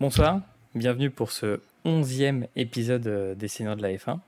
Bonsoir, 0.00 0.40
bienvenue 0.74 1.08
pour 1.08 1.30
ce 1.30 1.60
onzième 1.84 2.48
épisode 2.56 3.06
euh, 3.06 3.34
des 3.36 3.46
Seigneurs 3.46 3.76
de 3.76 3.82
la 3.82 3.92
F1. 3.92 4.18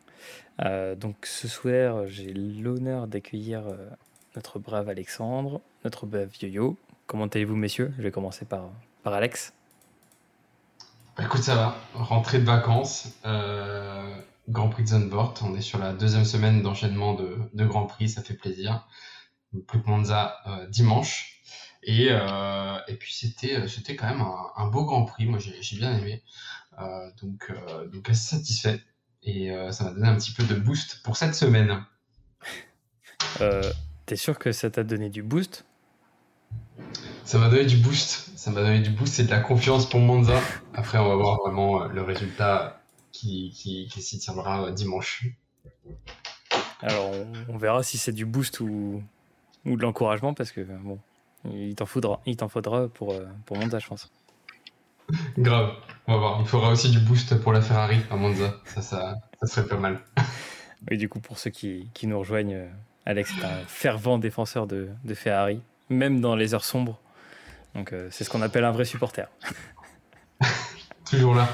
Euh, 0.65 0.95
donc 0.95 1.17
ce 1.27 1.49
soir, 1.49 2.07
j'ai 2.07 2.33
l'honneur 2.33 3.09
d'accueillir 3.09 3.67
euh, 3.67 3.91
notre 4.37 4.61
brave 4.61 4.89
Alexandre, 4.89 5.61
notre 5.85 6.07
brave 6.07 6.31
Yo-Yo. 6.41 6.77
Comment 7.09 7.27
allez-vous 7.27 7.57
messieurs? 7.57 7.93
Je 7.99 8.03
vais 8.03 8.13
commencer 8.13 8.45
par, 8.45 8.71
par 9.03 9.13
Alex. 9.13 9.55
Bah, 11.17 11.25
écoute, 11.25 11.43
ça 11.43 11.57
va. 11.57 11.77
Rentrée 11.95 12.39
de 12.39 12.45
vacances, 12.45 13.19
Grand 14.49 14.69
Prix 14.69 14.85
de 14.85 14.89
Zandvoort. 14.89 15.35
On 15.43 15.57
est 15.57 15.63
sur 15.63 15.81
la 15.81 15.93
deuxième 15.93 16.25
semaine 16.25 16.63
d'enchaînement 16.63 17.15
de, 17.15 17.39
de 17.55 17.65
Grand 17.67 17.87
Prix, 17.87 18.11
ça 18.11 18.23
fait 18.23 18.35
plaisir. 18.35 18.87
Plus 19.67 19.83
que 19.83 19.89
Monza 19.89 20.37
dimanche. 20.69 21.43
Et, 21.87 22.09
euh, 22.11 22.79
et 22.89 22.97
puis 22.97 23.15
c'était 23.15 23.55
euh, 23.55 23.69
c'était 23.69 23.95
quand 23.95 24.09
même 24.09 24.21
un, 24.57 24.67
beau 24.67 24.85
Grand 24.85 25.05
Prix. 25.05 25.27
Moi 25.27 25.39
j'ai 25.39 25.77
bien 25.77 25.97
aimé. 25.97 26.23
Euh, 26.79 27.11
donc 27.23 27.51
donc 27.93 28.11
assez 28.11 28.37
satisfait. 28.37 28.81
Et 29.23 29.51
ça 29.73 29.85
m'a 29.85 29.91
donné 29.91 30.07
un 30.07 30.15
petit 30.15 30.33
peu 30.33 30.45
de 30.45 30.55
boost 30.55 31.03
pour 31.03 31.17
cette 31.17 31.35
semaine. 31.35 31.85
T'es 34.05 34.15
sûr 34.15 34.39
que 34.39 34.53
ça 34.53 34.71
t'a 34.71 34.85
donné 34.85 35.11
du 35.11 35.23
boost? 35.25 35.65
Ça 37.25 37.39
m'a 37.39 37.49
donné 37.49 37.65
du 37.65 37.77
boost. 37.77 38.31
Ça 38.37 38.53
m'a 38.53 38.61
donné 38.61 38.81
du 38.81 38.91
boost 38.91 39.19
et 39.19 39.25
de 39.25 39.31
la 39.31 39.41
confiance 39.41 39.89
pour 39.89 39.99
Monza. 39.99 40.41
Après, 40.75 40.99
on 40.99 41.09
va 41.09 41.17
voir 41.17 41.39
vraiment 41.39 41.87
le 41.87 42.03
résultat 42.03 42.81
qui, 43.11 43.51
qui, 43.51 43.89
qui 43.89 44.01
s'y 44.01 44.21
tiendra 44.21 44.71
dimanche. 44.71 45.27
Alors, 46.83 47.11
on, 47.49 47.57
verra 47.57 47.83
si 47.83 47.99
c'est 47.99 48.13
du 48.13 48.27
boost 48.27 48.61
ou, 48.61 49.03
ou 49.65 49.77
de 49.77 49.83
l'encouragement 49.83 50.35
parce 50.35 50.53
que 50.53 50.61
bon, 50.61 51.01
il 51.53 51.75
t'en 51.75 51.87
faudra, 51.87 52.21
il 52.27 52.37
t'en 52.37 52.49
faudra 52.49 52.89
pour, 52.89 53.13
euh, 53.13 53.27
pour 53.45 53.57
Monza, 53.59 53.79
je 53.79 53.87
pense. 53.87 54.11
Grave, 55.39 55.75
on 56.07 56.15
va 56.15 56.19
voir. 56.19 56.39
Il 56.41 56.47
faudra 56.47 56.71
aussi 56.71 56.91
du 56.91 56.99
boost 56.99 57.41
pour 57.41 57.53
la 57.53 57.61
Ferrari 57.61 57.99
à 58.11 58.17
Monza. 58.17 58.55
Ça, 58.65 58.83
ça, 58.83 59.15
ça 59.41 59.47
serait 59.47 59.69
pas 59.69 59.77
mal. 59.77 60.01
Et 60.91 60.97
du 60.97 61.09
coup, 61.09 61.21
pour 61.21 61.39
ceux 61.39 61.51
qui, 61.51 61.91
qui 61.95 62.07
nous 62.07 62.19
rejoignent, 62.19 62.55
euh, 62.55 62.69
Alex 63.07 63.31
est 63.39 63.45
un 63.45 63.65
fervent 63.67 64.19
défenseur 64.19 64.67
de, 64.67 64.89
de 65.05 65.15
Ferrari, 65.15 65.61
même 65.89 66.21
dans 66.21 66.37
les 66.37 66.55
heures 66.55 66.65
sombres. 66.65 67.01
Donc, 67.75 67.93
euh, 67.93 68.09
c'est 68.11 68.25
ce 68.25 68.31
qu'on 68.31 68.43
appelle 68.43 68.65
un 68.65 68.73
vrai 68.73 68.85
supporter. 68.85 69.29
Toujours 71.11 71.35
là. 71.35 71.49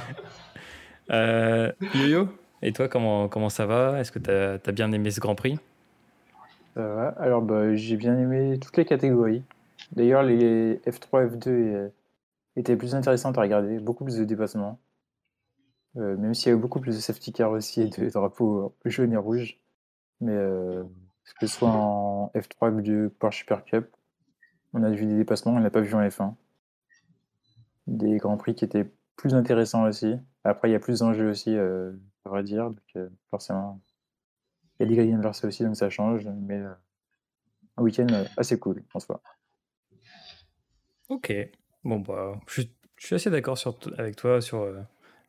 Yo-Yo, 1.94 2.28
et 2.62 2.72
toi, 2.72 2.88
comment, 2.88 3.28
comment 3.28 3.50
ça 3.50 3.66
va? 3.66 4.00
Est-ce 4.00 4.12
que 4.12 4.18
tu 4.18 4.30
as, 4.30 4.58
as, 4.64 4.72
bien 4.72 4.90
aimé 4.92 5.10
ce 5.10 5.20
Grand 5.20 5.34
Prix? 5.34 5.58
Alors, 6.76 7.42
bah, 7.42 7.74
j'ai 7.74 7.96
bien 7.96 8.16
aimé 8.18 8.58
toutes 8.58 8.76
les 8.78 8.86
catégories. 8.86 9.42
D'ailleurs, 9.92 10.22
les 10.22 10.76
F3, 10.86 11.28
F2 11.28 11.48
euh, 11.48 11.88
étaient 12.56 12.76
plus 12.76 12.94
intéressantes 12.94 13.38
à 13.38 13.42
regarder, 13.42 13.78
beaucoup 13.78 14.04
plus 14.04 14.16
de 14.16 14.24
dépassements. 14.24 14.80
Euh, 15.96 16.16
même 16.16 16.32
s'il 16.32 16.50
y 16.50 16.54
a 16.54 16.56
beaucoup 16.56 16.80
plus 16.80 16.96
de 16.96 17.00
safety 17.00 17.32
car 17.32 17.50
aussi 17.50 17.82
et 17.82 17.88
de 17.88 18.08
drapeaux 18.08 18.74
jaunes 18.86 19.12
et 19.12 19.16
rouges. 19.16 19.60
Mais 20.20 20.32
euh, 20.32 20.84
que 21.38 21.46
ce 21.46 21.54
soit 21.54 21.68
en 21.68 22.30
F3, 22.34 22.80
F2, 22.80 23.08
Porsche 23.10 23.40
Super 23.40 23.64
Cup, 23.64 23.94
on 24.72 24.82
a 24.82 24.90
vu 24.90 25.06
des 25.06 25.16
dépassements, 25.16 25.52
on 25.52 25.60
n'a 25.60 25.70
pas 25.70 25.80
vu 25.80 25.94
en 25.94 26.00
F1. 26.00 26.34
Des 27.86 28.16
grands 28.16 28.36
prix 28.36 28.54
qui 28.54 28.64
étaient 28.64 28.90
plus 29.16 29.34
intéressants 29.34 29.84
aussi. 29.84 30.16
Après, 30.44 30.70
il 30.70 30.72
y 30.72 30.76
a 30.76 30.80
plus 30.80 31.00
d'enjeux 31.00 31.30
aussi, 31.30 31.54
euh, 31.54 31.92
à 32.24 32.30
vrai 32.30 32.42
dire. 32.42 32.70
Donc, 32.70 33.10
forcément, 33.30 33.80
il 34.78 34.84
y 34.84 34.86
a 34.86 34.88
des 34.88 34.96
grilles 34.96 35.12
inversées 35.12 35.46
aussi, 35.46 35.64
donc 35.64 35.76
ça 35.76 35.90
change. 35.90 36.26
Mais 36.26 36.62
un 37.76 37.82
week-end 37.82 38.06
assez 38.36 38.58
cool 38.58 38.82
en 38.94 39.00
soi. 39.00 39.20
Ok. 41.12 41.30
Bon, 41.84 41.98
bah, 41.98 42.40
je, 42.46 42.62
suis 42.96 43.14
assez 43.14 43.28
d'accord 43.28 43.58
avec 43.98 44.16
toi 44.16 44.40
sur 44.40 44.62
euh, 44.62 44.78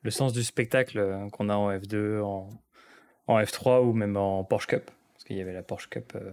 le 0.03 0.11
sens 0.11 0.31
du 0.31 0.41
spectacle 0.41 0.97
euh, 0.97 1.29
qu'on 1.29 1.49
a 1.49 1.55
en 1.55 1.71
F2, 1.73 2.21
en, 2.21 2.49
en, 3.27 3.39
F3 3.41 3.83
ou 3.83 3.91
même 3.91 4.15
en 4.15 4.45
Porsche 4.45 4.67
Cup. 4.67 4.89
Parce 5.13 5.25
qu'il 5.25 5.35
y 5.35 5.41
avait 5.41 5.51
la 5.51 5.61
Porsche 5.61 5.89
Cup 5.89 6.13
euh, 6.15 6.31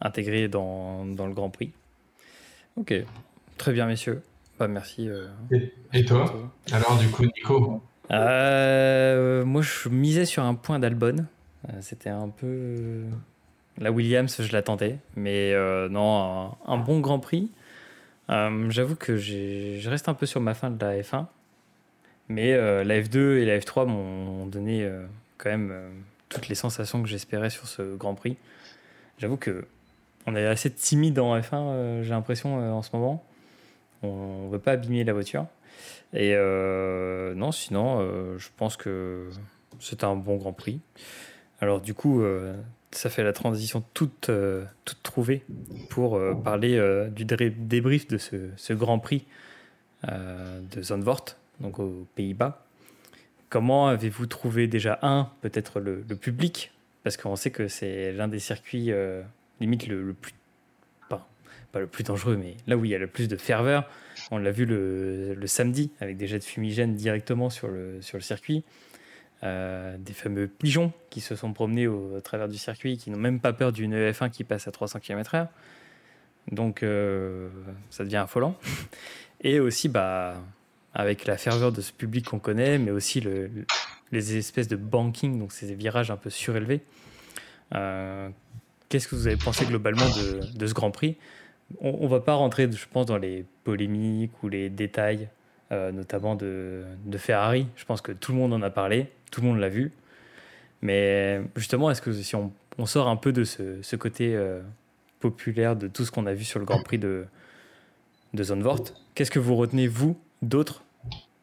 intégrée 0.00 0.48
dans, 0.48 1.04
dans, 1.04 1.26
le 1.26 1.34
Grand 1.34 1.50
Prix. 1.50 1.72
Ok. 2.76 2.94
Très 3.58 3.72
bien, 3.74 3.86
messieurs. 3.86 4.22
Bah, 4.58 4.66
merci. 4.66 5.10
et, 5.92 6.04
toi, 6.06 6.50
Alors, 6.72 6.98
du 6.98 7.08
coup, 7.08 7.24
Nico? 7.24 7.82
Moi, 8.08 9.62
je 9.62 9.88
misais 9.90 10.24
sur 10.24 10.42
un 10.42 10.54
point 10.54 10.78
d'Albon. 10.78 11.26
C'était 11.80 12.08
un 12.08 12.30
peu. 12.30 13.04
La 13.76 13.92
Williams, 13.92 14.40
je 14.40 14.52
l'attendais. 14.52 14.98
Mais 15.16 15.54
non, 15.90 16.54
un, 16.64 16.78
bon 16.78 17.00
Grand 17.00 17.18
Prix. 17.18 17.50
Euh, 18.30 18.70
j'avoue 18.70 18.96
que 18.96 19.16
je 19.16 19.88
reste 19.88 20.08
un 20.08 20.14
peu 20.14 20.26
sur 20.26 20.40
ma 20.40 20.54
fin 20.54 20.70
de 20.70 20.84
la 20.84 21.00
F1. 21.00 21.26
Mais 22.28 22.52
euh, 22.52 22.84
la 22.84 23.00
F2 23.00 23.38
et 23.38 23.44
la 23.44 23.58
F3 23.58 23.86
m'ont 23.86 24.46
donné 24.46 24.84
euh, 24.84 25.04
quand 25.38 25.50
même 25.50 25.74
toutes 26.28 26.48
les 26.48 26.54
sensations 26.54 27.02
que 27.02 27.08
j'espérais 27.08 27.50
sur 27.50 27.66
ce 27.66 27.96
Grand 27.96 28.14
Prix. 28.14 28.36
J'avoue 29.18 29.36
que 29.36 29.66
on 30.26 30.36
est 30.36 30.46
assez 30.46 30.70
timide 30.70 31.18
en 31.18 31.36
F1, 31.38 32.02
j'ai 32.02 32.10
l'impression, 32.10 32.56
en 32.76 32.82
ce 32.82 32.90
moment. 32.94 33.24
On 34.02 34.46
ne 34.46 34.50
veut 34.50 34.58
pas 34.58 34.72
abîmer 34.72 35.02
la 35.02 35.12
voiture. 35.12 35.46
Et 36.12 36.36
non, 36.36 37.52
sinon, 37.52 38.00
je 38.38 38.48
pense 38.56 38.76
que 38.76 39.30
c'est 39.80 40.04
un 40.04 40.14
bon 40.14 40.36
Grand 40.36 40.52
Prix. 40.52 40.80
Alors 41.60 41.80
du 41.80 41.94
coup, 41.94 42.22
ça 42.92 43.08
fait 43.08 43.22
la 43.22 43.32
transition 43.32 43.84
toute, 43.94 44.30
euh, 44.30 44.64
trouvée 45.02 45.44
pour 45.90 46.16
euh, 46.16 46.34
parler 46.34 46.76
euh, 46.76 47.08
du 47.08 47.24
débrief 47.24 48.08
de 48.08 48.18
ce, 48.18 48.72
Grand 48.72 48.98
Prix 48.98 49.24
de 50.02 50.82
Zandvoort, 50.82 51.36
donc 51.60 51.78
aux 51.78 52.06
Pays-Bas. 52.14 52.64
Comment 53.50 53.88
avez-vous 53.88 54.26
trouvé 54.26 54.66
déjà, 54.66 54.98
un, 55.02 55.30
peut-être 55.42 55.78
le, 55.78 56.02
public? 56.02 56.72
Parce 57.02 57.18
qu'on 57.18 57.36
sait 57.36 57.50
que 57.50 57.68
c'est 57.68 58.12
l'un 58.12 58.26
des 58.26 58.38
circuits 58.38 58.90
limite 59.60 59.86
le, 59.88 60.14
plus... 60.14 60.32
Pas, 61.10 61.28
pas, 61.70 61.80
le 61.80 61.86
plus 61.86 62.02
dangereux, 62.02 62.38
mais 62.38 62.56
là 62.66 62.78
où 62.78 62.86
il 62.86 62.90
y 62.90 62.94
a 62.94 62.98
le 62.98 63.08
plus 63.08 63.28
de 63.28 63.36
ferveur. 63.36 63.90
On 64.30 64.38
l'a 64.38 64.52
vu 64.52 64.64
le, 64.64 65.34
le, 65.34 65.46
samedi 65.46 65.90
avec 66.00 66.16
des 66.16 66.26
jets 66.26 66.38
de 66.38 66.44
fumigène 66.44 66.94
directement 66.94 67.50
sur 67.50 67.68
le, 67.68 68.00
sur 68.00 68.16
le 68.16 68.22
circuit. 68.22 68.64
Euh, 69.42 69.96
des 69.98 70.12
fameux 70.12 70.48
pigeons 70.48 70.92
qui 71.08 71.22
se 71.22 71.34
sont 71.34 71.54
promenés 71.54 71.86
au, 71.86 72.20
travers 72.20 72.46
du 72.46 72.58
circuit, 72.58 72.98
qui 72.98 73.10
n'ont 73.10 73.18
même 73.18 73.40
pas 73.40 73.54
peur 73.54 73.72
d'une 73.72 73.94
EF1 73.94 74.28
qui 74.28 74.44
passe 74.44 74.68
à 74.68 74.70
300 74.70 75.00
km/h. 75.00 75.46
Donc 76.52 76.82
euh, 76.82 77.48
ça 77.88 78.04
devient 78.04 78.18
affolant. 78.18 78.54
Et 79.40 79.58
aussi, 79.58 79.88
bah, 79.88 80.34
avec 80.92 81.24
la 81.24 81.38
ferveur 81.38 81.72
de 81.72 81.80
ce 81.80 81.90
public 81.90 82.26
qu'on 82.26 82.38
connaît, 82.38 82.76
mais 82.78 82.90
aussi 82.90 83.22
le, 83.22 83.50
les 84.12 84.36
espèces 84.36 84.68
de 84.68 84.76
banking, 84.76 85.38
donc 85.38 85.52
ces 85.52 85.74
virages 85.74 86.10
un 86.10 86.18
peu 86.18 86.28
surélevés. 86.28 86.82
Euh, 87.74 88.28
qu'est-ce 88.90 89.08
que 89.08 89.14
vous 89.14 89.26
avez 89.26 89.38
pensé 89.38 89.64
globalement 89.64 90.04
de, 90.54 90.66
ce 90.66 90.74
Grand 90.74 90.90
Prix? 90.90 91.16
On 91.80 92.04
ne 92.04 92.08
va 92.08 92.20
pas 92.20 92.34
rentrer, 92.34 92.70
je 92.70 92.86
pense, 92.92 93.06
dans 93.06 93.16
les 93.16 93.46
polémiques 93.64 94.42
ou 94.42 94.48
les 94.48 94.68
détails, 94.68 95.28
notamment 95.70 96.34
de 96.34 96.84
Ferrari. 97.16 97.68
Je 97.76 97.84
pense 97.84 98.00
que 98.00 98.10
tout 98.10 98.32
le 98.32 98.38
monde 98.38 98.52
en 98.52 98.60
a 98.60 98.70
parlé 98.70 99.08
tout 99.30 99.40
le 99.40 99.48
monde 99.48 99.58
l'a 99.58 99.68
vu. 99.68 99.92
Mais 100.82 101.40
justement, 101.56 101.90
est-ce 101.90 102.02
que 102.02 102.12
si 102.12 102.34
on, 102.36 102.52
sort 102.86 103.08
un 103.08 103.16
peu 103.16 103.32
de 103.32 103.44
ce, 103.44 103.96
côté 103.96 104.34
euh, 104.34 104.60
populaire 105.20 105.76
de 105.76 105.86
tout 105.86 106.04
ce 106.04 106.10
qu'on 106.10 106.24
a 106.26 106.32
vu 106.32 106.44
sur 106.44 106.58
le 106.58 106.64
Grand 106.64 106.82
Prix 106.82 106.98
de, 106.98 107.26
de 108.32 108.42
Zandvoort, 108.42 108.84
qu'est-ce 109.14 109.30
que 109.30 109.38
vous 109.38 109.54
retenez, 109.56 109.86
vous, 109.86 110.18
d'autres, 110.40 110.82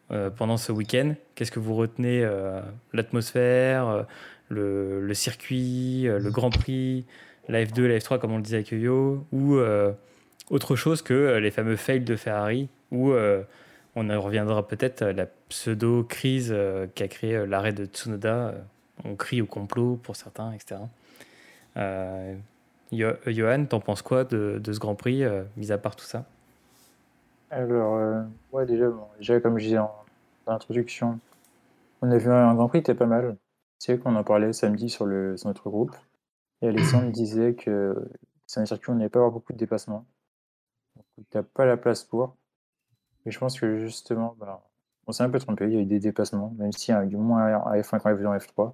euh, 0.10 0.32
pendant 0.32 0.58
ce 0.58 0.72
week-end? 0.72 1.14
Qu'est-ce 1.36 1.52
que 1.52 1.60
vous 1.60 1.76
retenez 1.76 2.24
euh, 2.24 2.62
L'atmosphère, 2.94 4.08
le, 4.50 5.14
circuit, 5.14 6.06
le 6.06 6.32
Grand 6.32 6.50
Prix, 6.50 7.06
la 7.48 7.64
F2, 7.64 7.86
la 7.86 8.00
F3, 8.00 8.18
comme 8.20 8.32
on 8.32 8.38
le 8.38 8.44
disait 8.44 8.58
avec 8.58 8.72
Yo, 8.72 9.24
ou 9.32 9.60
autre 10.50 10.76
chose 10.76 11.04
que 11.04 11.38
les 11.38 11.52
fameux 11.52 11.76
fails 11.76 12.02
de 12.02 12.16
Ferrari, 12.16 12.70
on 13.98 14.12
en 14.12 14.22
reviendra 14.22 14.68
peut-être 14.68 15.02
à 15.02 15.12
la 15.12 15.26
pseudo-crise 15.50 16.52
euh, 16.52 16.86
qui 16.94 17.02
a 17.02 17.08
créé 17.08 17.36
euh, 17.36 17.48
l'arrêt 17.48 17.74
de 17.74 17.86
Tsunoda. 17.86 18.50
Euh, 18.50 18.62
on 19.04 19.16
crie 19.16 19.42
au 19.42 19.48
complot 19.48 19.96
pour 19.96 20.16
certains, 20.16 20.54
etc. 20.54 20.78
Johan, 22.92 23.66
t'en 23.66 23.80
penses 23.80 24.02
quoi 24.02 24.24
de, 24.24 24.62
ce 24.64 24.80
Grand 24.80 24.96
Prix, 24.96 25.24
mis 25.56 25.72
à 25.72 25.78
part 25.78 25.96
tout 25.96 26.06
ça? 26.06 26.26
Alors, 27.52 28.26
déjà, 28.66 29.40
comme 29.40 29.60
je 29.60 29.66
disais 29.66 29.78
en, 29.78 29.94
introduction, 30.48 31.20
on 32.02 32.10
a 32.10 32.18
vu 32.18 32.32
un, 32.32 32.56
Grand 32.56 32.68
Prix 32.70 32.80
qui 32.80 32.92
était 32.92 32.98
pas 32.98 33.06
mal. 33.06 33.38
C'est 33.78 34.00
qu'on 34.00 34.16
en 34.16 34.24
parlait 34.24 34.52
samedi 34.52 34.90
sur, 34.90 35.06
le, 35.06 35.36
notre 35.46 35.70
groupe. 35.70 35.96
Et 36.64 36.70
Alexandre 36.70 37.12
disait 37.12 37.54
que 37.54 37.96
c'est 38.48 38.62
un 38.62 38.66
circuit 38.66 38.92
où 38.92 38.96
on 38.96 38.98
n'avait 38.98 39.10
pas 39.10 39.20
avoir 39.20 39.32
beaucoup 39.32 39.54
de 39.54 39.60
dépassements. 39.60 40.06
Donc, 40.96 41.06
tu 41.30 41.38
n'as 41.38 41.44
pas 41.44 41.66
la 41.68 41.78
place 41.78 42.04
pour. 42.04 42.36
Et 43.28 43.32
je 43.32 43.40
pense 43.40 43.60
que 43.60 43.78
justement, 43.78 44.36
bah, 44.40 44.64
on 45.06 45.12
s'est 45.12 45.24
un 45.24 45.30
peu 45.30 45.38
trompé. 45.38 45.66
Il 45.66 45.74
y 45.74 45.78
a 45.78 45.82
eu 45.82 45.86
des 45.86 46.00
dépassements, 46.00 46.56
même 46.58 46.72
a 46.90 47.04
eu 47.04 47.16
moins 47.18 47.44
à 47.44 47.78
F1 47.78 48.00
qu'en 48.00 48.10
F2 48.10 48.26
en 48.26 48.38
F3. 48.38 48.74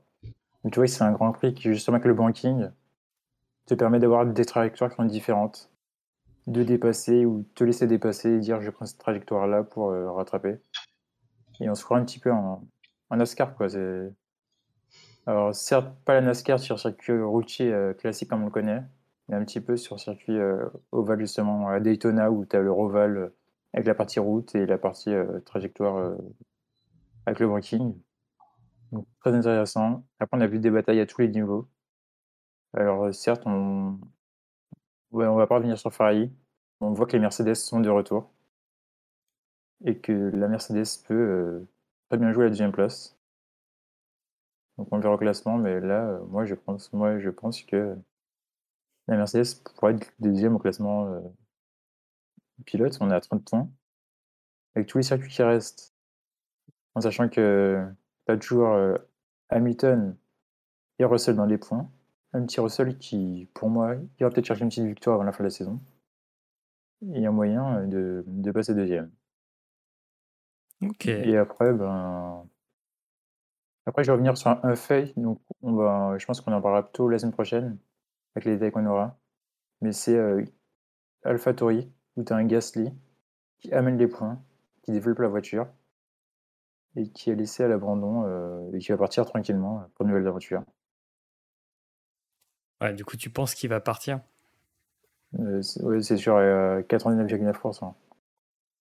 Mais 0.64 0.70
tu 0.70 0.80
vois, 0.80 0.88
c'est 0.88 1.04
un 1.04 1.12
grand 1.12 1.32
prix 1.32 1.56
qui, 1.56 1.64
justement, 1.64 1.96
avec 1.96 2.06
le 2.06 2.14
banking, 2.14 2.70
te 3.66 3.74
permet 3.74 3.98
d'avoir 3.98 4.28
des 4.28 4.46
trajectoires 4.46 4.92
qui 4.92 4.98
sont 4.98 5.06
différentes. 5.06 5.72
De 6.46 6.62
dépasser 6.62 7.26
ou 7.26 7.46
te 7.56 7.64
laisser 7.64 7.88
dépasser 7.88 8.30
et 8.30 8.40
dire 8.40 8.62
je 8.62 8.70
prends 8.70 8.86
cette 8.86 9.00
trajectoire-là 9.00 9.64
pour 9.64 9.90
euh, 9.92 10.12
rattraper. 10.12 10.58
Et 11.60 11.70
on 11.70 11.76
se 11.76 11.84
croit 11.84 11.98
un 11.98 12.06
petit 12.06 12.20
peu 12.20 12.32
en, 12.32 12.64
en 13.10 13.16
NASCAR, 13.16 13.56
quoi. 13.56 13.68
Alors, 15.26 15.56
certes, 15.56 15.88
pas 16.06 16.14
la 16.14 16.22
NASCAR 16.22 16.60
sur 16.60 16.80
circuit 16.80 17.20
routier 17.20 17.74
euh, 17.74 17.94
classique 17.94 18.30
comme 18.30 18.44
on 18.44 18.46
le 18.46 18.52
connaît, 18.52 18.84
mais 19.30 19.36
un 19.36 19.46
petit 19.46 19.62
peu 19.62 19.78
sur 19.78 20.00
circuit 20.00 20.38
euh, 20.38 20.68
ovale, 20.92 21.22
justement, 21.22 21.70
à 21.70 21.80
Daytona, 21.80 22.30
où 22.30 22.46
tu 22.46 22.56
as 22.56 22.60
le 22.60 22.72
roval 22.72 23.32
avec 23.74 23.88
la 23.88 23.96
partie 23.96 24.20
route 24.20 24.54
et 24.56 24.66
la 24.66 24.78
partie 24.78 25.14
trajectoire 25.46 26.16
avec 27.26 27.40
le 27.40 27.48
braking. 27.48 27.96
Donc, 28.92 29.08
très 29.20 29.34
intéressant. 29.34 30.06
Après, 30.20 30.38
on 30.38 30.42
a 30.42 30.48
vu 30.48 30.60
des 30.60 30.70
batailles 30.70 31.00
à 31.00 31.06
tous 31.06 31.22
les 31.22 31.30
niveaux. 31.30 31.68
Alors, 32.74 33.14
certes, 33.14 33.44
on 33.46 34.00
ouais, 35.12 35.26
va 35.26 35.48
pas 35.48 35.56
revenir 35.56 35.78
sur 35.78 35.94
Ferrari. 35.94 36.32
On 36.82 36.94
voit 36.94 37.08
que 37.08 37.14
les 37.14 37.20
Mercedes 37.20 37.56
sont 37.56 37.80
de 37.80 37.90
retour 37.90 38.30
et 39.86 39.98
que 40.00 40.12
la 40.12 40.48
Mercedes 40.48 41.04
peut 41.08 41.66
très 42.10 42.18
bien 42.18 42.32
jouer 42.32 42.46
la 42.46 42.50
deuxième 42.50 42.72
place. 42.72 43.18
Donc 44.78 44.88
on 44.92 45.00
verra 45.00 45.16
au 45.16 45.18
classement, 45.18 45.58
mais 45.58 45.80
là, 45.80 46.08
euh, 46.10 46.26
moi, 46.26 46.46
je 46.46 46.56
pense, 46.56 46.92
moi, 46.94 47.20
je 47.20 47.30
pense 47.30 47.62
que 47.64 47.96
la 49.08 49.18
Mercedes 49.18 49.62
pourrait 49.76 49.94
être 49.94 50.12
deuxième 50.20 50.56
au 50.56 50.60
classement 50.60 51.08
euh, 51.08 51.20
pilote. 52.66 52.98
On 53.02 53.12
est 53.12 53.16
à 53.16 53.22
30 53.22 53.46
points. 53.46 53.70
Avec 54.76 54.88
tous 54.88 54.98
les 54.98 55.04
circuits 55.04 55.30
qui 55.30 55.44
restent, 55.44 55.94
en 56.96 57.02
sachant 57.02 57.30
que 57.30 57.86
pas 58.26 58.38
toujours 58.38 58.70
euh, 58.70 58.98
Hamilton 59.50 60.18
et 61.00 61.06
Russell 61.06 61.36
dans 61.36 61.46
les 61.46 61.58
points. 61.58 61.90
Un 62.34 62.46
petit 62.46 62.60
Russell 62.60 62.98
qui, 62.98 63.48
pour 63.54 63.70
moi, 63.70 63.96
il 63.96 64.24
va 64.24 64.30
peut-être 64.32 64.46
chercher 64.46 64.64
une 64.64 64.70
petite 64.70 64.86
victoire 64.86 65.16
avant 65.16 65.24
la 65.24 65.32
fin 65.32 65.44
de 65.44 65.48
la 65.48 65.52
saison. 65.52 65.80
Il 67.02 67.20
y 67.20 67.26
a 67.26 67.32
moyen 67.32 67.86
de, 67.86 68.24
de 68.26 68.52
passer 68.52 68.74
deuxième. 68.74 69.12
Et 71.06 71.38
après, 71.38 71.74
ben, 71.74 72.46
après, 73.86 74.04
je 74.04 74.08
vais 74.08 74.14
revenir 74.14 74.38
sur 74.38 74.50
un, 74.64 74.76
fait, 74.76 75.14
donc 75.18 75.42
on 75.62 75.74
va, 75.74 76.18
je 76.18 76.26
pense 76.26 76.42
qu'on 76.42 76.54
en 76.54 76.62
parlera 76.62 76.84
plutôt 76.84 77.10
la 77.10 77.20
semaine 77.20 77.34
prochaine, 77.34 77.78
avec 78.36 78.46
les 78.46 78.54
détails 78.54 78.72
qu'on 78.72 78.86
aura. 78.86 79.18
Mais 79.82 79.92
c'est 79.92 80.16
euh, 80.16 80.44
AlphaTauri, 81.24 81.92
où 82.16 82.24
tu 82.24 82.34
as 82.34 82.36
un 82.36 82.46
Gasly 82.46 82.92
qui 83.60 83.72
amène 83.74 83.98
les 83.98 84.08
points, 84.08 84.42
qui 84.84 84.92
développe 84.92 85.20
la 85.20 85.28
voiture, 85.28 85.68
et 86.96 87.10
qui 87.10 87.30
est 87.30 87.36
laissé 87.36 87.64
à 87.64 87.68
l'abandon, 87.68 88.24
euh, 88.26 88.72
et 88.74 88.80
qui 88.80 88.92
va 88.92 88.98
partir 88.98 89.26
tranquillement 89.26 89.86
pour 89.96 90.06
une 90.06 90.12
nouvelle 90.12 90.28
aventure. 90.28 90.64
Ouais, 92.82 92.94
du 92.94 93.06
coup, 93.06 93.18
tu 93.18 93.30
penses 93.30 93.56
qu'il 93.56 93.70
va 93.70 93.80
partir? 93.80 94.20
Euh, 95.40 95.62
c'est 95.62 96.18
sur 96.18 96.36
99,9%. 96.36 97.94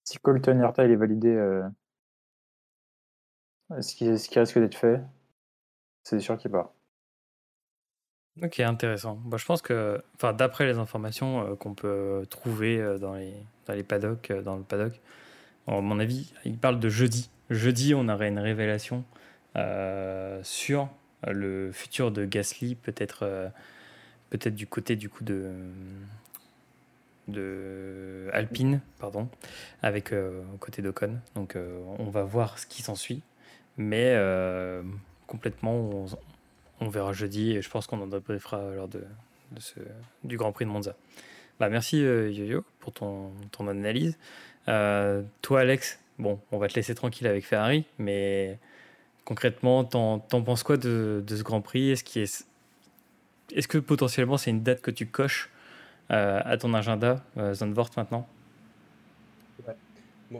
Si 0.04 0.18
Colton 0.18 0.58
Herta 0.58 0.84
il 0.84 0.90
est 0.90 0.96
validé 0.96 1.28
euh, 1.28 1.62
ce 3.80 3.94
qui, 3.94 4.18
ce 4.18 4.28
qui 4.28 4.38
risque 4.38 4.58
d'être 4.58 4.74
fait, 4.74 5.00
c'est 6.02 6.18
sûr 6.20 6.36
qu'il 6.36 6.50
part. 6.50 6.72
Ok, 8.40 8.60
intéressant. 8.60 9.16
Bon, 9.24 9.36
je 9.36 9.44
pense 9.44 9.60
que, 9.60 10.02
enfin, 10.14 10.32
d'après 10.32 10.64
les 10.66 10.78
informations 10.78 11.46
euh, 11.52 11.54
qu'on 11.54 11.74
peut 11.74 12.26
trouver 12.30 12.80
euh, 12.80 12.96
dans 12.98 13.14
les, 13.14 13.34
dans 13.66 13.74
les 13.74 13.82
paddocks, 13.82 14.30
euh, 14.30 14.40
dans 14.42 14.56
le 14.56 14.62
paddock, 14.62 15.00
à 15.66 15.80
mon 15.80 15.98
avis, 16.00 16.32
il 16.46 16.56
parle 16.56 16.80
de 16.80 16.88
jeudi. 16.88 17.30
Jeudi, 17.50 17.94
on 17.94 18.08
aurait 18.08 18.28
une 18.28 18.38
révélation 18.38 19.04
sur 20.42 20.88
le 21.26 21.70
futur 21.72 22.10
de 22.10 22.24
Gasly, 22.24 22.74
peut-être 22.74 23.50
peut-être 24.30 24.54
du 24.54 24.66
côté 24.66 24.96
du 24.96 25.10
coup 25.10 25.24
de 25.24 25.50
de 27.28 28.28
Alpine, 28.32 28.80
pardon, 28.98 29.28
avec 29.82 30.14
côté 30.58 30.82
d'Ocon. 30.82 31.18
Donc, 31.34 31.56
on 31.98 32.10
va 32.10 32.24
voir 32.24 32.58
ce 32.58 32.66
qui 32.66 32.82
s'ensuit. 32.82 33.22
Mais 33.76 34.16
complètement, 35.26 35.74
on, 35.74 36.06
verra 36.88 37.12
jeudi 37.12 37.52
et 37.52 37.62
je 37.62 37.70
pense 37.70 37.86
qu'on 37.86 38.00
en 38.00 38.06
débriefera 38.06 38.74
lors 38.74 38.88
de, 38.88 39.04
ce, 39.58 39.80
du 40.24 40.36
Grand 40.36 40.52
Prix 40.52 40.64
de 40.64 40.70
Monza. 40.70 40.94
Bah, 41.60 41.68
merci 41.68 42.02
euh, 42.02 42.30
Yo-Yo 42.30 42.64
pour 42.80 42.92
ton, 42.92 43.30
ton 43.50 43.68
analyse. 43.68 44.16
Euh, 44.68 45.22
toi, 45.42 45.60
Alex, 45.60 45.98
bon, 46.18 46.40
on 46.50 46.58
va 46.58 46.68
te 46.68 46.74
laisser 46.74 46.94
tranquille 46.94 47.26
avec 47.26 47.44
Ferrari, 47.44 47.84
mais 47.98 48.58
concrètement, 49.24 49.84
t'en, 49.84 50.18
penses 50.20 50.62
quoi 50.62 50.76
de, 50.76 51.22
de, 51.26 51.36
ce 51.36 51.42
Grand 51.42 51.60
Prix? 51.60 51.90
Est-ce, 51.90 52.18
est, 52.18 52.46
est-ce 53.52 53.68
que 53.68 53.78
potentiellement 53.78 54.36
c'est 54.36 54.50
une 54.50 54.62
date 54.62 54.80
que 54.80 54.90
tu 54.90 55.06
coches 55.06 55.50
à 56.08 56.58
ton 56.58 56.74
agenda, 56.74 57.24
Zandvoort 57.54 57.88
maintenant? 57.96 58.28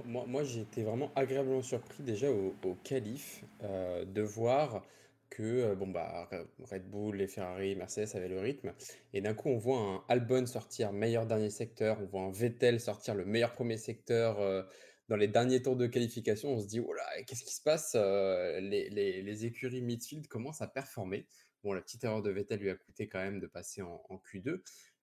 Moi, 0.07 0.45
j'ai 0.45 0.61
été 0.61 0.83
vraiment 0.83 1.11
agréablement 1.15 1.63
surpris 1.63 2.03
déjà 2.03 2.31
au, 2.31 2.55
au 2.65 2.77
qualif 2.83 3.43
euh, 3.63 4.05
de 4.05 4.23
voir 4.23 4.83
que 5.33 5.43
euh, 5.43 5.75
bon 5.75 5.89
bah 5.89 6.29
Red 6.71 6.91
Bull, 6.91 7.17
les 7.17 7.27
Ferrari, 7.27 7.75
Mercedes 7.75 8.15
avaient 8.15 8.29
le 8.29 8.39
rythme 8.39 8.75
et 9.15 9.23
d'un 9.23 9.33
coup 9.33 9.49
on 9.49 9.57
voit 9.57 9.79
un 9.79 10.05
Albon 10.09 10.47
sortir 10.47 10.93
meilleur 10.93 11.27
dernier 11.27 11.49
secteur, 11.49 11.99
on 12.01 12.05
voit 12.05 12.23
un 12.23 12.31
Vettel 12.31 12.81
sortir 12.81 13.15
le 13.15 13.25
meilleur 13.25 13.53
premier 13.53 13.79
secteur 13.79 14.41
euh, 14.41 14.63
dans 15.09 15.17
les 15.17 15.29
derniers 15.29 15.63
tours 15.63 15.77
de 15.77 15.87
qualification, 15.87 16.51
on 16.51 16.61
se 16.61 16.67
dit 16.67 16.81
oh 16.81 16.93
là 16.93 17.23
qu'est-ce 17.27 17.45
qui 17.45 17.55
se 17.55 17.63
passe 17.63 17.95
les, 17.95 18.91
les, 18.91 19.23
les, 19.23 19.45
écuries 19.47 19.83
midfield 19.83 20.29
commencent 20.29 20.63
à 20.63 20.69
performer. 20.69 21.27
Bon 21.65 21.73
la 21.73 21.81
petite 21.81 22.05
erreur 22.05 22.23
de 22.23 22.31
Vettel 22.31 22.61
lui 22.61 22.71
a 22.71 22.75
coûté 22.75 23.09
quand 23.09 23.21
même 23.21 23.41
de 23.41 23.47
passer 23.47 23.81
en, 23.81 24.03
en 24.11 24.17
Q2, 24.17 24.61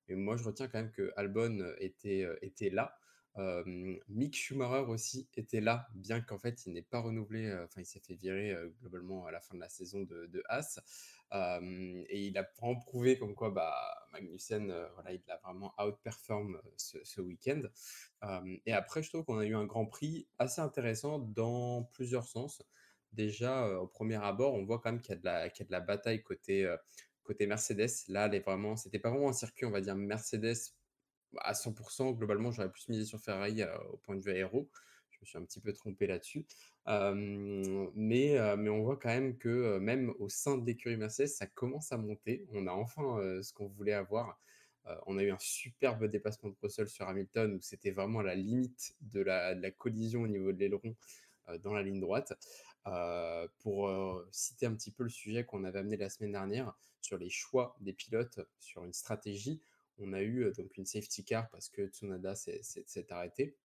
mais 0.07 0.15
moi 0.15 0.37
je 0.37 0.43
retiens 0.43 0.67
quand 0.67 0.79
même 0.79 0.91
que 0.91 1.11
Albon 1.17 1.73
était 1.79 2.27
était 2.41 2.69
là. 2.69 2.95
Mick 3.35 4.35
Schumacher 4.35 4.89
aussi 4.89 5.29
était 5.35 5.61
là, 5.61 5.87
bien 5.93 6.21
qu'en 6.21 6.37
fait 6.37 6.65
il 6.65 6.73
n'ait 6.73 6.81
pas 6.81 6.99
renouvelé, 6.99 7.53
enfin 7.63 7.81
il 7.81 7.85
s'est 7.85 7.99
fait 7.99 8.15
virer 8.15 8.55
globalement 8.81 9.25
à 9.25 9.31
la 9.31 9.39
fin 9.39 9.55
de 9.55 9.59
la 9.59 9.69
saison 9.69 10.01
de, 10.01 10.25
de 10.25 10.43
Haas. 10.49 10.79
et 11.31 12.27
il 12.27 12.37
a 12.37 12.43
vraiment 12.57 12.79
prouvé 12.79 13.17
comme 13.17 13.35
quoi 13.35 13.51
bah, 13.51 13.75
Magnussen, 14.11 14.73
voilà, 14.95 15.13
il 15.13 15.23
a 15.29 15.37
vraiment 15.37 15.73
outperform 15.79 16.59
ce, 16.75 17.21
week-end. 17.21 17.61
et 18.65 18.73
après, 18.73 19.03
je 19.03 19.09
trouve 19.09 19.23
qu'on 19.23 19.37
a 19.37 19.45
eu 19.45 19.55
un 19.55 19.65
Grand 19.65 19.85
Prix 19.85 20.27
assez 20.37 20.61
intéressant 20.61 21.19
dans 21.19 21.83
plusieurs 21.93 22.25
sens. 22.25 22.63
Déjà, 23.13 23.79
au 23.79 23.87
premier 23.87 24.23
abord, 24.23 24.53
on 24.53 24.65
voit 24.65 24.79
quand 24.79 24.91
même 24.91 25.01
qu'il 25.01 25.15
y 25.15 25.17
a 25.17 25.19
de 25.19 25.25
la, 25.25 25.49
la 25.69 25.79
bataille 25.79 26.23
côté, 26.23 26.67
Mercedes. 27.41 27.89
Là, 28.07 28.29
c'était 28.75 28.99
pas 28.99 29.11
vraiment 29.11 29.29
un 29.29 29.33
circuit, 29.33 29.65
on 29.65 29.71
va 29.71 29.81
dire 29.81 29.95
Mercedes 29.95 30.73
à 31.37 31.53
100%, 31.53 32.15
globalement, 32.15 32.51
j'aurais 32.51 32.71
plus 32.71 32.89
misé 32.89 33.05
sur 33.05 33.19
Ferrari 33.19 33.61
euh, 33.61 33.77
au 33.91 33.97
point 33.97 34.15
de 34.15 34.21
vue 34.21 34.31
aéro. 34.31 34.69
Je 35.11 35.17
me 35.21 35.25
suis 35.25 35.37
un 35.37 35.43
petit 35.43 35.59
peu 35.59 35.73
trompé 35.73 36.07
là-dessus. 36.07 36.45
mais, 36.87 38.37
mais 38.57 38.69
on 38.69 38.83
voit 38.83 38.97
quand 38.97 39.09
même 39.09 39.37
que 39.37 39.77
même 39.77 40.13
au 40.17 40.29
sein 40.29 40.57
de 40.57 40.65
l'écurie 40.65 40.95
Mercedes, 40.95 41.27
ça 41.27 41.45
commence 41.45 41.91
à 41.91 41.97
monter. 41.97 42.45
On 42.53 42.67
a 42.67 42.71
enfin 42.71 43.19
ce 43.43 43.51
qu'on 43.51 43.67
voulait 43.67 43.93
avoir. 43.93 44.39
on 45.07 45.17
a 45.17 45.23
eu 45.23 45.31
un 45.31 45.37
superbe 45.37 46.05
dépassement 46.05 46.51
de 46.51 46.55
Russell 46.63 46.87
sur 46.87 47.05
Hamilton 47.05 47.55
où 47.55 47.61
c'était 47.61 47.91
vraiment 47.91 48.21
la 48.21 48.33
limite 48.33 48.95
de 49.01 49.19
la, 49.19 49.55
de 49.55 49.61
la 49.61 49.71
collision 49.71 50.21
au 50.21 50.27
niveau 50.29 50.53
de 50.53 50.57
l'aileron 50.59 50.95
dans 51.63 51.73
la 51.73 51.83
ligne 51.83 51.99
droite. 51.99 52.31
pour 53.57 53.91
citer 54.31 54.67
un 54.67 54.73
petit 54.73 54.91
peu 54.91 55.03
le 55.03 55.09
sujet 55.09 55.43
qu'on 55.43 55.65
avait 55.65 55.79
amené 55.79 55.97
la 55.97 56.09
semaine 56.09 56.31
dernière 56.31 56.73
sur 57.01 57.17
les 57.17 57.29
choix 57.29 57.75
des 57.81 57.93
pilotes 57.93 58.39
sur 58.59 58.83
une 58.85 58.93
stratégie, 58.93 59.61
on 59.99 60.13
a 60.13 60.21
eu 60.21 60.51
donc 60.57 60.77
une 60.77 60.85
safety 60.85 61.23
car 61.23 61.49
parce 61.49 61.69
que 61.69 61.87
Tsunoda 61.87 62.35
s'est 62.35 63.11
arrêté. 63.11 63.55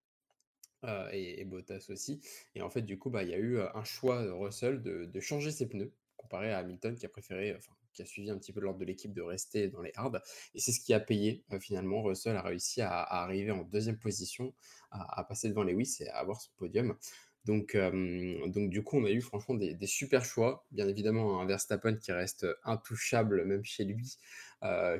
et, 1.12 1.44
Bottas 1.44 1.86
aussi. 1.88 2.20
Et 2.54 2.62
en 2.62 2.70
fait, 2.70 2.82
du 2.82 2.98
coup, 2.98 3.10
bah, 3.10 3.22
il 3.22 3.30
y 3.30 3.34
a 3.34 3.38
eu 3.38 3.58
un 3.60 3.84
choix 3.84 4.24
de 4.24 4.30
Russell 4.30 4.82
de, 4.82 5.20
changer 5.20 5.50
ses 5.50 5.68
pneus, 5.68 5.92
comparé 6.16 6.52
à 6.52 6.58
Hamilton 6.58 6.94
qui 6.96 7.06
a 7.06 7.08
préféré, 7.08 7.58
qui 7.94 8.02
a 8.02 8.06
suivi 8.06 8.28
un 8.28 8.36
petit 8.36 8.52
peu 8.52 8.60
l'ordre 8.60 8.78
de 8.78 8.84
l'équipe 8.84 9.14
de 9.14 9.22
rester 9.22 9.68
dans 9.68 9.80
les 9.80 9.92
hards. 9.94 10.20
Et 10.54 10.60
c'est 10.60 10.72
ce 10.72 10.80
qui 10.80 10.92
a 10.92 11.00
payé, 11.00 11.44
finalement. 11.60 12.02
Russell 12.02 12.36
a 12.36 12.42
réussi 12.42 12.82
à, 12.82 13.00
arriver 13.00 13.52
en 13.52 13.62
deuxième 13.62 13.98
position, 13.98 14.52
à, 14.90 15.24
passer 15.24 15.48
devant 15.48 15.62
Lewis 15.62 15.96
et 16.00 16.08
à 16.08 16.18
avoir 16.18 16.40
son 16.40 16.50
podium. 16.56 16.96
Donc, 17.44 17.76
donc 17.76 18.70
du 18.70 18.82
coup, 18.82 18.98
on 18.98 19.04
a 19.04 19.10
eu 19.10 19.20
franchement 19.20 19.54
des, 19.54 19.74
des, 19.74 19.86
super 19.86 20.24
choix. 20.24 20.64
Bien 20.72 20.88
évidemment, 20.88 21.40
un 21.40 21.46
Verstappen 21.46 21.96
qui 21.96 22.12
reste 22.12 22.46
intouchable, 22.64 23.44
même 23.44 23.64
chez 23.64 23.84
lui, 23.84 24.16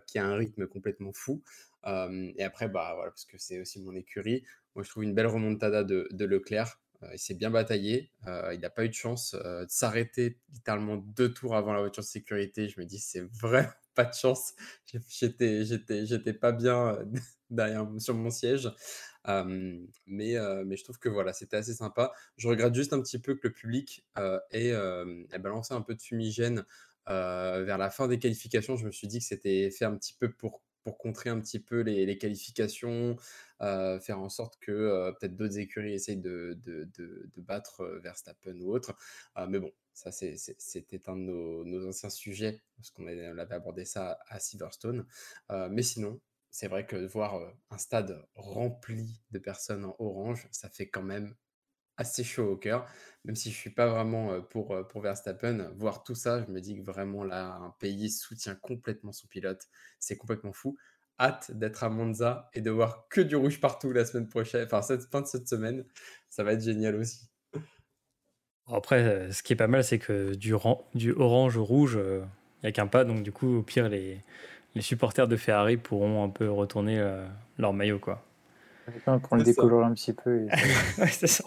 qui 0.07 0.19
a 0.19 0.27
un 0.27 0.37
rythme 0.37 0.67
complètement 0.67 1.13
fou. 1.13 1.43
et 1.87 2.43
après, 2.45 2.69
bah, 2.69 2.93
voilà, 2.95 3.11
parce 3.11 3.25
que 3.25 3.39
c'est 3.39 3.61
aussi 3.61 3.81
mon 3.81 3.95
écurie, 3.95 4.45
moi 4.75 4.83
je 4.83 4.91
trouve 4.91 5.05
une 5.05 5.15
belle 5.15 5.27
remontada 5.27 5.85
de, 5.85 6.25
Leclerc. 6.25 6.81
Il 7.13 7.19
s'est 7.19 7.35
bien 7.35 7.51
bataillé. 7.51 8.11
Il 8.27 8.61
n'a 8.61 8.71
pas 8.71 8.85
eu 8.85 8.89
de 8.89 8.95
chance 8.95 9.35
de 9.35 9.67
s'arrêter 9.69 10.39
littéralement 10.53 10.97
deux 10.97 11.33
tours 11.33 11.55
avant 11.57 11.73
la 11.73 11.81
voiture 11.81 12.03
de 12.03 12.09
sécurité. 12.09 12.69
Je 12.69 12.81
me 12.81 12.87
dis, 12.87 12.99
c'est 12.99 13.23
vraiment 13.41 13.69
pas 13.95 14.05
de 14.05 14.15
chance. 14.15 14.55
J'étais, 15.09 15.65
j'étais, 15.65 16.07
j'étais 16.07 16.33
pas 16.33 16.53
bien 16.53 16.99
derrière 17.51 17.87
sur 17.99 18.15
mon 18.15 18.31
siège. 18.31 18.69
Mais, 19.27 20.35
je 20.35 20.85
trouve 20.85 20.99
que 20.99 21.09
voilà, 21.09 21.33
c'était 21.33 21.57
assez 21.57 21.75
sympa. 21.75 22.13
Je 22.37 22.49
regrette 22.49 22.75
juste 22.75 22.93
un 22.93 23.01
petit 23.01 23.19
peu 23.19 23.35
que 23.35 23.49
le 23.49 23.53
public 23.53 24.05
ait, 24.51 24.69
ait, 24.71 25.39
balancé 25.39 25.75
un 25.75 25.83
peu 25.83 25.95
de 25.95 26.03
fumigène 26.03 26.65
vers 27.07 27.79
la 27.79 27.91
fin 27.91 28.09
des 28.09 28.19
qualifications, 28.19 28.77
je 28.77 28.87
me 28.87 28.93
suis 28.93 29.09
dit 29.09 29.19
que 29.19 29.25
c'était 29.25 29.71
fait 29.71 29.85
un 29.85 29.97
petit 29.97 30.15
peu 30.19 30.33
pour 30.33 30.63
contrer 30.99 31.31
un 31.31 31.41
petit 31.41 31.61
peu 31.61 31.81
les, 31.81 32.19
qualifications, 32.19 33.17
faire 33.61 34.19
en 34.19 34.29
sorte 34.29 34.59
que 34.61 35.13
peut-être 35.19 35.37
d'autres 35.37 35.59
écuries 35.59 35.95
essayent 35.95 36.17
de, 36.17 36.59
de, 36.63 36.89
de, 36.97 37.31
de 37.35 37.41
battre 37.41 37.85
Verstappen 38.03 38.61
ou 38.61 38.75
autre. 38.75 38.95
mais 39.49 39.59
bon, 39.59 39.73
ça 39.95 40.11
c'était 40.13 41.09
un 41.09 41.17
de 41.17 41.23
nos, 41.65 41.89
anciens 41.89 42.11
sujets, 42.11 42.61
parce 42.77 42.91
qu'on 42.91 43.07
avait 43.07 43.55
abordé 43.55 43.85
ça 43.85 44.19
à 44.29 44.41
Silverstone. 44.41 45.07
mais 45.71 45.83
sinon, 45.83 46.21
c'est 46.55 46.69
vrai 46.69 46.87
que 46.87 46.95
voir 46.95 47.53
un 47.71 47.79
stade 47.79 48.25
rempli 48.37 49.21
de 49.33 49.41
personnes 49.41 49.85
en 49.85 49.97
orange, 49.99 50.47
ça 50.53 50.69
fait 50.69 50.89
quand 50.89 51.03
même 51.03 51.35
assez 51.97 52.23
chaud 52.23 52.49
au 52.53 52.57
cœur, 52.57 52.87
même 53.25 53.35
si 53.35 53.51
je 53.51 53.57
suis 53.57 53.71
pas 53.71 53.89
vraiment 53.89 54.41
pour, 54.41 54.87
pour 54.87 55.01
Verstappen. 55.01 55.73
Voir 55.77 56.05
tout 56.05 56.15
ça, 56.15 56.45
je 56.47 56.53
me 56.53 56.61
dis 56.61 56.77
que 56.77 56.83
vraiment 56.83 57.25
là, 57.25 57.57
un 57.57 57.75
pays 57.81 58.09
soutient 58.09 58.55
complètement 58.55 59.11
son 59.11 59.27
pilote. 59.27 59.67
C'est 59.99 60.17
complètement 60.17 60.53
fou. 60.53 60.77
Hâte 61.19 61.51
d'être 61.51 61.83
à 61.83 61.89
Monza 61.89 62.49
et 62.55 62.61
de 62.61 62.71
voir 62.71 63.09
que 63.09 63.21
du 63.21 63.35
rouge 63.35 63.61
partout 63.61 63.91
la 63.91 64.05
semaine 64.05 64.29
prochaine, 64.29 64.65
enfin 64.65 64.81
cette 64.81 65.11
fin 65.11 65.23
de 65.23 65.27
cette 65.27 65.49
semaine. 65.49 65.85
Ça 66.31 66.45
va 66.45 66.53
être 66.53 66.63
génial 66.63 66.95
aussi. 66.95 67.31
Après, 68.69 69.33
ce 69.33 69.43
qui 69.43 69.55
est 69.55 69.57
pas 69.57 69.67
mal, 69.67 69.83
c'est 69.83 69.99
que 69.99 70.37
du, 70.37 70.55
du 70.95 71.13
orange 71.13 71.57
au 71.57 71.65
rouge, 71.65 71.99
il 71.99 72.29
n'y 72.63 72.69
a 72.69 72.73
qu'un 72.73 72.87
pas. 72.87 73.05
Donc 73.05 73.25
du 73.25 73.33
coup, 73.33 73.57
au 73.57 73.63
pire, 73.65 73.89
les, 73.89 74.21
les 74.75 74.83
supporters 74.83 75.29
de 75.29 75.37
Ferrari 75.37 75.77
pourront 75.77 76.25
un 76.25 76.29
peu 76.29 76.51
retourner 76.51 77.01
leur 77.59 77.73
maillot. 77.73 77.99
quoi. 77.99 78.23
Pour 79.23 79.37
le 79.37 79.43
décolorer 79.43 79.85
un 79.85 79.95
petit 79.95 80.13
peu. 80.13 80.47
ouais, 80.99 81.09
c'est 81.09 81.27
ça. 81.27 81.45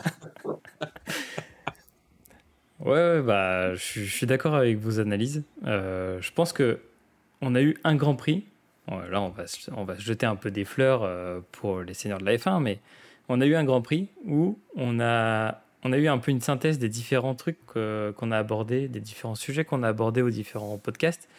ouais, 2.80 3.22
bah, 3.22 3.76
je, 3.76 4.02
suis 4.02 4.26
d'accord 4.26 4.56
avec 4.56 4.78
vos 4.78 5.00
analyses. 5.00 5.44
Euh, 5.66 6.20
je 6.22 6.32
pense 6.32 6.52
que 6.54 6.80
on 7.42 7.54
a 7.54 7.62
eu 7.62 7.78
un 7.84 7.96
Grand 7.96 8.16
Prix. 8.16 8.46
là, 8.88 9.22
on 9.22 9.30
va, 9.30 9.44
on 9.76 9.84
va 9.84 9.96
se 9.96 10.02
jeter 10.02 10.26
un 10.26 10.36
peu 10.36 10.50
des 10.50 10.66
fleurs 10.66 11.04
euh, 11.04 11.42
pour 11.52 11.82
les 11.82 11.94
seigneurs 11.94 12.20
de 12.20 12.26
la 12.26 12.36
F1, 12.38 12.62
mais 12.62 12.80
on 13.30 13.40
a 13.40 13.46
eu 13.46 13.56
un 13.56 13.64
Grand 13.64 13.82
Prix 13.82 14.08
où 14.26 14.58
on 14.76 15.00
a, 15.00 15.62
on 15.84 15.94
a 15.94 15.98
eu 15.98 16.08
un 16.08 16.18
peu 16.18 16.32
une 16.32 16.42
synthèse 16.42 16.80
des 16.80 16.90
différents 16.90 17.36
trucs 17.36 17.60
qu'on 17.66 18.32
a 18.32 18.38
abordés, 18.38 18.88
des 18.88 19.00
différents 19.00 19.36
sujets 19.36 19.64
qu'on 19.64 19.84
a 19.84 19.90
abordés 19.90 20.24
aux 20.24 20.32
différents 20.32 20.78
podcasts. 20.80 21.30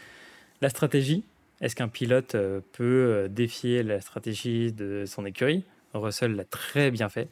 La 0.60 0.68
stratégie, 0.68 1.24
est-ce 1.60 1.74
qu'un 1.74 1.88
pilote 1.88 2.34
euh, 2.34 2.60
peut 2.72 3.28
défier 3.30 3.82
la 3.82 4.00
stratégie 4.00 4.72
de 4.72 5.04
son 5.06 5.26
écurie? 5.26 5.64
Russell 5.94 6.34
l'a 6.34 6.44
très 6.44 6.90
bien 6.90 7.08
fait. 7.08 7.28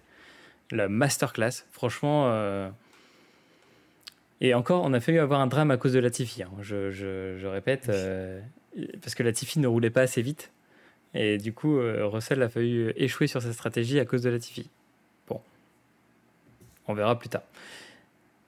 La 0.71 0.89
masterclass, 0.89 1.65
franchement. 1.71 2.29
Euh, 2.29 2.69
et 4.41 4.55
encore, 4.55 4.83
on 4.85 4.93
a 4.93 5.01
failli 5.01 5.19
avoir 5.19 5.41
un 5.41 5.47
drame 5.47 5.71
à 5.71 5.77
cause 5.77 5.93
de 5.93 5.99
Latifi. 5.99 6.43
Hein. 6.43 6.51
Je, 6.61 6.91
je, 6.91 7.47
répète, 7.47 7.89
euh, 7.89 8.41
parce 9.01 9.15
que 9.15 9.23
Latifi 9.23 9.61
ne 9.61 9.69
roulait 9.69 9.91
pas 9.91 10.03
assez 10.03 10.23
vite. 10.23 10.53
Et 11.15 11.39
du 11.39 11.53
coup, 11.53 11.79
euh, 11.79 12.07
Russell 12.07 12.43
a 12.43 12.49
failli 12.49 12.93
échouer 12.97 13.27
sur 13.27 13.41
sa 13.41 13.53
stratégie 13.53 14.01
à 14.01 14.05
cause 14.05 14.23
de 14.23 14.31
Latifi. 14.31 14.69
Bon, 15.29 15.41
on 16.87 16.95
verra 16.95 17.19
plus 17.19 17.29
tard. 17.29 17.43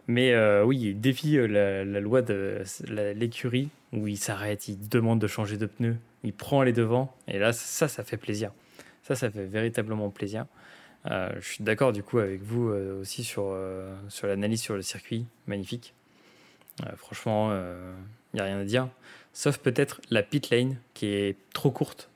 Mais 0.06 0.34
oui, 0.62 0.78
il 0.80 1.00
défie 1.00 1.36
la, 1.36 1.84
la 1.84 2.00
loi 2.00 2.22
de 2.22 2.62
l'écurie 2.88 3.68
où 3.92 4.06
il 4.06 4.18
s'arrête, 4.18 4.68
il 4.68 4.88
demande 4.88 5.20
de 5.20 5.26
changer 5.26 5.56
de 5.56 5.66
pneus, 5.66 5.96
il 6.22 6.32
prend 6.32 6.62
les 6.62 6.72
devants. 6.72 7.14
Et 7.26 7.38
là, 7.38 7.52
ça, 7.52 7.88
ça 7.88 8.04
fait 8.04 8.16
plaisir. 8.16 8.52
Ça, 9.02 9.14
ça 9.14 9.30
fait 9.30 9.46
véritablement 9.46 10.10
plaisir. 10.10 10.46
Euh, 11.06 11.30
je 11.40 11.46
suis 11.46 11.64
d'accord 11.64 11.92
du 11.92 12.02
coup 12.02 12.18
avec 12.18 12.42
vous 12.42 12.68
euh, 12.68 13.00
aussi 13.00 13.22
sur, 13.24 13.44
euh, 13.46 13.96
sur 14.08 14.26
l'analyse 14.26 14.60
sur 14.60 14.74
le 14.74 14.82
circuit, 14.82 15.26
magnifique. 15.46 15.94
franchement, 16.96 17.52
il 17.52 18.36
n'y 18.36 18.40
a 18.40 18.44
rien 18.44 18.58
à 18.58 18.64
dire. 18.64 18.88
Sauf 19.32 19.58
peut-être 19.58 20.00
la 20.10 20.22
pit 20.22 20.50
lane 20.50 20.76
qui 20.94 21.06
est 21.06 21.36
trop 21.52 21.70
courte. 21.70 22.10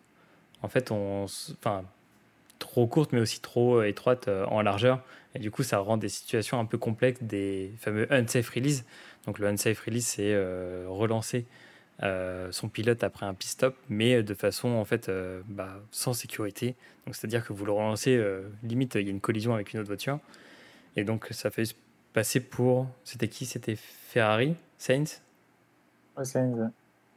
En 0.62 0.68
fait, 0.68 0.90
on, 0.90 1.24
enfin, 1.24 1.84
trop 2.58 2.86
courte 2.86 3.12
mais 3.12 3.20
aussi 3.20 3.40
trop 3.40 3.82
étroite 3.82 4.28
en 4.28 4.62
largeur. 4.62 5.02
Et 5.34 5.38
du 5.38 5.50
coup, 5.50 5.62
ça 5.62 5.78
rend 5.78 5.96
des 5.96 6.10
situations 6.10 6.60
un 6.60 6.66
peu 6.66 6.78
complexes 6.78 7.22
des 7.22 7.72
fameux 7.78 8.12
unsafe 8.12 8.50
release. 8.50 8.84
Donc 9.26 9.38
le 9.38 9.46
unsafe 9.46 9.80
release, 9.80 10.06
c'est 10.06 10.36
relancer 10.86 11.46
euh, 12.02 12.50
son 12.50 12.68
pilote 12.68 13.04
après 13.04 13.26
un 13.26 13.34
pit 13.34 13.48
stop, 13.48 13.76
mais 13.88 14.24
de 14.24 14.34
façon 14.34 14.70
en 14.70 14.84
fait 14.84 15.08
euh, 15.08 15.40
bah, 15.46 15.80
sans 15.92 16.14
sécurité. 16.14 16.74
Donc 17.06 17.14
c'est-à-dire 17.14 17.46
que 17.46 17.52
vous 17.52 17.64
le 17.64 17.70
relancez, 17.70 18.16
euh, 18.16 18.48
limite 18.64 18.96
il 18.96 19.02
y 19.02 19.08
a 19.08 19.10
une 19.10 19.20
collision 19.20 19.54
avec 19.54 19.72
une 19.72 19.78
autre 19.78 19.88
voiture, 19.88 20.18
et 20.96 21.04
donc 21.04 21.28
ça 21.30 21.50
fait 21.50 21.76
passer 22.12 22.40
pour 22.40 22.88
c'était 23.04 23.28
qui? 23.28 23.46
C'était 23.46 23.76
Ferrari, 23.76 24.56
Sainz? 24.78 25.20
Sainz. 26.24 26.70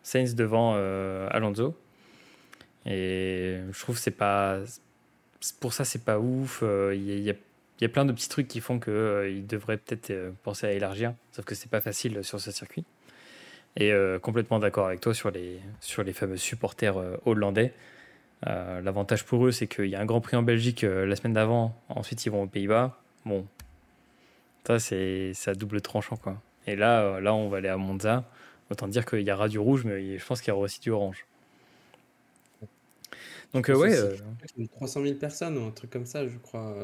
Sainz 0.04 0.36
devant 0.36 0.76
Alonso. 1.32 1.76
Et 2.86 3.62
je 3.72 3.80
trouve 3.80 3.98
c'est 3.98 4.12
pas 4.12 4.60
pour 5.60 5.74
ça 5.74 5.84
c'est 5.84 6.06
pas 6.06 6.20
ouf. 6.20 6.64
Il 6.94 7.20
y, 7.20 7.34
y, 7.82 7.86
a 7.86 7.90
plein 7.90 8.06
de 8.06 8.12
petits 8.12 8.30
trucs 8.30 8.48
qui 8.48 8.62
font 8.62 8.80
qu'il 8.80 9.46
devrait 9.48 9.78
peut-être 9.78 10.14
penser 10.44 10.68
à 10.68 10.72
élargir, 10.72 11.14
sauf 11.32 11.46
que 11.46 11.56
c'est 11.56 11.70
pas 11.70 11.82
facile 11.82 12.24
sur 12.24 12.40
ce 12.40 12.52
circuit. 12.52 12.86
Et 13.78 13.92
euh, 13.92 14.20
complètement 14.20 14.60
d'accord 14.60 14.88
avec 14.88 15.02
toi 15.02 15.14
sur 15.14 15.32
les, 15.32 15.60
sur 15.82 16.04
les 16.04 16.14
fameux 16.14 16.38
supporters 16.38 16.98
euh, 16.98 17.18
hollandais. 17.26 17.74
Euh, 18.48 18.82
l'avantage 18.82 19.26
pour 19.26 19.46
eux, 19.46 19.52
c'est 19.52 19.68
qu'il 19.68 19.88
y 19.88 19.96
a 19.96 20.00
un 20.00 20.06
Grand 20.06 20.22
Prix 20.22 20.38
en 20.38 20.44
Belgique 20.44 20.84
la 20.84 21.16
semaine 21.16 21.34
d'avant, 21.34 21.76
ensuite 21.90 22.26
ils 22.26 22.30
vont 22.30 22.44
aux 22.44 22.48
Pays-Bas. 22.48 22.98
Bon, 23.26 23.46
ça 24.66 24.80
c'est 24.80 25.34
à 25.48 25.54
double 25.54 25.82
tranchant 25.82 26.16
quoi. 26.16 26.42
Et 26.68 26.76
là, 26.76 27.20
là, 27.20 27.34
on 27.34 27.50
va 27.50 27.58
aller 27.58 27.70
à 27.70 27.78
Monza. 27.78 28.30
Autant 28.72 28.88
dire 28.88 29.06
qu'il 29.06 29.22
y 29.22 29.32
aura 29.32 29.48
du 29.48 29.60
rouge, 29.60 29.84
mais 29.86 30.18
je 30.18 30.26
pense 30.26 30.42
qu'il 30.42 30.50
y 30.50 30.52
aura 30.52 30.64
aussi 30.64 30.80
du 30.80 30.90
orange. 30.90 31.28
Donc, 33.54 33.68
ouais. 33.68 33.96
300 34.72 35.04
000 35.04 35.16
personnes 35.16 35.58
ou 35.58 35.68
un 35.68 35.72
truc 35.72 35.92
comme 35.92 36.08
ça, 36.08 36.28
je 36.28 36.38
crois, 36.40 36.76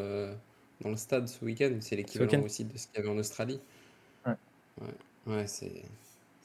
dans 0.81 0.89
le 0.89 0.97
stade 0.97 1.27
ce 1.27 1.43
week-end. 1.43 1.75
C'est 1.79 1.95
l'équivalent 1.95 2.43
aussi 2.43 2.65
de 2.65 2.77
ce 2.77 2.87
qu'il 2.87 2.97
y 2.97 2.99
avait 2.99 3.09
en 3.09 3.17
Australie. 3.17 3.59
Ouais. 4.25 4.33
Ouais, 4.81 5.33
ouais 5.33 5.47
c'est 5.47 5.83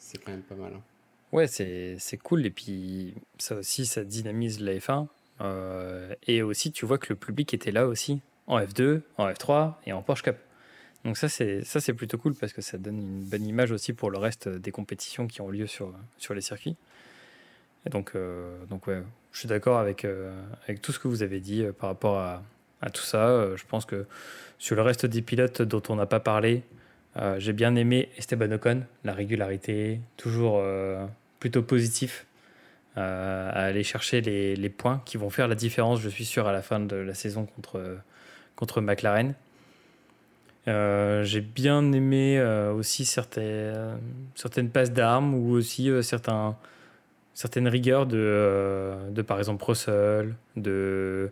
c'est 0.06 0.22
quand 0.22 0.30
même 0.30 0.42
pas 0.42 0.54
mal. 0.54 0.72
Hein. 0.74 0.82
Ouais, 1.32 1.46
c'est 1.48 2.18
cool. 2.22 2.46
Et 2.46 2.50
puis, 2.50 3.14
ça 3.38 3.56
aussi, 3.56 3.86
ça 3.86 4.04
dynamise 4.04 4.60
la 4.60 4.74
F1. 4.74 5.06
Euh, 5.40 6.14
et 6.26 6.42
aussi, 6.42 6.72
tu 6.72 6.86
vois 6.86 6.98
que 6.98 7.08
le 7.10 7.16
public 7.16 7.52
était 7.52 7.72
là 7.72 7.86
aussi, 7.86 8.20
en 8.46 8.58
F2, 8.60 9.02
en 9.18 9.28
F3 9.28 9.74
et 9.86 9.92
en 9.92 10.02
Porsche 10.02 10.22
Cup. 10.22 10.36
Donc 11.04 11.16
ça, 11.16 11.28
c'est 11.28 11.94
plutôt 11.94 12.18
cool 12.18 12.34
parce 12.34 12.52
que 12.52 12.62
ça 12.62 12.78
donne 12.78 12.98
une 12.98 13.24
bonne 13.24 13.46
image 13.46 13.70
aussi 13.70 13.92
pour 13.92 14.10
le 14.10 14.18
reste 14.18 14.48
des 14.48 14.72
compétitions 14.72 15.26
qui 15.26 15.40
ont 15.40 15.48
lieu 15.48 15.66
sur, 15.66 15.94
sur 16.18 16.34
les 16.34 16.40
circuits. 16.40 16.76
Et 17.84 17.90
donc, 17.90 18.12
euh, 18.16 18.64
donc 18.66 18.88
ouais, 18.88 19.02
je 19.30 19.38
suis 19.38 19.48
d'accord 19.48 19.78
avec, 19.78 20.04
euh, 20.04 20.32
avec 20.64 20.82
tout 20.82 20.90
ce 20.90 20.98
que 20.98 21.06
vous 21.06 21.22
avez 21.22 21.38
dit 21.38 21.64
par 21.78 21.90
rapport 21.90 22.18
à, 22.18 22.42
tout 22.90 23.02
ça. 23.02 23.56
je 23.56 23.64
pense 23.68 23.84
que 23.84 24.06
sur 24.58 24.76
le 24.76 24.82
reste 24.82 25.06
des 25.06 25.22
pilotes 25.22 25.62
dont 25.62 25.82
on 25.88 25.96
n'a 25.96 26.06
pas 26.06 26.20
parlé, 26.20 26.62
euh, 27.18 27.36
j'ai 27.38 27.52
bien 27.52 27.74
aimé 27.76 28.08
Esteban 28.18 28.50
Ocon, 28.52 28.82
la 29.04 29.14
régularité, 29.14 30.00
toujours 30.16 30.58
euh, 30.58 31.06
plutôt 31.40 31.62
positif 31.62 32.26
euh, 32.98 33.50
à 33.50 33.64
aller 33.64 33.84
chercher 33.84 34.20
les, 34.20 34.68
points 34.68 35.02
qui 35.04 35.16
vont 35.16 35.30
faire 35.30 35.48
la 35.48 35.54
différence, 35.54 36.00
je 36.00 36.08
suis 36.08 36.24
sûr, 36.26 36.46
à 36.46 36.52
la 36.52 36.62
fin 36.62 36.80
de 36.80 36.96
la 36.96 37.14
saison 37.14 37.46
contre, 37.46 37.98
contre 38.54 38.80
McLaren. 38.80 39.34
j'ai 40.66 41.40
bien 41.40 41.92
aimé 41.92 42.42
aussi 42.74 43.04
certaines, 43.04 43.98
passes 44.72 44.92
d'armes 44.92 45.34
ou 45.34 45.52
aussi 45.52 45.90
certaines 46.02 47.68
rigueurs 47.68 48.06
de, 48.06 49.22
par 49.26 49.38
exemple, 49.38 49.64
Russell, 49.64 50.34
de, 50.56 51.30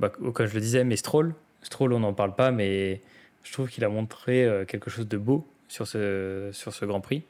bah, 0.00 0.08
comme 0.08 0.46
je 0.46 0.54
le 0.54 0.60
disais, 0.60 0.82
mais 0.82 0.96
Stroll. 0.96 1.34
Stroll, 1.62 1.92
on 1.92 2.00
n'en 2.00 2.14
parle 2.14 2.34
pas, 2.34 2.50
mais 2.50 3.02
je 3.44 3.52
trouve 3.52 3.68
qu'il 3.68 3.84
a 3.84 3.88
montré 3.88 4.44
euh, 4.44 4.64
quelque 4.64 4.90
chose 4.90 5.06
de 5.06 5.18
beau 5.18 5.46
sur 5.68 5.86
ce, 5.86 6.48
sur 6.52 6.72
ce 6.72 6.86
Grand 6.86 7.00
Prix. 7.00 7.22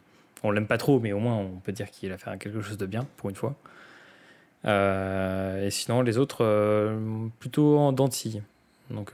On 0.45 0.53
l'aime 0.53 0.69
pas 0.69 0.79
trop, 0.79 1.01
mais 1.01 1.13
au 1.13 1.19
moins 1.19 1.37
on 1.37 1.59
peut 1.59 1.73
dire 1.73 1.91
qu'il 1.91 2.13
a 2.13 2.17
fait 2.17 2.31
quelque 2.39 2.63
chose 2.63 2.79
de 2.79 2.87
bien 2.87 3.07
pour 3.17 3.29
une 3.29 3.37
fois. 3.37 3.57
Euh, 4.65 5.67
et 5.67 5.71
sinon, 5.71 6.01
les 6.01 6.17
autres, 6.17 6.45
euh, 6.45 7.27
plutôt 7.41 7.77
en 7.79 7.93
dentille. 7.93 8.43
Donc, 8.89 9.13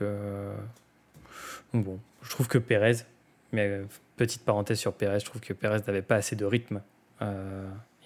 bon, 1.73 1.99
je 2.23 2.29
trouve 2.29 2.47
que 2.47 2.57
Pérez, 2.57 2.97
mais 3.51 3.81
petite 4.15 4.43
parenthèse 4.43 4.79
sur 4.79 4.93
Pérez, 4.93 5.19
je 5.19 5.25
trouve 5.25 5.41
que 5.41 5.53
Pérez 5.53 5.79
n'avait 5.85 6.01
pas 6.01 6.15
assez 6.15 6.35
de 6.35 6.45
rythme. 6.45 6.81
et 7.21 7.25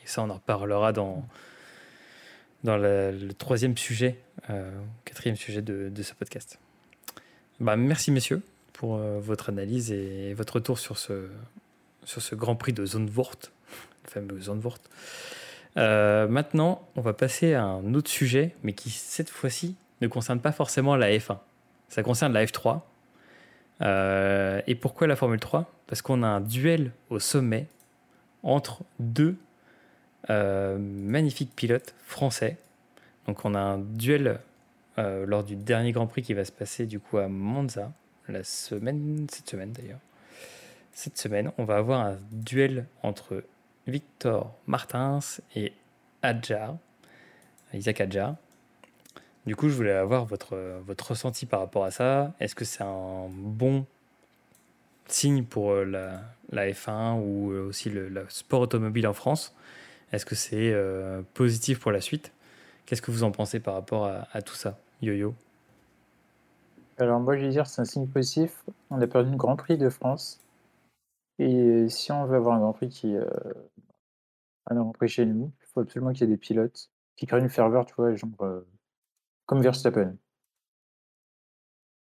ça, 0.06 0.24
on 0.24 0.30
en 0.30 0.34
reparlera 0.34 0.92
dans, 0.92 1.26
dans 2.64 2.78
le, 2.78 3.30
troisième 3.38 3.78
sujet, 3.78 4.20
quatrième 5.06 5.36
sujet 5.36 5.62
de, 5.62 5.90
de 5.90 6.04
ce 6.04 6.14
podcast. 6.14 6.60
Bah, 7.60 7.76
merci, 7.76 8.12
messieurs 8.12 8.42
pour 8.82 8.96
euh, 8.96 9.20
votre 9.20 9.50
analyse 9.50 9.92
et 9.92 10.34
votre 10.34 10.56
retour 10.56 10.80
sur 10.80 10.98
ce, 10.98 11.28
sur 12.04 12.20
ce 12.20 12.34
Grand 12.34 12.56
Prix 12.56 12.74
de 12.74 12.84
Zandvoort, 12.84 13.36
le 14.06 14.10
fameux 14.10 14.42
Zandvoort. 14.42 14.80
Euh, 15.78 16.28
maintenant, 16.28 16.88
on 16.96 17.02
va 17.02 17.14
passer 17.14 17.54
à 17.54 17.64
un 17.64 17.94
autre 17.94 18.10
sujet, 18.10 18.56
mais 18.64 18.74
qui 18.74 18.90
cette 18.90 19.30
fois-ci 19.30 19.76
ne 20.02 20.08
concerne 20.08 20.40
pas 20.40 20.52
forcément 20.52 20.96
la 20.96 21.12
F1. 21.12 21.38
Ça 21.90 22.02
concerne 22.02 22.34
la 22.34 22.44
F3. 22.44 22.82
Euh, 23.82 24.64
et 24.66 24.74
pourquoi 24.74 25.06
la 25.06 25.16
Formule 25.16 25.40
3 25.40 25.72
Parce 25.86 26.02
qu'on 26.02 26.24
a 26.24 26.28
un 26.28 26.42
duel 26.42 26.92
au 27.12 27.20
sommet 27.20 27.68
entre 28.42 28.82
deux 29.00 29.38
magnifiques 30.30 31.56
pilotes 31.56 31.94
français. 32.06 32.58
Donc 33.28 33.46
on 33.46 33.56
a 33.56 33.60
un 33.60 33.78
duel 33.78 34.40
euh, 34.98 35.26
lors 35.26 35.44
du 35.44 35.56
dernier 35.56 35.92
Grand 35.92 36.08
Prix 36.08 36.22
qui 36.22 36.34
va 36.34 36.44
se 36.44 36.52
passer 36.52 36.86
du 36.86 37.00
coup 37.00 37.18
à 37.18 37.28
Monza, 37.28 37.92
la 38.28 38.44
semaine, 38.44 39.26
cette 39.32 39.50
semaine 39.50 39.72
d'ailleurs. 39.72 40.00
Cette 40.94 41.18
semaine, 41.18 41.52
on 41.58 41.64
va 41.64 41.78
avoir 41.78 42.06
un 42.06 42.18
duel 42.32 42.86
entre 43.02 43.44
Victor 43.88 44.54
Martins 44.68 45.20
et 45.56 45.72
Adjar, 46.22 46.76
Isaac 47.74 48.02
Adjar. 48.02 48.36
Du 49.46 49.56
coup, 49.56 49.70
je 49.70 49.76
voulais 49.76 49.94
avoir 49.94 50.26
votre, 50.26 50.58
votre 50.86 51.12
ressenti 51.12 51.46
par 51.46 51.62
rapport 51.62 51.86
à 51.86 51.92
ça. 51.92 52.34
Est-ce 52.40 52.54
que 52.54 52.66
c'est 52.66 52.84
un 52.84 53.28
bon 53.30 53.86
signe 55.08 55.46
pour 55.46 55.72
euh, 55.72 55.86
la, 55.86 56.22
la 56.52 56.70
F1 56.70 57.20
ou 57.22 57.52
euh, 57.52 57.68
aussi 57.68 57.90
le, 57.90 58.26
sport 58.28 58.62
automobile 58.62 59.08
en 59.08 59.14
France? 59.14 59.56
Est-ce 60.12 60.26
que 60.26 60.36
c'est 60.36 60.74
euh, 60.74 61.22
positif 61.34 61.80
pour 61.80 61.92
la 61.92 62.02
suite? 62.02 62.32
Qu'est-ce 62.86 63.02
que 63.02 63.12
vous 63.12 63.24
en 63.24 63.32
pensez 63.32 63.60
par 63.60 63.74
rapport 63.76 64.06
à, 64.06 64.42
tout 64.42 64.56
ça, 64.56 64.78
Yo-Yo? 65.02 65.34
Alors 66.98 67.20
moi, 67.20 67.38
je 67.38 67.44
vais 67.44 67.50
dire 67.50 67.68
c'est 67.68 67.82
un 67.82 67.86
signe 67.86 68.08
positif. 68.08 68.64
On 68.90 69.00
a 69.00 69.08
perdu 69.08 69.32
le 69.32 69.38
Grand 69.38 69.56
Prix 69.56 69.78
de 69.78 69.90
France. 69.90 70.42
Et 71.40 71.88
si 71.90 72.12
on 72.12 72.26
veut 72.26 72.36
avoir 72.36 72.56
un 72.56 72.60
Grand 72.60 72.74
Prix 72.74 72.90
qui... 72.90 73.16
un 73.16 74.76
Grand 74.76 74.92
Prix 74.92 75.08
chez 75.08 75.26
nous, 75.26 75.52
il 75.62 75.68
faut 75.68 75.80
absolument 75.80 76.12
qu'il 76.12 76.22
y 76.22 76.24
ait 76.26 76.36
des 76.36 76.38
pilotes 76.38 76.90
qui 77.16 77.26
créent 77.28 77.40
une 77.40 77.50
ferveur, 77.50 77.86
tu 77.86 77.94
vois, 77.96 78.14
genre 78.16 78.32
comme 79.46 79.62
Verstappen. 79.62 80.16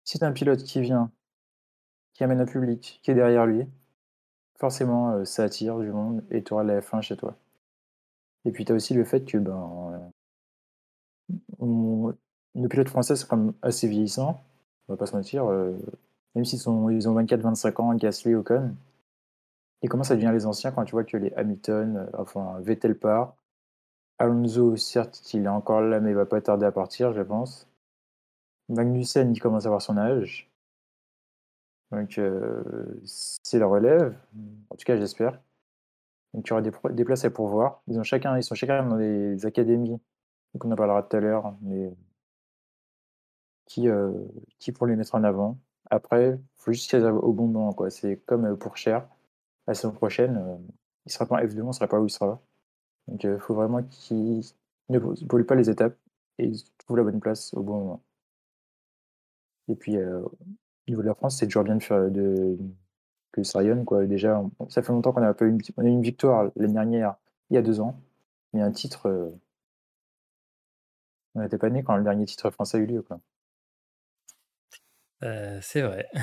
Si 0.04 0.20
tu 0.20 0.26
un 0.26 0.32
pilote 0.32 0.64
qui 0.64 0.82
vient, 0.82 1.12
qui 2.14 2.24
amène 2.24 2.40
un 2.40 2.46
public, 2.46 3.00
qui 3.04 3.12
est 3.12 3.16
derrière 3.16 3.46
lui, 3.46 3.68
forcément, 4.58 5.12
euh, 5.12 5.26
ça 5.26 5.44
attire 5.44 5.80
du 5.80 5.92
monde 5.92 6.24
et 6.32 6.44
tu 6.44 6.54
auras 6.54 6.64
la 6.64 6.80
F1 6.80 7.02
chez 7.02 7.18
toi. 7.18 7.38
Et 8.46 8.52
puis 8.52 8.66
tu 8.66 8.72
as 8.72 8.76
aussi 8.76 8.94
le 8.94 9.04
fait 9.04 9.26
que 9.26 9.38
ben, 9.38 10.12
nos 11.60 12.70
pilotes 12.70 12.90
français 12.90 13.16
sont 13.16 13.28
quand 13.28 13.54
assez 13.62 13.88
vieillissants, 13.88 14.42
on 14.88 14.94
va 14.94 14.98
pas 14.98 15.08
se 15.08 15.16
mentir, 15.16 15.46
euh, 15.46 15.78
même 16.36 16.46
s'ils 16.46 16.60
ils 16.60 17.10
ont 17.10 17.16
24-25 17.16 17.82
ans, 17.82 17.94
Gasly, 17.96 18.36
Ocon, 18.36 18.76
ils 19.82 19.90
commencent 19.90 20.12
à 20.12 20.16
devenir 20.16 20.34
les 20.34 20.46
anciens 20.46 20.72
quand 20.72 20.86
tu 20.86 20.92
vois 20.92 21.04
que 21.04 21.18
les 21.18 21.34
Hamilton, 21.34 21.98
euh, 21.98 22.18
enfin 22.18 22.60
Vettel 22.62 22.98
part, 22.98 23.36
Alonso, 24.20 24.76
certes, 24.78 25.34
il 25.34 25.46
est 25.46 25.48
encore 25.50 25.82
là, 25.82 26.00
mais 26.00 26.12
il 26.12 26.16
va 26.16 26.26
pas 26.26 26.42
tarder 26.42 26.66
à 26.66 26.72
partir, 26.72 27.14
je 27.14 27.22
pense. 27.22 27.68
Magnussen, 28.70 29.32
il 29.34 29.40
commence 29.40 29.66
à 29.66 29.68
avoir 29.68 29.82
son 29.82 29.98
âge. 29.98 30.50
Donc, 31.92 32.18
euh, 32.18 32.64
c'est 33.04 33.60
la 33.60 33.68
relève. 33.68 34.16
En 34.70 34.76
tout 34.76 34.86
cas, 34.86 34.98
j'espère. 34.98 35.40
Donc, 36.36 36.48
il 36.48 36.50
y 36.50 36.54
aura 36.54 36.62
des, 36.62 37.06
places 37.06 37.24
à 37.24 37.30
pourvoir. 37.30 37.82
Ils, 37.88 37.98
ont 37.98 38.04
chacun, 38.04 38.38
ils 38.38 38.44
sont 38.44 38.56
chacun 38.56 38.86
dans 38.86 38.98
des 38.98 39.46
académies, 39.46 40.02
donc 40.54 40.66
on 40.66 40.72
en 40.72 40.76
parlera 40.76 41.02
tout 41.02 41.16
à 41.16 41.22
l'heure, 41.22 41.56
mais 41.62 41.94
qui, 43.66 43.88
euh, 43.88 44.12
qui 44.60 44.74
pour 44.74 44.86
les 44.86 44.98
mettre 44.98 45.16
en 45.16 45.24
avant. 45.24 45.58
Après, 45.90 46.32
il 46.32 46.40
faut 46.56 46.74
juste 46.74 46.90
qu'ils 46.90 47.06
au 47.06 47.32
bon 47.32 47.48
moment. 47.48 47.74
C'est 47.90 48.18
comme 48.26 48.46
euh, 48.46 48.56
pour 48.56 48.76
Cher. 48.76 49.08
La 49.68 49.74
saison 49.74 49.94
prochaine, 49.94 50.60
il 51.06 51.12
sera 51.12 51.26
pas 51.26 51.36
en 51.36 51.40
F2, 51.40 51.62
on 51.62 51.68
ne 51.68 51.72
sera 51.72 51.88
pas 51.88 52.00
où 52.00 52.06
il 52.06 52.12
sera. 52.12 52.42
Donc 53.08 53.24
il 53.24 53.40
faut 53.40 53.56
vraiment 53.56 53.82
qu'il 53.84 54.44
ne 54.90 55.00
brûle 55.00 55.46
pas 55.46 55.56
les 55.56 55.70
étapes 55.70 55.98
et 56.38 56.52
trouve 56.80 56.98
la 56.98 57.04
bonne 57.04 57.20
place 57.20 57.54
au 57.54 57.64
bon 57.64 57.80
moment. 57.80 58.04
Et 59.70 59.76
puis 59.76 59.98
au 59.98 60.32
niveau 60.88 61.02
de 61.02 61.08
la 61.08 61.16
France, 61.16 61.38
c'est 61.38 61.48
toujours 61.48 61.64
bien 61.64 61.78
de 61.78 61.84
faire 61.84 62.12
de, 62.12 62.58
que 63.36 63.44
ça 63.44 63.60
rayonne. 63.60 63.86
Quoi. 63.86 64.06
Déjà, 64.06 64.42
ça 64.70 64.82
fait 64.82 64.92
longtemps 64.92 65.12
qu'on 65.12 65.24
a 65.24 65.34
pas 65.34 65.46
eu 65.46 65.50
une, 65.50 65.62
on 65.78 65.84
a 65.84 65.88
eu 65.88 65.90
une 65.90 66.02
victoire 66.02 66.52
l'année 66.56 66.74
dernière, 66.74 67.16
il 67.50 67.56
y 67.56 67.58
a 67.58 67.62
deux 67.62 67.80
ans, 67.80 68.00
mais 68.54 68.62
un 68.62 68.72
titre, 68.72 69.34
on 71.36 71.42
n'était 71.42 71.58
pas 71.58 71.70
né 71.70 71.84
quand 71.84 71.96
le 71.98 72.04
dernier 72.04 72.26
titre 72.26 72.50
français 72.50 72.78
a 72.78 72.82
eu 72.82 72.86
lieu. 72.86 73.02
Quoi. 73.02 73.20
Euh, 75.24 75.60
c'est 75.62 75.82
vrai. 75.82 76.08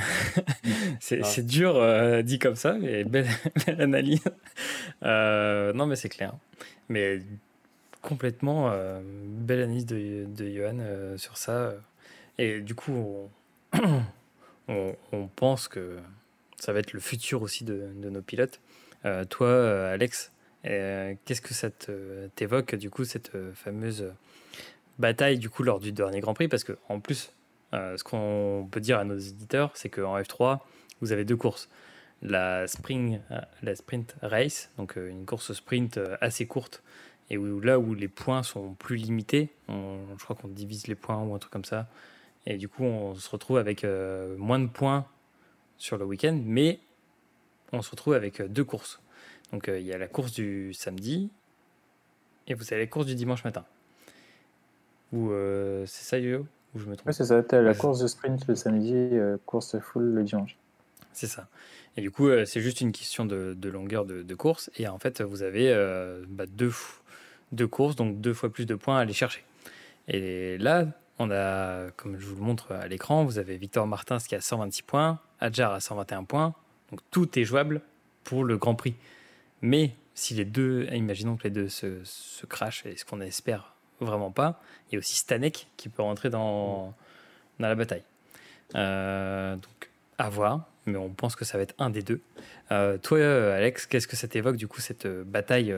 Mmh. 0.65 1.19
Ah. 1.21 1.25
c'est 1.25 1.45
dur 1.45 1.77
euh, 1.77 2.23
dit 2.23 2.39
comme 2.39 2.55
ça, 2.55 2.75
mais 2.75 3.03
belle, 3.03 3.27
analyse. 3.79 4.23
Euh, 5.03 5.73
non, 5.73 5.87
mais 5.87 5.97
c'est 5.97 6.09
clair. 6.09 6.35
Mais 6.89 7.19
complètement 8.01 8.73
belle 9.03 9.63
analyse 9.63 9.87
de, 9.87 10.27
de 10.27 10.49
Johan 10.49 11.17
sur 11.17 11.37
ça. 11.37 11.73
Et 12.39 12.61
du 12.61 12.77
coup, 12.77 12.93
on, 13.73 14.05
on, 15.13 15.27
pense 15.35 15.67
que 15.67 15.99
ça 16.63 16.73
va 16.73 16.79
être 16.79 16.93
le 16.93 17.01
futur 17.01 17.43
aussi 17.43 17.65
de, 17.65 17.93
nos 17.97 18.23
pilotes. 18.23 18.61
toi, 19.31 19.91
Alex, 19.91 20.31
qu'est-ce 20.63 21.41
que 21.41 21.55
ça 21.55 21.71
t'évoque, 22.37 22.77
du 22.77 22.89
coup, 22.89 23.05
cette 23.05 23.33
fameuse 23.55 24.13
bataille 24.99 25.39
du 25.39 25.51
coup 25.51 25.65
lors 25.65 25.81
du 25.81 25.91
dernier 25.91 26.21
Grand 26.21 26.35
Prix? 26.35 26.47
Parce 26.47 26.63
que 26.63 26.77
en 26.89 27.01
plus, 27.01 27.33
euh, 27.75 27.97
ce 27.97 28.05
qu'on 28.05 28.69
peut 28.71 28.81
dire 28.81 28.99
à 28.99 29.05
nos 29.05 29.17
éditeurs, 29.17 29.71
c'est 29.75 29.89
qu'en 29.89 30.19
F3, 30.19 30.61
vous 31.01 31.13
avez 31.13 31.25
deux 31.25 31.37
courses. 31.37 31.69
La, 32.23 32.69
spring, 32.69 33.21
euh, 33.31 33.41
la 33.63 33.75
sprint 33.75 34.15
race, 34.23 34.71
donc 34.77 34.97
euh, 34.97 35.09
une 35.09 35.27
course 35.27 35.53
sprint 35.55 35.99
assez 36.21 36.47
courte, 36.47 36.83
et 37.31 37.39
où, 37.39 37.61
là 37.61 37.79
où 37.79 37.95
les 37.95 38.09
points 38.09 38.43
sont 38.43 38.75
plus 38.75 38.97
limités, 38.97 39.51
je 39.69 40.23
crois 40.23 40.37
qu'on 40.37 40.49
divise 40.49 40.87
les 40.87 40.95
points 40.95 41.21
ou 41.23 41.35
un 41.35 41.39
truc 41.39 41.53
comme 41.53 41.65
ça, 41.65 41.89
et 42.47 42.59
du 42.59 42.69
coup 42.69 42.85
on 42.85 43.15
se 43.15 43.29
retrouve 43.31 43.57
avec 43.57 43.87
moins 44.37 44.59
de 44.59 44.67
points 44.67 45.07
sur 45.83 45.97
le 45.97 46.05
week-end, 46.05 46.39
mais 46.45 46.81
on 47.73 47.83
se 47.83 47.91
retrouve 47.91 48.15
avec 48.15 48.41
deux 48.43 48.65
courses. 48.65 49.01
Donc 49.53 49.69
il 49.69 49.83
y 49.83 49.93
a 49.93 49.99
la 49.99 50.09
course 50.09 50.33
du 50.33 50.73
samedi, 50.73 51.31
et 52.47 52.55
vous 52.55 52.73
avez 52.73 52.83
la 52.83 52.87
course 52.87 53.07
du 53.07 53.15
dimanche 53.15 53.45
matin. 53.45 53.65
Ou 55.13 55.31
c'est 55.87 56.05
ça, 56.05 56.19
Yo 56.19 56.47
je 56.75 56.87
me 56.87 56.97
trompe? 56.97 57.07
Oui, 57.07 57.15
c'est 57.15 57.25
ça. 57.25 57.43
Tu 57.43 57.61
la 57.61 57.75
course 57.75 58.01
de 58.01 58.07
sprint 58.07 58.47
le 58.47 58.55
samedi, 58.55 58.95
euh, 58.95 59.37
course 59.45 59.79
full 59.79 60.05
le 60.05 60.23
dimanche. 60.23 60.57
C'est 61.13 61.27
ça. 61.27 61.49
Et 61.97 62.01
du 62.01 62.11
coup, 62.11 62.29
euh, 62.29 62.47
c'est 62.47 62.61
juste 62.61 62.81
une 62.81 62.93
question 62.93 63.27
de, 63.27 63.69
longueur 63.69 64.07
de, 64.07 64.35
course. 64.35 64.71
Et 64.77 64.89
en 64.89 64.99
fait, 64.99 65.21
vous 65.21 65.43
avez 65.43 65.71
euh, 65.71 66.25
bah, 66.29 66.47
deux, 66.47 66.73
deux 67.53 67.67
courses, 67.67 67.97
donc 67.97 68.21
deux 68.21 68.33
fois 68.33 68.51
plus 68.51 68.65
de 68.65 68.75
points 68.75 68.97
à 68.97 69.01
aller 69.01 69.13
chercher. 69.13 69.45
Et 70.09 70.57
là, 70.59 70.87
comme 71.29 72.19
je 72.19 72.27
vous 72.27 72.37
le 72.37 72.43
montre 72.43 72.73
à 72.73 72.87
l'écran, 72.89 73.25
vous 73.25 73.39
avez 73.39 73.57
Victor 73.57 73.87
Martins 73.87 74.19
qui 74.19 74.35
a 74.35 74.41
126 74.41 74.83
points, 74.83 75.19
Adjar 75.41 75.73
a 75.73 75.81
121 75.81 76.25
points. 76.25 76.55
Donc 76.91 77.01
tout 77.11 77.39
est 77.39 77.45
jouable 77.45 77.81
pour 78.25 78.45
le 78.45 78.57
Grand 78.59 78.75
Prix. 78.75 78.95
Mais 79.61 79.95
si 80.15 80.35
les 80.35 80.45
deux, 80.45 80.87
imaginons 80.93 81.37
que 81.37 81.45
les 81.45 81.51
deux 81.51 81.69
se, 81.69 82.05
se 82.05 82.47
crachent, 82.47 82.85
et 82.87 82.97
ce 82.97 83.05
qu'on 83.05 83.21
espère 83.21 83.73
vraiment 84.05 84.31
pas. 84.31 84.61
Il 84.89 84.95
y 84.95 84.97
a 84.97 84.99
aussi 84.99 85.17
Stanek 85.17 85.69
qui 85.77 85.89
peut 85.89 86.03
rentrer 86.03 86.31
dans, 86.31 86.95
la 87.59 87.75
bataille. 87.75 88.03
Euh, 88.75 89.55
donc, 89.57 89.91
à 90.19 90.29
voir, 90.29 90.69
mais 90.87 90.97
on 90.97 91.11
pense 91.11 91.37
que 91.37 91.45
ça 91.45 91.57
va 91.57 91.63
être 91.63 91.75
un 91.79 91.91
des 91.91 92.03
deux. 92.03 92.21
Euh, 92.71 92.99
toi, 92.99 93.19
Alex, 93.55 93.87
qu'est-ce 93.87 94.09
que 94.09 94.17
ça 94.17 94.29
t'évoque, 94.29 94.57
du 94.57 94.69
coup, 94.69 94.81
cette 94.81 95.07
euh, 95.07 95.25
bataille 95.25 95.75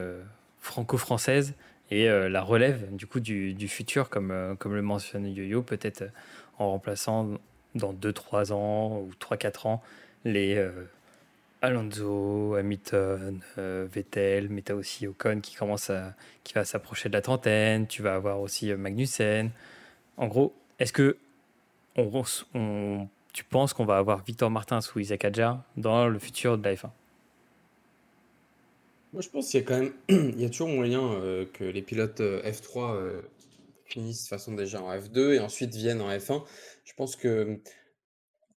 franco-française 0.59 1.53
et 1.91 2.07
la 2.07 2.41
relève, 2.41 2.95
du 2.95 3.05
coup, 3.05 3.19
du, 3.19 3.67
futur, 3.67 4.09
comme, 4.09 4.55
comme 4.57 4.73
le 4.73 4.81
mentionne 4.81 5.27
Yo-Yo, 5.27 5.61
peut-être 5.61 6.05
en 6.57 6.71
remplaçant 6.71 7.37
dans 7.75 7.93
2-3 7.93 8.53
ans 8.53 8.99
ou 9.01 9.11
3-4 9.19 9.67
ans 9.67 9.83
les 10.23 10.67
Alonso, 11.65 12.55
Hamilton, 12.55 13.41
euh, 13.57 13.87
Vettel, 13.91 14.49
mais 14.49 14.61
tu 14.61 14.71
as 14.71 14.75
aussi 14.75 15.07
Ocon 15.07 15.39
qui 15.41 15.55
commence 15.55 15.91
qui 16.43 16.53
va 16.53 16.63
s'approcher 16.63 17.09
de 17.09 17.13
la 17.13 17.21
trentaine. 17.21 17.87
Tu 17.87 18.03
vas 18.03 18.13
avoir 18.13 18.39
aussi 18.39 18.71
euh, 18.71 18.77
Magnussen. 18.77 19.49
En 20.17 20.27
gros, 20.27 20.53
est-ce 20.77 20.93
que 20.93 21.17
on, 21.97 23.07
tu 23.33 23.43
penses 23.45 23.73
qu'on 23.73 23.85
va 23.85 23.97
avoir 23.97 24.23
Victor 24.23 24.51
Martins 24.51 24.79
ou 24.95 24.99
Isaac 24.99 25.25
Adjar 25.25 25.63
dans 25.75 26.07
le 26.07 26.19
futur 26.19 26.57
de 26.57 26.63
la 26.63 26.75
F1 26.75 26.89
Moi, 29.15 29.21
je 29.21 29.29
pense 29.29 29.49
qu'il 29.49 29.61
y 29.61 29.63
a 29.63 29.65
quand 29.65 29.79
même, 29.79 29.93
il 30.09 30.41
y 30.41 30.45
a 30.45 30.49
toujours 30.49 30.67
moyen 30.67 31.01
euh, 31.13 31.45
que 31.45 31.63
les 31.63 31.81
pilotes 31.81 32.19
F3 32.19 33.21
finissent 33.85 34.23
de 34.23 34.27
façon 34.27 34.53
déjà 34.53 34.81
en 34.81 34.93
F2 34.93 35.33
et 35.33 35.39
ensuite 35.39 35.73
viennent 35.73 36.01
en 36.01 36.11
F1. 36.11 36.43
Je 36.83 36.93
pense 36.93 37.15
que 37.15 37.59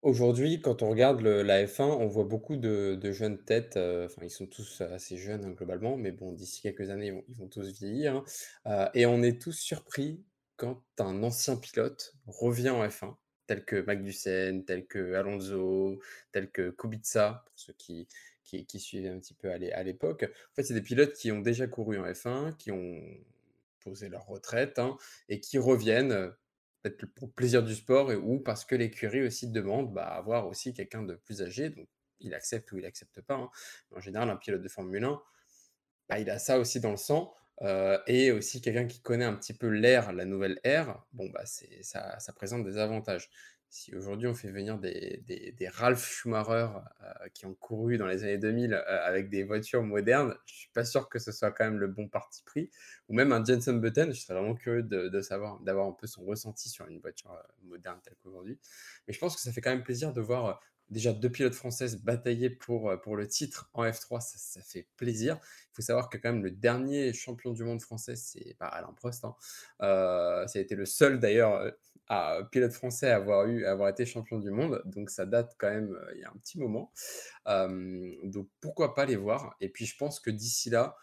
Aujourd'hui, 0.06 0.60
quand 0.60 0.82
on 0.82 0.90
regarde 0.90 1.20
la 1.20 1.64
F1, 1.64 1.82
on 1.82 2.06
voit 2.06 2.22
beaucoup 2.22 2.54
de 2.56 3.10
jeunes 3.10 3.42
têtes, 3.42 3.76
euh, 3.76 4.08
ils 4.22 4.30
sont 4.30 4.46
tous 4.46 4.80
assez 4.80 5.16
jeunes, 5.16 5.44
hein, 5.44 5.50
globalement, 5.50 5.96
mais 5.96 6.12
bon, 6.12 6.30
d'ici 6.30 6.62
quelques 6.62 6.90
années, 6.90 7.24
ils 7.28 7.34
vont 7.34 7.48
tous 7.48 7.72
vieillir, 7.72 8.14
hein. 8.14 8.24
euh, 8.66 8.88
et 8.94 9.04
on 9.04 9.20
est 9.24 9.42
tous 9.42 9.58
surpris 9.58 10.22
quand 10.56 10.80
un 11.00 11.24
ancien 11.24 11.56
pilote 11.56 12.14
revient 12.28 12.70
en 12.70 12.86
F1, 12.86 13.16
tel 13.48 13.64
que 13.64 13.84
Magnussen, 13.84 14.64
tel 14.64 14.86
que 14.86 15.14
Alonso, 15.14 15.98
tel 16.30 16.52
que 16.52 16.70
Kubica, 16.70 17.42
pour 17.44 17.58
ceux 17.58 17.74
qui 17.76 18.06
qui 18.46 18.80
suivaient 18.80 19.08
un 19.08 19.18
petit 19.18 19.34
peu 19.34 19.50
à 19.50 19.82
l'époque. 19.82 20.24
En 20.24 20.54
fait, 20.54 20.62
c'est 20.62 20.74
des 20.74 20.82
pilotes 20.82 21.12
qui 21.14 21.32
ont 21.32 21.40
déjà 21.40 21.66
couru 21.66 21.98
en 21.98 22.04
F1, 22.04 22.56
qui 22.56 22.70
ont 22.70 23.02
posé 23.80 24.08
leur 24.08 24.26
retraite, 24.26 24.78
hein, 24.78 24.96
et 25.28 25.40
qui 25.40 25.58
reviennent, 25.58 26.32
peut-être 26.82 27.06
pour 27.14 27.32
plaisir 27.32 27.62
du 27.62 27.74
sport 27.74 28.10
ou 28.22 28.38
parce 28.38 28.64
que 28.64 28.74
l'écurie 28.74 29.26
aussi 29.26 29.48
demande 29.48 29.92
bah, 29.92 30.06
avoir 30.06 30.46
aussi 30.46 30.72
quelqu'un 30.72 31.02
de 31.02 31.14
plus 31.14 31.42
âgé. 31.42 31.70
Donc, 31.70 31.88
il 32.20 32.34
accepte 32.34 32.70
ou 32.72 32.78
il 32.78 32.86
accepte 32.86 33.20
pas. 33.20 33.34
Hein. 33.34 33.50
En 33.94 34.00
général, 34.00 34.30
un 34.30 34.36
pilote 34.36 34.62
de 34.62 34.68
Formule 34.68 35.04
1, 35.04 35.20
bah, 36.08 36.18
il 36.18 36.30
a 36.30 36.38
ça 36.38 36.58
aussi 36.58 36.80
dans 36.80 36.92
le 36.92 36.96
sang. 36.96 37.34
et 38.06 38.30
aussi 38.32 38.60
quelqu'un 38.60 38.86
qui 38.86 39.00
connaît 39.00 39.24
un 39.24 39.34
petit 39.34 39.54
peu 39.54 39.68
l'ère, 39.68 40.12
la 40.12 40.24
nouvelle 40.24 40.60
ère, 40.64 41.02
bon, 41.12 41.28
bah, 41.30 41.44
ça 41.46 42.32
présente 42.34 42.64
des 42.64 42.78
avantages. 42.78 43.30
Si 43.68 43.94
aujourd'hui 43.94 44.26
on 44.26 44.34
fait 44.34 44.50
venir 44.50 44.78
des, 44.78 45.22
des, 45.26 45.68
Ralph 45.68 46.04
Schumacher 46.04 46.68
qui 47.34 47.46
ont 47.46 47.54
couru 47.54 47.98
dans 47.98 48.06
les 48.06 48.22
années 48.22 48.38
2000 48.38 48.74
avec 48.74 49.28
des 49.28 49.42
voitures 49.42 49.82
modernes, 49.82 50.34
je 50.46 50.54
suis 50.54 50.70
pas 50.72 50.84
sûr 50.84 51.08
que 51.08 51.18
ce 51.18 51.32
soit 51.32 51.50
quand 51.50 51.64
même 51.64 51.78
le 51.78 51.88
bon 51.88 52.08
parti 52.08 52.42
pris. 52.44 52.70
Ou 53.08 53.14
même 53.14 53.32
un 53.32 53.44
Jensen 53.44 53.80
Button, 53.80 54.10
je 54.12 54.20
serais 54.20 54.34
vraiment 54.34 54.54
curieux 54.54 54.82
de, 54.82 55.08
de 55.08 55.20
savoir, 55.20 55.60
d'avoir 55.60 55.86
un 55.86 55.92
peu 55.92 56.06
son 56.06 56.24
ressenti 56.24 56.68
sur 56.68 56.86
une 56.86 57.00
voiture 57.00 57.36
moderne 57.64 57.98
telle 58.02 58.14
qu'aujourd'hui. 58.22 58.58
Mais 59.06 59.12
je 59.12 59.18
pense 59.18 59.34
que 59.34 59.42
ça 59.42 59.52
fait 59.52 59.60
quand 59.60 59.70
même 59.70 59.84
plaisir 59.84 60.12
de 60.12 60.20
voir 60.20 60.60
déjà 60.90 61.12
deux 61.12 61.30
pilotes 61.30 61.54
françaises 61.54 62.00
batailler 62.02 62.50
pour, 62.50 62.92
pour 63.02 63.16
le 63.16 63.26
titre 63.26 63.68
en 63.74 63.84
F3, 63.84 64.20
ça, 64.20 64.60
fait 64.60 64.86
plaisir. 64.96 65.38
Il 65.42 65.76
faut 65.76 65.82
savoir 65.82 66.08
que 66.08 66.16
quand 66.16 66.32
même 66.32 66.44
le 66.44 66.50
dernier 66.50 67.12
champion 67.12 67.52
du 67.52 67.64
monde 67.64 67.82
français, 67.82 68.16
c'est 68.16 68.54
pas 68.58 68.66
Alain 68.66 68.92
Prost. 68.92 69.24
Hein. 69.24 69.34
ça 69.80 70.46
a 70.54 70.58
été 70.58 70.74
le 70.74 70.86
seul 70.86 71.18
d'ailleurs 71.18 71.72
à 72.08 72.40
pilote 72.50 72.72
français 72.72 73.10
avoir, 73.10 73.46
eu, 73.46 73.64
avoir 73.64 73.88
été 73.88 74.06
champion 74.06 74.38
du 74.38 74.50
monde. 74.50 74.82
Donc 74.86 75.10
ça 75.10 75.26
date 75.26 75.54
quand 75.58 75.70
même 75.70 75.96
il 76.14 76.20
y 76.20 76.24
a 76.24 76.30
un 76.30 76.38
petit 76.38 76.58
moment. 76.58 76.92
donc 77.46 78.48
pourquoi 78.60 78.94
pas 78.94 79.06
les 79.06 79.16
voir? 79.16 79.56
Et 79.60 79.68
puis 79.68 79.86
je 79.86 79.96
pense 79.96 80.20
que 80.20 80.30
d'ici 80.30 80.70
là, 80.70 80.96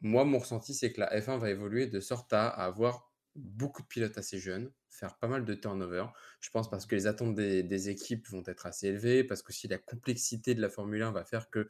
moi 0.00 0.24
mon 0.24 0.38
ressenti 0.38 0.74
c'est 0.74 0.92
que 0.92 1.00
la 1.00 1.18
F1 1.20 1.38
va 1.38 1.50
évoluer 1.50 1.86
de 1.86 2.00
sorte 2.00 2.32
à, 2.32 2.48
avoir 2.48 3.08
beaucoup 3.38 3.82
de 3.82 3.86
pilotes 3.86 4.18
assez 4.18 4.38
jeunes, 4.38 4.70
faire 4.90 5.16
pas 5.18 5.28
mal 5.28 5.44
de 5.44 5.54
turnover. 5.54 6.06
Je 6.40 6.50
pense 6.50 6.68
parce 6.68 6.86
que 6.86 6.94
les 6.94 7.06
attentes 7.06 7.34
des, 7.34 7.88
équipes 7.88 8.28
vont 8.28 8.42
être 8.46 8.66
assez 8.66 8.88
élevées, 8.88 9.24
parce 9.24 9.42
que 9.42 9.52
si 9.52 9.68
la 9.68 9.78
complexité 9.78 10.54
de 10.54 10.60
la 10.60 10.68
Formule 10.68 11.02
1 11.02 11.12
va 11.12 11.24
faire 11.24 11.48
que, 11.50 11.68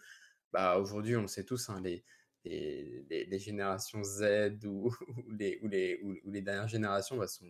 bah, 0.52 0.78
aujourd'hui, 0.78 1.16
on 1.16 1.22
le 1.22 1.28
sait 1.28 1.44
tous, 1.44 1.68
hein, 1.68 1.80
les, 1.82 2.04
les, 2.44 3.38
générations 3.38 4.02
Z 4.02 4.60
ou, 4.64 4.92
les, 5.30 5.58
ou, 5.62 5.68
les, 5.68 6.00
ou, 6.02 6.14
les 6.24 6.42
dernières 6.42 6.68
générations 6.68 7.16
bah, 7.16 7.28
sont 7.28 7.46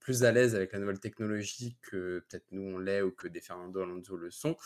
plus 0.00 0.24
à 0.24 0.32
l'aise 0.32 0.54
avec 0.54 0.72
la 0.72 0.78
nouvelle 0.78 0.98
technologie 0.98 1.76
que 1.82 2.24
peut-être 2.28 2.46
nous 2.50 2.62
on 2.62 2.78
l'est 2.78 3.02
ou 3.02 3.12
que 3.12 3.28
des 3.28 3.40
Fernando 3.40 3.80
Alonso 3.82 4.16
le 4.16 4.30
sont. 4.30 4.56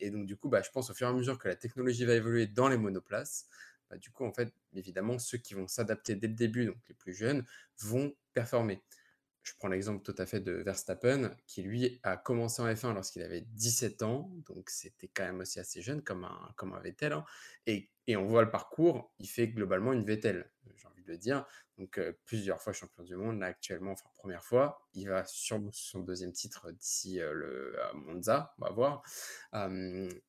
et 0.00 0.10
donc 0.10 0.26
du 0.26 0.36
coup, 0.36 0.48
bah, 0.48 0.62
je 0.62 0.70
pense 0.70 0.90
au 0.90 0.94
fur 0.94 1.06
et 1.06 1.10
à 1.10 1.12
mesure 1.12 1.38
que 1.38 1.48
la 1.48 1.56
technologie 1.56 2.04
va 2.04 2.14
évoluer 2.14 2.46
dans 2.46 2.68
les 2.68 2.78
monoplaces, 2.78 3.48
bah, 3.90 3.96
du 3.96 4.10
coup, 4.10 4.24
en 4.24 4.32
fait, 4.32 4.52
évidemment, 4.74 5.18
ceux 5.18 5.38
qui 5.38 5.54
vont 5.54 5.66
s'adapter 5.66 6.14
dès 6.14 6.28
le 6.28 6.34
début, 6.34 6.66
donc 6.66 6.76
les 6.88 6.94
plus 6.94 7.14
jeunes, 7.14 7.44
vont 7.80 8.14
performer. 8.34 8.82
Je 9.42 9.52
prends 9.58 9.68
l'exemple 9.68 10.02
tout 10.02 10.14
à 10.18 10.26
fait 10.26 10.40
de 10.40 10.52
Verstappen, 10.52 11.34
qui 11.46 11.62
lui 11.62 12.00
a 12.02 12.16
commencé 12.16 12.60
en 12.60 12.66
F1 12.66 12.92
lorsqu'il 12.92 13.22
avait 13.22 13.40
17 13.40 14.02
ans, 14.02 14.30
donc 14.46 14.68
c'était 14.68 15.08
quand 15.08 15.24
même 15.24 15.40
aussi 15.40 15.58
assez 15.58 15.80
jeune 15.80 16.02
comme 16.02 16.24
un, 16.24 16.52
comme 16.56 16.74
un 16.74 16.80
Vettel. 16.80 17.12
Hein. 17.12 17.24
et, 17.66 17.90
et, 18.08 18.16
on 18.16 18.24
voit 18.26 18.42
le 18.42 18.50
parcours, 18.50 19.12
il 19.18 19.28
fait 19.28 19.46
globalement 19.48 19.92
une 19.92 20.04
Vettel, 20.04 20.50
j'ai 20.74 20.88
envie 20.88 21.02
de 21.04 21.12
le 21.12 21.18
dire. 21.18 21.46
Donc 21.76 22.00
plusieurs 22.24 22.60
fois 22.60 22.72
champion 22.72 23.04
du 23.04 23.14
monde, 23.14 23.38
là 23.38 23.46
actuellement, 23.46 23.92
enfin 23.92 24.08
première 24.14 24.42
fois, 24.42 24.88
il 24.94 25.08
va 25.08 25.24
sur 25.24 25.60
son 25.72 26.00
deuxième 26.00 26.32
titre 26.32 26.72
d'ici 26.72 27.18
le 27.20 27.76
Monza, 27.94 28.54
on 28.58 28.64
va 28.64 28.70
voir. 28.72 29.02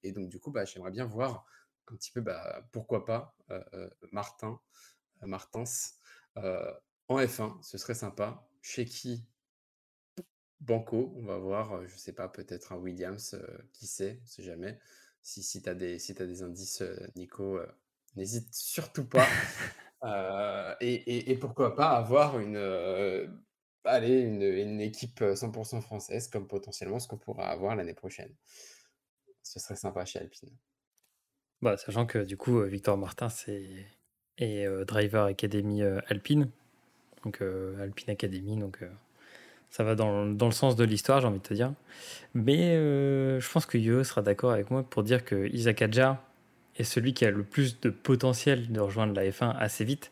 et 0.03 0.11
donc 0.11 0.29
du 0.29 0.39
coup, 0.39 0.51
bah, 0.51 0.65
j'aimerais 0.65 0.91
bien 0.91 1.05
voir 1.05 1.45
un 1.87 1.95
petit 1.95 2.11
peu, 2.11 2.21
bah, 2.21 2.63
pourquoi 2.71 3.03
pas, 3.05 3.35
Martin, 4.11 4.59
Martins 5.21 5.63
en 6.35 7.17
F1, 7.17 7.61
ce 7.63 7.77
serait 7.79 7.95
sympa. 7.95 8.47
Chez 8.61 8.85
qui? 8.85 9.25
Banco, 10.59 11.13
on 11.15 11.23
va 11.23 11.37
voir, 11.37 11.87
je 11.87 11.95
sais 11.95 12.13
pas, 12.13 12.27
peut-être 12.27 12.73
un 12.73 12.75
Williams, 12.75 13.41
qui 13.73 13.87
sait, 13.87 14.19
on 14.21 14.25
sait 14.27 14.43
jamais. 14.43 14.77
Si, 15.21 15.43
si 15.43 15.61
tu 15.61 15.69
as, 15.69 15.75
des, 15.75 15.99
si 15.99 16.11
as 16.19 16.25
des 16.25 16.41
indices, 16.43 16.83
Nico, 17.15 17.59
n'hésite 18.15 18.53
surtout 18.53 19.05
pas. 19.05 19.27
et, 20.81 21.31
et, 21.31 21.35
pourquoi 21.37 21.75
pas 21.75 21.91
avoir 21.91 22.39
une, 22.39 22.57
allez, 23.83 24.21
une, 24.21 24.41
une, 24.41 24.81
équipe 24.81 25.21
100% 25.21 25.81
française, 25.81 26.27
comme 26.27 26.47
potentiellement 26.47 26.99
ce 26.99 27.07
qu'on 27.07 27.17
pourra 27.17 27.49
avoir 27.49 27.75
l'année 27.75 27.93
prochaine. 27.93 28.33
Ce 29.43 29.59
serait 29.59 29.75
sympa 29.75 30.05
chez 30.05 30.19
Alpine. 30.19 30.55
Bah, 31.61 31.77
sachant 31.77 32.05
que 32.05 32.19
du 32.19 32.37
coup, 32.37 32.61
Victor 32.63 32.97
Martin 32.97 33.29
c'est 33.29 33.85
est 34.37 34.85
driver 34.85 35.25
Academy 35.25 35.83
Alpine, 36.07 36.49
donc 37.23 37.41
Alpine 37.41 38.11
Academy, 38.11 38.57
donc 38.57 38.81
ça 39.69 39.83
va 39.83 39.95
dans, 39.95 40.25
dans, 40.25 40.47
le 40.47 40.51
sens 40.51 40.75
de 40.75 40.83
l'histoire, 40.83 41.21
j'ai 41.21 41.27
envie 41.27 41.39
de 41.39 41.43
te 41.43 41.53
dire. 41.53 41.73
Mais 42.33 42.75
je 42.75 43.51
pense 43.51 43.65
que 43.65 43.77
Yo 43.77 44.03
sera 44.03 44.21
d'accord 44.21 44.51
avec 44.51 44.71
moi 44.71 44.83
pour 44.83 45.03
dire 45.03 45.23
que 45.23 45.47
Isaac 45.53 45.81
Adjar 45.81 46.17
est 46.77 46.83
celui 46.83 47.13
qui 47.13 47.25
a 47.25 47.31
le 47.31 47.43
plus 47.43 47.79
de 47.81 47.89
potentiel 47.89 48.71
de 48.71 48.79
rejoindre 48.79 49.13
la 49.13 49.23
F1 49.29 49.55
assez 49.57 49.83
vite. 49.83 50.11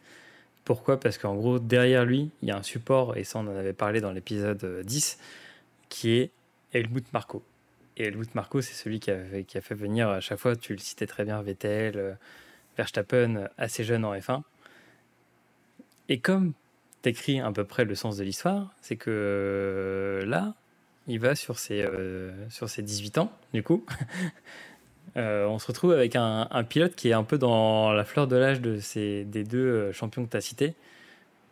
Pourquoi? 0.65 1.00
Parce 1.00 1.17
qu'en 1.17 1.36
gros, 1.36 1.60
derrière 1.60 2.06
lui, 2.06 2.30
il 2.41 2.50
y 2.50 2.52
a 2.52 2.58
un 2.58 2.63
support, 2.63 3.15
et 3.15 3.24
ça 3.24 3.39
on 3.39 3.48
en 3.48 3.56
avait 3.56 3.74
parlé 3.74 4.02
dans 4.02 4.12
l'épisode 4.12 4.84
10, 4.86 5.17
qui 5.89 6.12
est 6.12 6.32
Helmut 6.74 7.06
Marko. 7.13 7.41
Et 7.96 8.04
Helmut 8.04 8.36
Marko, 8.36 8.62
c'est 8.62 8.74
celui 8.74 9.00
qui 9.00 9.10
a, 9.10 9.17
fait, 9.17 9.43
qui 9.43 9.58
a 9.58 9.62
fait 9.62 9.76
venir 9.76 10.10
à 10.10 10.20
chaque 10.20 10.39
fois, 10.39 10.56
tu 10.56 10.74
le 10.74 10.80
citais 10.80 11.08
très 11.08 11.24
bien, 11.24 11.41
Vettel, 11.41 11.93
euh, 11.96 12.13
Verstappen, 12.76 13.48
assez 13.58 13.84
jeune 13.84 14.04
en 14.04 14.13
F1. 14.13 14.41
Et 16.10 16.20
comme 16.20 16.54
tu 17.01 17.10
écris 17.10 17.39
à 17.39 17.51
peu 17.51 17.63
près 17.63 17.86
le 17.86 17.95
sens 17.95 18.17
de 18.17 18.23
l'histoire, 18.23 18.73
c'est 18.81 18.95
que 18.95 19.10
euh, 19.10 20.25
là, 20.25 20.53
il 21.07 21.19
va 21.19 21.36
sur 21.36 21.60
ses, 21.60 21.81
euh, 21.81 22.31
sur 22.49 22.69
ses 22.69 22.81
18 22.81 23.17
ans, 23.17 23.31
du 23.53 23.63
coup. 23.63 23.86
on 25.15 25.57
se 25.57 25.65
retrouve 25.67 25.93
avec 25.93 26.15
un, 26.15 26.47
pilote 26.69 26.93
qui 26.93 27.10
est 27.10 27.13
un 27.13 27.23
peu 27.23 27.39
dans 27.39 27.91
la 27.91 28.05
fleur 28.05 28.27
de 28.27 28.36
l'âge 28.36 28.62
de 28.62 28.79
ces, 28.79 29.23
des 29.23 29.43
deux 29.43 29.91
champions 29.91 30.23
que 30.23 30.29
tu 30.29 30.38
as 30.38 30.41
cités. 30.41 30.75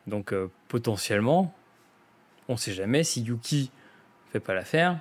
Donc 0.05 0.35
potentiellement, 0.67 1.51
on 2.47 2.53
ne 2.53 2.57
sait 2.59 2.73
jamais 2.73 3.03
si 3.03 3.23
Yuki 3.23 3.71
fait 4.31 4.39
pas 4.39 4.53
l'affaire 4.53 4.99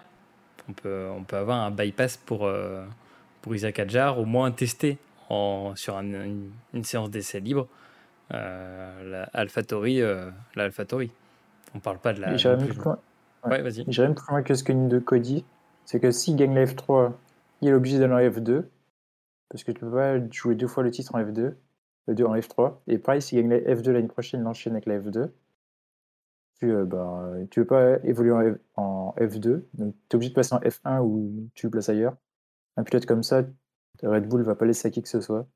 on 0.68 0.72
peut, 0.72 1.08
on 1.16 1.24
peut 1.24 1.36
avoir 1.36 1.60
un 1.62 1.70
bypass 1.70 2.16
pour, 2.16 2.46
euh, 2.46 2.84
pour 3.42 3.54
Isaac 3.54 3.78
Adjar, 3.78 4.18
au 4.18 4.24
moins 4.24 4.50
tester 4.50 4.98
en, 5.28 5.74
sur 5.76 5.96
une, 5.96 6.50
séance 6.82 7.10
d'essai 7.10 7.40
libre 7.40 7.62
euh, 7.62 7.66
la 8.30 9.24
AlphaTauri. 9.32 10.00
Euh, 10.02 10.30
la 10.54 10.64
AlphaTauri. 10.64 11.10
On 11.74 11.80
parle 11.80 11.98
pas 11.98 12.12
de 12.12 12.20
la. 12.20 12.36
J'irais 12.36 12.56
même, 12.56 12.66
plus 12.68 12.78
loin. 12.78 12.98
Ouais. 13.44 13.62
vas-y. 13.62 13.84
même 14.00 14.14
plus 14.14 14.26
loin 14.28 14.42
que 14.42 14.54
ce 14.54 14.64
que 14.64 14.72
de 14.72 14.98
Cody. 14.98 15.44
C'est 15.84 16.00
que 16.00 16.10
s'il 16.10 16.36
gagne 16.36 16.54
la 16.54 16.64
F3, 16.64 17.12
il 17.60 17.68
est 17.68 17.72
obligé 17.72 17.98
d'aller 17.98 18.14
en 18.14 18.30
F2. 18.30 18.64
Parce 19.50 19.64
que 19.64 19.72
tu 19.72 19.80
peux 19.80 19.90
pas 19.90 20.18
jouer 20.30 20.54
deux 20.54 20.66
fois 20.66 20.82
le 20.82 20.90
titre 20.90 21.14
en 21.14 21.20
F2. 21.20 21.54
Le 22.06 22.14
2 22.14 22.24
en 22.24 22.36
F3. 22.36 22.74
Et 22.86 22.98
pareil, 22.98 23.22
s'il 23.22 23.40
gagne 23.40 23.50
la 23.50 23.74
F2 23.74 23.90
l'année 23.90 24.08
prochaine, 24.08 24.40
il 24.40 24.46
enchaîne 24.46 24.74
avec 24.74 24.86
la 24.86 24.98
F2 24.98 25.30
tu 26.58 26.66
ne 26.66 26.84
bah, 26.84 27.32
tu 27.50 27.64
pas 27.64 27.98
évoluer 28.04 28.56
en, 28.76 29.12
F, 29.12 29.38
2 29.38 29.68
donc 29.74 29.94
tu 30.08 30.14
es 30.14 30.16
obligé 30.16 30.30
de 30.30 30.34
passer 30.34 30.54
en 30.54 30.60
F1 30.60 31.00
ou 31.00 31.48
tu 31.54 31.66
le 31.66 31.70
places 31.70 31.88
ailleurs. 31.88 32.16
Un 32.76 32.84
pilote 32.84 33.06
comme 33.06 33.22
ça, 33.22 33.44
Red 34.02 34.28
Bull 34.28 34.42
va 34.42 34.54
pas 34.54 34.64
laisser 34.64 34.88
à 34.88 34.90
qui 34.90 35.02
que 35.02 35.08
ce 35.08 35.20
soit, 35.20 35.46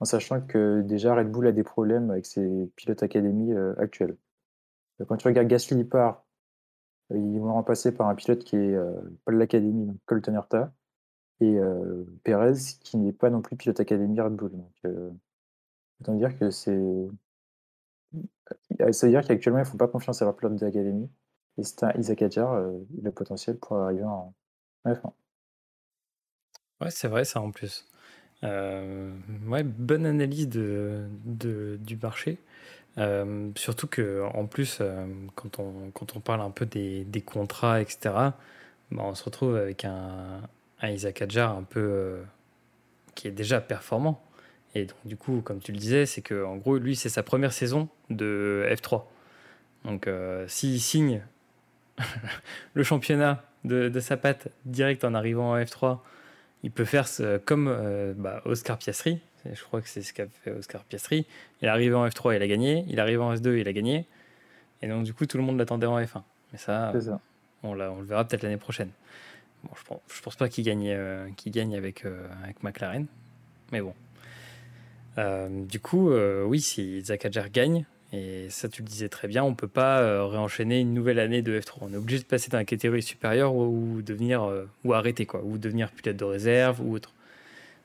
en 0.00 0.04
sachant 0.04 0.40
que 0.40 0.82
déjà 0.82 1.14
Red 1.14 1.30
Bull 1.30 1.46
a 1.46 1.52
des 1.52 1.62
problèmes 1.62 2.10
avec 2.10 2.26
ses 2.26 2.70
pilotes 2.76 3.02
académie 3.02 3.52
euh, 3.52 3.74
actuels. 3.78 4.16
Quand 5.06 5.16
tu 5.16 5.28
regardes 5.28 5.48
Gasly 5.48 5.84
part, 5.84 6.24
euh, 7.12 7.18
ils 7.18 7.38
vont 7.38 7.52
remplacer 7.52 7.92
par 7.92 8.08
un 8.08 8.14
pilote 8.14 8.44
qui 8.44 8.56
est 8.56 8.74
euh, 8.74 8.92
pas 9.24 9.32
de 9.32 9.36
l'académie, 9.36 9.86
donc 9.86 9.98
Colton 10.06 10.34
Herta, 10.34 10.72
et 11.40 11.58
Perez 12.24 12.54
qui 12.80 12.96
n'est 12.96 13.12
pas 13.12 13.28
non 13.28 13.42
plus 13.42 13.56
pilote 13.56 13.78
académie 13.78 14.18
Red 14.18 14.32
Bull. 14.36 14.52
Autant 16.00 16.14
dire 16.14 16.38
que 16.38 16.50
c'est 16.50 16.80
euh, 18.80 18.92
ça 18.92 19.06
veut 19.06 19.12
dire 19.12 19.26
qu'actuellement, 19.26 19.58
ils 19.58 19.64
ne 19.64 19.68
font 19.68 19.76
pas 19.76 19.88
confiance 19.88 20.22
à 20.22 20.24
leur 20.24 20.36
pilote 20.36 20.56
d'académie. 20.56 21.10
Et 21.58 21.64
c'est 21.64 21.84
un 21.84 21.92
Isaac 21.92 22.22
Adjar, 22.22 22.52
euh, 22.52 22.70
a 22.70 23.02
le 23.02 23.12
potentiel 23.12 23.58
pour 23.58 23.78
arriver 23.78 24.04
en 24.04 24.34
F1. 24.84 25.12
Ouais, 26.80 26.90
c'est 26.90 27.08
vrai, 27.08 27.24
ça 27.24 27.40
en 27.40 27.50
plus. 27.50 27.88
Euh, 28.44 29.10
ouais, 29.46 29.62
bonne 29.62 30.06
analyse 30.06 30.48
de, 30.48 31.08
du 31.80 31.96
marché. 31.96 32.38
surtout 33.56 33.86
que 33.86 34.22
en 34.34 34.46
plus, 34.46 34.82
quand, 35.34 35.58
on, 35.58 35.90
quand 35.92 36.16
on 36.16 36.20
parle 36.20 36.40
un 36.40 36.50
peu 36.50 36.66
des, 36.66 37.04
des 37.04 37.22
contrats, 37.22 37.80
etc., 37.80 37.98
bah, 38.92 39.02
on 39.04 39.14
se 39.14 39.24
retrouve 39.24 39.56
avec 39.56 39.84
un, 39.84 40.42
Isaac 40.82 41.22
Adjar 41.22 41.56
un 41.56 41.62
peu 41.62 42.20
qui 43.14 43.28
est 43.28 43.32
déjà 43.32 43.60
performant. 43.60 44.22
Et 44.76 44.84
donc, 44.84 44.98
du 45.04 45.16
coup, 45.16 45.40
comme 45.40 45.58
tu 45.60 45.72
le 45.72 45.78
disais, 45.78 46.06
c'est 46.06 46.22
que 46.22 46.44
en 46.44 46.56
gros, 46.56 46.76
lui, 46.78 46.94
c'est 46.96 47.08
sa 47.08 47.22
première 47.22 47.52
saison 47.52 47.88
de 48.10 48.66
F3. 48.70 49.04
Donc, 49.84 50.06
euh, 50.06 50.46
s'il 50.48 50.80
signe 50.80 51.22
le 52.74 52.82
championnat 52.82 53.42
de, 53.64 53.90
sa 54.00 54.16
patte 54.16 54.48
direct 54.66 55.02
en 55.04 55.14
arrivant 55.14 55.52
en 55.52 55.58
F3, 55.58 56.00
il 56.62 56.70
peut 56.70 56.84
faire 56.84 57.08
ce, 57.08 57.38
comme 57.38 57.68
euh, 57.68 58.14
bah, 58.16 58.42
Oscar 58.44 58.78
Piastri. 58.78 59.20
Je 59.50 59.62
crois 59.62 59.80
que 59.80 59.88
c'est 59.88 60.02
ce 60.02 60.12
qu'a 60.12 60.26
fait 60.26 60.50
Oscar 60.50 60.82
Piastri. 60.84 61.26
Il 61.62 61.66
est 61.66 61.68
arrivé 61.68 61.94
en 61.94 62.06
F3, 62.06 62.36
il 62.36 62.42
a 62.42 62.48
gagné. 62.48 62.84
Il 62.88 62.98
est 62.98 63.00
arrivé 63.00 63.18
en 63.18 63.34
S2, 63.34 63.58
il 63.58 63.68
a 63.68 63.72
gagné. 63.72 64.06
Et 64.82 64.88
donc, 64.88 65.04
du 65.04 65.14
coup, 65.14 65.26
tout 65.26 65.36
le 65.36 65.44
monde 65.44 65.58
l'attendait 65.58 65.86
en 65.86 66.00
F1. 66.00 66.22
Mais 66.52 66.58
ça, 66.58 66.92
On, 67.62 67.70
on, 67.70 68.00
le 68.00 68.04
verra 68.04 68.24
peut-être 68.24 68.42
l'année 68.42 68.56
prochaine. 68.56 68.90
Bon, 69.62 69.70
je 69.76 69.84
pense, 69.84 70.00
je 70.08 70.20
pense 70.20 70.36
pas 70.36 70.48
qu'il 70.48 70.64
gagne, 70.64 70.88
euh, 70.88 71.28
gagne 71.46 71.76
avec, 71.76 72.04
avec 72.42 72.62
McLaren. 72.62 73.06
Mais 73.72 73.80
bon. 73.80 73.94
Euh, 75.18 75.64
du 75.64 75.80
coup, 75.80 76.10
euh, 76.10 76.44
oui, 76.44 76.60
si 76.60 77.00
Zach 77.02 77.24
Adjar 77.24 77.50
gagne, 77.50 77.84
et 78.12 78.48
ça 78.50 78.68
tu 78.68 78.82
le 78.82 78.88
disais 78.88 79.08
très 79.08 79.28
bien, 79.28 79.42
on 79.42 79.54
peut 79.54 79.68
pas 79.68 80.00
euh, 80.00 80.24
réenchaîner 80.26 80.80
une 80.80 80.94
nouvelle 80.94 81.18
année 81.18 81.42
de 81.42 81.58
F3. 81.58 81.78
On 81.82 81.92
est 81.92 81.96
obligé 81.96 82.20
de 82.20 82.24
passer 82.24 82.48
la 82.52 82.64
catégorie 82.64 83.02
supérieure 83.02 83.54
ou, 83.54 84.00
devenir 84.02 84.44
euh, 84.44 84.68
ou 84.84 84.94
arrêter 84.94 85.26
quoi, 85.26 85.42
ou 85.44 85.58
devenir 85.58 85.90
pilote 85.90 86.16
de 86.16 86.24
réserve 86.24 86.80
ou 86.80 86.94
autre. 86.94 87.12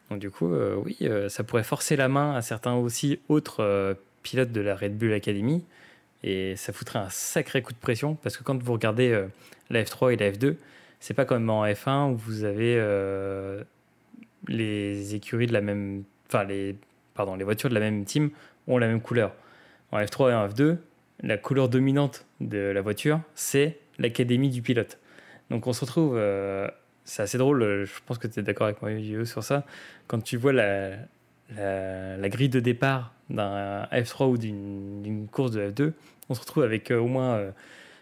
Donc 0.10 0.20
du 0.20 0.30
coup, 0.30 0.54
euh, 0.54 0.76
oui, 0.76 0.98
ça 1.30 1.44
pourrait 1.44 1.64
forcer 1.64 1.96
la 1.96 2.08
main 2.10 2.36
à 2.36 2.42
certains 2.42 2.76
aussi 2.76 3.20
autres 3.30 3.98
pilotes 4.24 4.52
de 4.52 4.62
la 4.62 4.76
Red 4.76 4.98
Bull 4.98 5.14
Academy, 5.14 5.64
et 6.24 6.56
ça 6.56 6.74
foutrait 6.74 7.00
un 7.00 7.10
sacré 7.10 7.62
coup 7.62 7.74
de 7.74 7.78
pression 7.78 8.16
parce 8.16 8.38
que 8.38 8.44
quand 8.44 8.62
vous 8.62 8.74
regardez 8.74 9.26
la 9.70 9.84
F3 9.84 10.14
et 10.14 10.18
la 10.18 10.32
F2, 10.32 10.56
c'est 11.00 11.14
pas 11.14 11.26
comme 11.26 11.50
en 11.50 11.66
F1 11.66 12.12
où 12.12 12.18
vous 12.18 12.44
avez 12.44 12.76
les 14.48 15.16
écuries 15.16 15.48
de 15.48 15.54
la 15.54 15.62
même, 15.62 16.04
enfin 16.28 16.44
les, 16.44 16.76
pardon, 17.14 17.36
les 17.36 17.44
voitures 17.44 17.70
de 17.70 17.74
la 17.74 17.80
même 17.80 18.06
team 18.06 18.32
ont 18.68 18.78
la 18.78 18.88
même 18.88 19.02
couleur. 19.02 19.34
En 19.92 20.00
F3 20.00 20.32
et 20.32 20.34
en 20.34 20.48
F2, 20.48 20.78
la 21.24 21.38
couleur 21.38 21.70
dominante 21.70 22.26
de 22.40 22.58
la 22.58 22.82
voiture, 22.82 23.22
c'est 23.36 23.80
l'académie 24.00 24.50
du 24.50 24.62
pilote. 24.62 25.00
Donc 25.50 25.68
on 25.68 25.74
se 25.74 25.82
retrouve, 25.82 26.16
euh, 26.18 26.68
c'est 27.04 27.24
assez 27.24 27.38
drôle, 27.38 27.62
euh, 27.62 27.86
je 27.86 27.94
pense 28.06 28.18
que 28.18 28.28
tu 28.28 28.40
es 28.40 28.44
d'accord 28.44 28.68
avec 28.68 28.82
moi 28.82 28.96
Gio, 28.98 29.26
sur 29.26 29.44
ça, 29.44 29.66
quand 30.08 30.24
tu 30.24 30.38
vois 30.38 30.54
la, 30.54 30.92
la, 31.56 32.18
la 32.18 32.30
grille 32.30 32.50
de 32.50 32.60
départ 32.60 33.14
d'un 33.30 33.84
F3 33.92 34.30
ou 34.30 34.38
d'une 34.38 35.28
course 35.32 35.52
de 35.52 35.70
F2, 35.70 35.92
on 36.30 36.34
se 36.34 36.40
retrouve 36.40 36.64
avec 36.64 36.90
euh, 36.92 37.00
au 37.00 37.08
moins, 37.08 37.36
euh, 37.36 37.52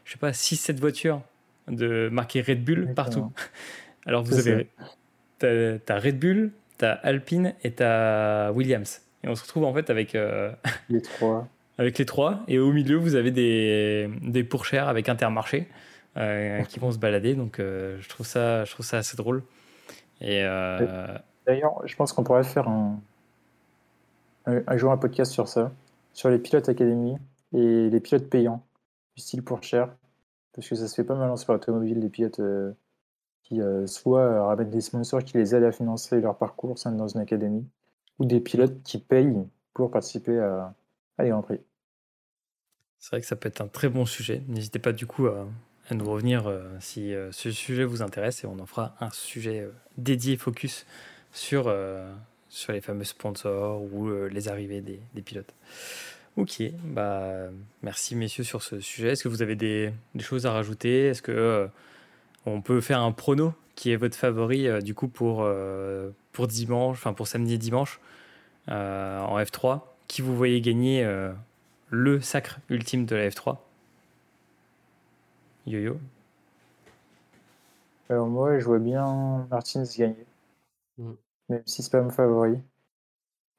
je 0.06 0.12
sais 0.12 0.20
pas, 0.20 0.32
6-7 0.32 0.80
voitures 0.80 1.22
de 1.68 2.10
marquées 2.12 2.42
Red 2.42 2.64
Bull 2.64 2.90
Exactement. 2.90 2.94
partout. 2.96 3.34
Alors 4.06 4.24
vous 4.24 4.48
avez, 4.48 4.70
t'as, 5.40 5.78
t'as 5.80 6.00
Red 6.00 6.20
Bull, 6.20 6.52
t'as 6.78 6.94
Alpine 6.94 7.54
et 7.64 7.72
t'as 7.72 8.52
Williams. 8.52 9.02
Et 9.24 9.28
on 9.28 9.36
se 9.36 9.44
retrouve 9.44 9.66
en 9.66 9.74
fait 9.74 9.90
avec, 9.90 10.18
Les 10.90 11.02
trois. 11.02 11.48
Avec 11.80 11.98
les 11.98 12.06
trois. 12.06 12.42
Et 12.48 12.60
au 12.60 12.72
milieu, 12.74 12.98
vous 12.98 13.16
avez 13.16 13.32
des, 13.32 14.10
des 14.22 14.44
pourchères 14.44 14.90
avec 14.90 15.08
Intermarché 15.08 15.68
euh, 16.18 16.62
qui 16.64 16.78
vont 16.78 16.92
se 16.92 17.00
balader. 17.00 17.34
Donc 17.36 17.60
euh, 17.60 17.98
je, 18.02 18.10
trouve 18.10 18.28
ça, 18.28 18.66
je 18.66 18.74
trouve 18.74 18.86
ça 18.86 18.98
assez 18.98 19.16
drôle. 19.16 19.44
Et 20.20 20.44
euh, 20.44 21.18
D'ailleurs, 21.48 21.82
je 21.88 21.96
pense 21.96 22.12
qu'on 22.12 22.26
pourrait 22.26 22.44
faire 22.44 22.68
un, 22.68 23.00
jour 24.76 24.92
un 24.92 24.98
podcast 24.98 25.32
sur 25.32 25.48
ça, 25.48 25.72
sur 26.14 26.30
les 26.30 26.38
pilotes 26.38 26.68
académie 26.68 27.16
et 27.54 27.90
les 27.90 28.00
pilotes 28.02 28.30
payants, 28.30 28.62
du 29.16 29.24
style 29.24 29.42
pour 29.42 29.64
cher, 29.64 29.90
parce 30.54 30.68
que 30.68 30.76
ça 30.76 30.88
se 30.90 30.96
fait 30.96 31.06
pas 31.06 31.16
mal 31.16 31.32
en 31.32 31.38
sport 31.38 31.56
automobile, 31.56 32.02
des 32.02 32.10
pilotes 32.10 32.42
qui 33.44 33.62
soit 33.86 34.46
ramènent 34.46 34.70
des 34.70 34.82
sponsors 34.82 35.24
qui 35.24 35.38
les 35.38 35.56
aident 35.56 35.64
à 35.64 35.72
financer 35.72 36.20
leur 36.20 36.38
parcours 36.38 36.76
dans 36.86 37.08
une 37.08 37.22
académie, 37.22 37.66
ou 38.20 38.26
des 38.26 38.42
pilotes 38.42 38.84
qui 38.84 38.98
payent 38.98 39.48
pour 39.74 39.90
participer 39.90 40.38
à, 40.38 40.76
à 41.18 41.24
des 41.24 41.30
Grands 41.30 41.42
Prix. 41.42 41.62
C'est 43.00 43.12
vrai 43.12 43.22
que 43.22 43.28
ça 43.28 43.36
peut 43.36 43.48
être 43.48 43.62
un 43.62 43.68
très 43.68 43.90
bon 43.90 44.06
sujet. 44.06 44.42
N'hésitez 44.48 44.80
pas 44.80 44.92
du 44.92 45.06
coup 45.06 45.28
à, 45.28 45.48
nous 45.92 46.10
revenir 46.10 46.48
euh, 46.48 46.62
si 46.80 47.16
euh, 47.16 47.32
ce 47.32 47.50
sujet 47.50 47.84
vous 47.84 48.04
intéresse 48.04 48.44
et 48.44 48.48
on 48.48 48.60
en 48.60 48.66
fera 48.68 48.96
un 49.00 49.10
sujet 49.10 49.62
euh, 49.62 49.72
dédié 49.98 50.38
focus 50.38 50.86
sur, 51.32 51.74
sur 52.50 52.74
les 52.74 52.82
fameux 52.82 53.04
sponsors 53.04 53.82
ou 53.94 54.10
les 54.32 54.50
arrivées 54.50 54.82
des, 54.82 55.00
des 55.14 55.22
pilotes. 55.22 55.54
Ok, 56.38 56.64
bah 56.84 57.50
merci 57.84 58.16
messieurs 58.16 58.44
sur 58.44 58.64
ce 58.64 58.80
sujet. 58.80 59.10
Est-ce 59.10 59.24
que 59.24 59.30
vous 59.30 59.44
avez 59.44 59.56
des, 59.56 59.94
choses 60.20 60.48
à 60.48 60.52
rajouter? 60.52 61.06
Est-ce 61.06 61.22
que 61.22 61.70
on 62.48 62.62
peut 62.62 62.82
faire 62.82 63.02
un 63.02 63.12
prono 63.12 63.54
qui 63.76 63.92
est 63.92 63.96
votre 63.96 64.18
favori 64.18 64.68
du 64.82 64.96
coup 64.96 65.08
pour, 65.08 65.48
pour 66.32 66.48
dimanche, 66.48 66.98
enfin 66.98 67.14
pour 67.14 67.28
samedi 67.28 67.54
et 67.54 67.58
dimanche 67.60 68.00
en 68.68 69.40
F3 69.40 69.82
Qui 70.08 70.24
vous 70.24 70.36
voyez 70.36 70.62
gagner 70.62 71.06
le 71.90 72.22
sacre 72.22 72.60
ultime 72.70 73.06
de 73.06 73.16
la 73.16 73.30
F3 73.30 73.58
Yo-yo 75.66 75.98
Alors 78.10 78.28
moi, 78.28 78.60
je 78.60 78.66
vois 78.66 78.80
bien 78.80 79.48
Martins 79.50 79.84
gagner, 79.98 80.26
Mm. 80.98 81.14
même 81.50 81.64
si 81.66 81.82
c'est 81.84 81.92
pas 81.92 82.02
mon 82.02 82.10
favori. 82.10 82.60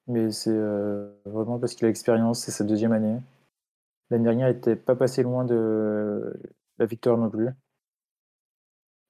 Mais 0.07 0.31
c'est 0.33 0.51
euh, 0.53 1.11
vraiment 1.25 1.59
parce 1.59 1.75
qu'il 1.75 1.85
a 1.87 1.89
l'expérience, 1.89 2.41
c'est 2.41 2.51
sa 2.51 2.65
deuxième 2.65 2.93
année. 2.93 3.21
L'année 4.11 4.25
dernière, 4.25 4.49
il 4.49 4.55
n'était 4.57 4.77
pas 4.77 4.97
passé 4.97 5.23
loin 5.23 5.45
de 5.45 6.33
la 6.79 6.87
victoire 6.87 7.17
non 7.17 7.31
plus. 7.31 7.49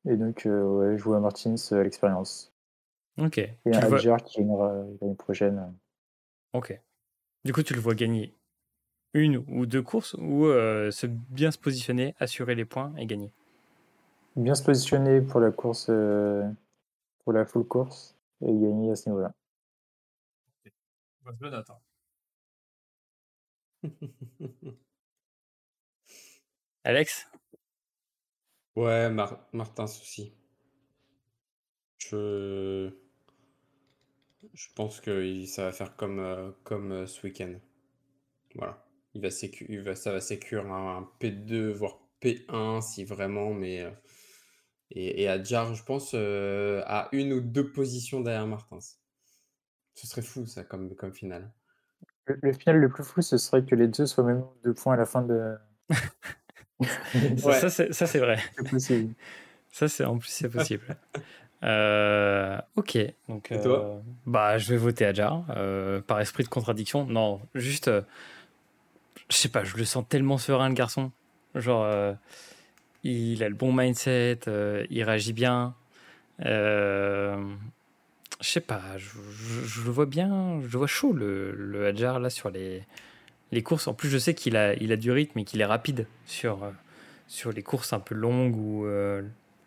Et 0.09 0.17
donc, 0.17 0.45
euh, 0.47 0.63
ouais, 0.63 0.99
je 0.99 1.03
vois 1.03 1.21
Martins 1.21 1.55
à 1.73 1.83
l'expérience. 1.83 2.53
Ok. 3.19 3.39
Et 3.39 3.55
Tu 3.65 3.75
un 3.75 3.81
vois- 3.89 4.19
qui 4.21 4.39
gagnera 4.39 4.75
l'année 5.01 5.15
prochaine. 5.15 5.75
Ok. 6.53 6.79
Du 7.45 7.53
coup, 7.53 7.63
tu 7.63 7.73
le 7.75 7.81
vois 7.81 7.95
gagner 7.95 8.35
une 9.15 9.45
ou 9.49 9.67
deux 9.67 9.83
courses 9.83 10.15
ou 10.19 10.47
euh, 10.47 10.91
se 10.91 11.07
bien 11.07 11.51
se 11.51 11.59
positionner, 11.59 12.15
assurer 12.21 12.55
les 12.55 12.65
points 12.65 12.93
et 12.97 13.07
gagner. 13.07 13.33
Bien 14.37 14.55
se 14.55 14.63
positionner 14.63 15.21
pour 15.21 15.41
la 15.41 15.51
course, 15.51 15.87
euh, 15.91 16.49
pour 17.25 17.33
la 17.33 17.45
full 17.45 17.65
course, 17.67 18.17
et 18.43 18.47
gagner 18.47 18.93
à 18.93 18.97
ce 18.97 19.09
niveau-là. 19.09 19.33
Alex? 26.85 27.27
Ouais, 28.77 29.11
Mar- 29.11 29.47
Martin 29.53 29.87
Souci. 29.87 30.33
Je... 31.99 32.91
Je 34.55 34.69
pense 34.75 35.01
que 35.01 35.23
il- 35.25 35.47
ça 35.49 35.65
va 35.65 35.73
faire 35.73 35.97
comme, 35.97 36.19
euh, 36.19 36.51
comme 36.65 37.07
ce 37.07 37.27
week-end. 37.27 37.55
Voilà. 38.55 38.83
Il 39.15 39.23
va 39.23 39.31
sécu... 39.31 39.67
il 39.69 39.81
va... 39.83 39.95
Ça 39.95 40.13
va 40.13 40.21
sécure 40.21 40.73
un, 40.73 40.99
un 40.99 41.09
P2, 41.21 41.71
voire 41.73 41.99
P1 42.21 42.81
si 42.81 43.05
vraiment, 43.05 43.53
mais... 43.55 43.81
euh, 43.83 43.91
Et, 44.91 45.23
et 45.23 45.29
Adjar, 45.29 45.75
je 45.75 45.85
pense, 45.85 46.13
euh, 46.15 46.83
à 46.87 47.09
une 47.13 47.33
ou 47.33 47.41
deux 47.41 47.71
positions 47.73 48.21
derrière 48.21 48.47
Martins. 48.47 48.79
Ce 49.95 50.07
serait 50.07 50.23
fou, 50.23 50.47
ça, 50.47 50.65
comme, 50.65 50.95
comme 50.97 51.13
finale. 51.13 51.51
Le, 52.27 52.39
le 52.43 52.53
final 52.53 52.77
le 52.79 52.89
plus 52.89 53.05
fou, 53.05 53.23
ce 53.23 53.37
serait 53.39 53.65
que 53.65 53.75
les 53.75 53.89
deux 53.89 54.07
soient 54.07 54.25
même 54.25 54.45
deux 54.65 54.75
points 54.75 54.95
à 54.95 54.97
la 54.97 55.07
fin 55.07 55.23
de. 55.23 55.57
Ça, 57.39 57.47
Ouais. 57.49 57.61
ça, 57.61 57.71
c'est- 57.71 57.93
ça, 57.93 58.07
c'est 58.07 58.19
vrai. 58.21 58.39
C'est 58.57 58.71
possible. 58.71 59.15
Ça, 59.73 59.89
c'est 59.89 60.05
en 60.05 60.19
plus, 60.19 60.29
c'est 60.29 60.49
possible. 60.49 60.97
Euh, 61.63 62.59
ok, 62.77 62.99
donc 63.29 63.53
Et 63.53 63.61
toi? 63.61 63.85
euh, 63.85 64.01
bah, 64.27 64.59
je 64.59 64.71
vais 64.71 64.77
voter 64.77 65.05
Adjar 65.05 65.45
euh, 65.51 66.01
par 66.01 66.21
esprit 66.21 66.43
de 66.43 66.49
contradiction. 66.49 67.05
Non, 67.07 67.41
juste, 67.55 67.89
euh, 67.89 68.03
je 69.31 69.37
sais 69.37 69.49
pas, 69.49 69.65
je 69.65 69.77
le 69.77 69.85
sens 69.85 70.05
tellement 70.09 70.39
serein 70.39 70.69
le 70.69 70.75
garçon. 70.75 71.13
Genre, 71.55 71.85
euh, 71.85 72.13
il 73.05 73.43
a 73.43 73.49
le 73.49 73.55
bon 73.55 73.73
mindset, 73.73 74.41
euh, 74.49 74.85
il 74.91 75.03
réagit 75.05 75.33
bien. 75.33 75.75
Euh, 76.45 77.43
je 78.41 78.49
sais 78.49 78.61
pas, 78.61 78.83
je, 78.97 79.83
le 79.85 79.91
vois 79.91 80.07
bien, 80.07 80.61
je 80.61 80.73
le 80.73 80.79
vois 80.79 80.87
chaud 80.87 81.13
le, 81.13 81.53
le 81.53 81.87
Adjar 81.87 82.19
là 82.19 82.31
sur 82.31 82.51
les, 82.51 82.83
les 83.53 83.63
courses. 83.63 83.87
En 83.87 83.95
plus, 83.95 84.09
je 84.09 84.19
sais 84.19 84.35
qu'il 84.35 84.57
a, 84.57 84.75
il 84.75 84.93
a 84.93 84.97
du 84.97 85.11
rythme 85.13 85.39
et 85.39 85.45
qu'il 85.45 85.61
est 85.61 85.67
rapide 85.67 86.07
sur, 86.27 86.65
euh, 86.65 86.71
sur 87.29 87.53
les 87.53 87.63
courses 87.63 87.93
un 87.93 88.01
peu 88.01 88.15
longues 88.15 88.57
ou 88.57 88.87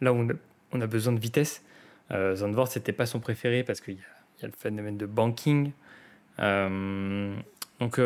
là 0.01 0.11
où 0.13 0.27
on 0.71 0.81
a, 0.81 0.87
besoin 0.87 1.13
de 1.13 1.19
vitesse. 1.19 1.63
Zandvoort, 2.11 2.67
c'était 2.67 2.91
pas 2.91 3.05
son 3.05 3.19
préféré 3.19 3.63
parce 3.63 3.81
qu'il 3.81 3.95
y, 3.95 4.41
y 4.41 4.43
a 4.43 4.47
le 4.47 4.53
phénomène 4.55 4.97
de 4.97 5.05
banking. 5.05 5.71
Donc, 6.37 7.99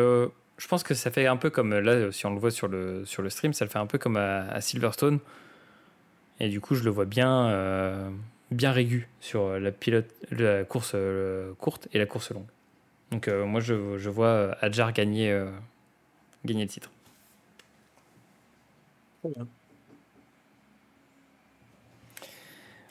je 0.58 0.66
pense 0.68 0.82
que 0.82 0.94
ça 0.94 1.10
fait 1.10 1.26
un 1.26 1.36
peu 1.36 1.50
comme 1.50 1.78
là, 1.78 2.12
si 2.12 2.26
on 2.26 2.34
le 2.34 2.40
voit 2.40 2.50
sur 2.50 2.68
le, 2.68 3.04
sur 3.04 3.22
le 3.22 3.30
stream, 3.30 3.52
ça 3.52 3.64
le 3.64 3.70
fait 3.70 3.78
un 3.78 3.86
peu 3.86 3.98
comme 3.98 4.16
à, 4.16 4.48
à 4.48 4.60
Silverstone. 4.60 5.20
Et 6.40 6.48
du 6.48 6.60
coup, 6.60 6.74
je 6.74 6.84
le 6.84 6.90
vois 6.90 7.04
bien, 7.04 7.48
euh, 7.48 8.10
bien 8.50 8.72
régu 8.72 9.08
sur 9.20 9.58
la, 9.58 9.72
pilote, 9.72 10.12
la 10.30 10.64
course 10.64 10.92
euh, 10.94 11.52
courte 11.54 11.88
et 11.92 11.98
la 11.98 12.06
course 12.06 12.30
longue. 12.30 12.46
Donc, 13.10 13.28
euh, 13.28 13.44
moi, 13.44 13.60
je, 13.60 13.98
je 13.98 14.10
vois 14.10 14.56
Adjar 14.60 14.92
gagner, 14.92 15.32
euh, 15.32 15.50
gagner 16.44 16.62
le 16.62 16.68
titre. 16.68 16.90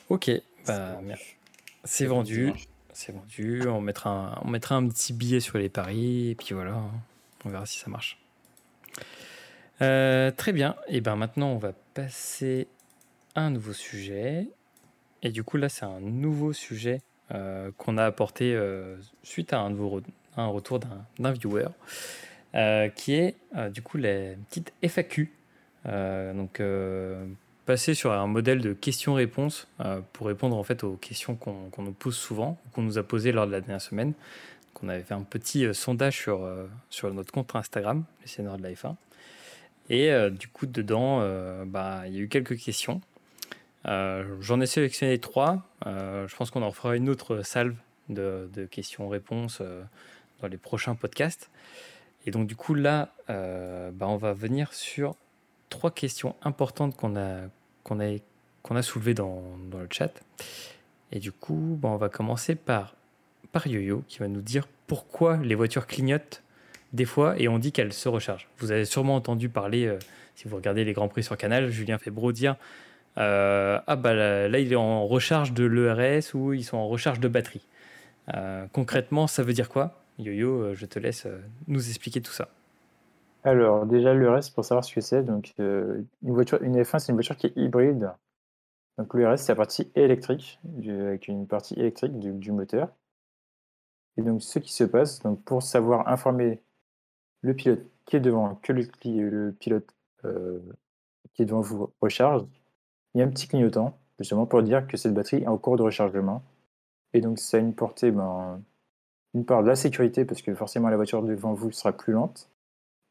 Ok, 0.08 0.30
bah, 0.66 0.98
c'est 1.84 2.06
vendu. 2.06 2.52
C'est 2.92 3.12
vendu. 3.12 3.66
On 3.68 3.80
mettra, 3.80 4.10
un, 4.10 4.38
on 4.42 4.48
mettra 4.48 4.74
un 4.74 4.88
petit 4.88 5.12
billet 5.12 5.40
sur 5.40 5.58
les 5.58 5.68
paris 5.68 6.30
et 6.30 6.34
puis 6.34 6.54
voilà, 6.54 6.72
hein. 6.72 6.90
On 7.48 7.50
verra 7.50 7.66
si 7.66 7.78
ça 7.78 7.90
marche. 7.90 8.18
Euh, 9.80 10.30
très 10.30 10.52
bien. 10.52 10.76
Et 10.88 11.00
ben 11.00 11.16
maintenant, 11.16 11.48
on 11.48 11.58
va 11.58 11.72
passer 11.94 12.68
à 13.34 13.42
un 13.42 13.50
nouveau 13.50 13.72
sujet. 13.72 14.46
Et 15.22 15.30
du 15.30 15.42
coup, 15.42 15.56
là, 15.56 15.68
c'est 15.68 15.84
un 15.84 16.00
nouveau 16.00 16.52
sujet 16.52 17.00
euh, 17.32 17.70
qu'on 17.76 17.98
a 17.98 18.04
apporté 18.04 18.54
euh, 18.54 18.96
suite 19.22 19.52
à 19.52 19.60
un, 19.60 19.70
nouveau 19.70 20.00
retour 20.36 20.78
d'un 21.18 21.32
viewer, 21.32 21.68
qui 22.94 23.14
est 23.14 23.34
du 23.70 23.82
coup 23.82 23.98
la 23.98 24.34
petite 24.48 24.72
FAQ. 24.82 25.32
Donc, 25.84 26.62
passer 27.66 27.94
sur 27.94 28.12
un 28.12 28.26
modèle 28.26 28.60
de 28.60 28.72
questions-réponses 28.72 29.68
pour 30.12 30.28
répondre 30.28 30.56
en 30.56 30.62
fait 30.62 30.84
aux 30.84 30.94
questions 30.94 31.34
qu'on 31.34 31.82
nous 31.82 31.92
pose 31.92 32.16
souvent, 32.16 32.56
qu'on 32.72 32.82
nous 32.82 32.98
a 32.98 33.02
posées 33.02 33.32
lors 33.32 33.46
de 33.46 33.52
la 33.52 33.60
dernière 33.60 33.82
semaine. 33.82 34.12
On 34.82 34.88
avait 34.88 35.02
fait 35.02 35.14
un 35.14 35.22
petit 35.22 35.64
euh, 35.64 35.72
sondage 35.72 36.16
sur, 36.16 36.44
euh, 36.44 36.66
sur 36.90 37.12
notre 37.12 37.32
compte 37.32 37.54
Instagram, 37.54 38.04
les 38.22 38.28
seigneurs 38.28 38.56
de 38.56 38.62
la 38.62 38.72
F1. 38.72 38.94
Et 39.90 40.12
du 40.30 40.48
coup, 40.48 40.66
dedans, 40.66 41.26
bah, 41.64 42.02
il 42.06 42.14
y 42.14 42.18
a 42.18 42.20
eu 42.20 42.28
quelques 42.28 42.58
questions. 42.58 43.00
J'en 43.86 44.60
ai 44.60 44.66
sélectionné 44.66 45.18
trois. 45.18 45.66
je 45.86 46.36
pense 46.36 46.50
qu'on 46.50 46.60
en 46.60 46.72
fera 46.72 46.94
une 46.94 47.08
autre 47.08 47.42
salve 47.42 47.74
de, 48.10 48.50
de 48.52 48.66
questions-réponses 48.66 49.62
dans 50.42 50.48
les 50.48 50.58
prochains 50.58 50.94
podcasts. 50.94 51.48
Et 52.26 52.30
donc, 52.30 52.46
du 52.46 52.54
coup, 52.54 52.74
là, 52.74 53.14
bah, 53.28 54.08
on 54.08 54.18
va 54.18 54.34
venir 54.34 54.74
sur 54.74 55.14
trois 55.70 55.90
questions 55.90 56.36
importantes 56.42 56.94
qu'on 56.94 57.16
a, 57.16 57.48
qu'on 57.82 57.98
qu'on 58.62 58.76
a 58.76 58.82
soulevées 58.82 59.14
dans, 59.14 59.42
dans, 59.70 59.78
le 59.78 59.88
chat. 59.90 60.12
Et 61.12 61.18
du 61.18 61.32
coup, 61.32 61.78
bah, 61.80 61.88
on 61.88 61.96
va 61.96 62.08
commencer 62.08 62.54
par, 62.54 62.94
par 63.52 63.66
YoYo 63.66 64.04
qui 64.08 64.18
va 64.18 64.28
nous 64.28 64.40
dire 64.40 64.66
pourquoi 64.86 65.36
les 65.38 65.54
voitures 65.54 65.86
clignotent 65.86 66.42
des 66.92 67.04
fois 67.04 67.38
et 67.38 67.48
on 67.48 67.58
dit 67.58 67.72
qu'elles 67.72 67.92
se 67.92 68.08
rechargent. 68.08 68.48
Vous 68.58 68.72
avez 68.72 68.84
sûrement 68.84 69.16
entendu 69.16 69.48
parler, 69.48 69.86
euh, 69.86 69.98
si 70.34 70.48
vous 70.48 70.56
regardez 70.56 70.84
les 70.84 70.92
Grands 70.92 71.08
Prix 71.08 71.22
sur 71.22 71.36
Canal, 71.36 71.68
Julien 71.68 71.98
Febro 71.98 72.32
dire 72.32 72.56
euh, 73.18 73.78
Ah 73.86 73.96
bah 73.96 74.14
là, 74.14 74.58
il 74.58 74.72
est 74.72 74.76
en 74.76 75.06
recharge 75.06 75.52
de 75.52 75.64
l'ERS 75.64 76.34
ou 76.34 76.52
ils 76.52 76.64
sont 76.64 76.76
en 76.76 76.88
recharge 76.88 77.20
de 77.20 77.28
batterie. 77.28 77.66
Euh, 78.34 78.66
concrètement, 78.72 79.26
ça 79.26 79.42
veut 79.42 79.52
dire 79.52 79.68
quoi? 79.68 80.00
Yo-Yo, 80.18 80.74
je 80.74 80.86
te 80.86 80.98
laisse 80.98 81.26
nous 81.68 81.88
expliquer 81.88 82.20
tout 82.20 82.32
ça. 82.32 82.48
Alors, 83.44 83.86
déjà, 83.86 84.14
l'ERS, 84.14 84.50
pour 84.52 84.64
savoir 84.64 84.84
ce 84.84 84.92
que 84.92 85.00
c'est, 85.00 85.22
donc 85.22 85.54
une, 85.58 86.04
voiture, 86.22 86.60
une 86.62 86.82
F1, 86.82 86.98
c'est 86.98 87.12
une 87.12 87.16
voiture 87.16 87.36
qui 87.36 87.46
est 87.46 87.56
hybride. 87.56 88.10
Donc, 88.98 89.14
l'ERS, 89.14 89.38
c'est 89.38 89.52
la 89.52 89.56
partie 89.56 89.92
électrique, 89.94 90.58
avec 90.88 91.28
une 91.28 91.46
partie 91.46 91.74
électrique 91.74 92.18
du 92.18 92.50
moteur. 92.50 92.88
Et 94.18 94.22
donc, 94.22 94.42
ce 94.42 94.58
qui 94.58 94.72
se 94.72 94.84
passe, 94.84 95.20
donc 95.22 95.42
pour 95.44 95.62
savoir 95.62 96.08
informer 96.08 96.60
le 97.42 97.54
pilote 97.54 97.80
qui 98.04 98.16
est 98.16 98.20
devant, 98.20 98.56
que 98.56 98.72
le, 98.72 99.52
pilote 99.52 99.88
euh, 100.24 100.58
qui 101.32 101.42
est 101.42 101.44
devant 101.44 101.60
vous 101.60 101.92
recharge, 102.00 102.44
il 103.14 103.18
y 103.18 103.22
a 103.22 103.24
un 103.24 103.30
petit 103.30 103.46
clignotant, 103.46 103.96
justement, 104.18 104.44
pour 104.44 104.62
dire 104.64 104.86
que 104.88 104.96
cette 104.96 105.14
batterie 105.14 105.44
est 105.44 105.46
en 105.46 105.56
cours 105.56 105.76
de 105.76 105.82
rechargement. 105.82 106.42
Et 107.12 107.20
donc, 107.20 107.38
ça 107.38 107.58
a 107.58 107.60
une 107.60 107.74
portée, 107.74 108.10
ben, 108.10 108.60
une 109.34 109.44
part 109.44 109.62
de 109.62 109.68
la 109.68 109.76
sécurité, 109.76 110.24
parce 110.24 110.42
que 110.42 110.52
forcément, 110.52 110.88
la 110.88 110.96
voiture 110.96 111.22
devant 111.22 111.54
vous 111.54 111.70
sera 111.70 111.92
plus 111.92 112.12
lente, 112.12 112.50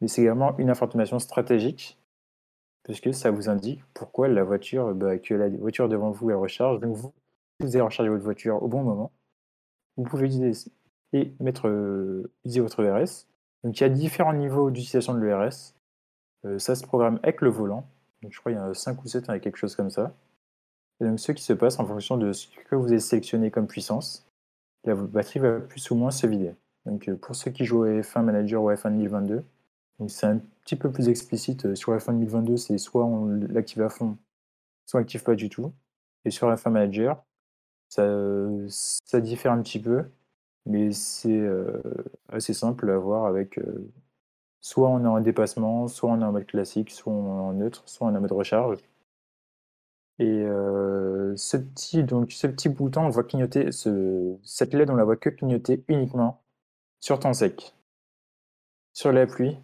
mais 0.02 0.10
c'est 0.10 0.24
également 0.24 0.58
une 0.58 0.70
information 0.70 1.20
stratégique, 1.20 1.98
parce 2.84 3.00
que 3.00 3.14
ça 3.14 3.32
vous 3.32 3.48
indique 3.48 3.82
pourquoi 3.94 4.28
la 4.28 4.44
voiture, 4.44 4.94
bah, 4.94 5.18
que 5.18 5.34
la 5.34 5.48
voiture 5.48 5.88
devant 5.88 6.12
vous, 6.12 6.32
elle 6.32 6.36
recharge. 6.36 6.82
Donc, 6.82 6.96
vous, 6.98 7.14
vous 7.62 7.76
avez 7.76 7.82
rechargé 7.82 8.10
votre 8.10 8.24
voiture 8.26 8.62
au 8.62 8.68
bon 8.68 8.84
moment. 8.84 9.12
Vous 9.96 10.04
pouvez 10.04 10.28
utiliser 10.28 10.70
et 11.14 11.34
mettre, 11.40 11.68
euh, 11.68 12.32
utiliser 12.40 12.62
votre 12.62 12.84
ERS. 12.84 13.26
Donc 13.64 13.80
il 13.80 13.82
y 13.82 13.84
a 13.84 13.90
différents 13.90 14.34
niveaux 14.34 14.70
d'utilisation 14.70 15.14
de 15.14 15.20
l'ERS. 15.20 15.74
Euh, 16.46 16.60
ça 16.60 16.76
se 16.76 16.84
programme 16.84 17.20
avec 17.24 17.42
le 17.42 17.50
volant. 17.50 17.88
Donc, 18.22 18.34
je 18.34 18.40
crois 18.40 18.52
qu'il 18.52 18.60
y 18.60 18.64
en 18.64 18.70
a 18.70 18.74
5 18.74 19.04
ou 19.04 19.08
7 19.08 19.30
avec 19.30 19.44
quelque 19.44 19.58
chose 19.58 19.76
comme 19.76 19.90
ça. 19.90 20.14
Et 21.00 21.06
donc 21.06 21.20
ce 21.20 21.32
qui 21.32 21.44
se 21.44 21.54
passe 21.54 21.80
en 21.80 21.86
fonction 21.86 22.18
de 22.18 22.34
ce 22.34 22.48
que 22.48 22.76
vous 22.76 22.88
avez 22.88 23.00
sélectionné 23.00 23.52
comme 23.52 23.68
puissance, 23.68 24.28
la 24.84 24.96
batterie 24.96 25.40
va 25.40 25.60
plus 25.60 25.92
ou 25.92 25.96
moins 25.96 26.12
se 26.12 26.26
vider. 26.26 26.56
Donc 26.86 27.08
euh, 27.08 27.16
pour 27.16 27.36
ceux 27.36 27.52
qui 27.52 27.66
jouent 27.66 27.84
à 27.84 27.90
F1 27.90 28.24
Manager 28.24 28.64
ou 28.64 28.72
F1 28.72 28.92
2022, 28.92 29.44
c'est 30.08 30.28
un 30.28 30.40
petit 30.64 30.76
peu 30.76 30.92
plus 30.92 31.10
explicite. 31.10 31.76
Sur 31.76 31.96
F1 31.96 32.14
2022, 32.14 32.58
c'est 32.58 32.78
soit 32.78 33.06
on 33.06 33.26
l'active 33.50 33.82
à 33.82 33.90
fond, 33.90 34.18
soit 34.86 35.00
on 35.00 35.02
l'active 35.02 35.24
pas 35.24 35.36
du 35.36 35.50
tout. 35.50 35.72
Et 36.26 36.32
sur 36.32 36.52
F1 36.54 36.70
Manager, 36.70 37.24
ça, 37.90 38.06
ça 38.70 39.22
diffère 39.22 39.52
un 39.52 39.62
petit 39.62 39.80
peu. 39.80 40.04
Mais 40.68 40.92
c'est 40.92 41.30
euh, 41.32 41.82
assez 42.30 42.54
simple 42.54 42.90
à 42.92 42.98
voir 42.98 43.26
avec 43.26 43.58
euh, 43.58 43.90
soit 44.62 44.90
on 44.90 45.04
est 45.04 45.08
en 45.08 45.22
dépassement, 45.22 45.88
soit 45.88 46.12
on 46.12 46.22
est 46.22 46.26
en 46.26 46.34
mode 46.34 46.46
classique, 46.46 46.92
soit 46.92 47.14
on 47.14 47.26
est 47.26 47.42
en 47.42 47.54
neutre, 47.54 47.84
soit 47.88 48.08
on 48.08 48.14
est 48.14 48.18
en 48.18 48.22
mode 48.22 48.34
recharge. 48.34 48.80
Et 50.20 50.26
euh, 50.26 51.36
ce, 51.38 51.58
petit, 51.58 52.04
donc, 52.04 52.32
ce 52.32 52.48
petit 52.48 52.70
bouton, 52.70 53.06
on 53.06 53.10
voit 53.10 53.24
clignoter, 53.24 53.72
ce, 53.72 54.36
cette 54.44 54.74
LED, 54.74 54.90
on 54.90 54.96
la 54.96 55.06
voit 55.06 55.16
que 55.16 55.30
clignoter 55.30 55.84
uniquement 55.88 56.42
sur 57.00 57.20
temps 57.20 57.34
sec. 57.34 57.74
Sur 58.94 59.12
la 59.14 59.28
pluie, 59.28 59.58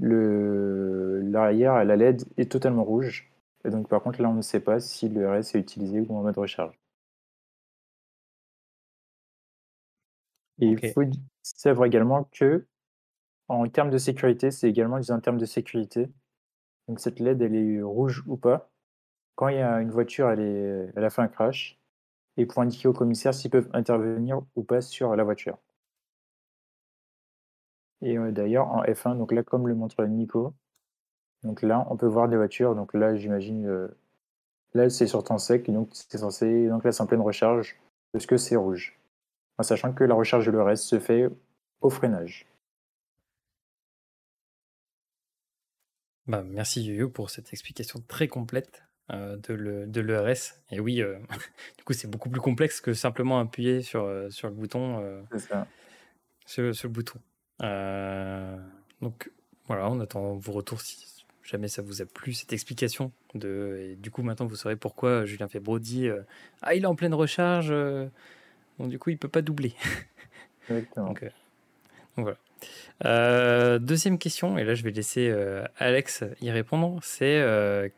l'arrière, 0.00 1.84
la 1.84 1.96
LED 1.96 2.24
est 2.36 2.50
totalement 2.50 2.84
rouge. 2.84 3.32
Et 3.64 3.70
donc 3.70 3.88
par 3.88 4.02
contre 4.02 4.22
là, 4.22 4.28
on 4.28 4.34
ne 4.34 4.42
sait 4.42 4.60
pas 4.60 4.80
si 4.80 5.08
le 5.08 5.30
RS 5.30 5.54
est 5.54 5.60
utilisé 5.60 6.00
ou 6.00 6.16
en 6.16 6.22
mode 6.22 6.38
recharge. 6.38 6.79
Et 10.60 10.66
il 10.66 10.92
faut 10.92 11.02
savoir 11.42 11.86
également 11.86 12.28
que, 12.32 12.66
en 13.48 13.66
termes 13.68 13.90
de 13.90 13.98
sécurité, 13.98 14.50
c'est 14.50 14.68
également 14.68 14.98
dit 14.98 15.10
en 15.10 15.20
termes 15.20 15.38
de 15.38 15.46
sécurité. 15.46 16.08
Donc 16.88 17.00
cette 17.00 17.18
LED, 17.20 17.42
elle 17.42 17.56
est 17.56 17.82
rouge 17.82 18.22
ou 18.26 18.36
pas. 18.36 18.70
Quand 19.36 19.48
il 19.48 19.56
y 19.56 19.60
a 19.60 19.80
une 19.80 19.90
voiture, 19.90 20.30
elle, 20.30 20.40
est, 20.40 20.92
elle 20.94 21.04
a 21.04 21.10
fait 21.10 21.22
un 21.22 21.28
crash, 21.28 21.78
et 22.36 22.46
pour 22.46 22.62
indiquer 22.62 22.88
au 22.88 22.92
commissaire 22.92 23.34
s'ils 23.34 23.50
peuvent 23.50 23.70
intervenir 23.72 24.42
ou 24.56 24.62
pas 24.62 24.80
sur 24.80 25.16
la 25.16 25.24
voiture. 25.24 25.58
Et 28.02 28.16
euh, 28.18 28.32
d'ailleurs, 28.32 28.68
en 28.68 28.82
F1, 28.84 29.16
donc 29.18 29.32
là, 29.32 29.42
comme 29.42 29.68
le 29.68 29.74
montre 29.74 30.04
Nico, 30.04 30.54
donc 31.42 31.62
là, 31.62 31.86
on 31.90 31.96
peut 31.96 32.06
voir 32.06 32.28
des 32.28 32.36
voitures. 32.36 32.74
Donc 32.74 32.94
là, 32.94 33.16
j'imagine, 33.16 33.66
euh, 33.66 33.88
là, 34.74 34.90
c'est 34.90 35.06
sur 35.06 35.24
temps 35.24 35.38
sec, 35.38 35.70
donc 35.70 35.90
c'est 35.92 36.18
censé, 36.18 36.68
donc 36.68 36.84
là, 36.84 36.92
c'est 36.92 37.02
en 37.02 37.06
pleine 37.06 37.20
recharge, 37.20 37.78
parce 38.12 38.26
que 38.26 38.36
c'est 38.36 38.56
rouge? 38.56 38.99
En 39.60 39.62
sachant 39.62 39.92
que 39.92 40.04
la 40.04 40.14
recharge 40.14 40.46
de 40.46 40.52
l'ERS 40.52 40.78
se 40.78 40.98
fait 40.98 41.28
au 41.82 41.90
freinage. 41.90 42.46
Bah, 46.26 46.42
merci 46.46 46.82
Yoyo 46.82 47.10
pour 47.10 47.28
cette 47.28 47.52
explication 47.52 48.02
très 48.08 48.26
complète 48.26 48.84
euh, 49.10 49.36
de 49.36 50.00
l'ERS. 50.00 50.54
Et 50.70 50.80
oui, 50.80 51.02
euh, 51.02 51.18
du 51.78 51.84
coup, 51.84 51.92
c'est 51.92 52.08
beaucoup 52.08 52.30
plus 52.30 52.40
complexe 52.40 52.80
que 52.80 52.94
simplement 52.94 53.38
appuyer 53.38 53.82
sur, 53.82 54.04
euh, 54.04 54.30
sur 54.30 54.48
le 54.48 54.54
bouton. 54.54 55.26
Sur, 56.46 56.62
le 56.62 56.88
bouton. 56.88 57.20
donc 59.02 59.30
voilà, 59.66 59.90
on 59.90 60.00
attend 60.00 60.36
vos 60.36 60.52
retours 60.52 60.80
si 60.80 61.22
jamais 61.42 61.68
ça 61.68 61.82
vous 61.82 62.00
a 62.00 62.06
plu 62.06 62.32
cette 62.32 62.54
explication. 62.54 63.12
De, 63.34 63.90
et 63.90 63.96
du 63.96 64.10
coup, 64.10 64.22
maintenant, 64.22 64.46
vous 64.46 64.56
saurez 64.56 64.76
pourquoi 64.76 65.26
Julien 65.26 65.48
Febro 65.48 65.78
dit 65.78 66.08
Ah, 66.62 66.74
il 66.74 66.84
est 66.84 66.86
en 66.86 66.94
pleine 66.94 67.12
recharge 67.12 67.74
donc 68.80 68.88
du 68.88 68.98
coup, 68.98 69.10
il 69.10 69.18
peut 69.18 69.28
pas 69.28 69.42
doubler. 69.42 69.74
Exactement. 70.70 71.10
Euh, 71.10 71.28
donc, 72.16 72.24
voilà. 72.24 72.38
Euh, 73.04 73.78
deuxième 73.78 74.18
question, 74.18 74.58
et 74.58 74.64
là 74.64 74.74
je 74.74 74.82
vais 74.82 74.90
laisser 74.90 75.28
euh, 75.30 75.64
Alex 75.78 76.24
y 76.40 76.50
répondre, 76.50 76.98
c'est 77.02 77.42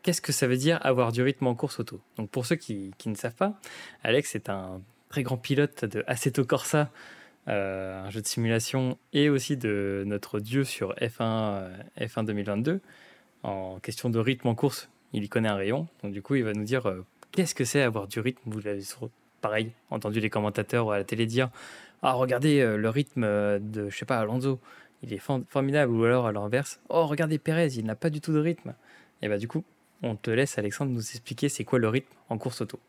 qu'est-ce 0.03 0.21
que 0.21 0.31
ça 0.31 0.47
veut 0.47 0.57
dire 0.57 0.79
avoir 0.85 1.11
du 1.13 1.21
rythme 1.21 1.47
en 1.47 1.55
course 1.55 1.79
auto? 1.79 2.01
Donc 2.17 2.29
pour 2.29 2.45
ceux 2.45 2.57
qui, 2.57 2.93
qui, 2.97 3.09
ne 3.09 3.15
savent 3.15 3.35
pas, 3.35 3.59
Alex 4.03 4.35
est 4.35 4.49
un 4.49 4.81
très 5.09 5.23
grand 5.23 5.37
pilote 5.37 5.85
de 5.85 6.03
Assetto 6.07 6.43
Corsa, 6.43 6.89
un 7.47 8.09
jeu 8.09 8.21
de 8.21 8.27
simulation, 8.27 8.97
et 9.13 9.29
aussi 9.29 9.57
de 9.57 10.03
notre 10.05 10.39
dieu 10.39 10.63
sur 10.63 10.93
F1, 10.95 11.69
F1 11.99 12.25
2022. 12.25 12.81
En 13.43 13.79
question 13.79 14.09
de 14.09 14.19
rythme 14.19 14.47
en 14.47 14.55
course, 14.55 14.89
il 15.11 15.23
y 15.23 15.29
connaît 15.29 15.49
un 15.49 15.55
rayon, 15.55 15.87
donc 16.01 16.13
du 16.13 16.21
coup 16.21 16.35
il 16.35 16.43
va 16.43 16.53
nous 16.53 16.63
dire 16.63 16.89
qu'est-ce 17.31 17.55
que 17.55 17.65
c'est 17.65 17.81
avoir 17.81 18.07
du 18.07 18.21
rythme, 18.21 18.49
vous 18.49 18.61
l'avez 18.61 18.81
pareil, 19.43 19.73
entendu 19.91 20.21
les 20.21 20.29
commentateurs 20.29 20.91
à 20.91 20.97
la 20.97 21.03
télé 21.03 21.27
dire 21.27 21.51
Ah, 22.01 22.13
regardez 22.13 22.61
euh, 22.61 22.77
le 22.77 22.89
rythme 22.89 23.25
euh, 23.25 23.59
de, 23.59 23.89
je 23.89 23.95
sais 23.95 24.05
pas, 24.05 24.19
Alonso, 24.19 24.59
il 25.03 25.13
est 25.13 25.19
formidable. 25.19 25.91
Ou 25.91 26.05
alors 26.05 26.25
à 26.25 26.31
l'inverse 26.31 26.79
Oh, 26.89 27.05
regardez 27.05 27.37
Pérez, 27.37 27.73
il 27.75 27.85
n'a 27.85 27.95
pas 27.95 28.09
du 28.09 28.21
tout 28.21 28.33
de 28.33 28.39
rythme. 28.39 28.73
Et 29.21 29.27
bah, 29.27 29.37
du 29.37 29.49
coup, 29.49 29.63
on 30.01 30.15
te 30.15 30.31
laisse, 30.31 30.57
Alexandre, 30.57 30.91
nous 30.91 31.01
expliquer 31.01 31.49
c'est 31.49 31.65
quoi 31.65 31.77
le 31.77 31.89
rythme 31.89 32.11
en 32.29 32.37
course 32.37 32.61
auto. 32.61 32.79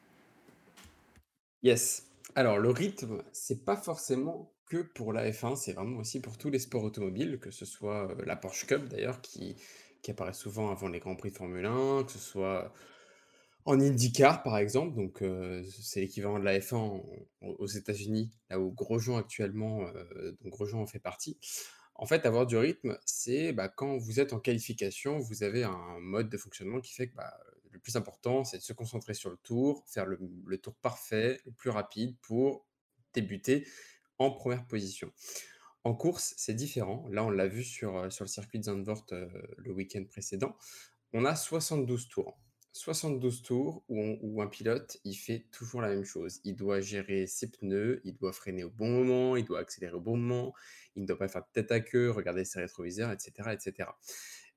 Yes. 1.65 2.07
Alors, 2.37 2.59
le 2.59 2.71
rythme, 2.71 3.23
c'est 3.33 3.65
pas 3.65 3.77
forcément 3.77 4.53
que 4.67 4.79
pour 4.79 5.13
la 5.13 5.29
F1, 5.29 5.57
c'est 5.57 5.73
vraiment 5.73 5.99
aussi 5.99 6.21
pour 6.21 6.39
tous 6.39 6.51
les 6.51 6.61
sports 6.61 6.85
automobiles, 6.85 7.39
que 7.41 7.51
ce 7.51 7.65
soit 7.65 8.11
euh, 8.11 8.15
la 8.25 8.37
Porsche 8.37 8.67
Cup 8.67 8.89
d'ailleurs, 8.89 9.21
qui, 9.21 9.57
qui 10.03 10.13
apparaît 10.13 10.33
souvent 10.33 10.71
avant 10.71 10.87
les 10.87 11.01
Grands 11.01 11.17
Prix 11.17 11.31
de 11.31 11.37
Formule 11.37 11.67
1, 11.67 12.05
que 12.05 12.13
ce 12.13 12.19
soit 12.19 12.73
en 13.65 13.81
IndyCar, 13.81 14.43
par 14.43 14.59
exemple, 14.59 14.95
donc 14.95 15.23
c'est 15.81 16.01
l'équivalent 16.01 16.39
de 16.39 16.45
la 16.45 16.59
F1 16.59 17.03
aux 17.41 17.67
États-Unis, 17.67 18.31
là 18.51 18.61
où 18.61 18.71
Grosjean 18.71 19.17
actuellement, 19.17 19.81
donc 20.43 20.53
Grosjean 20.53 20.81
en 20.81 20.87
fait 20.87 20.99
partie. 20.99 21.39
En 21.97 22.07
fait, 22.07 22.27
avoir 22.27 22.47
du 22.47 22.57
rythme, 22.57 22.99
c'est 23.05 23.53
bah, 23.53 23.69
quand 23.69 23.97
vous 23.99 24.19
êtes 24.19 24.33
en 24.33 24.41
qualification, 24.41 25.19
vous 25.19 25.45
avez 25.45 25.63
un 25.63 26.01
mode 26.01 26.29
de 26.29 26.37
fonctionnement 26.37 26.81
qui 26.81 26.93
fait 26.93 27.09
que 27.09 27.15
bah, 27.15 27.39
le 27.71 27.79
plus 27.79 27.97
important, 27.97 28.45
c'est 28.45 28.59
de 28.59 28.63
se 28.63 28.73
concentrer 28.73 29.15
sur 29.15 29.31
le 29.31 29.37
tour, 29.37 29.85
faire 29.87 30.07
le, 30.07 30.59
tour 30.59 30.75
parfait, 30.75 31.41
le 31.45 31.53
plus 31.53 31.71
rapide 31.71 32.17
pour 32.21 32.67
débuter 33.13 33.67
en 34.19 34.33
première 34.33 34.67
position. 34.67 35.13
En 35.85 35.95
course, 35.95 36.35
c'est 36.37 36.55
différent. 36.55 37.07
Là, 37.11 37.25
on 37.25 37.31
l'a 37.31 37.47
vu 37.47 37.63
sur, 37.63 38.11
sur 38.11 38.25
le 38.25 38.29
circuit 38.29 38.59
de 38.59 38.65
Zandvoort 38.65 39.07
le 39.11 39.73
week-end 39.73 40.05
précédent. 40.05 40.57
On 41.13 41.25
a 41.25 41.37
72 41.37 42.09
tours. 42.09 42.37
72 42.75 43.43
tours 43.43 43.85
où, 43.89 44.43
un 44.43 44.49
pilote, 44.49 44.99
il 45.05 45.15
fait 45.15 45.47
toujours 45.53 45.81
la 45.81 45.89
même 45.89 46.05
chose. 46.05 46.41
Il 46.43 46.57
doit 46.57 46.81
gérer 46.81 47.29
ses 47.29 47.49
pneus, 47.49 48.01
il 48.03 48.17
doit 48.17 48.33
freiner 48.33 48.65
au 48.65 48.71
bon 48.71 48.89
moment, 48.89 49.37
il 49.37 49.45
doit 49.45 49.61
accélérer 49.61 49.95
au 49.95 50.01
bon 50.01 50.17
moment, 50.17 50.53
il 50.97 51.03
ne 51.03 51.07
doit 51.07 51.17
pas 51.17 51.29
faire 51.29 51.49
tête 51.53 51.71
à 51.71 51.79
queue, 51.79 52.11
regarder 52.11 52.45
ses 52.45 52.59
rétroviseurs, 52.59 53.13
etc., 53.13 53.51
etc. 53.53 53.91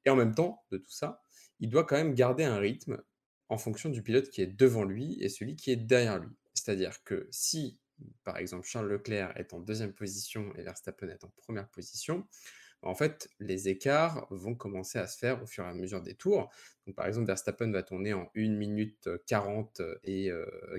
Et 0.03 0.09
en 0.09 0.15
même 0.15 0.33
temps 0.33 0.63
de 0.71 0.79
tout 0.79 0.91
ça, 0.91 1.21
il 1.59 1.69
doit 1.69 1.83
quand 1.83 1.95
même 1.95 2.15
garder 2.15 2.43
un 2.43 2.57
rythme 2.57 3.03
en 3.49 3.59
fonction 3.59 3.89
du 3.89 4.01
pilote 4.01 4.29
qui 4.29 4.41
est 4.41 4.47
devant 4.47 4.83
lui 4.83 5.21
et 5.21 5.29
celui 5.29 5.55
qui 5.55 5.69
est 5.69 5.75
derrière 5.75 6.17
lui. 6.17 6.35
C'est-à-dire 6.55 7.03
que 7.03 7.27
si, 7.29 7.79
par 8.23 8.37
exemple, 8.37 8.65
Charles 8.65 8.89
Leclerc 8.89 9.37
est 9.37 9.53
en 9.53 9.59
deuxième 9.59 9.93
position 9.93 10.55
et 10.55 10.63
Verstappen 10.63 11.07
est 11.09 11.23
en 11.23 11.29
première 11.37 11.69
position, 11.69 12.27
en 12.83 12.95
fait, 12.95 13.29
les 13.39 13.69
écarts 13.69 14.27
vont 14.29 14.55
commencer 14.55 14.99
à 14.99 15.07
se 15.07 15.17
faire 15.17 15.41
au 15.41 15.45
fur 15.45 15.65
et 15.65 15.67
à 15.67 15.73
mesure 15.73 16.01
des 16.01 16.13
tours. 16.13 16.49
Donc, 16.85 16.95
par 16.95 17.07
exemple, 17.07 17.27
Verstappen 17.27 17.71
va 17.71 17.83
tourner 17.83 18.13
en 18.13 18.29
1 18.35 18.55
minute 18.55 19.09
40 19.25 19.81
et 20.03 20.31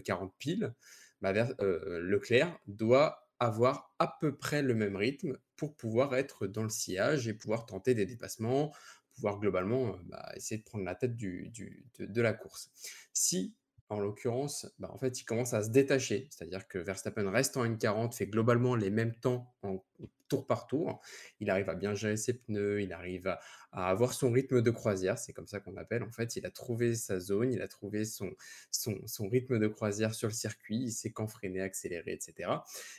40 0.04 0.32
piles. 0.38 0.74
Bah, 1.20 1.32
Leclerc 1.32 2.58
doit 2.66 3.28
avoir 3.40 3.94
à 3.98 4.16
peu 4.20 4.36
près 4.36 4.62
le 4.62 4.74
même 4.74 4.96
rythme 4.96 5.38
pour 5.56 5.76
pouvoir 5.76 6.14
être 6.16 6.46
dans 6.46 6.62
le 6.62 6.68
sillage 6.68 7.28
et 7.28 7.34
pouvoir 7.34 7.66
tenter 7.66 7.94
des 7.94 8.06
dépassements, 8.06 8.74
pouvoir 9.14 9.38
globalement 9.38 9.98
bah, 10.04 10.32
essayer 10.36 10.58
de 10.58 10.64
prendre 10.64 10.84
la 10.84 10.94
tête 10.94 11.16
de, 11.16 11.50
de, 11.98 12.22
la 12.22 12.32
course. 12.32 12.70
Si 13.12 13.54
en 13.90 14.00
l'occurrence, 14.00 14.66
bah, 14.78 14.90
en 14.92 14.98
fait, 14.98 15.20
il 15.20 15.24
commence 15.24 15.54
à 15.54 15.62
se 15.62 15.70
détacher. 15.70 16.28
C'est-à-dire 16.30 16.68
que 16.68 16.78
Verstappen 16.78 17.30
reste 17.30 17.56
en 17.56 17.64
N40, 17.64 18.14
fait 18.14 18.26
globalement 18.26 18.74
les 18.74 18.90
mêmes 18.90 19.14
temps 19.14 19.54
en 19.62 19.82
tour 20.28 20.46
par 20.46 20.66
tour. 20.66 21.00
Il 21.40 21.50
arrive 21.50 21.68
à 21.70 21.74
bien 21.74 21.94
gérer 21.94 22.16
ses 22.16 22.34
pneus, 22.34 22.82
il 22.82 22.92
arrive 22.92 23.26
à, 23.26 23.40
avoir 23.72 24.12
son 24.12 24.30
rythme 24.30 24.60
de 24.60 24.70
croisière, 24.70 25.18
c'est 25.18 25.32
comme 25.32 25.46
ça 25.46 25.60
qu'on 25.60 25.76
appelle. 25.76 26.02
En 26.02 26.12
fait, 26.12 26.36
il 26.36 26.46
a 26.46 26.50
trouvé 26.50 26.94
sa 26.94 27.18
zone, 27.18 27.52
il 27.52 27.62
a 27.62 27.68
trouvé 27.68 28.04
son, 28.04 28.30
son, 28.70 29.28
rythme 29.28 29.58
de 29.58 29.68
croisière 29.68 30.14
sur 30.14 30.28
le 30.28 30.34
circuit, 30.34 30.82
il 30.84 30.92
sait 30.92 31.10
quand 31.10 31.26
freiner, 31.26 31.62
accélérer, 31.62 32.12
etc. 32.12 32.50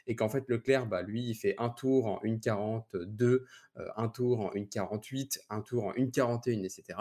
Et 0.08 0.16
qu'en 0.16 0.30
fait, 0.30 0.46
Leclerc, 0.48 0.88
bah, 0.88 1.02
lui, 1.04 1.30
il 1.30 1.36
fait 1.36 1.56
un 1.60 1.70
tour 1.70 2.08
en 2.08 2.20
1,42, 2.24 3.24
euh, 3.24 3.46
un 3.96 4.10
tour 4.10 4.42
en 4.42 4.54
1,48, 4.54 5.40
un 5.50 5.62
tour 5.62 5.86
en 5.86 5.94
1,41, 5.94 6.64
etc. 6.64 6.98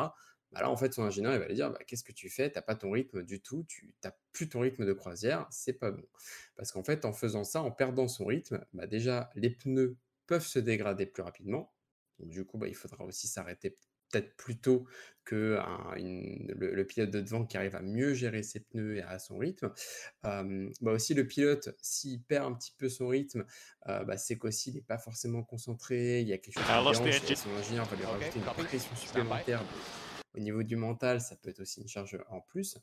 Bah 0.53 0.61
là, 0.63 0.71
en 0.71 0.77
fait, 0.77 0.95
son 0.95 1.03
ingénieur, 1.03 1.35
il 1.35 1.39
va 1.39 1.47
lui 1.47 1.55
dire 1.55 1.71
bah, 1.71 1.79
Qu'est-ce 1.87 2.05
que 2.05 2.13
tu 2.13 2.31
fais? 2.31 2.51
Tu 2.51 2.57
n'as 2.57 2.63
pas 2.63 2.75
ton 2.75 2.91
rythme 2.91 3.23
du 3.23 3.41
tout, 3.41 3.65
tu 3.69 3.93
n'as 4.03 4.13
plus 4.33 4.49
ton 4.49 4.61
rythme 4.61 4.87
de 4.87 4.93
croisière, 4.93 5.47
c'est 5.51 5.75
pas 5.75 5.91
bon. 5.91 6.05
Parce 6.57 6.73
qu'en 6.73 6.83
fait, 6.83 7.05
en 7.05 7.13
faisant 7.13 7.45
ça, 7.45 7.63
en 7.63 7.71
perdant 7.71 8.09
son 8.09 8.25
rythme, 8.27 8.65
bah 8.73 8.87
déjà, 8.87 9.31
les 9.35 9.51
pneus 9.51 9.97
peuvent 10.27 10.47
se 10.47 10.59
dégrader 10.59 11.07
plus 11.07 11.23
rapidement. 11.23 11.73
du 12.21 12.45
coup, 12.45 12.59
bah, 12.59 12.69
il 12.69 12.75
faudra 12.75 13.05
aussi 13.05 13.29
s'arrêter 13.29 13.77
peut-être 14.11 14.35
plus 14.37 14.59
tôt 14.59 14.87
que 15.25 15.59
le, 15.97 16.83
pilote 16.85 17.11
de 17.11 17.21
devant 17.21 17.45
qui 17.45 17.59
arrive 17.59 17.77
à 17.77 17.83
mieux 17.83 18.15
gérer 18.15 18.43
ses 18.43 18.61
pneus 18.61 18.97
et 18.97 19.03
à 19.03 19.19
son 19.19 19.37
rythme. 19.37 19.71
bah 20.23 20.93
aussi, 20.93 21.13
le 21.13 21.27
pilote, 21.27 21.77
s'il 21.83 22.23
perd 22.23 22.47
un 22.47 22.55
petit 22.55 22.73
peu 22.79 22.89
son 22.89 23.09
rythme, 23.09 23.45
bah, 23.85 24.17
c'est 24.17 24.39
qu'aussi, 24.39 24.71
il 24.71 24.77
n'est 24.77 24.83
pas 24.83 24.99
forcément 24.99 25.43
concentré, 25.43 26.23
il 26.23 26.29
y 26.29 26.33
a 26.33 26.39
quelque 26.39 26.55
chose 26.55 26.65
qui 27.03 27.33
et 27.33 27.37
son 27.37 27.51
ingénieur 27.51 27.85
va 27.85 27.97
lui 27.97 28.05
rajouter 28.05 28.39
une 28.39 28.65
pression 28.65 28.97
supplémentaire 28.97 29.63
au 30.35 30.41
niveau 30.41 30.63
du 30.63 30.77
mental, 30.77 31.21
ça 31.21 31.37
peut 31.37 31.51
être 31.51 31.61
aussi 31.61 31.81
une 31.81 31.89
charge 31.89 32.19
en 32.29 32.41
plus. 32.41 32.79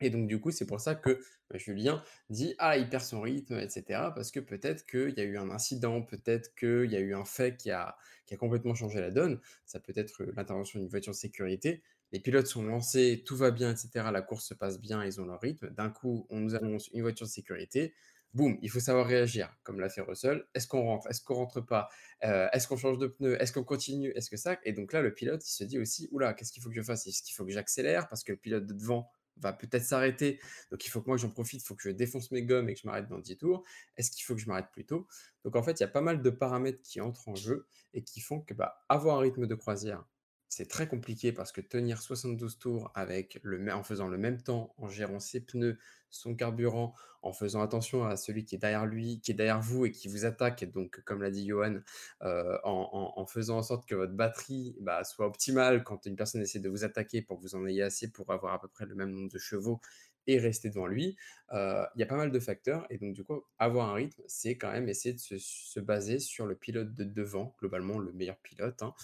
Et 0.00 0.10
donc, 0.10 0.28
du 0.28 0.40
coup, 0.40 0.50
c'est 0.50 0.66
pour 0.66 0.80
ça 0.80 0.94
que 0.94 1.20
bah, 1.50 1.58
Julien 1.58 2.02
dit 2.30 2.54
Ah, 2.58 2.78
il 2.78 2.88
perd 2.88 3.02
son 3.02 3.20
rythme, 3.20 3.58
etc. 3.58 3.84
Parce 4.14 4.30
que 4.30 4.40
peut-être 4.40 4.86
qu'il 4.86 5.14
y 5.16 5.20
a 5.20 5.24
eu 5.24 5.36
un 5.36 5.50
incident, 5.50 6.02
peut-être 6.02 6.54
qu'il 6.54 6.90
y 6.90 6.96
a 6.96 7.00
eu 7.00 7.14
un 7.14 7.24
fait 7.24 7.56
qui 7.56 7.70
a, 7.70 7.96
qui 8.26 8.34
a 8.34 8.36
complètement 8.38 8.74
changé 8.74 9.00
la 9.00 9.10
donne. 9.10 9.40
Ça 9.66 9.78
peut 9.78 9.92
être 9.96 10.24
l'intervention 10.36 10.78
d'une 10.80 10.88
voiture 10.88 11.12
de 11.12 11.18
sécurité. 11.18 11.82
Les 12.12 12.20
pilotes 12.20 12.46
sont 12.46 12.64
lancés, 12.64 13.22
tout 13.26 13.36
va 13.36 13.50
bien, 13.50 13.70
etc. 13.70 14.08
La 14.12 14.22
course 14.22 14.46
se 14.46 14.54
passe 14.54 14.80
bien, 14.80 15.04
ils 15.04 15.20
ont 15.20 15.26
leur 15.26 15.40
rythme. 15.40 15.70
D'un 15.70 15.90
coup, 15.90 16.26
on 16.30 16.40
nous 16.40 16.54
annonce 16.56 16.88
une 16.88 17.02
voiture 17.02 17.26
de 17.26 17.30
sécurité 17.30 17.94
boum, 18.34 18.58
il 18.62 18.70
faut 18.70 18.80
savoir 18.80 19.06
réagir, 19.06 19.54
comme 19.62 19.80
l'a 19.80 19.88
fait 19.88 20.00
Russell. 20.00 20.46
Est-ce 20.54 20.66
qu'on 20.66 20.82
rentre? 20.82 21.08
Est-ce 21.08 21.22
qu'on 21.22 21.34
rentre 21.34 21.60
pas? 21.60 21.88
Euh, 22.24 22.48
Est-ce 22.52 22.68
qu'on 22.68 22.76
change 22.76 22.98
de 22.98 23.06
pneu? 23.06 23.40
Est-ce 23.40 23.52
qu'on 23.52 23.64
continue? 23.64 24.10
Est-ce 24.14 24.30
que 24.30 24.36
ça? 24.36 24.58
Et 24.64 24.72
donc 24.72 24.92
là, 24.92 25.02
le 25.02 25.12
pilote, 25.12 25.46
il 25.46 25.52
se 25.52 25.64
dit 25.64 25.78
aussi, 25.78 26.08
oula, 26.12 26.34
qu'est-ce 26.34 26.52
qu'il 26.52 26.62
faut 26.62 26.68
que 26.68 26.76
je 26.76 26.82
fasse? 26.82 27.06
Est-ce 27.06 27.22
qu'il 27.22 27.34
faut 27.34 27.44
que 27.44 27.52
j'accélère? 27.52 28.08
Parce 28.08 28.24
que 28.24 28.32
le 28.32 28.38
pilote 28.38 28.66
de 28.66 28.74
devant 28.74 29.10
va 29.40 29.52
peut-être 29.52 29.84
s'arrêter. 29.84 30.38
Donc 30.70 30.84
il 30.84 30.90
faut 30.90 31.00
que 31.00 31.06
moi 31.06 31.16
j'en 31.16 31.30
profite, 31.30 31.62
il 31.62 31.66
faut 31.66 31.74
que 31.74 31.82
je 31.82 31.90
défonce 31.90 32.30
mes 32.30 32.42
gommes 32.42 32.68
et 32.68 32.74
que 32.74 32.80
je 32.80 32.86
m'arrête 32.86 33.08
dans 33.08 33.18
10 33.18 33.38
tours. 33.38 33.64
Est-ce 33.96 34.10
qu'il 34.10 34.22
faut 34.24 34.34
que 34.34 34.40
je 34.40 34.46
m'arrête 34.46 34.68
plus 34.72 34.84
tôt? 34.84 35.06
Donc 35.44 35.56
en 35.56 35.62
fait, 35.62 35.72
il 35.72 35.80
y 35.80 35.84
a 35.84 35.88
pas 35.88 36.00
mal 36.00 36.22
de 36.22 36.30
paramètres 36.30 36.82
qui 36.82 37.00
entrent 37.00 37.28
en 37.28 37.34
jeu 37.34 37.66
et 37.94 38.02
qui 38.04 38.20
font 38.20 38.40
que 38.40 38.54
bah, 38.54 38.84
avoir 38.88 39.16
un 39.16 39.20
rythme 39.20 39.46
de 39.46 39.54
croisière, 39.54 40.04
c'est 40.48 40.68
très 40.68 40.88
compliqué 40.88 41.32
parce 41.32 41.52
que 41.52 41.60
tenir 41.60 42.02
72 42.02 42.58
tours 42.58 42.90
avec 42.94 43.38
le, 43.42 43.72
en 43.72 43.82
faisant 43.82 44.08
le 44.08 44.18
même 44.18 44.42
temps, 44.42 44.74
en 44.78 44.88
gérant 44.88 45.20
ses 45.20 45.40
pneus, 45.40 45.78
son 46.10 46.34
carburant, 46.34 46.94
en 47.22 47.32
faisant 47.32 47.62
attention 47.62 48.04
à 48.04 48.16
celui 48.16 48.44
qui 48.44 48.54
est 48.54 48.58
derrière 48.58 48.86
lui, 48.86 49.20
qui 49.20 49.30
est 49.30 49.34
derrière 49.34 49.60
vous 49.60 49.86
et 49.86 49.90
qui 49.90 50.08
vous 50.08 50.24
attaque, 50.24 50.64
donc 50.64 51.00
comme 51.04 51.22
l'a 51.22 51.30
dit 51.30 51.46
Johan, 51.46 51.80
euh, 52.22 52.58
en, 52.64 53.26
faisant 53.26 53.58
en 53.58 53.62
sorte 53.62 53.86
que 53.86 53.94
votre 53.94 54.14
batterie 54.14 54.76
bah, 54.80 55.04
soit 55.04 55.26
optimale 55.26 55.84
quand 55.84 56.06
une 56.06 56.16
personne 56.16 56.40
essaie 56.42 56.60
de 56.60 56.68
vous 56.68 56.84
attaquer 56.84 57.22
pour 57.22 57.38
que 57.38 57.42
vous 57.42 57.54
en 57.54 57.66
ayez 57.66 57.82
assez 57.82 58.10
pour 58.10 58.30
avoir 58.30 58.54
à 58.54 58.60
peu 58.60 58.68
près 58.68 58.86
le 58.86 58.94
même 58.94 59.10
nombre 59.10 59.30
de 59.30 59.38
chevaux 59.38 59.80
et 60.26 60.38
rester 60.38 60.68
devant 60.70 60.86
lui. 60.86 61.16
Il 61.52 61.88
y 61.96 62.02
a 62.02 62.06
pas 62.06 62.16
mal 62.16 62.30
de 62.30 62.40
facteurs 62.40 62.86
et 62.90 62.98
donc 62.98 63.14
du 63.14 63.24
coup, 63.24 63.42
avoir 63.58 63.90
un 63.90 63.94
rythme, 63.94 64.22
c'est 64.26 64.56
quand 64.56 64.70
même 64.70 64.88
essayer 64.88 65.14
de 65.14 65.18
se, 65.18 65.80
baser 65.80 66.18
sur 66.18 66.46
le 66.46 66.54
pilote 66.54 66.94
de 66.94 67.04
devant, 67.04 67.54
globalement 67.58 67.98
le 67.98 68.12
meilleur 68.12 68.38
pilote, 68.38 68.82
hein, 68.82 68.94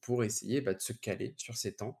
pour 0.00 0.24
essayer 0.24 0.60
bah, 0.60 0.74
de 0.74 0.80
se 0.80 0.92
caler 0.92 1.34
sur 1.36 1.56
ses 1.56 1.74
temps, 1.74 2.00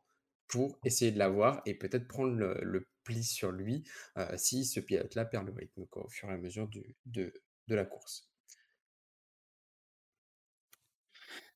pour 0.52 0.78
essayer 0.84 1.10
de 1.12 1.18
l'avoir 1.18 1.62
et 1.64 1.72
peut-être 1.74 2.06
prendre 2.06 2.34
le, 2.34 2.86
pli 3.04 3.24
sur 3.24 3.52
lui 3.52 3.84
si 4.36 4.64
ce 4.64 4.80
pilote-là 4.80 5.24
perd 5.24 5.46
le 5.46 5.52
rythme 5.52 5.86
au 5.92 6.08
fur 6.08 6.30
et 6.30 6.32
à 6.32 6.36
mesure 6.38 6.68
de, 7.06 7.32
de 7.68 7.74
la 7.74 7.84
course. 7.84 8.28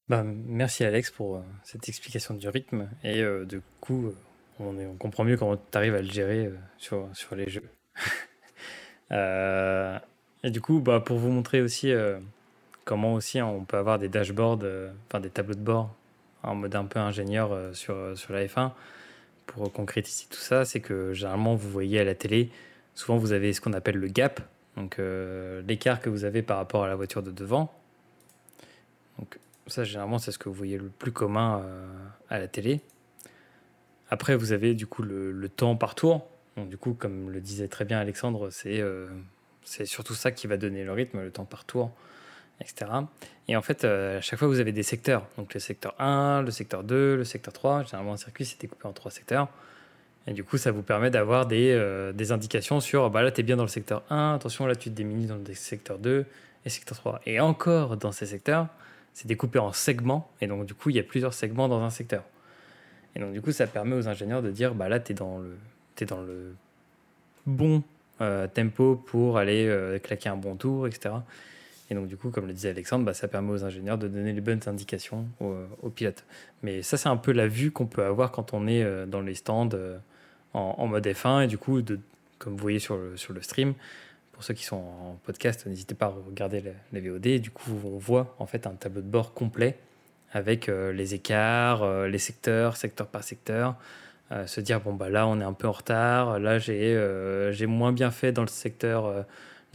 Bah, 0.08 0.22
merci 0.24 0.84
Alex 0.84 1.10
pour 1.10 1.42
cette 1.64 1.88
explication 1.88 2.34
du 2.34 2.48
rythme 2.48 2.90
et 3.02 3.22
du 3.46 3.60
coup 3.80 4.14
on, 4.60 4.96
comprend 4.96 5.24
mieux 5.24 5.36
comment 5.36 5.56
tu 5.56 5.78
arrives 5.78 5.94
à 5.94 6.02
le 6.02 6.10
gérer 6.10 6.46
euh, 6.46 6.56
sur, 6.78 7.08
sur 7.14 7.34
les 7.34 7.48
jeux. 7.48 7.68
Euh, 9.12 9.96
et 10.42 10.50
du 10.50 10.60
coup, 10.60 10.80
bah, 10.80 10.98
pour 10.98 11.16
vous 11.16 11.30
montrer 11.30 11.60
aussi 11.62 11.92
euh, 11.92 12.18
comment 12.84 13.14
aussi 13.14 13.40
on 13.40 13.64
peut 13.64 13.76
avoir 13.76 14.00
des 14.00 14.08
dashboards, 14.08 14.64
enfin 15.06 15.20
des 15.20 15.30
tableaux 15.30 15.54
de 15.54 15.60
bord 15.60 15.94
en 16.42 16.56
mode 16.56 16.74
un 16.74 16.86
peu 16.86 16.98
ingénieur 16.98 17.56
sur, 17.72 18.18
sur 18.18 18.32
la 18.32 18.44
F1, 18.44 18.72
pour 19.46 19.72
concrétiser 19.72 20.26
tout 20.28 20.40
ça, 20.40 20.64
c'est 20.64 20.80
que 20.80 21.12
généralement 21.12 21.54
vous 21.54 21.70
voyez 21.70 22.00
à 22.00 22.04
la 22.04 22.14
télé, 22.14 22.50
souvent 22.94 23.16
vous 23.16 23.32
avez 23.32 23.52
ce 23.52 23.60
qu'on 23.60 23.72
appelle 23.72 23.96
le 23.96 24.08
gap, 24.08 24.40
donc 24.76 24.98
l'écart 25.66 26.00
que 26.00 26.10
vous 26.10 26.24
avez 26.24 26.42
par 26.42 26.58
rapport 26.58 26.84
à 26.84 26.88
la 26.88 26.96
voiture 26.96 27.22
de 27.22 27.30
devant. 27.30 27.72
Donc 29.18 29.38
ça 29.66 29.84
généralement 29.84 30.18
c'est 30.18 30.32
ce 30.32 30.38
que 30.38 30.48
vous 30.48 30.54
voyez 30.54 30.76
le 30.76 30.88
plus 30.88 31.12
commun 31.12 31.64
à 32.28 32.38
la 32.38 32.48
télé. 32.48 32.80
Après, 34.10 34.36
vous 34.36 34.52
avez 34.52 34.74
du 34.74 34.86
coup 34.86 35.02
le, 35.02 35.48
temps 35.48 35.76
par 35.76 35.94
tour. 35.94 36.26
Donc, 36.56 36.68
du 36.68 36.78
coup, 36.78 36.94
comme 36.94 37.30
le 37.30 37.40
disait 37.40 37.68
très 37.68 37.84
bien 37.84 37.98
Alexandre, 37.98 38.50
c'est 38.50 38.80
euh, 38.80 39.08
c'est 39.64 39.84
surtout 39.84 40.14
ça 40.14 40.30
qui 40.30 40.46
va 40.46 40.56
donner 40.56 40.84
le 40.84 40.92
rythme, 40.92 41.20
le 41.20 41.30
temps 41.30 41.44
par 41.44 41.64
tour, 41.64 41.90
etc. 42.60 42.90
Et 43.48 43.56
en 43.56 43.62
fait, 43.62 43.84
euh, 43.84 44.18
à 44.18 44.20
chaque 44.20 44.38
fois, 44.38 44.48
vous 44.48 44.60
avez 44.60 44.72
des 44.72 44.82
secteurs. 44.82 45.26
Donc, 45.36 45.54
le 45.54 45.60
secteur 45.60 45.94
1, 46.00 46.42
le 46.42 46.50
secteur 46.50 46.82
2, 46.82 47.16
le 47.16 47.24
secteur 47.24 47.52
3. 47.52 47.84
Généralement, 47.84 48.14
un 48.14 48.16
circuit, 48.16 48.44
c'est 48.44 48.60
découpé 48.60 48.86
en 48.86 48.92
trois 48.92 49.10
secteurs. 49.10 49.48
Et 50.26 50.32
du 50.32 50.42
coup, 50.42 50.58
ça 50.58 50.72
vous 50.72 50.82
permet 50.82 51.10
d'avoir 51.10 51.46
des, 51.46 51.70
euh, 51.72 52.12
des, 52.12 52.32
indications 52.32 52.80
sur 52.80 53.10
bah 53.10 53.22
là, 53.22 53.30
tu 53.30 53.40
es 53.40 53.44
bien 53.44 53.56
dans 53.56 53.62
le 53.62 53.68
secteur 53.68 54.02
1, 54.10 54.34
attention, 54.34 54.66
là, 54.66 54.74
tu 54.74 54.90
te 54.90 54.94
démunis 54.94 55.26
dans 55.26 55.36
le 55.36 55.54
secteur 55.54 55.98
2 55.98 56.26
et 56.64 56.68
secteur 56.68 56.98
3. 56.98 57.20
Et 57.26 57.38
encore, 57.38 57.96
dans 57.96 58.10
ces 58.10 58.26
secteurs, 58.26 58.66
c'est 59.14 59.28
découpé 59.28 59.60
en 59.60 59.72
segments. 59.72 60.28
Et 60.40 60.48
donc, 60.48 60.66
du 60.66 60.74
coup, 60.74 60.90
il 60.90 60.96
y 60.96 60.98
a 60.98 61.04
plusieurs 61.04 61.32
segments 61.32 61.68
dans 61.68 61.80
un 61.80 61.90
secteur. 61.90 62.24
Et 63.14 63.20
donc, 63.20 63.32
du 63.32 63.40
coup, 63.40 63.52
ça 63.52 63.68
permet 63.68 63.94
aux 63.94 64.08
ingénieurs 64.08 64.42
de 64.42 64.50
dire 64.50 64.74
bah 64.74 64.88
là, 64.88 64.98
tu 64.98 65.12
es, 65.12 65.14
dans 65.14 65.38
le, 65.38 66.06
dans 66.06 66.20
le 66.20 66.56
bon 67.46 67.84
euh, 68.20 68.48
tempo 68.48 68.96
pour 68.96 69.38
aller 69.38 69.98
claquer 70.02 70.28
un 70.28 70.36
bon 70.36 70.56
tour, 70.56 70.88
etc. 70.88 71.14
Et 71.90 71.94
donc, 71.94 72.08
du 72.08 72.16
coup, 72.16 72.30
comme 72.30 72.46
le 72.46 72.52
disait 72.52 72.70
Alexandre, 72.70 73.04
bah, 73.04 73.14
ça 73.14 73.28
permet 73.28 73.52
aux 73.52 73.64
ingénieurs 73.64 73.98
de 73.98 74.08
donner 74.08 74.32
les 74.32 74.40
bonnes 74.40 74.60
indications 74.66 75.26
aux, 75.40 75.90
pilotes. 75.90 76.24
Mais 76.62 76.82
ça, 76.82 76.96
c'est 76.96 77.08
un 77.08 77.16
peu 77.16 77.32
la 77.32 77.46
vue 77.46 77.70
qu'on 77.70 77.86
peut 77.86 78.04
avoir 78.04 78.32
quand 78.32 78.54
on 78.54 78.66
est 78.66 78.82
euh, 78.82 79.06
dans 79.06 79.20
les 79.20 79.34
stands 79.34 79.68
en, 80.52 80.86
mode 80.86 81.06
F1. 81.06 81.44
Et 81.44 81.46
du 81.46 81.58
coup, 81.58 81.80
comme 82.38 82.54
vous 82.54 82.62
voyez 82.62 82.80
sur 82.80 82.96
le, 82.96 83.16
sur 83.16 83.32
le 83.32 83.40
stream, 83.40 83.74
pour 84.32 84.44
ceux 84.44 84.54
qui 84.54 84.64
sont 84.64 84.76
en 84.76 85.18
podcast, 85.24 85.66
n'hésitez 85.66 85.94
pas 85.94 86.06
à 86.06 86.14
regarder 86.28 86.62
les 86.92 87.00
VOD. 87.00 87.40
Du 87.40 87.50
coup, 87.50 87.70
on 87.84 87.96
voit 87.96 88.34
en 88.38 88.46
fait 88.46 88.66
un 88.66 88.72
tableau 88.72 89.00
de 89.00 89.06
bord 89.06 89.32
complet 89.32 89.78
avec 90.32 90.68
euh, 90.68 90.92
les 90.92 91.14
écarts, 91.14 91.82
euh, 91.82 92.08
les 92.08 92.18
secteurs, 92.18 92.76
secteur 92.76 93.06
par 93.06 93.24
secteur. 93.24 93.76
Euh, 94.32 94.46
se 94.46 94.60
dire 94.60 94.80
bon 94.80 94.92
bah 94.92 95.08
là 95.08 95.26
on 95.26 95.40
est 95.40 95.44
un 95.44 95.52
peu 95.52 95.68
en 95.68 95.72
retard, 95.72 96.40
là 96.40 96.58
j'ai 96.58 97.66
moins 97.66 97.92
bien 97.92 98.10
fait 98.10 98.32
dans 98.32 98.42
le 98.42 98.48
secteur 98.48 99.24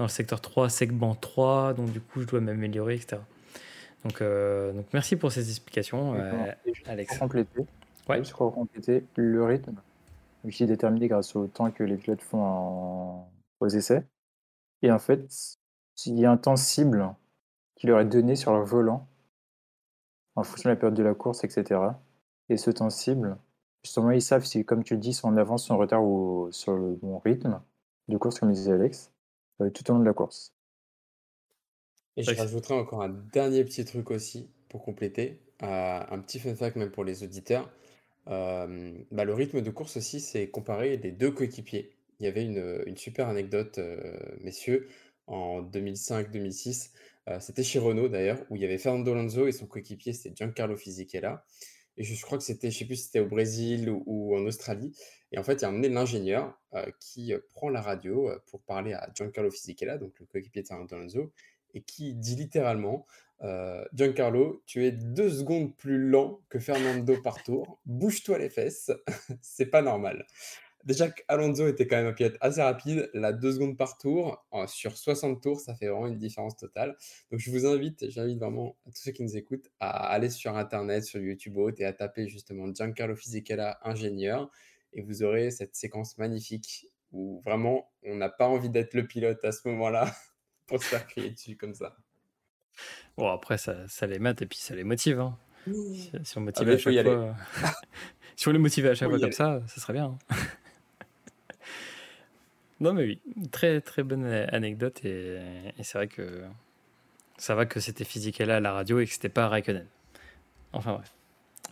dans 0.01 0.07
le 0.07 0.09
secteur 0.09 0.41
3, 0.41 0.69
segment 0.69 1.15
3, 1.15 1.73
donc 1.73 1.91
du 1.91 2.01
coup 2.01 2.21
je 2.21 2.27
dois 2.27 2.41
m'améliorer, 2.41 2.95
etc. 2.95 3.21
Donc, 4.03 4.21
donc 4.21 4.85
merci 4.93 5.15
pour 5.15 5.31
ces 5.31 5.47
explications, 5.47 6.15
Alex. 6.87 7.11
Pour 7.11 7.19
compléter, 7.19 7.61
ouais. 8.09 8.17
juste 8.17 8.33
pour 8.33 8.51
compléter 8.53 9.05
le 9.15 9.43
rythme. 9.43 9.75
qui 10.51 10.63
est 10.63 10.67
déterminé 10.67 11.07
grâce 11.07 11.35
au 11.35 11.45
temps 11.45 11.69
que 11.69 11.83
les 11.83 11.97
pilotes 11.97 12.23
font 12.23 13.25
aux 13.59 13.67
essais. 13.67 14.03
Et 14.81 14.91
en 14.91 14.97
fait, 14.97 15.57
il 16.05 16.19
y 16.19 16.25
a 16.25 16.31
un 16.31 16.37
temps 16.37 16.55
cible 16.55 17.13
qui 17.75 17.87
leur 17.87 17.99
est 17.99 18.05
donné 18.05 18.35
sur 18.35 18.51
leur 18.51 18.65
volant 18.65 19.07
en 20.35 20.43
fonction 20.43 20.69
de 20.69 20.73
la 20.73 20.79
période 20.79 20.95
de 20.95 21.03
la 21.03 21.13
course, 21.13 21.43
etc. 21.43 21.79
Et 22.49 22.57
ce 22.57 22.71
temps 22.71 22.89
cible, 22.89 23.37
justement, 23.83 24.11
ils 24.11 24.21
savent 24.21 24.45
si, 24.45 24.65
comme 24.65 24.83
tu 24.83 24.95
le 24.95 24.99
dis, 24.99 25.13
sont 25.13 25.27
en 25.27 25.37
avance, 25.37 25.65
sont 25.65 25.75
en 25.75 25.77
retard 25.77 26.03
ou 26.03 26.49
sur 26.51 26.75
le 26.75 26.95
bon 26.95 27.19
rythme 27.19 27.61
de 28.07 28.17
course, 28.17 28.39
comme 28.39 28.51
disait 28.51 28.73
Alex, 28.73 29.07
euh, 29.07 29.20
tout 29.69 29.89
au 29.89 29.93
long 29.93 29.99
de 29.99 30.05
la 30.05 30.13
course. 30.13 30.53
Et 32.17 32.23
je 32.23 32.35
rajouterai 32.35 32.73
encore 32.73 33.01
un 33.01 33.09
dernier 33.09 33.63
petit 33.63 33.85
truc 33.85 34.11
aussi 34.11 34.49
pour 34.69 34.83
compléter, 34.83 35.39
euh, 35.63 35.99
un 36.09 36.19
petit 36.19 36.39
fun 36.39 36.55
fact 36.55 36.75
même 36.75 36.91
pour 36.91 37.03
les 37.03 37.23
auditeurs. 37.23 37.71
Euh, 38.27 38.93
bah, 39.11 39.23
le 39.25 39.33
rythme 39.33 39.61
de 39.61 39.69
course 39.69 39.97
aussi, 39.97 40.19
c'est 40.19 40.49
comparer 40.49 40.97
les 40.97 41.11
deux 41.11 41.31
coéquipiers. 41.31 41.95
Il 42.19 42.25
y 42.25 42.27
avait 42.27 42.43
une, 42.43 42.97
super 42.97 43.27
anecdote, 43.29 43.79
messieurs, 44.41 44.87
en 45.25 45.63
2005-2006. 45.63 46.91
c'était 47.39 47.63
chez 47.63 47.79
Renault 47.79 48.09
d'ailleurs, 48.09 48.37
où 48.51 48.57
il 48.57 48.61
y 48.61 48.65
avait 48.65 48.77
Fernando 48.77 49.11
Alonso 49.11 49.47
et 49.47 49.51
son 49.51 49.65
coéquipier, 49.65 50.13
c'était 50.13 50.35
Giancarlo 50.35 50.75
Fisichella. 50.75 51.43
Et 52.01 52.03
je 52.03 52.19
crois 52.25 52.39
que 52.39 52.43
c'était, 52.43 52.71
je 52.71 52.79
sais 52.79 52.85
plus 52.85 52.95
si 52.95 53.03
c'était 53.03 53.19
au 53.19 53.27
Brésil 53.27 53.87
ou, 53.91 54.35
en 54.35 54.43
Australie. 54.47 54.91
Et 55.31 55.37
en 55.37 55.43
fait, 55.43 55.61
il 55.61 55.65
a 55.65 55.67
amené 55.67 55.87
l'ingénieur 55.87 56.59
euh, 56.73 56.83
qui 56.99 57.31
euh, 57.31 57.37
prend 57.53 57.69
la 57.69 57.79
radio 57.79 58.27
euh, 58.27 58.39
pour 58.47 58.63
parler 58.63 58.93
à 58.93 59.07
Giancarlo 59.13 59.51
Fisichella, 59.51 59.99
donc 59.99 60.19
le 60.19 60.25
coéquipier 60.25 60.63
de 60.63 60.67
Fernando 60.67 60.95
Alonso, 60.95 61.31
et 61.75 61.83
qui 61.83 62.15
dit 62.15 62.35
littéralement 62.35 63.05
Giancarlo, 63.93 64.63
tu 64.67 64.85
es 64.85 64.91
deux 64.91 65.29
secondes 65.29 65.75
plus 65.75 65.97
lent 65.97 66.41
que 66.49 66.59
Fernando 66.59 67.19
par 67.21 67.41
tour. 67.43 67.79
Bouge-toi 67.85 68.39
les 68.39 68.49
fesses, 68.49 68.91
c'est 69.41 69.67
pas 69.67 69.81
normal. 69.83 70.25
Déjà 70.83 71.09
qu'Alonso 71.09 71.67
était 71.67 71.87
quand 71.87 71.97
même 71.97 72.07
un 72.07 72.13
pilote 72.13 72.37
assez 72.41 72.61
rapide, 72.61 73.09
la 73.13 73.33
2 73.33 73.53
secondes 73.53 73.77
par 73.77 73.97
tour, 73.97 74.43
sur 74.67 74.97
60 74.97 75.41
tours, 75.41 75.59
ça 75.59 75.75
fait 75.75 75.87
vraiment 75.87 76.07
une 76.07 76.17
différence 76.17 76.57
totale. 76.57 76.95
Donc 77.31 77.39
je 77.39 77.51
vous 77.51 77.65
invite, 77.65 78.09
j'invite 78.09 78.39
vraiment 78.39 78.75
à 78.87 78.91
tous 78.91 79.01
ceux 79.01 79.11
qui 79.11 79.23
nous 79.23 79.37
écoutent 79.37 79.69
à 79.79 80.07
aller 80.07 80.29
sur 80.29 80.55
Internet, 80.57 81.03
sur 81.03 81.21
YouTube 81.21 81.51
et 81.77 81.85
à 81.85 81.93
taper 81.93 82.27
justement 82.27 82.73
Giancarlo 82.73 83.15
Fisichella 83.15 83.79
ingénieur 83.83 84.49
et 84.93 85.01
vous 85.01 85.23
aurez 85.23 85.51
cette 85.51 85.75
séquence 85.75 86.17
magnifique 86.17 86.87
où 87.11 87.41
vraiment 87.45 87.91
on 88.03 88.15
n'a 88.15 88.29
pas 88.29 88.47
envie 88.47 88.69
d'être 88.69 88.93
le 88.93 89.05
pilote 89.05 89.43
à 89.43 89.51
ce 89.51 89.67
moment-là 89.67 90.13
pour 90.67 90.81
se 90.81 90.87
faire 90.87 91.05
crier 91.07 91.31
dessus 91.31 91.57
comme 91.57 91.73
ça. 91.73 91.95
Bon 93.17 93.29
après 93.29 93.57
ça, 93.57 93.87
ça 93.87 94.07
les 94.07 94.19
mate 94.19 94.41
et 94.41 94.45
puis 94.45 94.59
ça 94.59 94.75
les 94.75 94.83
motive. 94.83 95.19
Hein. 95.19 95.37
Si, 96.23 96.37
on 96.37 96.41
motive 96.41 96.69
à 96.69 96.77
chaque 96.77 97.03
fois... 97.03 97.35
si 98.35 98.47
on 98.47 98.51
les 98.51 98.59
motivait 98.59 98.89
à 98.89 98.95
chaque 98.95 99.09
fois 99.09 99.19
comme 99.19 99.31
ça, 99.31 99.61
ça 99.67 99.81
serait 99.81 99.93
bien. 99.93 100.17
Hein. 100.29 100.35
Non, 102.81 102.93
mais 102.93 103.03
oui, 103.03 103.21
très 103.51 103.79
très 103.79 104.01
bonne 104.01 104.25
anecdote 104.25 105.05
et, 105.05 105.37
c'est 105.83 105.99
vrai 105.99 106.07
que 106.07 106.41
ça 107.37 107.53
va 107.53 107.67
que 107.67 107.79
c'était 107.79 108.05
là 108.43 108.57
à 108.57 108.59
la 108.59 108.73
radio 108.73 108.99
et 108.99 109.05
que 109.05 109.13
c'était 109.13 109.29
pas 109.29 109.47
Raikkonen. 109.47 109.85
Enfin 110.73 110.93
bref. 110.93 111.13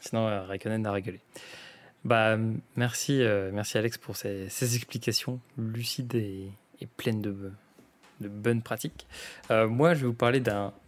Sinon, 0.02 0.28
euh, 0.28 0.44
Raikkonen 0.44 0.86
a 0.86 0.92
rigolé. 0.92 1.20
Bah, 2.06 2.38
merci, 2.76 3.24
euh, 3.24 3.50
merci 3.52 3.80
Alex 3.80 3.98
pour 3.98 4.18
ces, 4.18 4.46
explications 4.76 5.40
lucides 5.58 6.14
et, 6.14 6.52
pleines 6.96 7.24
de, 7.24 7.52
de, 8.22 8.30
bonnes 8.30 8.62
pratiques. 8.62 9.08
Euh, 9.50 9.68
moi, 9.68 9.96
je 9.96 10.02
vais 10.02 10.08
vous 10.08 10.14
parler 10.14 10.42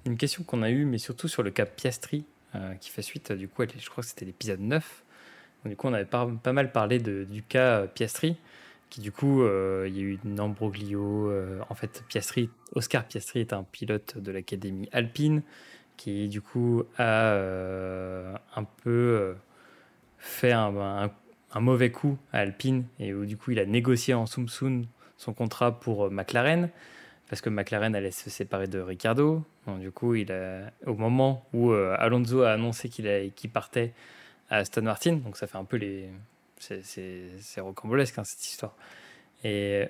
d'une 0.05 0.17
question 0.17 0.43
qu'on 0.43 0.61
a 0.61 0.69
eue, 0.69 0.85
mais 0.85 0.99
surtout 0.99 1.29
sur 1.29 1.41
le 1.41 1.49
cas 1.49 1.65
Piastri, 1.65 2.25
qui 2.79 2.91
fait 2.91 3.01
suite, 3.01 3.31
du 3.31 3.47
coup, 3.47 3.63
je 3.63 3.89
crois 3.89 4.03
que 4.03 4.09
c'était 4.09 4.25
l'épisode 4.25 4.59
9. 4.59 5.03
du 5.65 5.75
coup, 5.75 5.87
on 5.87 5.93
avait 5.93 6.05
pas, 6.05 6.29
pas 6.43 6.53
mal 6.53 6.71
parlé 6.71 6.99
de, 6.99 7.23
du 7.23 7.41
cas 7.41 7.87
Piastri 7.87 8.37
qui 8.91 8.99
du 8.99 9.11
coup, 9.11 9.41
euh, 9.41 9.85
il 9.87 9.97
y 9.97 9.99
a 9.99 10.03
eu 10.03 10.19
une 10.23 10.39
embroglio. 10.39 11.31
Euh, 11.31 11.61
en 11.69 11.75
fait, 11.75 12.03
Piastri, 12.09 12.49
Oscar 12.75 13.05
Piastri 13.05 13.39
est 13.39 13.53
un 13.53 13.63
pilote 13.63 14.17
de 14.19 14.31
l'académie 14.31 14.89
alpine 14.91 15.41
qui 15.97 16.27
du 16.27 16.41
coup 16.41 16.83
a 16.97 17.31
euh, 17.33 18.35
un 18.55 18.63
peu 18.63 19.35
fait 20.17 20.51
un, 20.51 21.11
mauvais 21.59 21.91
coup 21.91 22.17
à 22.33 22.39
Alpine 22.39 22.85
et 22.99 23.13
où 23.13 23.25
du 23.25 23.37
coup 23.37 23.51
il 23.51 23.59
a 23.59 23.65
négocié 23.65 24.13
en 24.15 24.25
Soum 24.25 24.47
son 25.17 25.33
contrat 25.33 25.79
pour 25.79 26.09
McLaren 26.09 26.69
parce 27.29 27.41
que 27.41 27.49
McLaren 27.49 27.93
allait 27.93 28.11
se 28.11 28.31
séparer 28.31 28.67
de 28.67 28.79
Ricardo. 28.79 29.43
du 29.79 29.91
coup, 29.91 30.15
il 30.15 30.31
a, 30.31 30.71
au 30.87 30.95
moment 30.95 31.45
où 31.53 31.71
Alonso 31.71 32.41
a 32.41 32.53
annoncé 32.53 32.89
qu'il 32.89 33.51
partait 33.51 33.93
à 34.49 34.57
Aston 34.57 34.81
Martin, 34.81 35.13
donc 35.17 35.37
ça 35.37 35.45
fait 35.45 35.57
un 35.57 35.65
peu 35.65 35.77
les, 35.77 36.09
c'est 36.61 37.61
rocambolesque 37.61 38.17
hein, 38.17 38.23
cette 38.23 38.45
histoire. 38.45 38.75
Et 39.43 39.87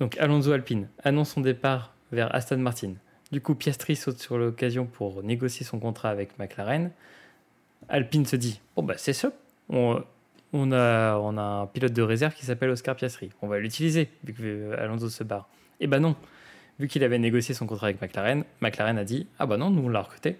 donc 0.00 0.16
Alonso 0.18 0.52
Alpine 0.52 0.88
annonce 1.02 1.32
son 1.32 1.40
départ 1.40 1.94
vers 2.12 2.34
Aston 2.34 2.58
Martin. 2.58 2.94
Du 3.32 3.40
coup, 3.40 3.54
Piastri 3.54 3.96
saute 3.96 4.18
sur 4.18 4.38
l'occasion 4.38 4.86
pour 4.86 5.22
négocier 5.22 5.66
son 5.66 5.78
contrat 5.78 6.10
avec 6.10 6.38
McLaren. 6.38 6.90
Alpine 7.88 8.26
se 8.26 8.36
dit 8.36 8.60
Bon, 8.76 8.82
bah, 8.82 8.94
c'est 8.96 9.12
ça. 9.12 9.32
On, 9.68 10.02
a, 10.72 11.16
on 11.18 11.36
a 11.36 11.42
un 11.42 11.66
pilote 11.66 11.92
de 11.92 12.02
réserve 12.02 12.34
qui 12.34 12.46
s'appelle 12.46 12.70
Oscar 12.70 12.94
Piastri. 12.94 13.30
On 13.42 13.48
va 13.48 13.58
l'utiliser, 13.58 14.08
vu 14.22 14.34
que 14.34 14.72
Alonso 14.78 15.08
se 15.08 15.24
barre. 15.24 15.48
Et 15.80 15.84
eh 15.84 15.86
ben 15.88 15.98
non. 15.98 16.14
Vu 16.78 16.86
qu'il 16.86 17.02
avait 17.02 17.18
négocié 17.18 17.54
son 17.54 17.66
contrat 17.66 17.88
avec 17.88 18.00
McLaren, 18.00 18.44
McLaren 18.60 18.98
a 18.98 19.04
dit 19.04 19.26
Ah 19.38 19.46
bah 19.46 19.56
non, 19.56 19.70
nous 19.70 19.82
on 19.82 19.88
l'a 19.88 20.02
recruté. 20.02 20.36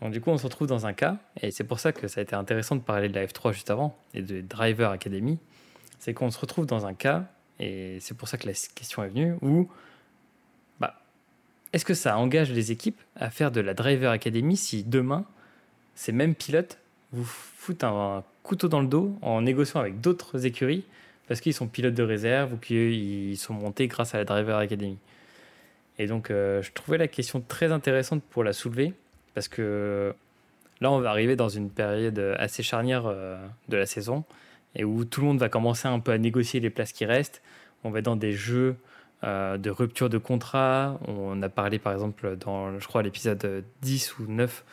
Donc, 0.00 0.12
du 0.12 0.20
coup, 0.20 0.30
on 0.30 0.38
se 0.38 0.44
retrouve 0.44 0.68
dans 0.68 0.86
un 0.86 0.92
cas, 0.92 1.16
et 1.40 1.50
c'est 1.50 1.64
pour 1.64 1.80
ça 1.80 1.92
que 1.92 2.06
ça 2.06 2.20
a 2.20 2.22
été 2.22 2.34
intéressant 2.34 2.76
de 2.76 2.82
parler 2.82 3.08
de 3.08 3.14
la 3.14 3.26
F3 3.26 3.52
juste 3.52 3.70
avant, 3.70 3.96
et 4.12 4.22
de 4.22 4.40
Driver 4.40 4.90
Academy, 4.90 5.38
c'est 5.98 6.12
qu'on 6.12 6.30
se 6.30 6.38
retrouve 6.38 6.66
dans 6.66 6.86
un 6.86 6.94
cas, 6.94 7.24
et 7.58 7.98
c'est 8.00 8.16
pour 8.16 8.28
ça 8.28 8.36
que 8.36 8.46
la 8.46 8.52
question 8.74 9.02
est 9.02 9.08
venue, 9.08 9.34
où 9.40 9.68
bah, 10.80 11.00
est-ce 11.72 11.84
que 11.84 11.94
ça 11.94 12.18
engage 12.18 12.52
les 12.52 12.72
équipes 12.72 13.00
à 13.16 13.30
faire 13.30 13.50
de 13.50 13.60
la 13.60 13.72
Driver 13.72 14.10
Academy 14.10 14.56
si 14.56 14.84
demain, 14.84 15.24
ces 15.94 16.12
mêmes 16.12 16.34
pilotes 16.34 16.78
vous 17.12 17.24
foutent 17.24 17.84
un 17.84 18.22
couteau 18.42 18.68
dans 18.68 18.80
le 18.80 18.86
dos 18.86 19.16
en 19.22 19.40
négociant 19.40 19.80
avec 19.80 20.00
d'autres 20.00 20.44
écuries 20.44 20.84
parce 21.26 21.40
qu'ils 21.40 21.54
sont 21.54 21.66
pilotes 21.66 21.94
de 21.94 22.02
réserve 22.02 22.52
ou 22.52 22.56
qu'ils 22.58 23.36
sont 23.38 23.54
montés 23.54 23.88
grâce 23.88 24.14
à 24.14 24.18
la 24.18 24.24
Driver 24.24 24.58
Academy? 24.58 24.98
Et 25.98 26.06
donc, 26.06 26.30
euh, 26.30 26.62
je 26.62 26.72
trouvais 26.72 26.98
la 26.98 27.08
question 27.08 27.40
très 27.40 27.72
intéressante 27.72 28.22
pour 28.22 28.44
la 28.44 28.52
soulever 28.52 28.92
parce 29.36 29.48
que 29.48 30.14
là, 30.80 30.90
on 30.90 30.98
va 30.98 31.10
arriver 31.10 31.36
dans 31.36 31.50
une 31.50 31.68
période 31.68 32.18
assez 32.38 32.62
charnière 32.62 33.02
euh, 33.04 33.36
de 33.68 33.76
la 33.76 33.84
saison 33.84 34.24
et 34.74 34.82
où 34.82 35.04
tout 35.04 35.20
le 35.20 35.26
monde 35.26 35.38
va 35.38 35.50
commencer 35.50 35.88
un 35.88 36.00
peu 36.00 36.10
à 36.12 36.16
négocier 36.16 36.58
les 36.58 36.70
places 36.70 36.92
qui 36.92 37.04
restent. 37.04 37.42
On 37.84 37.90
va 37.90 37.98
être 37.98 38.06
dans 38.06 38.16
des 38.16 38.32
jeux 38.32 38.76
euh, 39.24 39.58
de 39.58 39.68
rupture 39.68 40.08
de 40.08 40.16
contrat. 40.16 40.98
On 41.06 41.42
a 41.42 41.50
parlé 41.50 41.78
par 41.78 41.92
exemple 41.92 42.38
dans, 42.38 42.78
je 42.78 42.88
crois, 42.88 43.02
l'épisode 43.02 43.62
10 43.82 44.20
ou 44.20 44.26
9 44.26 44.64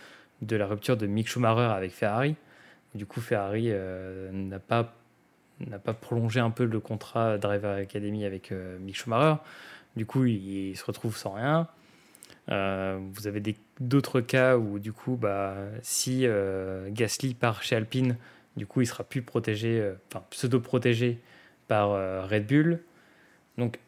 de 0.43 0.55
la 0.55 0.65
rupture 0.65 0.95
de 0.95 1.07
Mick 1.07 1.27
Schumacher 1.27 1.73
avec 1.73 1.91
Ferrari. 1.91 2.37
Du 2.95 3.05
coup, 3.05 3.19
Ferrari 3.19 3.65
euh, 3.67 4.31
n'a 4.31 4.59
pas 4.59 4.93
n'a 5.59 5.77
pas 5.77 5.93
prolongé 5.93 6.39
un 6.39 6.51
peu 6.51 6.63
le 6.63 6.79
contrat 6.79 7.37
Driver 7.37 7.75
Academy 7.75 8.23
avec 8.23 8.53
Mick 8.79 8.95
Schumacher. 8.95 9.41
Du 9.97 10.05
coup, 10.05 10.23
il, 10.23 10.69
il, 10.69 10.77
se 10.77 10.85
retrouve 10.85 11.17
sans 11.17 11.33
rien. 11.33 11.67
Euh, 12.49 12.99
vous 13.13 13.27
avez 13.27 13.41
d'autres 13.79 14.21
cas 14.21 14.57
où, 14.57 14.79
du 14.79 14.93
coup, 14.93 15.15
bah, 15.15 15.55
si 15.81 16.25
euh, 16.25 16.89
Gasly 16.91 17.33
part 17.33 17.63
chez 17.63 17.75
Alpine, 17.75 18.17
du 18.57 18.65
coup, 18.65 18.81
il 18.81 18.87
sera 18.87 19.03
plus 19.03 19.21
protégé, 19.21 19.79
euh, 19.79 19.93
enfin, 20.09 20.23
pseudo-protégé 20.29 21.19
par 21.67 21.91
Red 22.29 22.45
Bull. 22.45 22.79
Donc, 23.57 23.79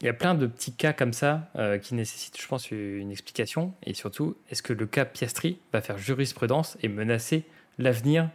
il 0.00 0.06
y 0.06 0.08
a 0.08 0.12
plein 0.12 0.34
de 0.34 0.46
petits 0.46 0.74
cas 0.74 0.92
comme 0.92 1.14
ça 1.14 1.50
qui 1.80 1.94
nécessitent, 1.94 2.38
je 2.38 2.46
pense, 2.46 2.70
une 2.70 3.10
explication. 3.10 3.72
Et 3.82 3.94
surtout, 3.94 4.36
est-ce 4.50 4.62
que 4.62 4.74
le 4.74 4.86
cas 4.86 5.06
Piastri 5.06 5.58
va 5.72 5.80
faire 5.80 5.96
jurisprudence 5.96 6.76
et 6.82 6.88
menacer 6.88 7.44
l'avenir 7.78 8.28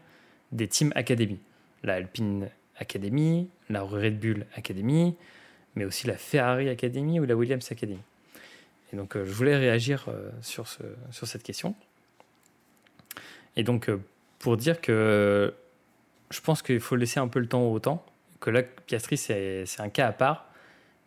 des 0.51 0.67
Team 0.67 0.91
Academy? 0.95 1.39
La 1.83 1.93
Alpine 1.93 2.49
Academy, 2.79 3.47
la 3.69 3.83
Red 3.83 4.19
Bull 4.19 4.47
Academy, 4.55 5.15
mais 5.75 5.85
aussi 5.85 6.07
la 6.07 6.17
Ferrari 6.17 6.67
Academy 6.67 7.19
ou 7.19 7.25
la 7.25 7.35
Williams 7.35 7.71
Academy? 7.71 8.01
Donc, 8.93 9.15
euh, 9.15 9.25
je 9.25 9.31
voulais 9.31 9.55
réagir 9.55 10.05
euh, 10.07 10.29
sur, 10.41 10.67
sur 10.67 11.27
cette 11.27 11.43
question. 11.43 11.75
Et 13.55 13.63
donc, 13.63 13.89
euh, 13.89 13.99
pour 14.39 14.57
dire 14.57 14.81
que 14.81 15.53
je 16.29 16.41
pense 16.41 16.61
qu'il 16.61 16.79
faut 16.79 16.95
laisser 16.95 17.19
un 17.19 17.27
peu 17.27 17.39
le 17.39 17.47
temps 17.47 17.63
au 17.63 17.79
temps, 17.79 18.05
que 18.39 18.49
là, 18.49 18.63
Piastri, 18.63 19.17
c'est 19.17 19.65
un 19.79 19.89
cas 19.89 20.07
à 20.07 20.11
part, 20.11 20.47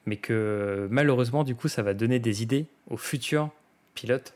mais 0.06 0.16
que 0.16 0.86
malheureusement, 0.90 1.44
du 1.44 1.54
coup, 1.54 1.68
ça 1.68 1.82
va 1.82 1.94
donner 1.94 2.18
des 2.18 2.42
idées 2.42 2.66
aux 2.88 2.96
futurs 2.96 3.50
pilotes 3.94 4.34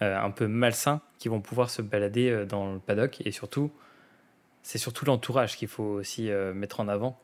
un 0.00 0.30
peu 0.30 0.48
malsains 0.48 1.00
qui 1.18 1.28
vont 1.28 1.40
pouvoir 1.40 1.70
se 1.70 1.80
balader 1.80 2.44
dans 2.46 2.74
le 2.74 2.78
paddock. 2.78 3.22
Et 3.24 3.32
surtout, 3.32 3.70
c'est 4.62 4.78
surtout 4.78 5.04
l'entourage 5.04 5.56
qu'il 5.56 5.68
faut 5.68 5.84
aussi 5.84 6.30
mettre 6.54 6.80
en 6.80 6.88
avant. 6.88 7.18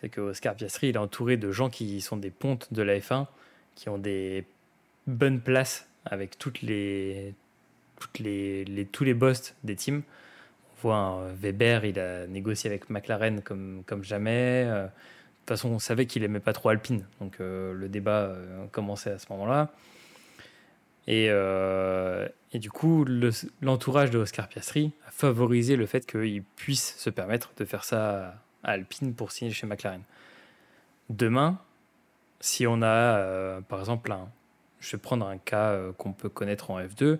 C'est 0.00 0.10
que 0.10 0.20
Oscar 0.20 0.54
Piastri, 0.54 0.88
il 0.88 0.96
est 0.96 0.98
entouré 0.98 1.36
de 1.36 1.50
gens 1.50 1.70
qui 1.70 2.00
sont 2.00 2.16
des 2.16 2.30
pontes 2.30 2.72
de 2.72 2.82
la 2.82 2.98
F1, 2.98 3.26
qui 3.74 3.88
ont 3.88 3.98
des 3.98 4.44
bonne 5.06 5.40
place 5.40 5.88
avec 6.04 6.38
toutes 6.38 6.62
les, 6.62 7.34
toutes 8.00 8.18
les, 8.18 8.88
tous 8.92 9.04
les 9.04 9.14
boss 9.14 9.54
des 9.64 9.76
teams. 9.76 10.02
On 10.72 10.80
voit 10.82 10.96
un 10.96 11.32
Weber, 11.32 11.84
il 11.84 11.98
a 11.98 12.26
négocié 12.26 12.68
avec 12.70 12.90
McLaren 12.90 13.42
comme, 13.42 13.82
comme 13.86 14.04
jamais. 14.04 14.64
Euh, 14.66 14.84
de 14.84 14.90
toute 15.50 15.58
façon, 15.58 15.68
on 15.70 15.78
savait 15.78 16.06
qu'il 16.06 16.24
aimait 16.24 16.40
pas 16.40 16.52
trop 16.52 16.70
Alpine, 16.70 17.04
donc 17.20 17.36
euh, 17.40 17.72
le 17.72 17.88
débat 17.88 18.22
euh, 18.22 18.66
commençait 18.72 19.12
à 19.12 19.18
ce 19.18 19.26
moment-là. 19.30 19.70
Et, 21.06 21.28
euh, 21.30 22.28
et, 22.52 22.58
du 22.58 22.68
coup, 22.68 23.04
le- 23.04 23.30
l'entourage 23.62 24.10
de 24.10 24.18
Oscar 24.18 24.48
Piastri 24.48 24.90
a 25.06 25.10
favorisé 25.12 25.76
le 25.76 25.86
fait 25.86 26.04
qu'il 26.04 26.42
puisse 26.42 26.96
se 26.96 27.10
permettre 27.10 27.52
de 27.56 27.64
faire 27.64 27.84
ça 27.84 28.34
à 28.64 28.72
Alpine 28.72 29.14
pour 29.14 29.30
signer 29.30 29.52
chez 29.52 29.68
McLaren. 29.68 30.02
Demain, 31.08 31.60
si 32.40 32.66
on 32.66 32.82
a, 32.82 32.86
euh, 32.86 33.60
par 33.60 33.78
exemple, 33.78 34.10
un, 34.10 34.28
je 34.80 34.92
vais 34.92 34.98
prendre 35.00 35.26
un 35.26 35.38
cas 35.38 35.70
euh, 35.70 35.92
qu'on 35.92 36.12
peut 36.12 36.28
connaître 36.28 36.70
en 36.70 36.80
F2, 36.80 37.18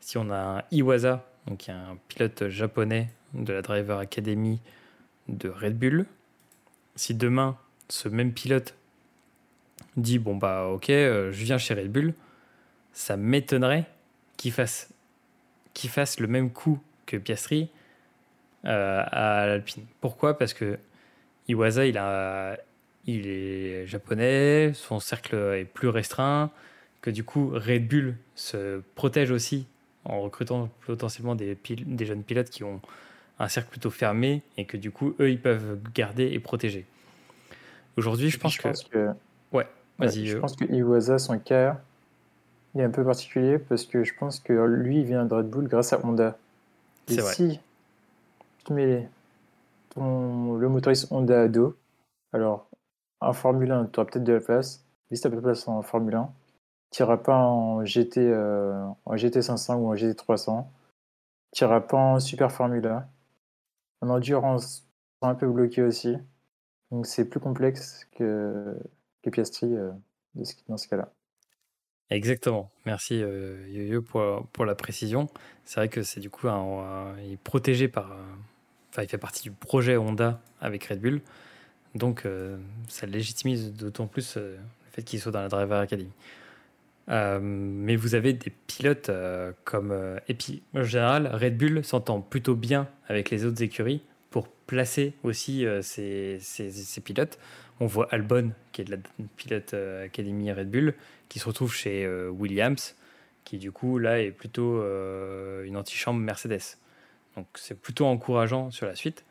si 0.00 0.18
on 0.18 0.30
a 0.30 0.58
un 0.58 0.62
Iwasa, 0.70 1.24
donc 1.46 1.58
qui 1.58 1.70
est 1.70 1.74
un 1.74 1.98
pilote 2.08 2.48
japonais 2.48 3.08
de 3.34 3.52
la 3.52 3.62
Driver 3.62 3.98
Academy 3.98 4.60
de 5.28 5.48
Red 5.48 5.78
Bull, 5.78 6.06
si 6.94 7.14
demain 7.14 7.56
ce 7.88 8.08
même 8.08 8.32
pilote 8.32 8.74
dit 9.96 10.18
bon 10.18 10.36
bah 10.36 10.66
ok, 10.66 10.90
euh, 10.90 11.32
je 11.32 11.44
viens 11.44 11.58
chez 11.58 11.74
Red 11.74 11.90
Bull, 11.90 12.14
ça 12.92 13.16
m'étonnerait 13.16 13.84
qu'il 14.36 14.52
fasse, 14.52 14.90
qu'il 15.74 15.90
fasse 15.90 16.20
le 16.20 16.26
même 16.26 16.50
coup 16.50 16.80
que 17.06 17.16
Piastri 17.16 17.70
euh, 18.64 19.02
à 19.06 19.46
l'Alpine. 19.46 19.84
Pourquoi? 20.00 20.36
Parce 20.36 20.54
que 20.54 20.78
Iwasa, 21.48 21.86
il, 21.86 21.98
a, 21.98 22.56
il 23.06 23.26
est 23.26 23.86
japonais, 23.86 24.72
son 24.74 24.98
cercle 24.98 25.36
est 25.36 25.64
plus 25.64 25.88
restreint, 25.88 26.50
que 27.06 27.10
du 27.12 27.22
coup 27.22 27.50
Red 27.54 27.86
Bull 27.86 28.16
se 28.34 28.82
protège 28.96 29.30
aussi 29.30 29.68
en 30.04 30.22
recrutant 30.22 30.68
potentiellement 30.84 31.36
des, 31.36 31.56
jeunes 32.00 32.24
pilotes 32.24 32.50
qui 32.50 32.64
ont 32.64 32.80
un 33.38 33.46
cercle 33.46 33.70
plutôt 33.70 33.90
fermé 33.90 34.42
et 34.56 34.64
que 34.64 34.76
du 34.76 34.90
coup 34.90 35.14
eux 35.20 35.30
ils 35.30 35.40
peuvent 35.40 35.78
garder 35.94 36.24
et 36.32 36.40
protéger. 36.40 36.84
Aujourd'hui, 37.96 38.28
je 38.28 38.40
pense 38.40 38.58
que. 38.58 38.88
que 38.90 39.10
Ouais, 39.52 39.68
vas-y. 40.00 40.22
Ouais, 40.22 40.26
je 40.26 40.36
euh, 40.36 40.40
pense 40.40 40.56
que 40.56 40.64
Iwasa, 40.64 41.20
son 41.20 41.38
cas, 41.38 41.80
il 42.74 42.80
est 42.80 42.84
un 42.84 42.90
peu 42.90 43.04
particulier 43.04 43.60
parce 43.60 43.86
que 43.86 44.02
je 44.02 44.12
pense 44.18 44.40
que 44.40 44.52
lui, 44.52 44.98
il 44.98 45.04
vient 45.04 45.24
de 45.24 45.32
Red 45.32 45.48
Bull 45.48 45.68
grâce 45.68 45.92
à 45.92 46.04
Honda. 46.04 46.36
Et 47.08 47.14
C'est 47.14 47.20
vrai. 47.20 47.34
si 47.34 47.60
tu 48.64 48.72
mets 48.72 49.08
ton, 49.90 50.56
le 50.56 50.68
motoriste 50.68 51.12
Honda 51.12 51.42
à 51.42 51.46
dos, 51.46 51.76
alors 52.32 52.68
en 53.20 53.32
Formule 53.32 53.70
1, 53.70 53.90
tu 53.92 54.00
auras 54.00 54.10
peut-être 54.10 54.24
de 54.24 54.32
la 54.32 54.40
place. 54.40 54.84
Mais 55.08 55.16
si 55.16 55.22
tu 55.22 55.30
pas 55.30 55.36
de 55.36 55.40
place 55.40 55.68
en 55.68 55.82
Formule 55.82 56.16
1, 56.16 56.28
tu 56.90 57.02
n'iras 57.02 57.18
pas 57.18 57.36
en, 57.38 57.84
GT, 57.84 58.20
euh, 58.20 58.86
en 59.04 59.16
GT500 59.16 59.74
ou 59.76 59.88
en 59.88 59.94
GT300. 59.94 60.66
Tu 61.52 61.64
n'iras 61.64 61.80
pas 61.80 61.96
en 61.96 62.20
Super 62.20 62.52
Formule 62.52 62.86
1. 62.86 63.08
En 64.02 64.08
endurance, 64.10 64.86
seras 65.20 65.32
un 65.32 65.34
peu 65.34 65.48
bloqué 65.48 65.82
aussi. 65.82 66.16
Donc 66.90 67.06
c'est 67.06 67.28
plus 67.28 67.40
complexe 67.40 68.06
que, 68.12 68.76
que 69.22 69.30
Piastri 69.30 69.74
euh, 69.74 69.92
dans 70.68 70.76
ce 70.76 70.88
cas-là. 70.88 71.10
Exactement. 72.10 72.70
Merci 72.84 73.20
euh, 73.22 73.66
Yo-Yo 73.68 74.02
pour, 74.02 74.46
pour 74.52 74.64
la 74.64 74.74
précision. 74.76 75.28
C'est 75.64 75.80
vrai 75.80 75.88
que 75.88 76.02
c'est 76.02 76.20
du 76.20 76.30
coup 76.30 76.46
il 76.48 77.32
est 77.32 77.36
protégé 77.42 77.88
par. 77.88 78.12
euh, 78.12 78.16
Enfin, 78.90 79.02
il 79.02 79.08
fait 79.08 79.18
partie 79.18 79.42
du 79.42 79.50
projet 79.50 79.98
Honda 79.98 80.40
avec 80.60 80.84
Red 80.84 81.00
Bull. 81.02 81.20
Donc, 81.94 82.26
ça 82.88 83.06
légitimise 83.06 83.72
d'autant 83.74 84.06
plus 84.06 84.36
le 84.36 84.56
fait 84.92 85.02
qu'il 85.02 85.20
soit 85.20 85.32
dans 85.32 85.42
la 85.42 85.48
Driver 85.48 85.78
Academy. 85.80 86.10
Euh, 87.08 87.38
mais 87.40 87.94
vous 87.94 88.14
avez 88.16 88.32
des 88.32 88.50
pilotes 88.50 89.08
euh, 89.10 89.52
comme. 89.64 89.92
euh, 89.92 90.18
et 90.28 90.34
puis, 90.34 90.62
en 90.74 90.82
général, 90.82 91.28
Red 91.32 91.56
Bull 91.56 91.84
s'entend 91.84 92.20
plutôt 92.20 92.54
bien 92.56 92.88
avec 93.08 93.30
les 93.30 93.44
autres 93.44 93.62
écuries 93.62 94.02
pour 94.30 94.48
placer 94.48 95.14
aussi 95.22 95.64
euh, 95.66 95.82
ses, 95.82 96.38
ses- 96.40 96.70
ses 96.72 97.00
pilotes. 97.00 97.38
On 97.78 97.86
voit 97.86 98.08
Albon, 98.12 98.50
qui 98.72 98.80
est 98.80 98.84
de 98.84 98.90
la 98.90 98.96
pilote 99.36 99.74
euh, 99.74 100.06
Academy 100.06 100.50
Red 100.52 100.70
Bull, 100.70 100.94
qui 101.28 101.38
se 101.38 101.46
retrouve 101.46 101.72
chez 101.72 102.04
euh, 102.04 102.28
Williams, 102.28 102.96
qui 103.44 103.58
du 103.58 103.70
coup 103.70 103.98
là 103.98 104.20
est 104.20 104.32
plutôt 104.32 104.80
euh, 104.80 105.62
une 105.64 105.76
antichambre 105.76 106.18
Mercedes. 106.18 106.76
Donc 107.36 107.46
c'est 107.54 107.78
plutôt 107.80 108.06
encourageant 108.06 108.70
sur 108.72 108.86
la 108.86 108.96
suite. 108.96 109.24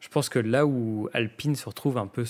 Je 0.00 0.08
pense 0.08 0.28
que 0.28 0.38
là 0.38 0.66
où 0.66 1.08
Alpine 1.12 1.56
se 1.56 1.64
retrouve 1.68 1.98
un 1.98 2.06
peu 2.06 2.24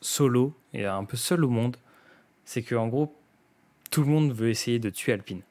solo 0.00 0.54
et 0.72 0.84
un 0.86 1.04
peu 1.04 1.16
seul 1.16 1.44
au 1.44 1.48
monde, 1.50 1.76
c'est 2.44 2.62
que 2.62 2.74
en 2.74 2.88
gros 2.88 3.14
tout 3.90 4.02
le 4.02 4.08
monde 4.08 4.32
veut 4.32 4.48
essayer 4.48 4.78
de 4.78 4.90
tuer 4.90 5.12
Alpine. 5.12 5.42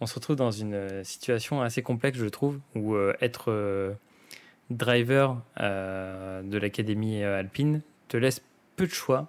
On 0.00 0.06
se 0.06 0.14
retrouve 0.14 0.36
dans 0.36 0.50
une 0.50 0.74
euh, 0.74 1.04
situation 1.04 1.60
assez 1.60 1.82
complexe, 1.82 2.18
je 2.18 2.26
trouve, 2.26 2.60
où 2.76 2.94
euh, 2.94 3.14
être 3.20 3.50
euh, 3.50 3.94
driver 4.70 5.40
de 5.58 6.58
l'académie 6.58 7.24
Alpine 7.24 7.80
te 8.08 8.18
laisse 8.18 8.42
peu 8.76 8.86
de 8.86 8.92
choix 8.92 9.28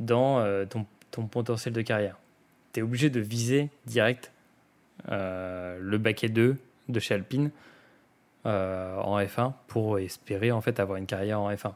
dans 0.00 0.44
ton, 0.66 1.26
potentiel 1.26 1.72
de 1.72 1.80
carrière. 1.80 2.18
Tu 2.74 2.80
es 2.80 2.82
obligé 2.82 3.08
de 3.08 3.20
viser 3.20 3.70
direct 3.86 4.32
le 5.08 5.96
baquet 5.96 6.28
2 6.28 6.58
de 6.90 7.00
chez 7.00 7.14
Alpine 7.14 7.50
en 8.44 9.18
F1 9.18 9.54
pour 9.66 9.98
espérer 9.98 10.52
en 10.52 10.60
fait 10.60 10.78
avoir 10.78 10.98
une 10.98 11.06
carrière 11.06 11.40
en 11.40 11.50
F1. 11.50 11.72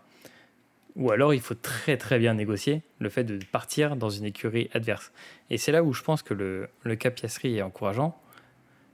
Ou 0.97 1.11
alors 1.11 1.35
il 1.35 1.41
faut 1.41 1.55
très 1.55 1.97
très 1.97 2.19
bien 2.19 2.35
négocier 2.35 2.83
le 3.01 3.09
fait 3.09 3.25
de 3.25 3.45
partir 3.47 3.97
dans 3.97 4.11
une 4.11 4.25
écurie 4.25 4.71
adverse. 4.73 5.11
Et 5.51 5.59
c'est 5.59 5.73
là 5.73 5.83
où 5.83 5.93
je 5.93 6.03
pense 6.03 6.23
que 6.23 6.35
le, 6.35 6.69
le 6.85 6.95
cas 6.95 7.11
Piastri 7.11 7.57
est 7.57 7.63
encourageant. 7.63 8.17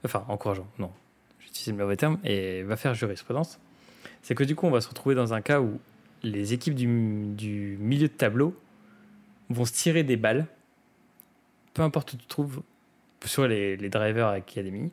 Enfin, 0.03 0.25
encourageant, 0.27 0.67
non, 0.79 0.91
j'utilise 1.39 1.67
le 1.67 1.77
mauvais 1.77 1.95
terme, 1.97 2.17
et 2.23 2.63
va 2.63 2.75
faire 2.75 2.95
jurisprudence. 2.95 3.59
C'est 4.23 4.33
que 4.33 4.43
du 4.43 4.55
coup, 4.55 4.65
on 4.65 4.71
va 4.71 4.81
se 4.81 4.89
retrouver 4.89 5.13
dans 5.13 5.35
un 5.35 5.41
cas 5.41 5.61
où 5.61 5.79
les 6.23 6.53
équipes 6.53 6.73
du, 6.73 6.87
du 7.35 7.77
milieu 7.79 8.07
de 8.07 8.13
tableau 8.13 8.59
vont 9.49 9.65
se 9.65 9.73
tirer 9.73 10.03
des 10.03 10.17
balles, 10.17 10.47
peu 11.75 11.83
importe 11.83 12.13
où 12.13 12.17
tu 12.17 12.23
te 12.23 12.29
trouves, 12.29 12.63
sur 13.25 13.47
les, 13.47 13.77
les 13.77 13.89
drivers 13.89 14.29
academy, 14.29 14.91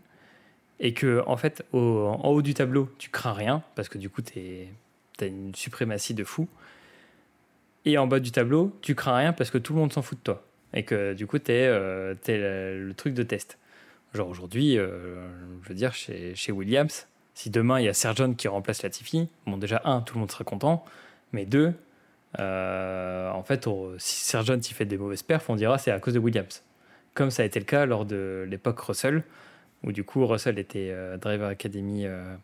et 0.79 0.93
que 0.93 1.23
en 1.27 1.39
fait, 1.39 1.65
au- 1.73 2.07
en 2.09 2.29
haut 2.29 2.43
du 2.43 2.53
tableau, 2.53 2.91
tu 2.99 3.09
crains 3.09 3.33
rien, 3.33 3.63
parce 3.75 3.89
que 3.89 3.97
du 3.97 4.11
coup, 4.11 4.21
tu 4.21 4.39
as 5.21 5.25
une 5.25 5.55
suprématie 5.55 6.13
de 6.13 6.25
fou. 6.25 6.49
Et 7.89 7.97
en 7.97 8.07
bas 8.07 8.21
du 8.21 8.31
tableau, 8.31 8.77
tu 8.83 8.95
crains 8.95 9.17
rien 9.17 9.33
parce 9.33 9.51
que 9.51 9.59
tout 9.59 9.73
le 9.73 9.79
monde 9.79 9.93
s'en 9.93 10.03
fout 10.03 10.19
de 10.19 10.23
toi. 10.23 10.45
Et 10.75 10.83
que 10.83 11.15
du 11.15 11.27
coup, 11.27 11.39
tu 11.39 11.53
es, 11.53 11.69
le, 11.69 12.87
le 12.87 12.95
truc 12.95 13.15
de 13.15 13.23
test. 13.23 13.59
Genre 14.13 14.29
aujourd'hui, 14.29 14.79
euh, 14.79 15.27
je 15.63 15.69
veux 15.69 15.75
dire, 15.75 15.95
chez, 15.95 16.35
chez 16.35 16.53
Williams, 16.53 17.07
si 17.35 17.51
demain 17.51 17.81
il 17.81 17.87
y 17.87 17.89
a 17.89 17.95
Sergeant 17.95 18.35
qui 18.35 18.49
remplace 18.49 18.83
Latifi, 18.83 19.29
bon, 19.47 19.57
déjà, 19.57 19.81
un, 19.85 20.03
tout 20.03 20.15
le 20.15 20.21
monde 20.21 20.31
sera 20.31 20.45
content. 20.45 20.85
Mais 21.33 21.47
deux, 21.47 21.73
euh, 22.39 23.31
en 23.31 23.43
fait, 23.43 23.67
si 23.99 24.25
Sergeant 24.25 24.59
il 24.59 24.75
fait 24.75 24.85
des 24.85 24.99
mauvaises 24.99 25.23
perfs, 25.23 25.49
on 25.49 25.57
dira 25.57 25.79
c'est 25.79 25.91
à 25.91 25.99
cause 25.99 26.15
de 26.15 26.19
Williams. 26.19 26.63
Comme 27.15 27.31
ça 27.31 27.43
a 27.43 27.47
été 27.47 27.59
le 27.59 27.65
cas 27.65 27.87
lors 27.87 28.05
de 28.05 28.47
l'époque 28.49 28.79
Russell, 28.81 29.23
où 29.83 29.93
du 29.93 30.05
coup 30.05 30.27
Russell 30.27 30.59
était 30.59 30.91
euh, 30.91 31.17
Driver 31.17 31.49
Academy 31.49 32.07
euh, 32.07 32.35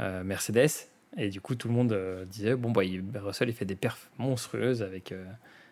euh, 0.00 0.22
Mercedes, 0.22 0.88
et 1.16 1.28
du 1.28 1.40
coup 1.40 1.54
tout 1.54 1.68
le 1.68 1.74
monde 1.74 1.92
euh, 1.92 2.24
disait 2.24 2.54
bon 2.54 2.70
bah 2.70 2.84
il- 2.84 3.02
Russell 3.16 3.48
il 3.48 3.54
fait 3.54 3.64
des 3.64 3.74
perfs 3.76 4.08
monstrueuses 4.18 4.82
avec, 4.82 5.12
euh, 5.12 5.24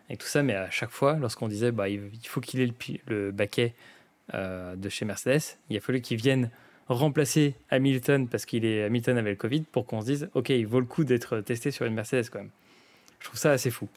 avec 0.09 0.20
tout 0.20 0.26
ça, 0.26 0.43
mais 0.43 0.55
à 0.55 0.70
chaque 0.70 0.91
fois 0.91 1.14
lorsqu'on 1.14 1.49
disait 1.49 1.70
bah 1.72 1.89
il 1.89 2.11
faut 2.24 2.41
qu'il 2.41 2.61
ait 2.61 2.66
le, 2.66 2.74
le 3.07 3.30
baquet 3.30 3.74
euh, 4.34 4.74
de 4.76 4.89
chez 4.89 5.05
Mercedes, 5.05 5.57
il 5.70 5.76
a 5.76 5.80
fallu 5.80 6.01
qu'il 6.01 6.16
vienne 6.18 6.51
remplacer 6.89 7.55
Hamilton 7.70 8.28
parce 8.28 8.47
qu'il 8.47 8.64
est 8.64 8.84
Hamilton 8.84 9.16
avait 9.18 9.30
le 9.30 9.36
Covid 9.36 9.61
pour 9.62 9.86
qu'on 9.86 10.01
se 10.01 10.07
dise 10.07 10.28
ok 10.34 10.49
il 10.51 10.66
vaut 10.66 10.80
le 10.80 10.86
coup 10.86 11.05
d'être 11.05 11.41
testé 11.41 11.70
sur 11.70 11.86
une 11.86 11.95
Mercedes 11.95 12.28
quand 12.30 12.41
même. 12.41 12.51
Je 13.20 13.26
trouve 13.26 13.39
ça 13.39 13.53
assez 13.53 13.70
fou. 13.70 13.89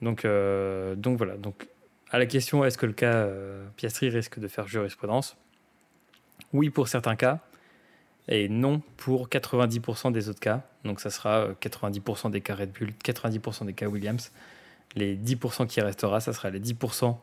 Donc 0.00 0.26
donc 0.96 1.16
voilà 1.18 1.36
donc 1.36 1.68
à 2.10 2.18
la 2.18 2.26
question 2.26 2.64
est-ce 2.64 2.76
que 2.76 2.86
le 2.86 2.92
cas 2.92 3.28
Piastri 3.76 4.08
risque 4.10 4.38
de 4.40 4.48
faire 4.48 4.66
jurisprudence? 4.66 5.36
Oui 6.52 6.70
pour 6.70 6.88
certains 6.88 7.14
cas 7.16 7.38
et 8.28 8.48
non 8.48 8.80
pour 8.96 9.28
90% 9.28 10.12
des 10.12 10.28
autres 10.28 10.40
cas. 10.40 10.62
Donc 10.84 11.00
ça 11.00 11.10
sera 11.10 11.46
euh, 11.46 11.54
90% 11.60 12.30
des 12.30 12.40
cas 12.40 12.54
Red 12.54 12.72
Bull, 12.72 12.92
90% 13.04 13.66
des 13.66 13.74
cas 13.74 13.86
Williams. 13.86 14.30
Les 14.94 15.16
10% 15.16 15.66
qui 15.66 15.80
restera, 15.80 16.20
ça 16.20 16.32
sera 16.32 16.50
les 16.50 16.60
10% 16.60 17.16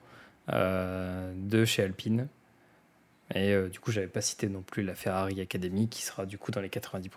euh, 0.49 1.33
de 1.35 1.65
chez 1.65 1.83
Alpine. 1.83 2.27
Et 3.35 3.53
euh, 3.53 3.69
du 3.69 3.79
coup, 3.79 3.91
j'avais 3.91 4.07
pas 4.07 4.21
cité 4.21 4.49
non 4.49 4.61
plus 4.61 4.83
la 4.83 4.95
Ferrari 4.95 5.39
Academy 5.39 5.87
qui 5.87 6.01
sera 6.01 6.25
du 6.25 6.37
coup 6.37 6.51
dans 6.51 6.61
les 6.61 6.69
90%. 6.69 7.09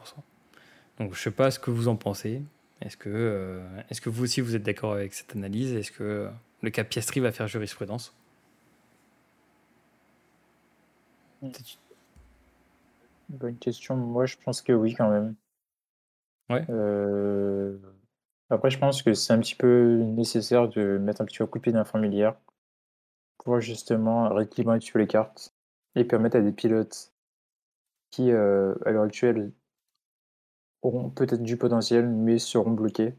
Donc 0.99 1.15
je 1.15 1.21
sais 1.21 1.31
pas 1.31 1.51
ce 1.51 1.59
que 1.59 1.71
vous 1.71 1.89
en 1.89 1.97
pensez. 1.97 2.43
Est-ce 2.83 2.97
que, 2.97 3.09
euh, 3.09 3.63
est-ce 3.91 4.01
que 4.01 4.11
vous 4.11 4.25
aussi 4.25 4.41
vous 4.41 4.57
êtes 4.57 4.63
d'accord 4.63 4.93
avec 4.93 5.15
cette 5.15 5.35
analyse? 5.35 5.73
Est-ce 5.73 5.93
que 5.93 6.03
euh, 6.03 6.29
le 6.63 6.71
cas 6.71 6.85
Piastri 6.85 7.21
va 7.21 7.33
faire 7.33 7.49
jurisprudence? 7.49 8.15
Mm. 11.41 11.51
Bonne 13.33 13.59
question. 13.59 13.97
Moi, 13.97 14.27
je 14.27 14.37
pense 14.45 14.63
que 14.63 14.73
oui, 14.73 14.95
quand 14.95 15.11
même. 15.11 15.35
Ouais. 16.51 16.65
Euh, 16.69 17.79
Après, 18.51 18.71
je 18.71 18.79
pense 18.79 19.03
que 19.03 19.15
c'est 19.15 19.33
un 19.33 19.41
petit 19.41 19.55
peu 19.55 19.97
nécessaire 19.97 20.69
de 20.69 20.99
mettre 20.99 21.23
un 21.23 21.25
petit 21.25 21.39
coup 21.39 21.59
de 21.59 21.63
pied 21.63 21.73
dans 21.73 21.83
la 21.83 22.41
pour 23.39 23.61
justement 23.61 24.29
rééquilibrer 24.29 24.77
un 24.77 24.79
petit 24.79 24.93
peu 24.93 24.99
les 24.99 25.07
cartes 25.07 25.55
et 25.95 26.05
permettre 26.05 26.37
à 26.37 26.41
des 26.41 26.53
pilotes 26.53 27.13
qui, 28.11 28.31
à 28.31 28.91
l'heure 28.91 29.03
actuelle, 29.03 29.53
auront 30.83 31.11
peut-être 31.11 31.43
du 31.43 31.57
potentiel, 31.57 32.09
mais 32.09 32.39
seront 32.39 32.73
bloqués 32.73 33.15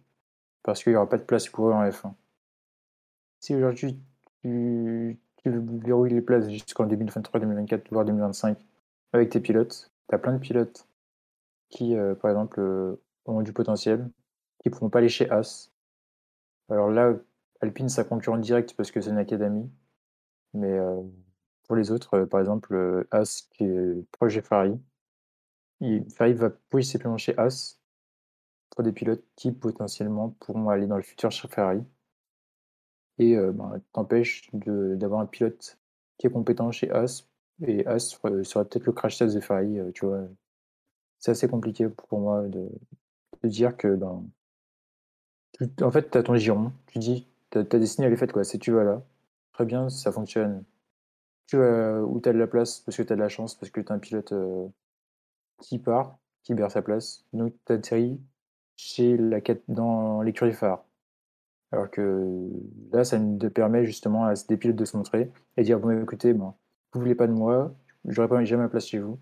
parce 0.62 0.84
qu'il 0.84 0.94
n'y 0.94 0.98
aura 0.98 1.10
pas 1.10 1.18
de 1.18 1.24
place 1.24 1.50
pour 1.50 1.70
eux 1.70 1.74
en 1.74 1.84
F1. 1.84 2.14
Si 3.40 3.56
aujourd'hui 3.56 4.00
tu, 4.42 5.20
tu 5.38 5.50
verrouilles 5.50 6.14
les 6.14 6.22
places 6.22 6.50
jusqu'en 6.50 6.86
2023, 6.86 7.40
2024, 7.40 7.90
voire 7.92 8.06
2025 8.06 8.58
avec 9.12 9.30
tes 9.30 9.40
pilotes, 9.40 9.93
tu 10.14 10.16
as 10.16 10.20
plein 10.20 10.34
de 10.34 10.38
pilotes 10.38 10.88
qui, 11.70 11.96
par 12.22 12.30
exemple, 12.30 12.62
ont 13.26 13.42
du 13.42 13.52
potentiel, 13.52 14.12
qui 14.60 14.70
ne 14.70 14.74
pourront 14.74 14.92
pas 14.92 15.00
aller 15.00 15.10
chez 15.10 15.28
As. 15.32 15.72
Alors 16.70 16.92
là, 16.92 17.16
Alpine, 17.62 17.90
ça 17.90 18.04
concurrent 18.04 18.38
direct 18.38 18.76
parce 18.76 18.92
que 18.92 19.02
c'est 19.02 19.10
une 19.10 19.18
académie. 19.18 19.72
Mais 20.54 20.80
pour 21.64 21.76
les 21.76 21.90
autres, 21.90 22.26
par 22.26 22.40
exemple, 22.40 23.08
As 23.10 23.48
qui 23.50 23.64
est 23.64 24.12
proche 24.12 24.36
de 24.36 24.42
Ferrari, 24.42 24.80
Ferrari 25.82 26.34
va 26.34 26.52
possiblement 26.70 27.18
chez 27.18 27.36
As 27.40 27.80
pour 28.70 28.84
des 28.84 28.92
pilotes 28.92 29.24
qui 29.36 29.52
potentiellement 29.52 30.30
pourront 30.40 30.70
aller 30.70 30.86
dans 30.86 30.98
le 30.98 31.02
futur 31.02 31.32
chez 31.32 31.48
Ferrari. 31.48 31.84
Et 33.18 33.36
ben, 33.36 33.82
t'empêche 33.94 34.50
d'avoir 34.54 35.22
un 35.22 35.26
pilote 35.26 35.80
qui 36.20 36.28
est 36.28 36.32
compétent 36.32 36.72
chez 36.72 36.92
As. 36.92 37.28
Et 37.62 37.86
As 37.88 38.00
sera 38.00 38.66
peut-être 38.66 38.86
le 38.86 38.92
crash 38.92 39.18
test 39.18 39.36
de 39.36 39.40
Ferrari, 39.40 39.80
tu 39.94 40.06
vois. 40.06 40.22
C'est 41.20 41.32
assez 41.32 41.48
compliqué 41.48 41.88
pour 41.88 42.20
moi 42.20 42.44
de, 42.48 42.68
de 43.44 43.50
dire 43.50 43.78
que 43.78 43.96
ben, 43.96 44.24
en 45.82 45.92
fait, 45.92 46.10
tu 46.10 46.18
as 46.18 46.24
ton 46.24 46.36
giron, 46.36 46.72
tu 46.88 47.00
dis, 47.00 47.28
ta, 47.50 47.64
ta 47.64 47.80
destinée 47.80 48.08
elle 48.08 48.14
est 48.14 48.18
faite 48.18 48.34
quoi, 48.34 48.44
c'est 48.44 48.58
tu 48.58 48.72
vas 48.72 48.84
là, 48.84 49.02
très 49.54 49.66
bien, 49.66 49.90
ça 49.90 50.12
fonctionne. 50.12 50.64
Tu 51.48 51.58
vas 51.58 52.02
où 52.02 52.20
tu 52.20 52.30
as 52.30 52.34
de 52.34 52.38
la 52.40 52.48
place 52.48 52.80
parce 52.80 52.98
que 52.98 53.04
tu 53.04 53.14
as 53.14 53.16
de 53.16 53.22
la 53.22 53.30
chance, 53.30 53.56
parce 53.56 53.72
que 53.72 53.82
tu 53.82 53.92
as 53.92 53.96
un 53.96 54.00
pilote 54.00 54.34
qui 55.62 55.80
part, 55.80 56.18
qui 56.44 56.56
perd 56.56 56.72
sa 56.72 56.82
place. 56.82 57.26
Donc 57.34 57.54
tu 57.66 57.74
atterris 57.74 58.20
chez 58.76 59.18
la, 59.18 59.40
dans 59.68 60.22
l'écurie 60.22 60.54
phare. 60.54 60.84
Alors 61.72 61.90
que 61.90 62.50
là, 62.92 63.04
ça 63.04 63.20
te 63.20 63.48
permet 63.48 63.86
justement 63.86 64.26
à 64.26 64.34
des 64.36 64.58
pilotes 64.58 64.76
de 64.76 64.86
se 64.86 64.96
montrer 64.98 65.32
et 65.58 65.64
dire 65.64 65.80
Bon, 65.80 65.90
écoutez, 66.02 66.34
bon, 66.34 66.54
vous 66.94 67.00
voulez 67.00 67.16
pas 67.16 67.28
de 67.28 67.34
moi, 67.34 67.74
j'aurais 68.06 68.28
pas 68.28 68.44
jamais 68.44 68.64
ma 68.64 68.70
place 68.70 68.88
chez 68.88 69.00
vous, 69.00 69.20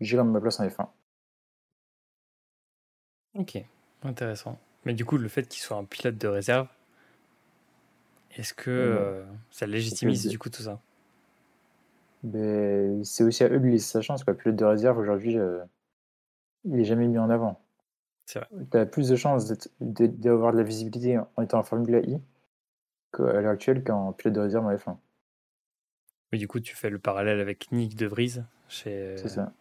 j'irai 0.00 0.24
ma 0.24 0.40
place 0.40 0.60
en 0.60 0.66
F1. 0.66 0.88
Ok, 3.34 3.58
intéressant. 4.02 4.58
Mais 4.84 4.94
du 4.94 5.04
coup, 5.04 5.16
le 5.16 5.28
fait 5.28 5.48
qu'il 5.48 5.62
soit 5.62 5.76
un 5.76 5.84
pilote 5.84 6.16
de 6.16 6.28
réserve, 6.28 6.68
est-ce 8.36 8.54
que 8.54 8.70
euh, 8.70 9.24
ça 9.50 9.66
légitimise 9.66 10.26
du 10.26 10.38
coup 10.38 10.50
tout 10.50 10.62
ça? 10.62 10.80
Ben, 12.22 13.04
C'est 13.04 13.24
aussi 13.24 13.44
à 13.44 13.48
eux 13.48 13.60
de 13.60 13.66
laisser 13.66 13.92
sa 13.92 14.00
chance. 14.02 14.24
Quoi. 14.24 14.34
Pilote 14.34 14.56
de 14.56 14.64
réserve, 14.64 14.98
aujourd'hui, 14.98 15.38
euh, 15.38 15.62
il 16.64 16.72
n'est 16.72 16.84
jamais 16.84 17.06
mis 17.06 17.18
en 17.18 17.30
avant. 17.30 17.60
Tu 18.26 18.38
as 18.72 18.86
plus 18.86 19.08
de 19.08 19.16
chances 19.16 19.52
d'avoir 19.80 20.52
de 20.52 20.58
la 20.58 20.62
visibilité 20.62 21.18
en 21.18 21.42
étant 21.42 21.58
en 21.58 21.62
Formule 21.62 22.02
I 22.06 22.18
qu'à 23.12 23.40
l'heure 23.40 23.52
actuelle 23.52 23.84
qu'en 23.84 24.12
pilote 24.12 24.34
de 24.34 24.40
réserve 24.40 24.66
en 24.66 24.72
F1. 24.74 24.96
Oui, 26.34 26.38
du 26.38 26.48
coup, 26.48 26.58
tu 26.58 26.74
fais 26.74 26.90
le 26.90 26.98
parallèle 26.98 27.38
avec 27.38 27.70
Nick 27.70 27.94
De 27.94 28.06
Vries 28.06 28.40
chez, 28.68 29.16
ça 29.18 29.52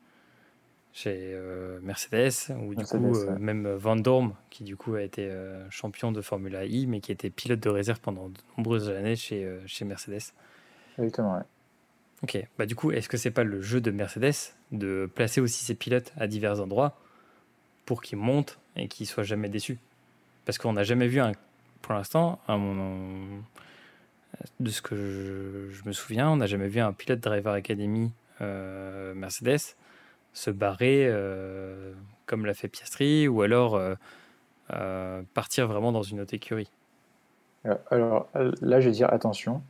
chez 0.91 1.13
euh, 1.15 1.77
Mercedes, 1.83 2.51
ou 2.63 2.73
du 2.73 2.83
coup, 2.83 3.15
euh, 3.15 3.37
même 3.37 3.71
Van 3.73 3.95
Dorm, 3.95 4.33
qui 4.49 4.63
du 4.63 4.75
coup 4.75 4.95
a 4.95 5.03
été 5.03 5.29
euh, 5.29 5.69
champion 5.69 6.11
de 6.11 6.19
Formula 6.19 6.65
I, 6.65 6.87
mais 6.87 6.99
qui 6.99 7.11
était 7.11 7.29
pilote 7.29 7.59
de 7.59 7.69
réserve 7.69 7.99
pendant 7.99 8.29
de 8.29 8.39
nombreuses 8.57 8.89
années 8.89 9.15
chez, 9.15 9.47
chez 9.67 9.85
Mercedes. 9.85 10.33
Exactement, 10.97 11.35
ouais. 11.35 11.43
Ok, 12.23 12.43
bah 12.57 12.65
du 12.65 12.73
coup, 12.73 12.89
est-ce 12.89 13.07
que 13.07 13.17
c'est 13.17 13.29
pas 13.29 13.43
le 13.43 13.61
jeu 13.61 13.79
de 13.79 13.91
Mercedes 13.91 14.55
de 14.71 15.07
placer 15.13 15.41
aussi 15.41 15.63
ses 15.63 15.75
pilotes 15.75 16.11
à 16.17 16.25
divers 16.25 16.59
endroits 16.59 16.97
pour 17.85 18.01
qu'ils 18.01 18.17
montent 18.17 18.57
et 18.75 18.87
qu'ils 18.87 19.05
soient 19.05 19.21
jamais 19.21 19.47
déçus? 19.47 19.77
Parce 20.45 20.57
qu'on 20.57 20.73
n'a 20.73 20.83
jamais 20.83 21.07
vu, 21.07 21.19
un, 21.19 21.33
pour 21.83 21.93
l'instant, 21.93 22.39
de 24.59 24.69
ce 24.69 24.81
que 24.81 24.95
je, 24.95 25.75
je 25.75 25.87
me 25.87 25.93
souviens, 25.93 26.29
on 26.29 26.37
n'a 26.37 26.47
jamais 26.47 26.67
vu 26.67 26.79
un 26.79 26.93
pilote 26.93 27.19
Driver 27.19 27.53
Academy 27.53 28.11
Mercedes 28.39 29.75
se 30.33 30.49
barrer 30.49 31.07
euh, 31.07 31.93
comme 32.25 32.45
l'a 32.45 32.53
fait 32.53 32.67
Piastri 32.67 33.27
ou 33.27 33.41
alors 33.41 33.75
euh, 33.75 33.95
euh, 34.71 35.21
partir 35.33 35.67
vraiment 35.67 35.91
dans 35.91 36.01
une 36.01 36.19
autre 36.19 36.33
écurie 36.33 36.69
Alors 37.89 38.29
là, 38.61 38.81
je 38.81 38.89
vais 38.89 38.95
dire 38.95 39.11
attention. 39.13 39.61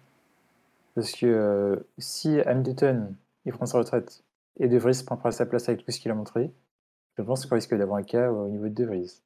Parce 0.95 1.11
que 1.11 1.86
si 1.97 2.39
Hamilton 2.41 3.16
il 3.45 3.51
prend 3.51 3.66
sa 3.66 3.80
retraite 3.80 4.24
et 4.59 4.68
De 4.68 4.78
Vries 4.78 5.03
prend 5.05 5.32
sa 5.32 5.45
place 5.45 5.68
avec 5.68 5.84
tout 5.84 5.91
ce 5.91 5.99
qu'il 5.99 6.11
a 6.11 6.16
montré, 6.16 6.51
je 7.18 7.24
pense 7.24 7.45
qu'on 7.45 7.55
risque 7.55 7.76
d'avoir 7.76 7.97
un 7.97 8.03
cas 8.03 8.32
au 8.32 8.47
niveau 8.47 8.66
de 8.66 8.74
De 8.74 8.86
Vries. 8.86 9.22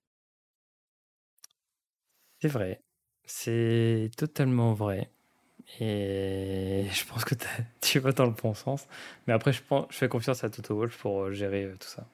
C'est 2.39 2.47
vrai. 2.47 2.81
C'est 3.25 4.09
totalement 4.15 4.73
vrai. 4.73 5.11
Et 5.79 6.85
je 6.91 7.05
pense 7.05 7.25
que 7.25 7.35
tu 7.81 7.99
vas 7.99 8.11
dans 8.11 8.25
le 8.25 8.31
bon 8.31 8.53
sens. 8.53 8.87
Mais 9.27 9.33
après, 9.33 9.53
je, 9.53 9.61
pense, 9.61 9.85
je 9.89 9.97
fais 9.97 10.09
confiance 10.09 10.43
à 10.43 10.49
Toto 10.49 10.75
Wolf 10.75 10.97
pour 10.97 11.23
euh, 11.23 11.31
gérer 11.31 11.65
euh, 11.65 11.75
tout 11.79 11.87
ça. 11.87 12.05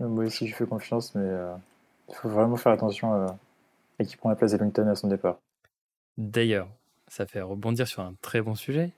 Moi 0.00 0.24
aussi, 0.24 0.48
je 0.48 0.54
fais 0.54 0.66
confiance, 0.66 1.14
mais 1.14 1.24
euh, 1.24 1.54
il 2.08 2.14
faut 2.14 2.28
vraiment 2.28 2.56
faire 2.56 2.72
attention 2.72 3.12
à 3.14 3.36
qui 4.04 4.16
prend 4.16 4.30
la 4.30 4.36
place 4.36 4.50
d'Ellington 4.50 4.88
à 4.88 4.96
son 4.96 5.06
départ. 5.06 5.38
D'ailleurs, 6.18 6.68
ça 7.06 7.24
fait 7.24 7.40
rebondir 7.40 7.86
sur 7.86 8.02
un 8.02 8.14
très 8.20 8.40
bon 8.40 8.56
sujet. 8.56 8.90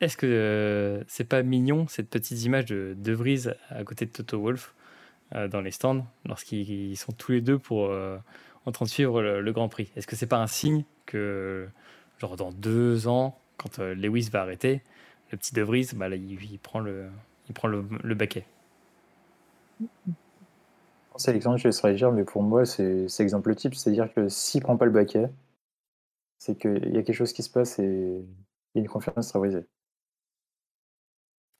Est-ce 0.00 0.16
que 0.16 1.04
c'est 1.06 1.24
pas 1.24 1.44
mignon 1.44 1.86
cette 1.86 2.10
petite 2.10 2.42
image 2.42 2.64
de 2.64 2.96
De 2.98 3.12
Vries 3.12 3.44
à 3.68 3.84
côté 3.84 4.06
de 4.06 4.10
Toto 4.10 4.40
Wolf 4.40 4.74
dans 5.32 5.60
les 5.60 5.70
stands 5.70 6.04
lorsqu'ils 6.26 6.96
sont 6.96 7.12
tous 7.12 7.30
les 7.30 7.40
deux 7.40 7.56
pour 7.56 7.88
en 8.66 8.72
train 8.72 8.84
de 8.84 8.90
suivre 8.90 9.22
le, 9.22 9.40
le 9.40 9.52
Grand 9.52 9.68
Prix? 9.68 9.92
Est-ce 9.94 10.08
que 10.08 10.16
c'est 10.16 10.26
pas 10.26 10.38
un 10.38 10.48
signe 10.48 10.82
que 11.06 11.68
genre 12.18 12.36
dans 12.36 12.52
deux 12.52 13.08
ans, 13.08 13.38
quand 13.56 13.78
euh, 13.78 13.94
Lewis 13.94 14.28
va 14.32 14.42
arrêter, 14.42 14.82
le 15.30 15.38
petit 15.38 15.54
De 15.54 15.62
Vries, 15.62 15.88
bah, 15.94 16.08
là, 16.08 16.16
il, 16.16 16.58
prend 16.58 16.80
le, 16.80 17.08
il 17.48 17.54
prend 17.54 17.68
le, 17.68 17.84
le 18.02 18.14
baquet. 18.14 18.46
C'est 21.16 21.32
l'exemple, 21.32 21.58
je 21.58 21.68
laisse 21.68 21.80
réagir, 21.80 22.10
mais 22.12 22.24
pour 22.24 22.42
moi, 22.42 22.64
c'est 22.66 23.06
exemple 23.20 23.54
type. 23.54 23.74
C'est-à-dire 23.74 24.12
que 24.12 24.28
s'il 24.28 24.62
prend 24.62 24.76
pas 24.76 24.84
le 24.84 24.90
baquet, 24.90 25.30
c'est 26.38 26.58
qu'il 26.58 26.94
y 26.94 26.98
a 26.98 27.02
quelque 27.02 27.14
chose 27.16 27.32
qui 27.32 27.42
se 27.42 27.50
passe 27.50 27.78
et 27.78 27.84
il 27.84 28.76
y 28.76 28.78
a 28.78 28.80
une 28.80 28.88
confiance 28.88 29.28
travaillée. 29.28 29.64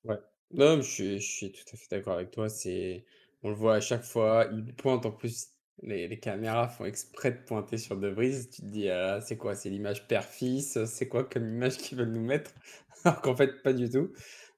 Ouais. 0.04 0.18
Non, 0.52 0.76
je 0.76 0.82
suis, 0.82 1.20
je 1.20 1.26
suis 1.30 1.52
tout 1.52 1.64
à 1.72 1.76
fait 1.76 1.86
d'accord 1.90 2.14
avec 2.14 2.30
toi. 2.30 2.48
C'est, 2.48 3.04
on 3.42 3.48
le 3.50 3.54
voit 3.54 3.76
à 3.76 3.80
chaque 3.80 4.04
fois. 4.04 4.46
Il 4.52 4.74
pointe 4.74 5.06
en 5.06 5.10
plus 5.10 5.48
les, 5.82 6.18
caméras 6.18 6.68
font 6.68 6.84
exprès 6.84 7.32
de 7.32 7.38
pointer 7.38 7.78
sur 7.78 7.96
De. 7.96 8.10
Tu 8.14 8.62
te 8.62 8.66
dis, 8.66 8.88
ah, 8.88 9.20
c'est 9.20 9.36
quoi? 9.36 9.54
C'est 9.54 9.70
l'image 9.70 10.06
père-fils? 10.06 10.84
C'est 10.86 11.08
quoi 11.08 11.24
comme 11.24 11.48
image 11.48 11.78
qu'ils 11.78 11.98
veulent 11.98 12.12
nous 12.12 12.24
mettre? 12.24 12.52
Alors 13.04 13.20
qu'en 13.20 13.36
fait, 13.36 13.62
pas 13.62 13.72
du 13.72 13.90
tout. 13.90 14.12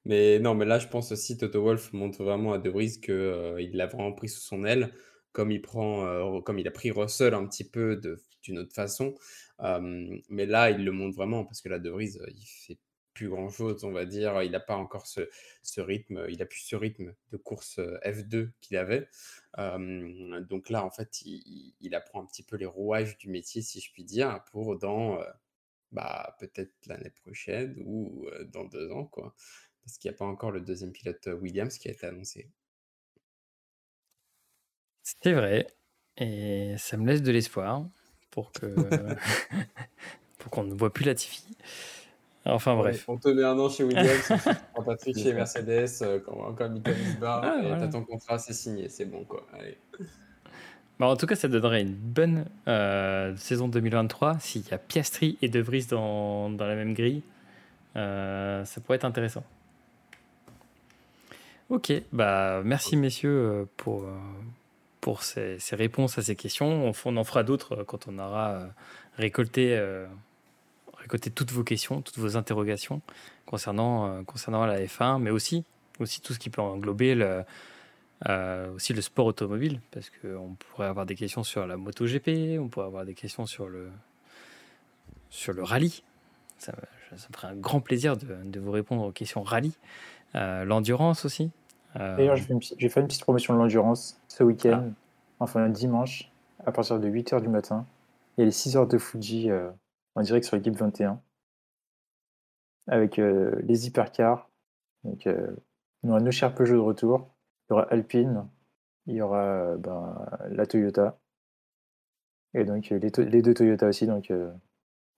Mais 0.05 0.39
non, 0.39 0.55
mais 0.55 0.65
là, 0.65 0.79
je 0.79 0.87
pense 0.87 1.11
aussi, 1.11 1.37
Toto 1.37 1.61
Wolf 1.61 1.91
montre 1.93 2.23
vraiment 2.23 2.53
à 2.53 2.59
De 2.59 2.69
Vries 2.69 3.01
qu'il 3.01 3.13
euh, 3.13 3.69
l'a 3.73 3.87
vraiment 3.87 4.13
pris 4.13 4.29
sous 4.29 4.39
son 4.41 4.63
aile, 4.63 4.93
comme 5.33 5.51
il 5.51 5.61
prend, 5.61 6.05
euh, 6.05 6.39
comme 6.41 6.59
il 6.59 6.67
a 6.67 6.71
pris 6.71 6.91
Russell 6.91 7.33
un 7.33 7.45
petit 7.47 7.65
peu 7.69 7.99
d'une 8.43 8.59
autre 8.59 8.73
façon. 8.73 9.15
mais 10.29 10.45
là, 10.45 10.69
il 10.71 10.85
le 10.85 10.91
montre 10.91 11.15
vraiment 11.17 11.43
parce 11.45 11.61
que 11.61 11.69
là, 11.69 11.79
De 11.79 11.89
Vries, 11.89 12.17
il 12.27 12.45
fait 12.45 12.77
plus 13.17 13.29
grand 13.29 13.49
chose, 13.49 13.83
on 13.83 13.91
va 13.91 14.05
dire. 14.05 14.43
Il 14.43 14.51
n'a 14.51 14.59
pas 14.59 14.75
encore 14.75 15.07
ce, 15.07 15.27
ce, 15.63 15.81
rythme, 15.81 16.25
il 16.29 16.41
a 16.41 16.45
plus 16.45 16.59
ce 16.59 16.75
rythme 16.75 17.15
de 17.31 17.37
course 17.37 17.79
euh, 17.79 17.97
F2 18.05 18.51
qu'il 18.61 18.77
avait. 18.77 19.09
donc 19.57 20.69
là, 20.69 20.85
en 20.85 20.91
fait, 20.91 21.21
il, 21.23 21.95
apprend 21.95 22.21
un 22.21 22.25
petit 22.25 22.43
peu 22.43 22.57
les 22.57 22.67
rouages 22.67 23.17
du 23.17 23.29
métier, 23.29 23.63
si 23.63 23.81
je 23.81 23.91
puis 23.91 24.03
dire, 24.03 24.43
pour 24.51 24.77
dans 24.77 25.19
euh, 25.19 25.25
bah, 25.91 26.35
peut-être 26.39 26.73
l'année 26.85 27.09
prochaine 27.09 27.75
ou 27.85 28.27
euh, 28.27 28.43
dans 28.45 28.65
deux 28.65 28.91
ans, 28.91 29.05
quoi. 29.05 29.33
Parce 29.83 29.97
qu'il 29.97 30.11
n'y 30.11 30.15
a 30.15 30.17
pas 30.17 30.25
encore 30.25 30.51
le 30.51 30.61
deuxième 30.61 30.91
pilote 30.91 31.27
Williams 31.41 31.77
qui 31.77 31.87
a 31.87 31.91
été 31.91 32.05
annoncé. 32.05 32.51
C'est 35.01 35.33
vrai. 35.33 35.65
Et 36.17 36.75
ça 36.77 36.97
me 36.97 37.07
laisse 37.07 37.23
de 37.23 37.31
l'espoir 37.31 37.89
pour 38.29 38.51
que 38.51 38.67
pour 40.37 40.51
qu'on 40.51 40.65
ne 40.65 40.75
voit 40.75 40.93
plus 40.93 41.05
Latifi. 41.05 41.57
Enfin 42.49 42.75
bref. 42.75 43.05
On 43.07 43.17
te 43.17 43.29
met 43.29 43.43
un 43.43 43.57
an 43.59 43.69
chez 43.69 43.83
Williams, 43.83 44.31
on 44.75 44.83
Patrick 44.85 45.17
chez 45.17 45.33
Mercedes, 45.33 45.89
euh, 46.01 46.19
quand, 46.19 46.53
quand 46.53 46.69
Michael 46.69 46.95
Barr, 47.19 47.41
ah, 47.43 47.61
et 47.61 47.79
t'as 47.79 47.87
ton 47.87 48.03
contrat, 48.03 48.39
c'est 48.39 48.53
signé, 48.53 48.89
c'est 48.89 49.05
bon 49.05 49.23
quoi. 49.25 49.45
Allez. 49.53 49.77
Bah, 50.99 51.07
en 51.07 51.15
tout 51.15 51.27
cas, 51.27 51.35
ça 51.35 51.47
donnerait 51.47 51.81
une 51.81 51.93
bonne 51.93 52.45
euh, 52.67 53.35
saison 53.35 53.67
2023 53.67 54.39
s'il 54.39 54.67
y 54.67 54.73
a 54.73 54.77
Piastri 54.77 55.37
et 55.41 55.49
De 55.49 55.59
Vries 55.59 55.87
dans, 55.89 56.49
dans 56.49 56.65
la 56.65 56.75
même 56.75 56.93
grille. 56.93 57.21
Euh, 57.95 58.63
ça 58.65 58.81
pourrait 58.81 58.95
être 58.95 59.05
intéressant. 59.05 59.43
Ok, 61.69 61.91
bah 62.13 62.61
merci 62.63 62.95
messieurs 62.95 63.67
pour, 63.75 64.05
pour 65.01 65.23
ces, 65.23 65.59
ces, 65.59 65.75
réponses 65.75 66.17
à 66.17 66.21
ces 66.21 66.37
questions. 66.37 66.87
On, 66.87 66.93
on 67.05 67.17
en 67.17 67.23
fera 67.25 67.43
d'autres 67.43 67.83
quand 67.83 68.07
on 68.07 68.17
aura 68.19 68.67
récolté 69.17 69.77
récolter 71.07 71.31
toutes 71.31 71.51
vos 71.51 71.63
questions, 71.63 72.01
toutes 72.01 72.17
vos 72.17 72.35
interrogations 72.37 73.01
concernant, 73.45 74.07
euh, 74.07 74.23
concernant 74.23 74.65
la 74.65 74.79
F1, 74.81 75.19
mais 75.19 75.29
aussi 75.31 75.63
aussi 75.99 76.21
tout 76.21 76.33
ce 76.33 76.37
qui 76.39 76.49
peut 76.51 76.61
englober 76.61 77.15
le, 77.15 77.43
euh, 78.29 78.71
aussi 78.75 78.93
le 78.93 79.01
sport 79.01 79.25
automobile, 79.25 79.81
parce 79.91 80.11
qu'on 80.11 80.55
pourrait 80.59 80.85
avoir 80.87 81.05
des 81.07 81.15
questions 81.15 81.43
sur 81.43 81.65
la 81.65 81.75
MotoGP, 81.77 82.59
on 82.59 82.67
pourrait 82.67 82.85
avoir 82.85 83.03
des 83.05 83.15
questions 83.15 83.45
sur 83.47 83.67
le, 83.67 83.89
sur 85.29 85.53
le 85.53 85.63
rallye. 85.63 86.03
Ça, 86.59 86.73
ça 87.15 87.27
me 87.31 87.35
ferait 87.35 87.47
un 87.47 87.55
grand 87.55 87.79
plaisir 87.79 88.15
de, 88.17 88.27
de 88.43 88.59
vous 88.59 88.71
répondre 88.71 89.03
aux 89.03 89.11
questions 89.11 89.41
rallye. 89.41 89.73
Euh, 90.35 90.65
L'endurance 90.65 91.25
aussi. 91.25 91.49
Euh, 91.95 92.15
D'ailleurs, 92.17 92.35
j'ai 92.35 92.43
fait, 92.89 92.99
une 92.99 93.07
petite- 93.07 93.21
promotion 93.23 93.53
de 93.55 93.59
l'endurance 93.59 94.19
ce 94.27 94.43
week-end, 94.43 94.91
enfin 95.39 95.63
un 95.63 95.69
dimanche, 95.69 96.29
à 96.65 96.71
partir 96.71 96.99
de 96.99 97.07
8h 97.07 97.41
du 97.41 97.47
matin. 97.47 97.85
Il 98.37 98.41
y 98.41 98.43
a 98.43 98.45
les 98.45 98.51
6 98.51 98.75
heures 98.77 98.87
de 98.87 98.97
Fuji 98.99 99.49
direct 100.21 100.45
sur 100.45 100.55
l'équipe 100.55 100.75
21, 100.75 101.21
avec 102.87 103.19
euh, 103.19 103.55
les 103.63 103.87
hypercars. 103.87 104.49
Donc, 105.03 105.27
euh, 105.27 105.55
y 106.03 106.09
aura 106.09 106.19
nos 106.19 106.31
chers 106.31 106.53
Peugeot 106.53 106.75
de 106.75 106.79
retour, 106.79 107.33
il 107.69 107.71
y 107.71 107.73
aura 107.73 107.83
Alpine, 107.89 108.47
il 109.05 109.15
y 109.15 109.21
aura 109.21 109.43
euh, 109.43 109.77
ben, 109.77 110.25
la 110.49 110.65
Toyota, 110.65 111.19
et 112.53 112.63
donc 112.63 112.91
euh, 112.91 112.99
les, 112.99 113.41
deux 113.41 113.53
Toyota 113.53 113.87
aussi. 113.87 114.07
Donc, 114.07 114.31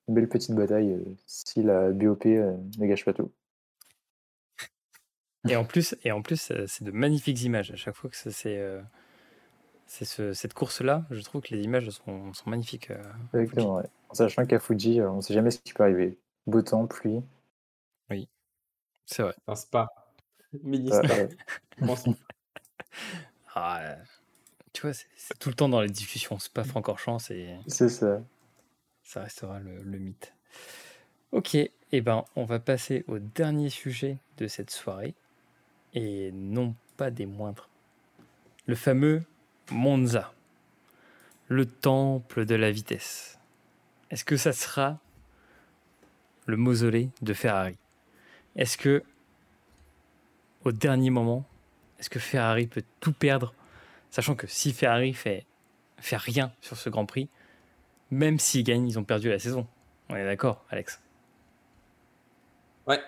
belle 0.08 0.30
petite 0.30 0.56
bataille 0.56 0.98
si 1.26 1.64
la 1.64 1.92
BOP 1.92 2.26
ne 2.26 2.88
gâche 2.88 3.06
pas 3.06 3.14
tout. 3.14 3.32
Et 5.48 5.56
en 5.56 5.64
plus, 5.64 5.96
et 6.04 6.12
en 6.12 6.22
plus, 6.22 6.52
c'est 6.68 6.84
de 6.84 6.92
magnifiques 6.92 7.42
images. 7.44 7.72
À 7.72 7.76
chaque 7.76 7.96
fois 7.96 8.10
que 8.10 8.18
c'est 8.18 8.82
c'est, 9.90 10.06
ce- 10.06 10.34
cette 10.34 10.54
course-là, 10.54 11.04
je 11.10 11.20
trouve 11.24 11.42
que 11.42 11.54
les 11.56 11.64
images 11.64 11.90
sont, 11.90 12.32
sont 12.34 12.50
magnifiques. 12.50 12.92
euh, 12.92 13.04
Exactement, 13.34 13.78
ouais. 13.78 13.86
En 14.10 14.14
sachant 14.14 14.46
qu'à 14.46 14.60
Fuji, 14.60 15.02
euh, 15.02 15.10
on 15.10 15.18
ne 15.18 15.22
sait 15.22 15.34
jamais 15.34 15.50
ce 15.52 15.60
qui 15.60 15.74
peut 15.74 15.84
arriver. 15.84 16.18
Beau 16.46 16.62
temps, 16.62 16.86
pluie. 16.88 17.22
C'est 19.06 19.24
vrai. 19.24 19.34
Un 19.48 19.56
spa. 19.56 19.88
Mini 20.64 20.90
spa. 20.90 21.02
euh, 21.16 21.28
spa. 21.96 22.12
Ah, 23.56 23.80
euh, 23.82 23.96
tu 24.72 24.84
vois, 24.84 24.94
c'est 24.94 25.08
tout 25.40 25.50
le 25.50 25.56
temps 25.56 25.68
dans 25.70 25.82
les 25.82 25.90
discussions 25.90 26.38
Spa-Francorchamps, 26.38 27.18
et 27.32 27.56
c'est 27.66 27.90
ça. 27.90 28.22
ça 29.04 29.24
restera 29.24 29.60
le, 29.60 29.82
le 29.82 29.98
mythe. 29.98 30.34
Ok, 31.32 31.56
et 31.56 32.02
ben, 32.02 32.24
on 32.36 32.46
va 32.46 32.60
passer 32.60 33.04
au 33.08 33.18
dernier 33.18 33.70
sujet 33.72 34.18
de 34.38 34.48
cette 34.48 34.70
soirée, 34.70 35.16
et 35.96 36.32
non 36.34 36.76
pas 36.98 37.10
des 37.10 37.26
moindres. 37.26 37.68
Le 38.68 38.76
fameux 38.76 39.24
Monza, 39.72 40.34
le 41.48 41.66
temple 41.66 42.46
de 42.46 42.56
la 42.56 42.72
vitesse. 42.72 43.40
Est-ce 44.12 44.26
que 44.26 44.38
ça 44.38 44.54
sera 44.54 45.00
le 46.46 46.58
mausolée 46.58 47.10
de 47.22 47.34
Ferrari? 47.34 47.78
Est-ce 48.56 48.78
que, 48.78 49.04
au 50.64 50.72
dernier 50.72 51.10
moment, 51.10 51.46
est-ce 52.00 52.10
que 52.10 52.20
Ferrari 52.20 52.68
peut 52.68 52.84
tout 53.00 53.14
perdre 53.14 53.54
Sachant 54.10 54.36
que 54.36 54.48
si 54.48 54.74
Ferrari 54.74 55.14
fait, 55.14 55.46
fait 55.98 56.18
rien 56.18 56.52
sur 56.62 56.78
ce 56.78 56.90
Grand 56.90 57.06
Prix, 57.06 57.30
même 58.12 58.40
s'ils 58.40 58.64
gagnent, 58.64 58.88
ils 58.88 58.98
ont 58.98 59.04
perdu 59.04 59.30
la 59.30 59.40
saison. 59.40 59.68
On 60.10 60.16
est 60.16 60.26
d'accord, 60.26 60.66
Alex? 60.72 61.00
Ouais. 62.88 63.00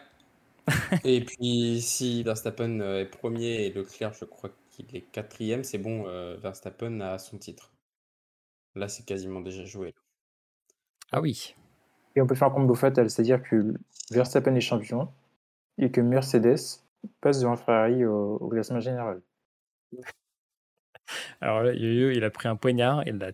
Et 1.04 1.26
puis, 1.26 1.82
si 1.82 2.22
Verstappen 2.22 2.80
euh, 2.82 3.02
est 3.02 3.06
premier 3.06 3.66
et 3.66 3.74
Leclerc, 3.74 4.14
je 4.14 4.26
crois 4.26 4.52
qu'il 4.72 4.96
est 4.96 5.02
quatrième, 5.12 5.64
c'est 5.64 5.78
bon, 5.78 6.08
euh, 6.08 6.38
Verstappen 6.38 7.00
a 7.02 7.20
son 7.20 7.38
titre. 7.38 7.74
Là, 8.76 8.90
c'est 8.90 9.06
quasiment 9.06 9.40
déjà 9.40 9.64
joué. 9.64 9.96
Ah 11.12 11.22
oui. 11.22 11.56
Et 12.16 12.22
on 12.22 12.28
peut 12.28 12.36
faire 12.36 12.48
un 12.48 12.52
combo 12.52 12.74
fatal, 12.74 13.10
c'est-à-dire 13.10 13.44
que 13.44 13.74
Verstappen 14.12 14.56
est 14.56 14.62
champion 14.62 15.10
et 15.78 15.92
que 15.92 16.02
Mercedes 16.02 16.82
passe 17.22 17.42
devant 17.42 17.58
Ferrari 17.58 18.06
au, 18.06 18.36
au 18.38 18.50
classement 18.50 18.80
général. 18.82 19.22
Alors 21.42 21.64
là, 21.64 21.74
Yo-Yo, 21.74 22.12
il 22.12 22.24
a 22.24 22.30
pris 22.30 22.48
un 22.48 22.56
poignard 22.56 23.06
et 23.08 23.12
l'a 23.12 23.32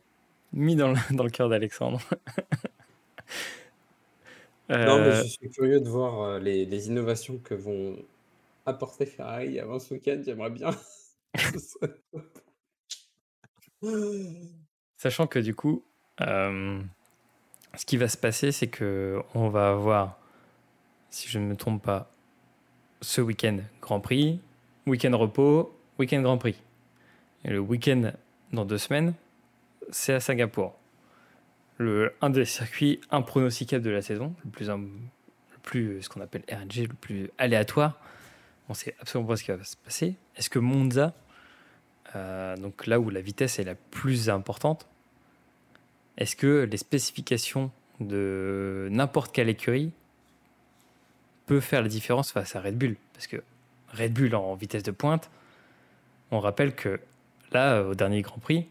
mis 0.54 0.76
dans 0.76 0.90
le, 0.92 0.98
dans 1.16 1.24
le 1.24 1.30
cœur 1.30 1.50
d'Alexandre. 1.50 2.02
Non, 4.84 5.00
mais 5.00 5.12
Euh, 5.12 5.24
je 5.24 5.28
suis 5.28 5.50
curieux 5.50 5.80
de 5.82 5.90
voir 5.90 6.22
euh, 6.22 6.40
les, 6.40 6.66
les 6.66 6.88
innovations 6.88 7.38
que 7.40 7.54
vont 7.54 7.98
apporter 8.66 9.06
Ferrari 9.06 9.60
avant 9.60 9.80
ce 9.80 9.94
week-end. 9.96 10.22
J'aimerais 10.26 10.52
bien. 10.52 10.72
Sachant 14.98 15.28
que 15.28 15.40
du 15.40 15.54
coup, 15.54 15.84
euh, 16.22 16.82
ce 17.76 17.86
qui 17.86 17.98
va 17.98 18.08
se 18.08 18.18
passer, 18.18 18.52
c'est 18.52 18.68
que 18.68 19.22
on 19.36 19.50
va 19.50 19.70
avoir, 19.70 20.20
si 21.10 21.30
je 21.30 21.40
ne 21.40 21.46
me 21.46 21.56
trompe 21.56 21.84
pas, 21.84 22.12
ce 23.02 23.22
week-end 23.22 23.60
Grand 23.82 24.00
Prix, 24.00 24.40
week-end 24.88 25.16
repos, 25.16 25.78
week-end 26.00 26.22
Grand 26.22 26.38
Prix. 26.38 26.56
Et 27.46 27.50
le 27.50 27.60
week-end 27.60 28.12
dans 28.52 28.66
deux 28.66 28.80
semaines, 28.80 29.14
c'est 29.92 30.14
à 30.14 30.20
Singapour. 30.20 30.76
Le, 31.78 32.14
un 32.22 32.32
des 32.32 32.46
circuits 32.46 33.00
impronosticables 33.12 33.86
de 33.86 33.92
la 33.92 34.02
saison, 34.02 34.34
le 34.44 34.50
plus, 34.50 34.68
le 34.68 34.80
plus 35.62 36.02
ce 36.02 36.10
qu'on 36.10 36.22
appelle 36.22 36.44
RNG, 36.50 36.88
le 36.88 36.96
plus 36.96 37.30
aléatoire. 37.38 38.00
On 38.70 38.74
sait 38.74 38.96
absolument 39.00 39.30
pas 39.30 39.36
ce 39.38 39.44
qui 39.44 39.52
va 39.52 39.64
se 39.64 39.78
passer. 39.78 40.16
Est-ce 40.36 40.50
que 40.50 40.60
Monza, 40.60 41.14
euh, 42.16 42.56
donc 42.58 42.88
là 42.88 43.00
où 43.00 43.10
la 43.10 43.22
vitesse 43.22 43.60
est 43.60 43.64
la 43.64 43.76
plus 43.76 44.30
importante, 44.30 44.88
est-ce 46.18 46.36
que 46.36 46.68
les 46.70 46.78
spécifications 46.78 47.72
de 48.00 48.88
n'importe 48.92 49.34
quelle 49.34 49.50
écurie 49.50 49.92
peut 51.46 51.60
faire 51.60 51.82
la 51.82 51.88
différence 51.88 52.32
face 52.32 52.56
à 52.56 52.62
Red 52.62 52.78
Bull? 52.78 52.96
Parce 53.14 53.28
que 53.28 53.38
Red 53.94 54.14
Bull 54.14 54.36
en 54.36 54.56
vitesse 54.56 54.84
de 54.84 54.92
pointe, 54.92 55.30
on 56.32 56.40
rappelle 56.40 56.76
que 56.76 57.00
là, 57.52 57.84
au 57.84 57.96
dernier 57.96 58.22
Grand 58.22 58.40
Prix, 58.40 58.68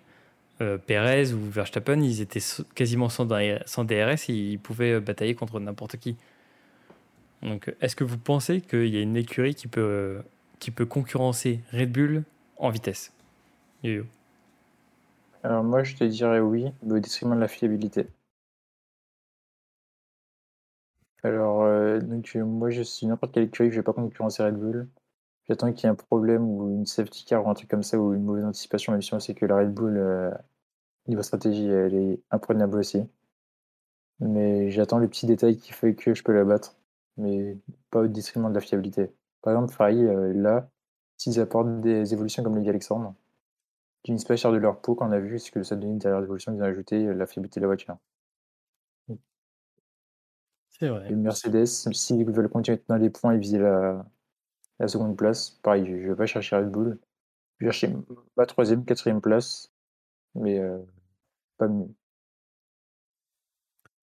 euh, 0.60 0.78
Perez 0.78 1.32
ou 1.32 1.50
Verstappen, 1.50 2.00
ils 2.00 2.20
étaient 2.20 2.40
quasiment 2.74 3.08
sans, 3.08 3.28
sans 3.66 3.84
DRS 3.84 4.28
et 4.28 4.32
ils 4.32 4.58
pouvaient 4.58 5.00
batailler 5.00 5.34
contre 5.34 5.60
n'importe 5.60 5.96
qui. 5.98 6.16
Donc, 7.42 7.72
est-ce 7.80 7.94
que 7.94 8.04
vous 8.04 8.18
pensez 8.18 8.60
qu'il 8.60 8.88
y 8.88 8.96
a 8.96 9.00
une 9.00 9.16
écurie 9.16 9.54
qui 9.54 9.68
peut, 9.68 10.22
qui 10.58 10.70
peut 10.70 10.86
concurrencer 10.86 11.60
Red 11.72 11.92
Bull 11.92 12.24
en 12.56 12.70
vitesse? 12.70 13.12
Alors 15.42 15.64
moi, 15.64 15.82
je 15.82 15.96
te 15.96 16.04
dirais 16.04 16.40
oui, 16.40 16.72
mais 16.82 16.92
au 16.94 16.98
détriment 16.98 17.34
de 17.34 17.40
la 17.40 17.48
fiabilité. 17.48 18.06
Alors, 21.22 21.62
euh, 21.64 22.00
donc, 22.00 22.34
moi, 22.36 22.70
je 22.70 22.82
suis 22.82 23.06
n'importe 23.06 23.32
quelle 23.34 23.44
écurie, 23.44 23.70
je 23.70 23.76
vais 23.76 23.82
pas 23.82 23.92
concurrencer 23.92 24.42
Red 24.42 24.56
Bull. 24.56 24.88
J'attends 25.48 25.72
qu'il 25.72 25.84
y 25.84 25.86
ait 25.86 25.90
un 25.90 25.94
problème 25.94 26.44
ou 26.48 26.70
une 26.70 26.86
safety 26.86 27.24
car 27.24 27.46
ou 27.46 27.50
un 27.50 27.54
truc 27.54 27.70
comme 27.70 27.82
ça 27.82 27.98
ou 27.98 28.14
une 28.14 28.24
mauvaise 28.24 28.44
anticipation, 28.44 28.92
même 28.92 29.02
si 29.02 29.14
on 29.14 29.20
sait 29.20 29.34
que 29.34 29.46
la 29.46 29.56
Red 29.58 29.74
Bull, 29.74 29.96
euh, 29.98 30.30
niveau 31.08 31.22
stratégie, 31.22 31.68
elle 31.68 31.94
est 31.94 32.20
imprenable 32.30 32.78
aussi. 32.78 33.02
Mais 34.20 34.70
j'attends 34.70 34.98
le 34.98 35.08
petit 35.08 35.26
détail 35.26 35.56
qui 35.56 35.72
fait 35.72 35.94
que 35.94 36.14
je 36.14 36.22
peux 36.22 36.32
la 36.32 36.44
battre, 36.44 36.76
mais 37.16 37.56
pas 37.90 38.00
au 38.02 38.06
détriment 38.08 38.48
de 38.48 38.54
la 38.54 38.60
fiabilité. 38.60 39.10
Par 39.42 39.52
exemple, 39.52 39.72
Ferrari, 39.74 40.04
euh, 40.04 40.32
là, 40.34 40.68
s'ils 41.16 41.40
apportent 41.40 41.80
des 41.80 42.12
évolutions 42.12 42.42
comme 42.42 42.60
dit 42.62 42.68
Alexandre, 42.68 43.14
finissent 44.06 44.24
pas 44.24 44.36
cher 44.36 44.52
de 44.52 44.56
leur 44.56 44.80
peau 44.80 44.94
qu'on 44.94 45.12
a 45.12 45.18
vu, 45.18 45.38
c'est 45.38 45.50
que 45.50 45.62
ça 45.62 45.76
donne 45.76 45.90
une 45.90 45.98
dernière 45.98 46.22
évolution 46.22 46.52
qu'ils 46.52 46.62
ont 46.62 46.66
ajouté, 46.66 47.06
euh, 47.06 47.14
la 47.14 47.26
fiabilité 47.26 47.60
de 47.60 47.62
la 47.62 47.68
voiture. 47.68 47.98
C'est 50.78 50.88
vrai. 50.88 51.10
Et 51.10 51.14
Mercedes, 51.14 51.66
s'ils 51.66 52.24
veulent 52.30 52.48
continuer 52.48 52.82
dans 52.88 52.96
les 52.96 53.08
points 53.08 53.32
et 53.32 53.38
viser 53.38 53.58
la, 53.58 54.04
la 54.78 54.88
seconde 54.88 55.16
place, 55.16 55.50
pareil, 55.62 55.86
je 55.86 55.92
ne 55.92 56.08
vais 56.10 56.16
pas 56.16 56.26
chercher 56.26 56.56
Red 56.56 56.70
Bull. 56.70 56.98
Je 57.58 57.66
vais 57.66 57.72
chercher 57.72 57.96
ma 58.36 58.44
troisième, 58.44 58.84
quatrième 58.84 59.22
place, 59.22 59.72
mais 60.34 60.58
euh, 60.58 60.78
pas 61.56 61.68
mieux. 61.68 61.88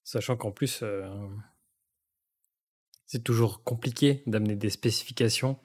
Sachant 0.04 0.36
qu'en 0.36 0.52
plus, 0.52 0.82
euh, 0.82 1.08
c'est 3.06 3.24
toujours 3.24 3.64
compliqué 3.64 4.24
d'amener 4.26 4.56
des 4.56 4.72
spécifications 4.72 5.60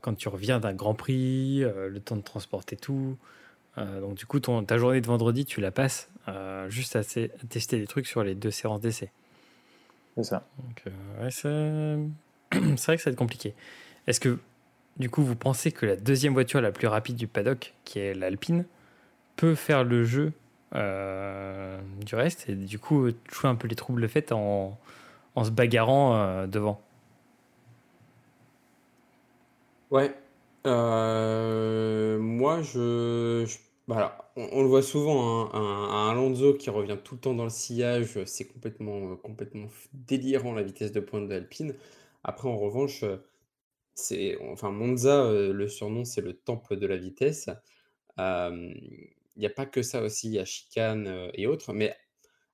quand 0.00 0.14
tu 0.14 0.28
reviens 0.28 0.60
d'un 0.60 0.72
Grand 0.72 0.94
Prix, 0.94 1.62
euh, 1.62 1.88
le 1.88 2.00
temps 2.00 2.16
de 2.16 2.22
transporter 2.22 2.76
tout. 2.76 3.16
Euh, 3.76 4.00
donc 4.00 4.14
du 4.14 4.26
coup, 4.26 4.40
ton, 4.40 4.64
ta 4.64 4.78
journée 4.78 5.00
de 5.00 5.06
vendredi, 5.06 5.44
tu 5.44 5.60
la 5.60 5.70
passes 5.70 6.10
euh, 6.28 6.68
juste 6.68 6.96
à, 6.96 7.02
tester 7.48 7.78
des 7.78 7.86
trucs 7.86 8.06
sur 8.06 8.22
les 8.22 8.34
deux 8.34 8.50
séances 8.50 8.80
d'essai. 8.80 9.10
C'est 10.16 10.24
ça. 10.24 10.46
Donc 10.58 10.82
euh, 10.86 11.24
ouais, 11.24 11.30
c'est 11.30 12.58
c'est 12.76 12.86
vrai 12.86 12.96
que 12.96 13.02
ça 13.02 13.10
va 13.10 13.12
être 13.12 13.18
compliqué. 13.18 13.54
Est-ce 14.06 14.20
que 14.20 14.38
du 14.96 15.10
coup, 15.10 15.22
vous 15.22 15.36
pensez 15.36 15.70
que 15.70 15.86
la 15.86 15.96
deuxième 15.96 16.32
voiture 16.32 16.60
la 16.60 16.72
plus 16.72 16.88
rapide 16.88 17.16
du 17.16 17.28
paddock, 17.28 17.74
qui 17.84 18.00
est 18.00 18.14
l'Alpine, 18.14 18.64
peut 19.36 19.54
faire 19.54 19.84
le 19.84 20.04
jeu 20.04 20.32
euh, 20.74 21.78
du 22.04 22.16
reste? 22.16 22.48
Et 22.48 22.54
du 22.54 22.78
coup 22.78 23.08
jouer 23.30 23.48
un 23.48 23.54
peu 23.54 23.68
les 23.68 23.76
troubles 23.76 24.08
faits 24.08 24.32
en, 24.32 24.76
en 25.36 25.44
se 25.44 25.50
bagarrant 25.50 26.16
euh, 26.16 26.46
devant 26.48 26.80
Ouais. 29.90 30.14
Euh, 30.66 32.18
moi, 32.18 32.60
je, 32.62 33.46
voilà, 33.86 34.30
on, 34.36 34.48
on 34.52 34.62
le 34.62 34.68
voit 34.68 34.82
souvent, 34.82 35.46
hein, 35.46 35.50
un, 35.54 36.10
Alonso 36.10 36.54
qui 36.54 36.68
revient 36.70 36.98
tout 37.02 37.14
le 37.14 37.20
temps 37.20 37.34
dans 37.34 37.44
le 37.44 37.50
sillage, 37.50 38.22
c'est 38.26 38.44
complètement, 38.46 39.12
euh, 39.12 39.16
complètement 39.16 39.68
délirant 39.94 40.52
la 40.52 40.62
vitesse 40.62 40.92
de 40.92 41.00
pointe 41.00 41.28
de 41.28 41.34
Alpine. 41.34 41.74
Après, 42.24 42.48
en 42.48 42.56
revanche, 42.58 43.02
euh, 43.04 43.16
c'est 43.94 44.38
enfin 44.50 44.70
Monza, 44.72 45.32
le 45.32 45.68
surnom, 45.68 46.04
c'est 46.04 46.20
le 46.22 46.34
temple 46.34 46.76
de 46.76 46.86
la 46.86 46.96
vitesse. 46.98 47.50
il 48.18 49.12
n'y 49.36 49.46
a 49.46 49.50
pas 49.50 49.66
que 49.66 49.82
ça 49.82 50.02
aussi, 50.02 50.28
il 50.28 50.34
y 50.34 50.38
a 50.38 50.44
chicane, 50.44 51.30
et 51.34 51.46
autres, 51.46 51.72
mais 51.72 51.96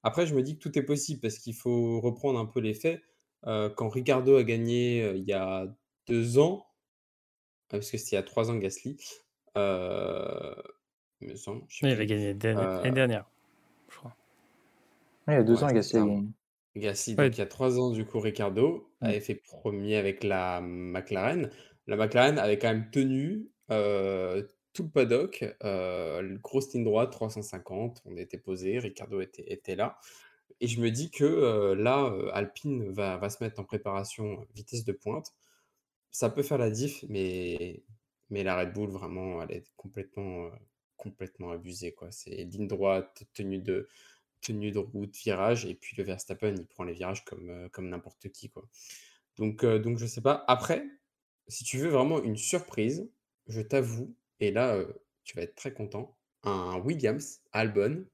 après 0.05 0.27
je 0.27 0.35
me 0.35 0.43
dis 0.43 0.57
que 0.59 0.63
tout 0.63 0.79
est 0.79 0.83
possible 0.85 1.21
parce 1.21 1.39
qu'il 1.39 1.55
faut 1.55 2.01
reprendre 2.01 2.39
un 2.41 2.47
peu 2.47 2.61
les 2.61 2.75
faits. 2.75 3.03
quand 3.45 3.89
Ricardo 3.91 4.37
a 4.37 4.45
gagné, 4.45 5.13
il 5.17 5.25
y 5.25 5.33
a 5.35 5.67
2 6.09 6.39
ans, 6.39 6.67
parce 7.69 7.91
que 7.91 7.99
c'était 7.99 8.13
il 8.13 8.15
y 8.15 8.19
a 8.19 8.23
3 8.23 8.51
ans 8.51 8.57
Gasly, 8.57 8.97
il 9.57 11.29
me 11.29 11.37
semble, 11.37 11.63
il 11.83 11.89
avait 11.89 12.07
gagné 12.07 12.35
l'année 12.35 12.91
dernière, 12.93 13.27
je 13.91 13.97
crois. 13.97 14.17
il 15.29 15.35
y 15.35 15.37
a 15.37 15.43
2 15.43 15.65
ans 15.65 15.73
Gasly 15.73 15.99
a 15.99 16.05
gagné. 16.05 16.29
Gasly, 16.77 17.15
donc 17.15 17.37
il 17.37 17.39
y 17.39 17.43
a 17.43 17.47
3 17.47 17.79
ans, 17.79 17.91
du 17.91 18.05
coup, 18.05 18.21
Ricardo 18.21 18.89
Mmh. 19.05 19.07
avait 19.07 19.21
fait 19.21 19.35
premier 19.35 19.97
avec 19.97 20.25
la 20.25 20.61
McLaren. 20.63 21.51
La 21.87 21.97
McLaren 21.97 22.39
avait 22.39 22.59
quand 22.59 22.69
même 22.69 22.91
tenu 22.91 23.51
tout 24.73 24.83
le 24.83 24.91
paddock, 24.91 25.45
euh, 25.63 26.37
grosse 26.43 26.73
ligne 26.75 26.85
droite, 26.85 27.13
350, 27.13 28.03
on 28.07 28.17
était 28.17 28.39
posé, 28.39 28.79
Ricardo 28.79 29.21
était, 29.21 29.45
était 29.53 29.77
là. 29.77 29.99
Et 30.61 30.67
je 30.67 30.81
me 30.81 30.91
dis 30.91 31.11
que 31.11 31.75
là, 31.75 32.13
Alpine 32.33 32.91
va, 32.91 33.17
va 33.19 33.29
se 33.31 33.43
mettre 33.43 33.61
en 33.61 33.65
préparation 33.65 34.47
vitesse 34.55 34.85
de 34.85 34.93
pointe. 34.93 35.33
Ça 36.15 36.31
peut 36.31 36.45
faire 36.45 36.59
la 36.59 36.71
diff, 36.71 37.05
mais, 37.09 37.83
mais 38.31 38.45
la 38.45 38.57
Red 38.57 38.73
Bull, 38.73 38.89
vraiment, 38.89 39.43
elle 39.43 39.51
est 39.51 39.73
complètement, 39.77 40.49
complètement 40.97 41.51
abusée. 41.51 41.93
C'est 42.13 42.45
ligne 42.45 42.69
droite, 42.69 43.25
tenue 43.35 43.59
de, 43.59 43.89
tenue 44.41 44.71
de 44.71 44.79
route, 44.79 45.17
virage, 45.17 45.67
et 45.67 45.75
puis 45.75 45.97
le 45.97 46.05
Verstappen, 46.05 46.55
il 46.55 46.67
prend 46.67 46.85
les 46.85 46.93
virages 46.93 47.25
comme, 47.25 47.51
euh, 47.51 47.69
comme 47.71 47.89
n'importe 47.89 48.29
qui, 48.29 48.49
quoi. 48.49 48.69
Donc, 49.39 49.65
euh, 49.65 49.81
donc, 49.81 49.99
je 49.99 50.07
sais 50.07 50.21
pas. 50.21 50.45
Après, 50.47 50.87
si 51.49 51.65
tu 51.65 51.79
veux 51.79 51.89
vraiment 51.89 52.23
une 52.23 52.37
surprise, 52.37 53.11
je 53.49 53.61
t'avoue, 53.61 54.15
et 54.39 54.53
là, 54.53 54.77
euh, 54.77 54.93
tu 55.25 55.37
vas 55.37 55.43
être 55.43 55.57
très 55.57 55.75
content, 55.75 56.17
un 56.45 56.79
Williams 56.79 57.41
Albon. 57.51 58.05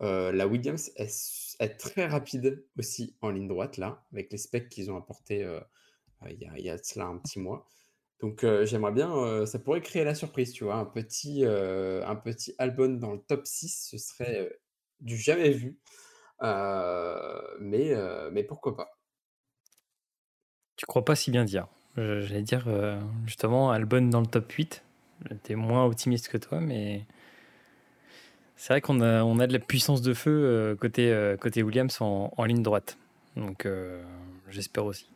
la 0.00 0.46
Williams 0.46 0.90
est, 0.96 1.56
est, 1.58 1.76
très 1.78 2.06
rapide 2.06 2.66
aussi 2.76 3.16
en 3.22 3.30
ligne 3.30 3.48
droite, 3.48 3.78
là, 3.78 4.04
avec 4.12 4.30
les 4.30 4.36
specs 4.36 4.68
qu'ils 4.68 4.90
ont 4.90 4.98
apportés 4.98 5.42
il 6.30 6.40
y, 6.40 6.46
a, 6.46 6.58
il 6.58 6.64
y 6.64 6.70
a 6.70 6.78
cela 6.78 7.06
un 7.06 7.18
petit 7.18 7.38
mois. 7.38 7.66
Donc 8.20 8.46
j'aimerais 8.62 8.92
bien, 8.92 9.44
ça 9.44 9.58
pourrait 9.58 9.82
créer 9.82 10.04
la 10.04 10.14
surprise, 10.14 10.52
tu 10.52 10.64
vois, 10.64 10.76
un 10.76 10.86
petit, 10.86 11.44
un 11.44 12.16
petit 12.16 12.54
Albon 12.58 12.94
dans 12.94 13.12
le 13.12 13.18
top 13.18 13.46
6, 13.46 13.88
ce 13.90 13.98
serait 13.98 14.50
du 15.00 15.16
jamais 15.16 15.50
vu. 15.50 15.78
mais, 16.40 17.92
mais 18.32 18.44
pourquoi 18.44 18.76
pas 18.76 18.98
Tu 20.76 20.86
crois 20.86 21.04
pas 21.04 21.16
si 21.16 21.30
bien 21.30 21.44
dire. 21.44 21.66
J'allais 21.96 22.42
dire 22.42 22.66
justement 23.26 23.70
Albon 23.72 24.08
dans 24.08 24.20
le 24.20 24.26
top 24.26 24.50
8. 24.52 24.82
J'étais 25.28 25.54
moins 25.54 25.84
optimiste 25.84 26.28
que 26.28 26.38
toi, 26.38 26.60
mais 26.60 27.04
c'est 28.56 28.72
vrai 28.72 28.80
qu'on 28.80 29.00
a, 29.02 29.22
on 29.22 29.38
a 29.38 29.46
de 29.46 29.52
la 29.52 29.58
puissance 29.58 30.00
de 30.00 30.14
feu 30.14 30.76
côté, 30.80 31.34
côté 31.40 31.62
Williams 31.62 31.98
en 32.00 32.44
ligne 32.44 32.62
droite. 32.62 32.96
Donc 33.36 33.68
j'espère 34.48 34.86
aussi. 34.86 35.13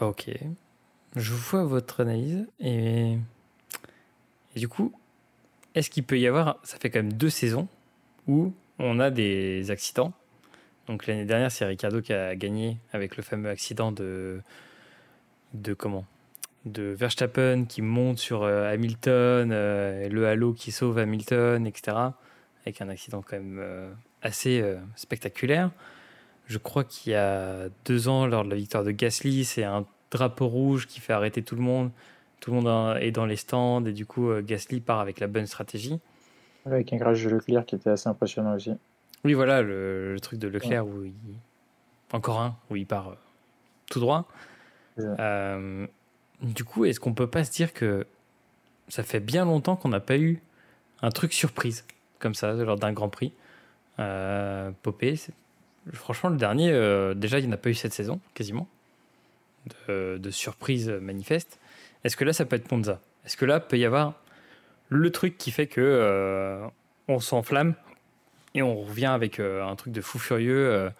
Ok. 0.00 0.30
Je 1.16 1.32
vois 1.32 1.64
votre 1.64 2.00
analyse 2.00 2.46
et, 2.58 3.18
et 4.54 4.58
du 4.58 4.68
coup, 4.68 4.92
est-ce 5.74 5.90
qu'il 5.90 6.04
peut 6.04 6.18
y 6.18 6.26
avoir, 6.26 6.58
ça 6.62 6.78
fait 6.78 6.90
quand 6.90 7.00
même 7.00 7.12
deux 7.12 7.30
saisons 7.30 7.68
où 8.26 8.52
on 8.78 8.98
a 8.98 9.10
des 9.10 9.70
accidents. 9.70 10.12
Donc 10.86 11.06
l'année 11.06 11.24
dernière, 11.24 11.52
c'est 11.52 11.64
Ricardo 11.64 12.00
qui 12.00 12.12
a 12.12 12.34
gagné 12.34 12.78
avec 12.92 13.16
le 13.16 13.22
fameux 13.22 13.50
accident 13.50 13.92
de 13.92 14.40
de 15.52 15.74
comment? 15.74 16.06
De 16.64 16.82
Verstappen 16.82 17.64
qui 17.64 17.82
monte 17.82 18.18
sur 18.18 18.42
euh, 18.42 18.72
Hamilton, 18.72 19.50
euh, 19.52 20.08
le 20.08 20.26
halo 20.26 20.52
qui 20.52 20.72
sauve 20.72 20.98
Hamilton, 20.98 21.66
etc. 21.66 21.96
Avec 22.64 22.80
un 22.80 22.88
accident 22.88 23.22
quand 23.22 23.36
même 23.36 23.58
euh, 23.60 23.90
assez 24.22 24.62
spectaculaire. 24.96 25.70
Je 26.50 26.58
crois 26.58 26.82
qu'il 26.82 27.12
y 27.12 27.14
a 27.14 27.68
deux 27.84 28.08
ans, 28.08 28.26
lors 28.26 28.44
de 28.44 28.50
la 28.50 28.56
victoire 28.56 28.82
de 28.82 28.90
Gasly, 28.90 29.44
c'est 29.44 29.62
un 29.62 29.86
drapeau 30.10 30.48
rouge 30.48 30.88
qui 30.88 30.98
fait 30.98 31.12
arrêter 31.12 31.42
tout 31.44 31.54
le 31.54 31.62
monde. 31.62 31.92
Tout 32.40 32.50
le 32.50 32.60
monde 32.60 32.98
est 33.00 33.12
dans 33.12 33.24
les 33.24 33.36
stands 33.36 33.84
et 33.84 33.92
du 33.92 34.04
coup, 34.04 34.30
Gasly 34.42 34.80
part 34.80 34.98
avec 34.98 35.20
la 35.20 35.28
bonne 35.28 35.46
stratégie. 35.46 36.00
Avec 36.66 36.92
un 36.92 36.98
crash 36.98 37.22
de 37.22 37.30
Leclerc 37.30 37.66
qui 37.66 37.76
était 37.76 37.90
assez 37.90 38.08
impressionnant 38.08 38.54
aussi. 38.54 38.72
Oui, 39.24 39.34
voilà, 39.34 39.62
le, 39.62 40.16
truc 40.20 40.38
de 40.38 40.48
Leclerc 40.48 40.86
où 40.86 41.04
il... 41.04 41.14
Encore 42.12 42.40
un, 42.40 42.56
où 42.70 42.76
il 42.76 42.86
part 42.86 43.10
euh, 43.10 43.14
tout 43.88 44.00
droit. 44.00 44.26
Euh, 44.98 45.86
du 46.42 46.64
coup, 46.64 46.84
est-ce 46.84 46.98
qu'on 46.98 47.14
peut 47.14 47.28
pas 47.28 47.44
se 47.44 47.52
dire 47.52 47.72
que 47.72 48.04
ça 48.88 49.04
fait 49.04 49.20
bien 49.20 49.44
longtemps 49.44 49.76
qu'on 49.76 49.90
n'a 49.90 50.00
pas 50.00 50.18
eu 50.18 50.42
un 51.02 51.10
truc 51.10 51.32
surprise 51.32 51.84
comme 52.18 52.34
ça 52.34 52.52
lors 52.52 52.76
d'un 52.76 52.92
Grand 52.92 53.08
Prix? 53.08 53.32
Euh, 54.00 54.72
Popé, 54.82 55.14
franchement, 55.92 56.30
le 56.30 56.36
dernier, 56.36 56.70
euh, 56.70 57.14
déjà, 57.14 57.38
il 57.38 57.46
n'y 57.46 57.48
en 57.48 57.54
a 57.54 57.58
pas 57.58 57.70
eu 57.70 57.74
cette 57.74 57.92
saison, 57.92 58.20
quasiment, 58.34 58.68
de, 59.88 60.30
surprise 60.30 60.88
manifeste. 60.88 61.58
Est-ce 62.04 62.16
que 62.16 62.24
là, 62.24 62.32
ça 62.32 62.44
peut 62.44 62.56
être 62.56 62.68
Ponza? 62.68 63.00
Est-ce 63.24 63.36
que 63.36 63.44
là, 63.44 63.60
peut 63.60 63.78
y 63.78 63.84
avoir 63.84 64.14
le 64.88 65.10
truc 65.10 65.38
qui 65.38 65.50
fait 65.50 65.66
que 65.66 65.80
euh, 65.80 66.66
on 67.08 67.20
s'enflamme 67.20 67.74
et 68.54 68.62
on 68.62 68.82
revient 68.82 69.06
avec 69.06 69.38
euh, 69.38 69.64
un 69.64 69.76
truc 69.76 69.92
de 69.92 70.00
fou 70.00 70.18
furieux, 70.18 70.90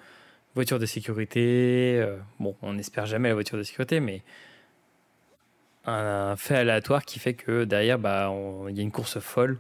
voiture 0.55 0.79
de 0.79 0.87
sécurité. 0.87 2.05
bon, 2.39 2.55
on 2.63 2.75
n'espère 2.75 3.07
jamais 3.07 3.29
la 3.29 3.35
voiture 3.35 3.59
de 3.59 3.63
sécurité, 3.63 4.01
mais 4.01 4.23
un, 5.87 6.37
fait 6.37 6.57
aléatoire 6.57 7.05
qui 7.05 7.19
fait 7.19 7.35
que 7.35 7.65
derrière, 7.65 7.99
bah, 7.99 8.33
il 8.69 8.77
y 8.77 8.81
a 8.81 8.83
une 8.83 8.93
course 8.93 9.19
folle 9.21 9.59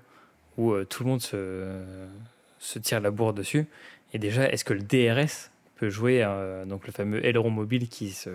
où 0.58 0.74
tout 0.84 1.04
le 1.04 1.10
monde 1.10 1.20
se 1.20 2.78
tire 2.78 3.00
la 3.00 3.10
bourre 3.10 3.32
dessus. 3.32 3.66
Et 4.12 4.18
déjà, 4.18 4.50
est-ce 4.50 4.64
que 4.64 4.72
le 4.72 4.82
DRS 4.82 5.50
peut 5.76 5.90
jouer, 5.90 6.24
donc 6.66 6.86
le 6.86 6.92
fameux 6.92 7.24
aileron 7.24 7.50
mobile 7.50 7.88
qui 7.88 8.10
se, 8.10 8.30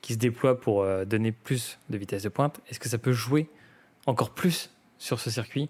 qui 0.00 0.14
se 0.14 0.18
déploie 0.18 0.60
pour 0.60 0.86
donner 1.06 1.32
plus 1.32 1.78
de 1.90 1.98
vitesse 1.98 2.22
de 2.22 2.28
pointe, 2.28 2.60
est-ce 2.68 2.80
que 2.80 2.88
ça 2.88 2.98
peut 2.98 3.12
jouer 3.12 3.48
encore 4.06 4.30
plus 4.30 4.70
sur 4.98 5.20
ce 5.20 5.30
circuit, 5.30 5.68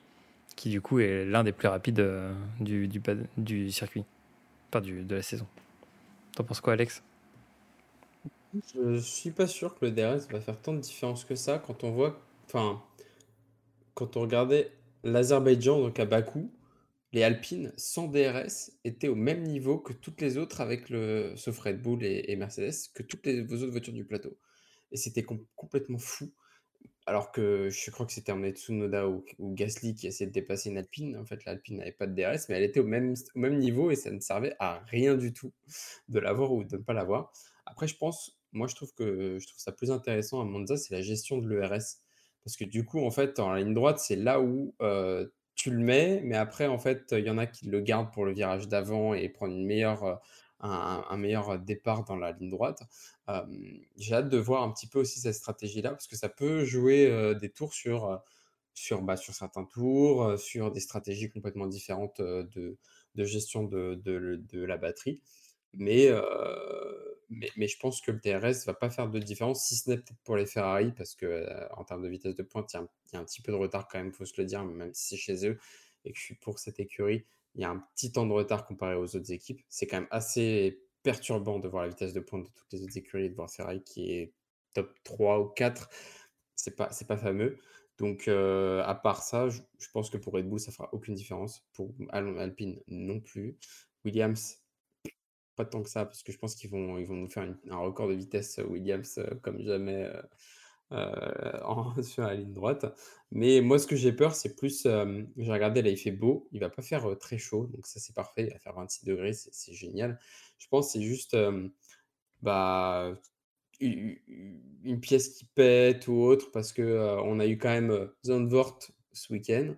qui 0.57 0.69
du 0.69 0.81
coup 0.81 1.01
est 1.01 1.25
l'un 1.25 1.45
des 1.45 1.53
plus 1.53 1.69
rapides 1.69 2.01
euh, 2.01 2.33
du, 2.61 2.87
du, 2.87 3.01
du 3.39 3.73
circuit, 3.73 4.05
pas 4.71 4.81
du, 4.81 5.03
de 5.03 5.15
la 5.17 5.23
saison? 5.23 5.47
T'en 6.37 6.45
penses 6.45 6.61
quoi, 6.61 6.75
Alex? 6.75 7.03
Je 8.75 8.97
suis 8.99 9.31
pas 9.31 9.47
sûr 9.47 9.79
que 9.79 9.87
le 9.87 9.91
DRS 9.91 10.31
va 10.31 10.41
faire 10.41 10.59
tant 10.61 10.75
de 10.75 10.81
différence 10.81 11.25
que 11.25 11.35
ça 11.35 11.59
quand 11.59 11.85
on 11.85 11.91
voit, 11.91 12.21
enfin, 12.47 12.83
quand 13.95 14.17
on 14.17 14.21
regardait 14.21 14.71
l'Azerbaïdjan, 15.05 15.81
donc 15.81 15.99
à 15.99 16.05
Bakou, 16.05 16.51
les 17.13 17.23
Alpines 17.23 17.73
sans 17.77 18.09
DRS 18.09 18.71
étaient 18.85 19.09
au 19.09 19.15
même 19.15 19.43
niveau 19.43 19.79
que 19.79 19.93
toutes 19.93 20.21
les 20.21 20.39
autres 20.39 20.61
avec 20.61 20.89
le, 20.89 21.35
sauf 21.37 21.59
Red 21.59 21.83
Bull 21.83 22.03
et, 22.05 22.35
Mercedes, 22.37 22.91
que 22.95 23.03
toutes 23.03 23.27
les 23.27 23.41
autres 23.41 23.67
voitures 23.67 23.93
du 23.93 24.05
plateau. 24.05 24.37
Et 24.93 24.97
c'était 24.97 25.25
complètement 25.57 25.99
fou. 25.99 26.33
Alors 27.05 27.33
que 27.33 27.69
je 27.69 27.91
crois 27.91 28.07
que 28.07 28.13
c'était 28.13 28.31
un 28.31 28.51
Tsunoda 28.51 29.09
ou, 29.09 29.25
ou 29.39 29.53
Gasly 29.55 29.95
qui 29.95 30.07
essayait 30.07 30.29
de 30.29 30.33
dépasser 30.33 30.71
une 30.71 30.79
Alpine. 30.79 31.17
En 31.17 31.25
fait, 31.25 31.45
l'Alpine 31.45 31.79
n'avait 31.79 31.93
pas 31.93 32.07
de 32.07 32.15
DRS, 32.15 32.47
mais 32.49 32.57
elle 32.57 32.63
était 32.63 32.81
au 32.81 32.87
même, 32.87 33.15
au 33.35 33.39
même 33.39 33.59
niveau 33.59 33.91
et 33.91 33.97
ça 33.97 34.11
ne 34.11 34.21
servait 34.21 34.55
à 34.61 34.83
rien 34.87 35.17
du 35.17 35.33
tout 35.33 35.53
de 36.09 36.19
l'avoir 36.21 36.53
ou 36.53 36.65
de 36.65 36.77
ne 36.77 36.83
pas 36.83 36.93
l'avoir. 36.93 37.33
Après, 37.67 37.89
je 37.89 37.97
pense, 37.97 38.39
moi, 38.53 38.69
je 38.69 38.75
trouve 38.75 38.95
que 38.95 39.39
je 39.39 39.47
trouve 39.47 39.59
ça 39.59 39.73
plus 39.73 39.91
intéressant 39.91 40.41
à 40.41 40.45
Monza, 40.45 40.77
c'est 40.77 40.95
la 40.95 41.03
gestion 41.03 41.39
de 41.39 41.49
l'ERS. 41.49 41.99
Parce 42.45 42.57
que 42.57 42.65
du 42.65 42.85
coup, 42.85 43.05
en 43.05 43.11
fait, 43.11 43.39
en 43.39 43.55
ligne 43.55 43.75
droite, 43.75 43.99
c'est 43.99 44.17
là 44.17 44.41
où 44.41 44.75
euh, 44.81 45.29
tu 45.55 45.71
le 45.71 45.79
mets, 45.79 46.21
mais 46.25 46.37
après, 46.37 46.67
en 46.67 46.79
fait, 46.79 47.15
il 47.17 47.25
y 47.25 47.31
en 47.31 47.39
a 47.39 47.47
qui 47.47 47.67
le 47.67 47.81
gardent 47.81 48.13
pour 48.13 48.25
le 48.25 48.33
virage 48.33 48.69
d'avant 48.69 49.15
et 49.15 49.29
prendre 49.29 49.55
euh, 49.55 50.15
un, 50.61 51.17
meilleur 51.17 51.59
départ 51.59 52.05
dans 52.05 52.17
la 52.17 52.33
ligne 52.33 52.51
droite. 52.51 52.83
j'ai 53.97 54.15
hâte 54.15 54.29
de 54.29 54.39
voir 54.39 54.63
un 54.63 54.71
petit 54.73 54.87
peu 54.87 55.01
aussi 55.01 55.21
cette 55.21 55.35
stratégie-là, 55.35 55.91
parce 55.91 56.07
que 56.07 56.17
ça 56.17 56.29
peut 56.29 56.65
jouer 56.65 57.35
des 57.41 57.51
tours 57.51 57.75
sur, 57.75 58.21
sur, 58.75 59.03
bah, 59.03 59.17
sur 59.17 59.35
certains 59.35 59.65
tours, 59.65 60.39
sur 60.39 60.71
des 60.73 60.81
stratégies 60.81 61.31
complètement 61.31 61.67
différentes 61.67 62.21
de, 62.21 62.79
gestion 63.17 63.65
de, 63.65 63.95
de, 64.05 64.65
la 64.65 64.77
batterie. 64.79 65.21
Mais, 65.75 66.11
mais, 67.57 67.69
je 67.69 67.79
pense 67.79 68.01
que 68.01 68.11
le 68.11 68.21
TRS 68.21 68.67
va 68.67 68.75
pas 68.75 68.91
faire 68.91 69.09
de 69.09 69.19
différence, 69.19 69.67
si 69.67 69.77
ce 69.77 69.91
n'est 69.91 70.03
pour 70.25 70.37
les 70.37 70.47
Ferrari, 70.47 70.93
parce 70.93 71.15
que 71.15 71.47
en 71.77 71.85
termes 71.85 72.03
de 72.03 72.09
vitesse 72.09 72.35
de 72.35 72.43
pointe, 72.43 72.73
il 72.75 72.77
y, 73.15 73.17
a 73.17 73.21
un 73.21 73.25
petit 73.25 73.43
peu 73.43 73.53
de 73.53 73.57
retard 73.57 73.89
quand 73.89 73.99
même, 73.99 74.09
il 74.09 74.13
faut 74.13 74.25
se 74.25 74.41
le 74.41 74.47
dire, 74.47 74.65
même 74.65 74.93
si 74.95 75.11
c'est 75.11 75.17
chez 75.17 75.49
eux 75.49 75.59
et 76.05 76.13
que 76.13 76.19
je 76.19 76.25
suis 76.25 76.35
pour 76.35 76.59
cette 76.59 76.81
écurie 76.81 77.25
il 77.55 77.61
y 77.61 77.65
a 77.65 77.71
un 77.71 77.79
petit 77.95 78.13
temps 78.13 78.27
de 78.27 78.33
retard 78.33 78.67
comparé 78.67 78.95
aux 78.95 79.17
autres 79.17 79.33
équipes. 79.33 79.61
C'est 79.69 79.87
quand 79.87 79.99
même 79.99 80.09
assez 80.11 80.81
perturbant 81.03 81.59
de 81.59 81.69
voir 81.69 81.83
la 81.83 81.89
vitesse 81.89 82.13
de 82.13 82.21
pointe 82.21 82.45
de 82.45 82.51
toutes 82.55 82.73
les 82.73 82.83
autres 82.83 82.97
écuries 82.97 83.25
et 83.25 83.29
de 83.29 83.35
voir 83.35 83.51
Ferrari 83.51 83.83
qui 83.83 84.13
est 84.13 84.33
top 84.73 84.95
3 85.05 85.41
ou 85.41 85.49
4. 85.49 85.89
C'est 86.55 86.77
pas, 86.77 86.91
pas 87.09 87.17
fameux. 87.17 87.59
Donc, 87.99 88.29
euh, 88.29 88.83
à 88.85 88.95
part 88.95 89.23
ça, 89.23 89.49
je, 89.49 89.61
pense 89.93 90.11
que 90.11 90.17
pour 90.17 90.33
Red 90.33 90.49
Bull, 90.49 90.61
ça 90.61 90.73
fera 90.73 90.89
aucune 90.93 91.15
différence. 91.15 91.67
Pour 91.73 91.93
Alpine, 92.11 92.81
non 92.89 93.21
plus. 93.21 93.59
Williams, 94.05 94.62
tant 95.65 95.83
que 95.83 95.89
ça, 95.89 96.05
parce 96.05 96.23
que 96.23 96.33
je 96.33 96.39
pense 96.39 96.55
qu'ils 96.55 96.71
vont, 96.71 96.99
ils 96.99 97.07
vont 97.07 97.15
nous 97.15 97.29
faire 97.29 97.49
un 97.71 97.77
record 97.77 98.09
de 98.09 98.15
vitesse 98.15 98.61
Williams 98.69 99.19
euh, 99.19 99.35
comme 99.43 99.61
jamais, 99.63 100.11
euh, 100.93 102.03
sur 102.03 102.23
la 102.25 102.35
ligne 102.35 102.53
droite. 102.53 102.87
Mais 103.31 103.61
moi, 103.61 103.79
ce 103.79 103.87
que 103.87 103.97
j'ai 103.97 104.13
peur, 104.13 104.35
c'est 104.35 104.57
plus. 104.57 104.83
j'ai 104.83 105.53
regardé 105.53 105.83
là, 105.83 105.91
il 105.91 105.97
fait 105.97 106.11
beau, 106.11 106.49
il 106.53 106.61
va 106.61 106.71
pas 106.71 106.83
faire 106.83 107.17
très 107.19 107.39
chaud, 107.39 107.67
donc 107.67 107.87
ça 107.87 108.01
c'est 108.01 108.15
parfait. 108.15 108.45
Il 108.49 108.53
va 108.53 108.59
faire 108.59 108.75
26 108.75 109.05
degrés, 109.05 109.33
c'est 109.33 109.73
génial. 109.73 110.19
Je 110.59 110.69
pense 110.69 110.93
c'est 110.93 111.03
juste 111.03 111.37
bah, 112.43 113.15
une 113.81 115.01
pièce 115.01 115.31
qui 115.31 115.47
pète 115.47 116.09
ou 116.09 116.15
autre, 116.21 116.51
parce 116.53 116.73
que 116.73 117.19
on 117.25 117.41
a 117.41 117.47
eu 117.47 117.57
quand 117.59 117.71
même 117.71 118.11
Zandvoort 118.25 118.79
ce 119.13 119.33
week-end. 119.33 119.75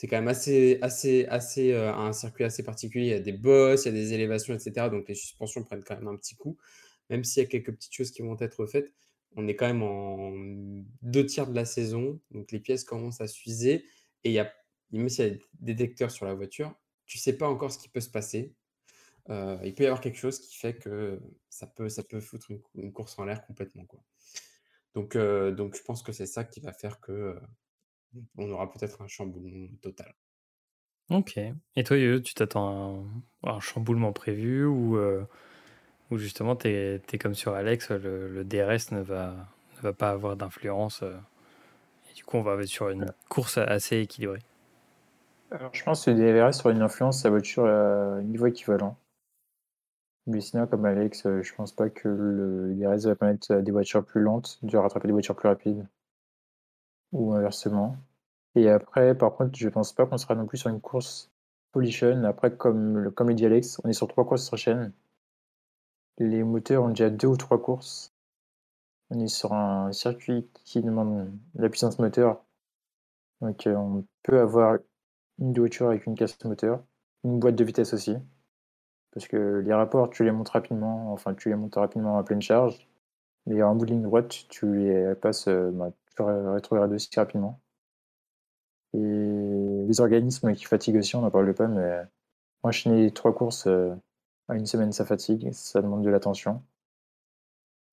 C'est 0.00 0.06
quand 0.06 0.16
même 0.16 0.28
assez, 0.28 0.78
assez, 0.80 1.26
assez 1.26 1.74
un 1.74 2.14
circuit 2.14 2.44
assez 2.44 2.62
particulier. 2.62 3.08
Il 3.08 3.10
y 3.10 3.14
a 3.14 3.20
des 3.20 3.32
bosses, 3.32 3.84
il 3.84 3.88
y 3.88 3.90
a 3.90 3.92
des 3.92 4.14
élévations, 4.14 4.54
etc. 4.54 4.88
Donc 4.88 5.08
les 5.08 5.14
suspensions 5.14 5.62
prennent 5.62 5.84
quand 5.84 5.96
même 5.96 6.08
un 6.08 6.16
petit 6.16 6.36
coup, 6.36 6.56
même 7.10 7.22
s'il 7.22 7.42
y 7.42 7.46
a 7.46 7.48
quelques 7.50 7.72
petites 7.74 7.92
choses 7.92 8.10
qui 8.10 8.22
vont 8.22 8.36
être 8.40 8.64
faites 8.64 8.94
on 9.36 9.46
est 9.48 9.54
quand 9.54 9.66
même 9.66 9.82
en 9.82 10.32
deux 11.02 11.24
tiers 11.26 11.46
de 11.46 11.54
la 11.54 11.64
saison, 11.64 12.20
donc 12.30 12.50
les 12.52 12.60
pièces 12.60 12.84
commencent 12.84 13.20
à 13.20 13.28
s'user. 13.28 13.84
Et 14.24 14.30
il 14.30 14.32
y 14.32 14.38
a, 14.38 14.52
même 14.90 15.08
s'il 15.08 15.26
y 15.26 15.30
a 15.30 15.30
des 15.60 15.74
détecteurs 15.74 16.10
sur 16.10 16.26
la 16.26 16.34
voiture, 16.34 16.74
tu 17.06 17.18
sais 17.18 17.36
pas 17.36 17.48
encore 17.48 17.72
ce 17.72 17.78
qui 17.78 17.88
peut 17.88 18.00
se 18.00 18.10
passer. 18.10 18.54
Euh, 19.28 19.58
il 19.64 19.74
peut 19.74 19.84
y 19.84 19.86
avoir 19.86 20.00
quelque 20.00 20.18
chose 20.18 20.40
qui 20.40 20.56
fait 20.56 20.76
que 20.76 21.20
ça 21.48 21.66
peut, 21.66 21.88
ça 21.88 22.02
peut 22.02 22.20
foutre 22.20 22.50
une, 22.74 22.92
course 22.92 23.18
en 23.18 23.24
l'air 23.24 23.44
complètement. 23.46 23.84
Quoi. 23.84 24.02
Donc, 24.94 25.14
euh, 25.14 25.52
donc 25.52 25.76
je 25.76 25.82
pense 25.82 26.02
que 26.02 26.12
c'est 26.12 26.26
ça 26.26 26.44
qui 26.44 26.60
va 26.60 26.72
faire 26.72 27.00
que 27.00 27.12
euh, 27.12 27.40
on 28.36 28.50
aura 28.50 28.70
peut-être 28.70 29.02
un 29.02 29.08
chamboulement 29.08 29.68
total. 29.82 30.14
Ok. 31.10 31.38
Et 31.76 31.84
toi, 31.84 31.96
tu 32.20 32.34
t'attends 32.34 33.04
à 33.44 33.52
un, 33.52 33.60
chamboulement 33.60 34.12
prévu 34.12 34.64
ou 34.64 34.96
ou 36.10 36.18
justement, 36.18 36.56
tu 36.56 36.68
es, 36.68 37.18
comme 37.18 37.34
sur 37.34 37.54
Alex, 37.54 37.90
le, 37.90 38.44
DRS 38.44 38.92
ne 38.92 39.00
va, 39.00 39.34
ne 39.76 39.82
va 39.82 39.92
pas 39.92 40.10
avoir 40.10 40.36
d'influence. 40.36 41.02
Euh, 41.02 41.16
et 42.10 42.14
du 42.14 42.24
coup, 42.24 42.36
on 42.36 42.42
va 42.42 42.54
être 42.54 42.66
sur 42.66 42.90
une 42.90 43.12
course 43.28 43.58
assez 43.58 43.98
équilibrée? 43.98 44.40
Alors, 45.52 45.70
je 45.72 45.82
pense 45.82 46.04
que 46.04 46.10
le 46.10 46.16
DRS 46.16 46.54
sur 46.54 46.70
une 46.70 46.82
influence 46.82 47.22
sa 47.22 47.30
voiture 47.30 47.66
à 47.66 48.20
niveau 48.22 48.46
équivalent. 48.46 48.96
Mais 50.26 50.40
sinon, 50.40 50.66
comme 50.66 50.84
Alex, 50.84 51.26
euh, 51.26 51.42
je 51.42 51.54
pense 51.54 51.72
pas 51.72 51.88
que 51.90 52.08
le 52.08 52.74
DRS 52.74 53.06
va 53.06 53.14
permettre 53.14 53.52
à 53.52 53.62
des 53.62 53.72
voitures 53.72 54.04
plus 54.04 54.20
lentes 54.20 54.58
de 54.62 54.76
rattraper 54.76 55.08
des 55.08 55.12
voitures 55.12 55.34
plus 55.34 55.48
rapides. 55.48 55.86
Ou 57.12 57.34
inversement. 57.34 57.96
Et 58.54 58.68
après, 58.68 59.16
par 59.16 59.34
contre, 59.36 59.56
je 59.56 59.68
pense 59.68 59.92
pas 59.92 60.06
qu'on 60.06 60.18
sera 60.18 60.34
non 60.34 60.46
plus 60.46 60.58
sur 60.58 60.70
une 60.70 60.80
course 60.80 61.30
Polition. 61.72 62.24
Après, 62.24 62.56
comme, 62.56 63.12
comme 63.12 63.28
le 63.28 63.34
dit 63.34 63.46
Alex, 63.46 63.80
on 63.84 63.88
est 63.88 63.92
sur 63.92 64.08
trois 64.08 64.26
courses 64.26 64.44
sur 64.44 64.58
chaîne. 64.58 64.92
Les 66.18 66.42
moteurs 66.42 66.82
ont 66.84 66.88
déjà 66.88 67.10
deux 67.10 67.28
ou 67.28 67.36
trois 67.36 67.62
courses. 67.62 68.12
On 69.10 69.20
est 69.20 69.28
sur 69.28 69.52
un 69.52 69.92
circuit 69.92 70.48
qui 70.64 70.82
demande 70.82 71.30
la 71.54 71.68
puissance 71.68 71.98
moteur. 71.98 72.44
Donc 73.40 73.66
euh, 73.66 73.74
on 73.76 74.04
peut 74.22 74.40
avoir 74.40 74.78
une 75.38 75.54
voiture 75.54 75.88
avec 75.88 76.06
une 76.06 76.14
casse 76.14 76.42
moteur, 76.44 76.82
une 77.24 77.38
boîte 77.38 77.56
de 77.56 77.64
vitesse 77.64 77.94
aussi. 77.94 78.16
Parce 79.12 79.28
que 79.28 79.62
les 79.64 79.74
rapports, 79.74 80.10
tu 80.10 80.24
les 80.24 80.32
montes 80.32 80.50
rapidement, 80.50 81.12
enfin 81.12 81.34
tu 81.34 81.48
les 81.48 81.56
montes 81.56 81.76
rapidement 81.76 82.18
à 82.18 82.24
pleine 82.24 82.42
charge. 82.42 82.88
Mais 83.46 83.62
en 83.62 83.74
bout 83.74 83.86
de 83.86 83.92
ligne 83.92 84.02
droite, 84.02 84.28
tu 84.48 84.74
les 84.74 85.14
passes 85.14 85.48
euh, 85.48 85.70
bah, 85.72 85.90
rétrogrades 86.18 86.92
aussi 86.92 87.10
rapidement. 87.16 87.60
Et 88.92 88.98
les 88.98 90.00
organismes 90.00 90.54
qui 90.54 90.64
fatiguent 90.64 90.96
aussi, 90.96 91.16
on 91.16 91.22
n'en 91.22 91.30
parle 91.30 91.54
pas, 91.54 91.68
mais 91.68 92.02
enchaîner 92.62 93.10
trois 93.12 93.34
courses 93.34 93.66
euh, 93.66 93.94
une 94.52 94.66
semaine, 94.66 94.92
ça 94.92 95.04
fatigue, 95.04 95.52
ça 95.52 95.80
demande 95.82 96.02
de 96.02 96.10
l'attention. 96.10 96.62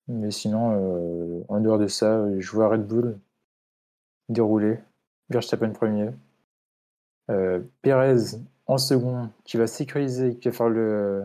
Mais 0.08 0.30
sinon, 0.30 0.72
euh, 0.72 1.44
en 1.48 1.60
dehors 1.60 1.78
de 1.78 1.86
ça, 1.86 2.26
je 2.38 2.50
vois 2.50 2.68
Red 2.68 2.86
Bull 2.86 3.18
dérouler, 4.28 4.78
Verstappen 5.30 5.70
premier, 5.70 6.10
euh, 7.30 7.60
Perez 7.82 8.38
en 8.66 8.78
second, 8.78 9.30
qui 9.44 9.56
va 9.56 9.66
sécuriser, 9.66 10.36
qui 10.36 10.48
va 10.48 10.54
faire 10.54 10.68
le, 10.68 11.24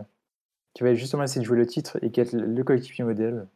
qui 0.73 0.83
va 0.83 0.93
justement 0.93 1.23
essayer 1.23 1.41
de 1.41 1.45
jouer 1.45 1.57
le 1.57 1.67
titre 1.67 1.97
et 2.01 2.11
qui 2.11 2.21
va 2.21 2.25
être 2.25 2.33
le 2.33 2.63
coéquipier 2.63 3.03
modèle. 3.03 3.47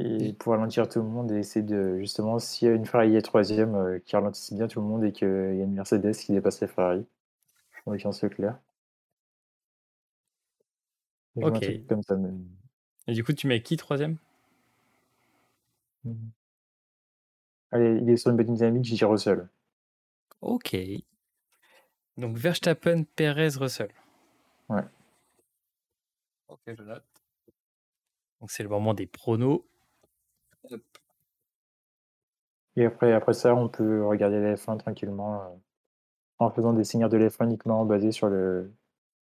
Et 0.00 0.32
pour 0.32 0.52
ralentir 0.52 0.88
tout 0.88 0.98
le 0.98 1.08
monde 1.08 1.30
et 1.30 1.38
essayer 1.38 1.64
de, 1.64 1.98
justement, 2.00 2.40
s'il 2.40 2.66
y 2.66 2.70
a 2.70 2.74
une 2.74 2.84
Ferrari 2.84 3.20
troisième, 3.22 3.76
euh, 3.76 3.98
qui 4.00 4.16
ralentisse 4.16 4.52
bien 4.52 4.66
tout 4.66 4.80
le 4.80 4.86
monde 4.86 5.04
et 5.04 5.12
qu'il 5.12 5.28
y 5.28 5.60
a 5.60 5.64
une 5.64 5.74
Mercedes 5.74 6.14
qui 6.14 6.32
dépasse 6.32 6.60
la 6.60 6.66
Ferrari. 6.66 7.06
En 7.86 7.92
l'occurrence, 7.92 8.18
c'est 8.18 8.30
clair. 8.30 8.58
Ok. 11.36 11.62
Et 11.62 13.12
du 13.12 13.22
coup, 13.22 13.32
tu 13.32 13.46
mets 13.46 13.62
qui 13.62 13.76
troisième? 13.76 14.16
Mmh. 16.04 16.14
Allez, 17.70 17.98
il 18.02 18.10
est 18.10 18.16
sur 18.16 18.30
une 18.30 18.36
bonne 18.36 18.54
dynamique, 18.54 18.84
j'ai 18.84 19.04
Russell. 19.04 19.48
Ok. 20.40 20.76
Donc 22.16 22.36
Verstappen, 22.36 23.04
Perez, 23.16 23.56
Russell. 23.56 23.90
Ouais. 24.68 24.82
Ok, 26.48 26.60
je 26.66 26.82
note. 26.82 27.04
Donc 28.40 28.50
c'est 28.50 28.62
le 28.62 28.68
moment 28.68 28.94
des 28.94 29.06
pronos. 29.06 29.64
Et 32.76 32.84
après, 32.84 33.12
après 33.12 33.34
ça, 33.34 33.54
on 33.54 33.68
peut 33.68 34.04
regarder 34.04 34.40
la 34.40 34.54
F1 34.54 34.78
tranquillement 34.78 35.42
euh, 35.42 35.48
en 36.38 36.50
faisant 36.50 36.72
des 36.72 36.84
signes 36.84 37.08
de 37.08 37.16
l'F1 37.16 37.44
uniquement 37.44 37.84
basés 37.84 38.10
sur 38.10 38.28
le, 38.28 38.72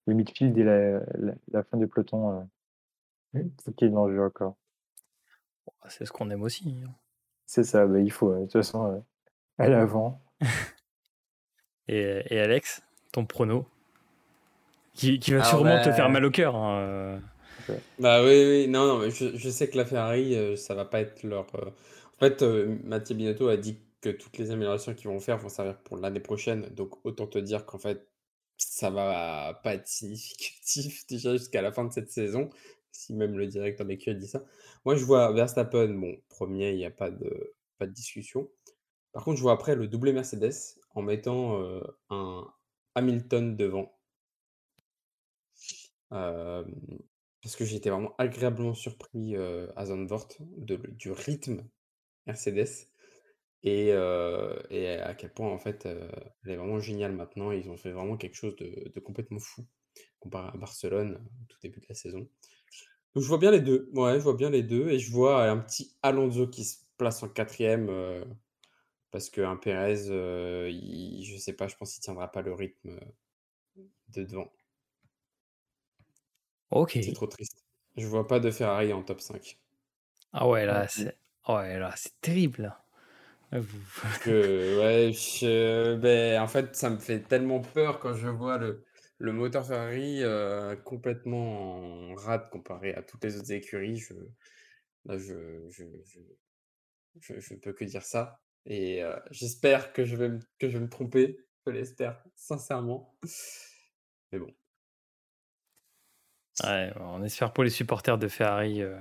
le 0.06 0.14
midfield 0.14 0.56
et 0.58 0.64
la, 0.64 1.62
fin 1.62 1.78
du 1.78 1.86
peloton. 1.86 2.48
Euh, 3.34 3.42
c'est 3.58 3.74
qui 3.74 3.84
est 3.86 3.90
jeu 3.90 4.24
encore. 4.24 4.56
C'est 5.88 6.04
ce 6.04 6.12
qu'on 6.12 6.30
aime 6.30 6.42
aussi. 6.42 6.82
Hein. 6.84 6.90
C'est 7.46 7.64
ça, 7.64 7.86
bah, 7.86 8.00
il 8.00 8.12
faut, 8.12 8.34
de 8.34 8.42
toute 8.42 8.52
façon, 8.52 8.92
euh, 8.92 8.98
aller 9.56 9.74
avant. 9.74 10.20
et, 11.88 12.22
et, 12.26 12.40
Alex, 12.40 12.82
ton 13.12 13.24
prono? 13.24 13.66
Qui, 14.92 15.18
qui 15.20 15.32
va 15.32 15.44
sûrement 15.44 15.80
te 15.82 15.92
faire 15.92 16.10
mal 16.10 16.24
au 16.24 16.30
cœur. 16.30 16.56
Hein, 16.56 17.20
euh. 17.70 17.76
Bah 17.98 18.22
oui, 18.24 18.44
oui, 18.46 18.68
non, 18.68 18.86
non, 18.86 18.98
mais 18.98 19.10
je, 19.10 19.50
sais 19.50 19.68
que 19.68 19.76
la 19.76 19.84
Ferrari, 19.84 20.56
ça 20.56 20.74
va 20.74 20.84
pas 20.84 21.00
être 21.00 21.22
leur. 21.22 21.46
En 21.54 22.18
fait, 22.18 22.42
Mathieu 22.42 23.14
Binotto 23.14 23.48
a 23.48 23.56
dit 23.56 23.78
que 24.00 24.10
toutes 24.10 24.38
les 24.38 24.50
améliorations 24.50 24.94
qu'ils 24.94 25.08
vont 25.08 25.20
faire 25.20 25.38
vont 25.38 25.48
servir 25.48 25.78
pour 25.78 25.96
l'année 25.96 26.20
prochaine. 26.20 26.68
Donc 26.70 27.04
autant 27.04 27.26
te 27.26 27.38
dire 27.38 27.66
qu'en 27.66 27.78
fait, 27.78 28.08
ça 28.56 28.90
va 28.90 29.60
pas 29.62 29.74
être 29.74 29.88
significatif 29.88 31.06
déjà 31.08 31.32
jusqu'à 31.36 31.62
la 31.62 31.72
fin 31.72 31.84
de 31.84 31.92
cette 31.92 32.10
saison, 32.10 32.50
si 32.92 33.14
même 33.14 33.38
le 33.38 33.46
directeur 33.46 33.86
d'écurie 33.86 34.16
dit 34.16 34.28
ça. 34.28 34.44
Moi, 34.84 34.96
je 34.96 35.04
vois 35.04 35.32
Verstappen, 35.32 35.88
bon, 35.88 36.16
premier, 36.28 36.72
il 36.72 36.76
n'y 36.76 36.86
a 36.86 36.90
pas 36.90 37.10
de, 37.10 37.54
pas 37.78 37.86
de 37.86 37.92
discussion. 37.92 38.48
Par 39.12 39.24
contre, 39.24 39.38
je 39.38 39.42
vois 39.42 39.52
après 39.52 39.74
le 39.74 39.88
doublé 39.88 40.12
Mercedes 40.12 40.52
en 40.94 41.02
mettant 41.02 41.60
un 42.10 42.46
Hamilton 42.94 43.56
devant. 43.56 43.92
Parce 47.42 47.56
que 47.56 47.64
j'étais 47.64 47.90
vraiment 47.90 48.14
agréablement 48.18 48.74
surpris 48.74 49.36
à 49.36 49.86
Zandvoort 49.86 50.28
du 50.56 51.12
rythme 51.12 51.64
Mercedes. 52.26 52.88
Et, 53.62 53.92
à 53.92 55.14
quel 55.14 55.32
point, 55.32 55.50
en 55.50 55.58
fait, 55.58 55.86
elle 55.86 56.50
est 56.50 56.56
vraiment 56.56 56.80
géniale 56.80 57.12
maintenant. 57.12 57.52
Ils 57.52 57.70
ont 57.70 57.76
fait 57.76 57.92
vraiment 57.92 58.16
quelque 58.16 58.34
chose 58.34 58.56
de, 58.56 59.00
complètement 59.00 59.40
fou 59.40 59.66
comparé 60.20 60.50
à 60.52 60.56
Barcelone 60.56 61.14
au 61.16 61.44
tout 61.48 61.58
début 61.62 61.80
de 61.80 61.86
la 61.88 61.94
saison. 61.94 62.28
Donc 63.14 63.22
je 63.22 63.28
vois 63.28 63.38
bien 63.38 63.50
les 63.50 63.60
deux. 63.60 63.90
Ouais, 63.94 64.14
je 64.14 64.24
vois 64.24 64.34
bien 64.34 64.50
les 64.50 64.62
deux. 64.62 64.88
Et 64.90 64.98
je 64.98 65.10
vois 65.10 65.48
un 65.48 65.58
petit 65.58 65.96
Alonso 66.02 66.48
qui 66.48 66.64
se 66.64 66.78
place 66.96 67.22
en 67.22 67.28
quatrième 67.28 67.88
parce 69.10 69.30
qu'un 69.30 69.56
Pérez, 69.56 70.08
il, 70.70 71.24
je 71.24 71.36
sais 71.38 71.54
pas, 71.54 71.68
je 71.68 71.76
pense 71.76 71.94
qu'il 71.94 72.02
tiendra 72.02 72.30
pas 72.30 72.42
le 72.42 72.52
rythme 72.52 72.98
de 74.08 74.24
devant. 74.24 74.50
Ok. 76.70 76.98
C'est 77.02 77.12
trop 77.12 77.26
triste. 77.26 77.64
Je 77.96 78.06
vois 78.06 78.26
pas 78.26 78.40
de 78.40 78.50
Ferrari 78.50 78.92
en 78.92 79.02
top 79.02 79.20
5. 79.20 79.58
Ah 80.32 80.48
ouais, 80.48 80.66
là, 80.66 80.86
c'est 80.88 81.16
ouais, 81.48 81.78
là, 81.78 81.92
c'est 81.96 82.20
terrible. 82.20 82.74
Que, 84.22 84.78
ouais, 84.80 85.96
ben, 85.96 86.40
en 86.42 86.48
fait, 86.48 86.76
ça 86.76 86.90
me 86.90 86.98
fait 86.98 87.20
tellement 87.20 87.60
peur 87.60 87.98
quand 87.98 88.12
je 88.12 88.28
vois 88.28 88.58
le, 88.58 88.84
le 89.18 89.32
moteur 89.32 89.66
Ferrari 89.66 90.22
euh, 90.22 90.76
complètement 90.76 92.10
en 92.10 92.14
rade 92.14 92.50
comparé 92.50 92.94
à 92.94 93.02
toutes 93.02 93.24
les 93.24 93.38
autres 93.38 93.52
écuries. 93.52 93.96
Je, 93.96 94.14
là, 95.06 95.16
je, 95.16 95.66
je, 95.70 95.84
je, 97.20 97.40
je, 97.40 97.54
peux 97.54 97.72
que 97.72 97.84
dire 97.84 98.04
ça. 98.04 98.40
Et 98.66 99.02
euh, 99.02 99.18
j'espère 99.30 99.92
que 99.94 100.04
je 100.04 100.16
vais 100.16 100.28
me, 100.28 100.40
que 100.58 100.68
je 100.68 100.76
vais 100.76 100.84
me 100.84 100.90
tromper. 100.90 101.38
Je 101.66 101.72
l'espère 101.72 102.22
sincèrement. 102.36 103.16
Mais 104.32 104.38
bon. 104.38 104.52
Ouais, 106.64 106.92
on 107.00 107.22
espère 107.22 107.52
pour 107.52 107.64
les 107.64 107.70
supporters 107.70 108.18
de 108.18 108.28
Ferrari 108.28 108.82
euh, 108.82 108.96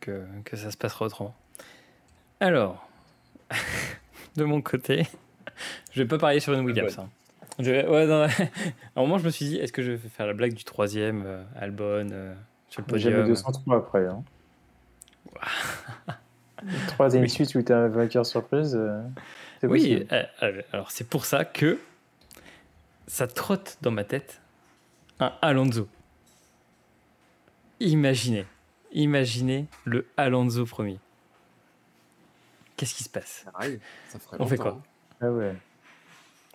que, 0.00 0.24
que 0.44 0.56
ça 0.56 0.70
se 0.70 0.76
passera 0.76 1.04
autrement. 1.06 1.34
Alors, 2.40 2.86
de 4.36 4.44
mon 4.44 4.60
côté, 4.60 5.06
je 5.92 6.02
vais 6.02 6.08
pas 6.08 6.18
parier 6.18 6.40
sur 6.40 6.52
une 6.52 6.64
Williams. 6.64 6.98
Hein. 6.98 7.08
Je 7.58 7.70
ouais, 7.70 8.12
à 8.96 9.00
un 9.00 9.00
moment, 9.00 9.18
je 9.18 9.24
me 9.24 9.30
suis 9.30 9.46
dit, 9.46 9.56
est-ce 9.56 9.72
que 9.72 9.82
je 9.82 9.92
vais 9.92 10.08
faire 10.08 10.26
la 10.26 10.34
blague 10.34 10.52
du 10.54 10.64
troisième, 10.64 11.22
euh, 11.26 11.42
Albon, 11.58 12.08
euh, 12.12 12.34
sur 12.68 12.82
le 12.82 12.86
podium 12.86 13.12
J'avais 13.12 13.28
203 13.28 13.76
après. 13.78 14.06
Hein. 14.06 14.22
Troisième 16.88 17.22
Oui. 17.22 17.30
suite 17.30 17.54
où 17.54 17.62
tu 17.62 17.72
as 17.72 17.78
un 17.78 17.88
vainqueur 17.88 18.24
surprise. 18.26 18.74
euh, 18.74 19.02
Oui, 19.62 20.06
alors 20.72 20.90
c'est 20.90 21.08
pour 21.08 21.24
ça 21.24 21.44
que 21.44 21.78
ça 23.06 23.26
trotte 23.26 23.78
dans 23.82 23.90
ma 23.90 24.04
tête 24.04 24.40
un 25.20 25.32
Alonso. 25.42 25.88
Imaginez, 27.80 28.46
imaginez 28.92 29.66
le 29.84 30.06
Alonso 30.16 30.64
premier. 30.64 30.98
Qu'est-ce 32.76 32.94
qui 32.94 33.04
se 33.04 33.08
passe? 33.10 33.44
Pareil, 33.52 33.80
ça 34.08 34.18
ferait 34.18 34.36
On 34.40 34.46
fait 34.46 34.56
quoi? 34.56 34.82
Ah 35.20 35.30
ouais. 35.30 35.54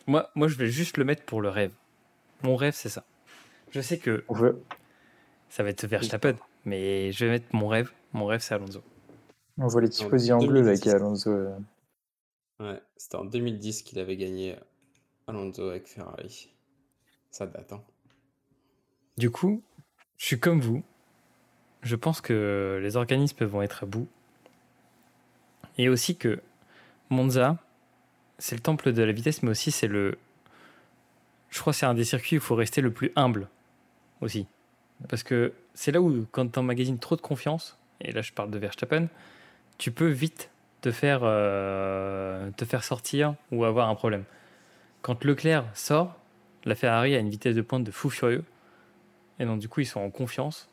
moi, 0.07 0.29
moi, 0.35 0.47
je 0.47 0.55
vais 0.55 0.67
juste 0.67 0.97
le 0.97 1.03
mettre 1.03 1.23
pour 1.25 1.41
le 1.41 1.49
rêve. 1.49 1.73
Mon 2.43 2.55
rêve, 2.55 2.73
c'est 2.75 2.89
ça. 2.89 3.05
Je 3.71 3.81
sais 3.81 3.97
que 3.97 4.23
On 4.27 4.33
veut, 4.33 4.61
ça 5.49 5.63
va 5.63 5.69
être 5.69 5.85
Verstappen, 5.85 6.35
mais 6.65 7.11
je 7.11 7.25
vais 7.25 7.31
mettre 7.31 7.55
mon 7.55 7.67
rêve. 7.67 7.91
Mon 8.13 8.25
rêve, 8.25 8.41
c'est 8.41 8.53
Alonso. 8.53 8.83
on 9.57 9.67
voit 9.67 9.81
les 9.81 9.87
En 9.87 9.89
tifosi 9.91 10.31
en 10.33 10.39
bleu 10.39 10.61
là 10.61 10.73
2010. 10.75 10.81
qui 10.81 10.89
est 10.89 10.93
Alonso. 10.93 11.29
euh. 11.29 11.57
Ouais, 12.59 12.81
c'était 12.97 13.15
en 13.15 13.25
2010 13.25 13.83
qu'il 13.83 13.99
avait 13.99 14.17
gagné 14.17 14.57
Alonso 15.27 15.69
avec 15.69 15.87
Ferrari. 15.87 16.53
Ça 17.31 17.45
date, 17.47 17.71
hein. 17.73 17.81
Du 19.17 19.31
coup, 19.31 19.63
je 20.17 20.25
suis 20.25 20.39
comme 20.39 20.59
vous. 20.61 20.83
Je 21.81 21.95
pense 21.95 22.21
que 22.21 22.79
les 22.81 22.95
organismes 22.95 23.45
vont 23.45 23.61
être 23.61 23.83
à 23.83 23.85
bout. 23.85 24.07
Et 25.77 25.89
aussi 25.89 26.15
que 26.15 26.41
Monza, 27.09 27.57
c'est 28.37 28.55
le 28.55 28.61
temple 28.61 28.93
de 28.93 29.03
la 29.03 29.11
vitesse, 29.11 29.43
mais 29.43 29.49
aussi 29.49 29.71
c'est 29.71 29.87
le. 29.87 30.17
Je 31.49 31.59
crois 31.59 31.73
que 31.73 31.79
c'est 31.79 31.85
un 31.85 31.93
des 31.93 32.03
circuits 32.03 32.37
où 32.37 32.39
il 32.39 32.43
faut 32.43 32.55
rester 32.55 32.81
le 32.81 32.91
plus 32.91 33.11
humble 33.15 33.47
aussi. 34.21 34.47
Parce 35.09 35.23
que 35.23 35.53
c'est 35.73 35.91
là 35.91 36.01
où, 36.01 36.25
quand 36.31 36.51
tu 36.51 36.59
emmagasines 36.59 36.99
trop 36.99 37.15
de 37.15 37.21
confiance, 37.21 37.77
et 37.99 38.11
là 38.11 38.21
je 38.21 38.31
parle 38.31 38.51
de 38.51 38.57
Verstappen, 38.57 39.07
tu 39.77 39.91
peux 39.91 40.07
vite 40.07 40.49
te 40.81 40.91
faire, 40.91 41.21
euh, 41.23 42.49
te 42.57 42.65
faire 42.65 42.83
sortir 42.83 43.35
ou 43.51 43.65
avoir 43.65 43.89
un 43.89 43.95
problème. 43.95 44.23
Quand 45.01 45.23
Leclerc 45.23 45.65
sort, 45.73 46.19
la 46.65 46.75
Ferrari 46.75 47.15
a 47.15 47.19
une 47.19 47.29
vitesse 47.29 47.55
de 47.55 47.61
pointe 47.61 47.83
de 47.83 47.91
fou 47.91 48.09
furieux. 48.09 48.43
Et 49.39 49.45
donc, 49.45 49.59
du 49.59 49.67
coup, 49.67 49.79
ils 49.79 49.85
sont 49.85 49.99
en 49.99 50.09
confiance. 50.09 50.69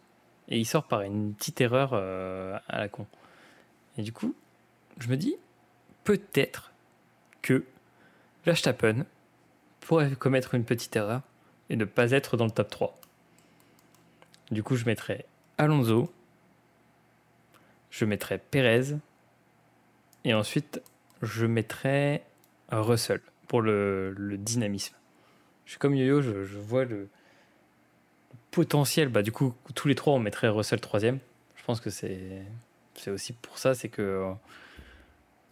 Et 0.48 0.58
il 0.58 0.64
sort 0.64 0.84
par 0.84 1.02
une 1.02 1.34
petite 1.34 1.60
erreur 1.60 1.90
euh, 1.92 2.58
à 2.68 2.78
la 2.78 2.88
con. 2.88 3.06
Et 3.96 4.02
du 4.02 4.12
coup, 4.12 4.34
je 4.98 5.08
me 5.08 5.16
dis, 5.16 5.36
peut-être 6.04 6.72
que 7.42 7.64
Verstappen 8.44 9.04
pourrait 9.80 10.10
commettre 10.12 10.54
une 10.54 10.64
petite 10.64 10.96
erreur 10.96 11.22
et 11.70 11.76
ne 11.76 11.84
pas 11.84 12.12
être 12.12 12.36
dans 12.36 12.46
le 12.46 12.50
top 12.50 12.70
3. 12.70 12.98
Du 14.50 14.62
coup, 14.62 14.76
je 14.76 14.86
mettrais 14.86 15.26
Alonso, 15.58 16.10
je 17.90 18.04
mettrais 18.04 18.38
Perez, 18.38 18.96
et 20.24 20.32
ensuite, 20.34 20.80
je 21.22 21.46
mettrais 21.46 22.24
Russell 22.70 23.20
pour 23.46 23.60
le, 23.60 24.14
dynamisme. 24.38 24.94
Je 25.64 25.72
suis 25.72 25.78
comme 25.78 25.94
Yo-Yo, 25.94 26.22
je 26.22 26.58
vois 26.58 26.84
le, 26.84 27.08
potentiel. 28.50 29.08
Bah, 29.08 29.22
du 29.22 29.32
coup, 29.32 29.54
tous 29.74 29.88
les 29.88 29.94
trois, 29.94 30.14
on 30.14 30.18
mettrait 30.18 30.48
Russell 30.48 30.80
troisième. 30.80 31.18
Je 31.56 31.64
pense 31.64 31.80
que 31.80 31.90
c'est 31.90 32.42
c'est 32.94 33.10
aussi 33.10 33.32
pour 33.32 33.58
ça, 33.58 33.74
c'est 33.74 33.88
que 33.88 34.32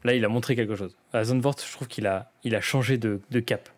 là, 0.05 0.15
il 0.15 0.25
a 0.25 0.29
montré 0.29 0.57
quelque 0.57 0.75
chose. 0.75 0.97
À 1.13 1.25
Zandvoort, 1.25 1.57
je 1.65 1.73
trouve 1.73 1.89
qu'il 1.89 2.07
a, 2.07 2.31
il 2.45 2.55
a 2.55 2.61
changé 2.61 2.99
de, 2.99 3.21
de 3.31 3.41
cap. 3.41 3.69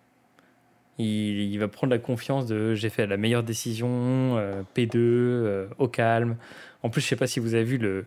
Il, 0.99 1.07
il 1.07 1.59
va 1.59 1.69
prendre 1.69 1.93
la 1.93 1.99
confiance 1.99 2.47
de 2.47 2.75
j'ai 2.75 2.89
fait 2.89 3.07
la 3.07 3.17
meilleure 3.17 3.43
décision, 3.43 4.37
euh, 4.39 4.63
P2, 4.75 4.97
euh, 4.97 5.69
au 5.79 5.87
calme. 5.87 6.37
En 6.83 6.91
plus, 6.91 7.01
je 7.01 7.07
sais 7.07 7.17
pas 7.17 7.27
si 7.27 7.41
vous 7.41 7.55
avez 7.55 7.65
vu 7.65 7.79
le 7.79 8.07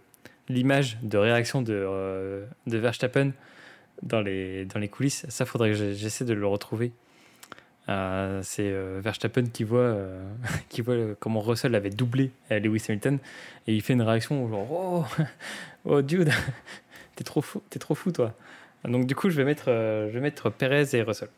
l'image 0.49 0.97
de 1.01 1.18
réaction 1.18 1.61
de, 1.61 1.73
euh, 1.73 2.45
de 2.68 2.77
Verstappen 2.77 3.31
dans 4.03 4.22
les, 4.22 4.65
dans 4.65 4.80
les 4.80 4.89
coulisses. 4.89 5.26
Ça, 5.30 5.45
faudrait 5.45 5.72
que 5.72 5.93
j'essaie 5.93 6.26
de 6.26 6.34
le 6.34 6.45
retrouver. 6.45 6.91
Euh, 7.91 8.39
c'est 8.43 8.69
euh, 8.72 9.01
Verstappen 9.03 9.43
qui 9.51 9.63
voit, 9.65 9.80
euh, 9.81 10.23
qui 10.69 10.81
voit 10.81 10.93
euh, 10.93 11.15
comment 11.19 11.41
Russell 11.41 11.76
avait 11.76 11.89
doublé 11.89 12.31
euh, 12.51 12.59
Lewis 12.59 12.85
Hamilton 12.88 13.18
et 13.68 13.73
il 13.76 13.81
fait 13.81 13.93
une 13.93 14.01
réaction 14.03 14.47
genre 14.47 14.72
oh, 14.72 15.05
oh 15.85 16.01
dude 16.01 16.30
t'es 17.15 17.23
trop 17.26 17.41
fou 17.41 17.61
t'es 17.69 17.80
trop 17.80 17.95
fou 17.95 18.11
toi 18.11 18.34
donc 18.85 19.07
du 19.07 19.15
coup 19.15 19.30
je 19.30 19.35
vais 19.35 19.43
mettre 19.43 19.65
euh, 19.68 20.07
je 20.09 20.13
vais 20.13 20.19
mettre 20.22 20.49
Perez 20.49 20.85
et 20.95 21.01
Russell 21.01 21.30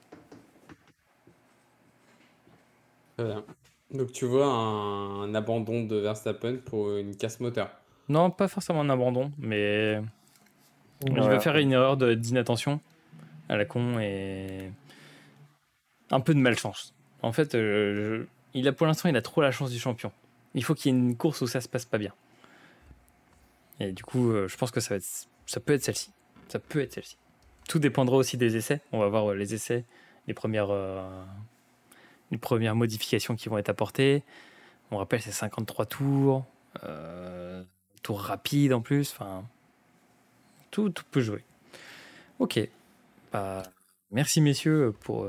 Très 3.17 3.25
bien. 3.25 3.43
Donc 3.91 4.11
tu 4.11 4.25
vois 4.25 4.45
un, 4.47 5.23
un 5.23 5.35
abandon 5.35 5.83
de 5.83 5.95
Verstappen 5.97 6.57
pour 6.65 6.97
une 6.97 7.15
casse 7.15 7.39
moteur. 7.39 7.69
non 8.09 8.29
pas 8.31 8.47
forcément 8.47 8.81
un 8.81 8.89
abandon 8.89 9.31
mais 9.39 10.01
il 11.07 11.13
va 11.15 11.39
faire 11.39 11.57
une 11.57 11.71
erreur 11.71 11.97
de- 11.97 12.13
d'inattention 12.13 12.79
à 13.49 13.57
la 13.57 13.65
con 13.65 13.99
et 13.99 14.71
un 16.11 16.19
peu 16.19 16.33
de 16.33 16.39
malchance. 16.39 16.93
En 17.21 17.31
fait 17.31 17.55
euh, 17.55 18.25
il 18.53 18.67
a 18.67 18.73
pour 18.73 18.85
l'instant 18.85 19.09
il 19.09 19.15
a 19.15 19.21
trop 19.21 19.41
la 19.41 19.51
chance 19.51 19.71
du 19.71 19.79
champion. 19.79 20.11
Il 20.53 20.63
faut 20.63 20.75
qu'il 20.75 20.91
y 20.91 20.95
ait 20.95 20.99
une 20.99 21.15
course 21.17 21.41
où 21.41 21.47
ça 21.47 21.61
se 21.61 21.67
passe 21.67 21.85
pas 21.85 21.97
bien. 21.97 22.13
Et 23.79 23.91
du 23.91 24.03
coup 24.03 24.31
euh, 24.31 24.47
je 24.47 24.57
pense 24.57 24.71
que 24.71 24.79
ça 24.79 24.89
va 24.89 24.97
être 24.97 25.27
ça 25.45 25.59
peut 25.59 25.73
être 25.73 25.83
celle-ci. 25.83 26.11
Ça 26.49 26.59
peut 26.59 26.81
être 26.81 26.93
celle-ci. 26.93 27.17
Tout 27.67 27.79
dépendra 27.79 28.17
aussi 28.17 28.37
des 28.37 28.57
essais. 28.57 28.81
On 28.91 28.99
va 28.99 29.07
voir 29.07 29.31
euh, 29.31 29.35
les 29.35 29.53
essais 29.53 29.85
les 30.27 30.33
premières 30.33 30.69
les 32.31 32.37
premières 32.37 32.75
modifications 32.75 33.35
qui 33.35 33.49
vont 33.49 33.57
être 33.57 33.69
apportées. 33.69 34.23
On 34.91 34.97
rappelle 34.97 35.21
c'est 35.21 35.31
53 35.31 35.85
tours 35.85 36.45
tours 38.01 38.19
rapides 38.19 38.73
en 38.73 38.81
plus 38.81 39.11
enfin 39.11 39.43
tout, 40.71 40.89
tout 40.89 41.03
peut 41.11 41.21
jouer. 41.21 41.43
Ok. 42.39 42.59
Bah, 43.31 43.63
merci 44.11 44.41
messieurs 44.41 44.93
pour 45.01 45.27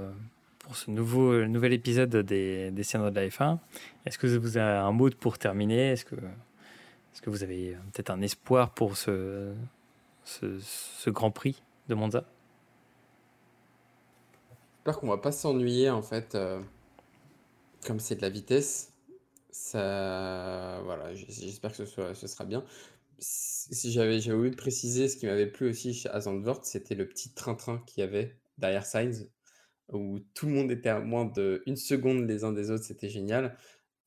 pour 0.65 0.77
ce 0.77 0.91
nouveau, 0.91 1.32
euh, 1.32 1.47
nouvel 1.47 1.74
épisode 1.74 2.16
des, 2.16 2.70
des 2.70 2.82
de 2.82 3.15
la 3.15 3.28
F1. 3.28 3.59
Est-ce 4.07 4.16
que 4.16 4.27
vous 4.27 4.57
avez 4.57 4.78
un 4.78 4.93
mot 4.93 5.11
pour 5.11 5.36
terminer? 5.36 5.91
Est-ce 5.91 6.07
que, 6.07 6.15
est 6.15 7.20
que 7.20 7.28
vous 7.28 7.43
avez 7.43 7.77
peut-être 7.93 8.09
un 8.09 8.23
espoir 8.23 8.73
pour 8.73 8.97
ce, 8.97 9.53
ce, 10.24 11.11
Grand 11.11 11.31
Prix 11.31 11.62
de 11.89 11.95
Monza? 11.95 12.24
J'espère 14.77 15.01
qu'on 15.01 15.09
va 15.09 15.19
pas 15.19 15.32
s'ennuyer 15.32 15.91
en 15.91 16.03
fait. 16.03 16.35
euh, 16.35 16.61
comme 17.85 18.01
c'est 18.01 18.16
de 18.16 18.23
la 18.23 18.31
vitesse, 18.31 18.95
ça, 19.51 20.81
voilà, 20.85 21.12
j'espère 21.15 21.77
que 21.77 21.85
ce 21.85 22.27
sera 22.27 22.45
bien. 22.47 22.65
Si 23.19 23.93
j'avais, 23.93 24.16
oublié 24.32 24.51
de 24.51 24.57
préciser, 24.57 25.09
ce 25.09 25.19
qui 25.19 25.27
m'avait 25.27 25.47
plu 25.47 25.69
aussi 25.69 26.07
à 26.11 26.20
Zandvoort, 26.20 26.65
c'était 26.65 26.95
le 26.95 27.07
petit 27.07 27.35
train-train 27.35 27.82
qu'il 27.86 28.01
y 28.01 28.05
avait 28.05 28.35
derrière 28.57 28.86
Sainz, 28.86 29.28
où 29.93 30.19
tout 30.35 30.47
le 30.47 30.52
monde 30.52 30.70
était 30.70 30.89
à 30.89 31.01
moins 31.01 31.27
de 31.27 31.62
une 31.66 31.77
seconde 31.77 32.27
les 32.28 32.44
uns 32.44 32.52
des 32.52 32.70
autres, 32.70 32.85
c'était 32.85 33.09
génial. 33.09 33.56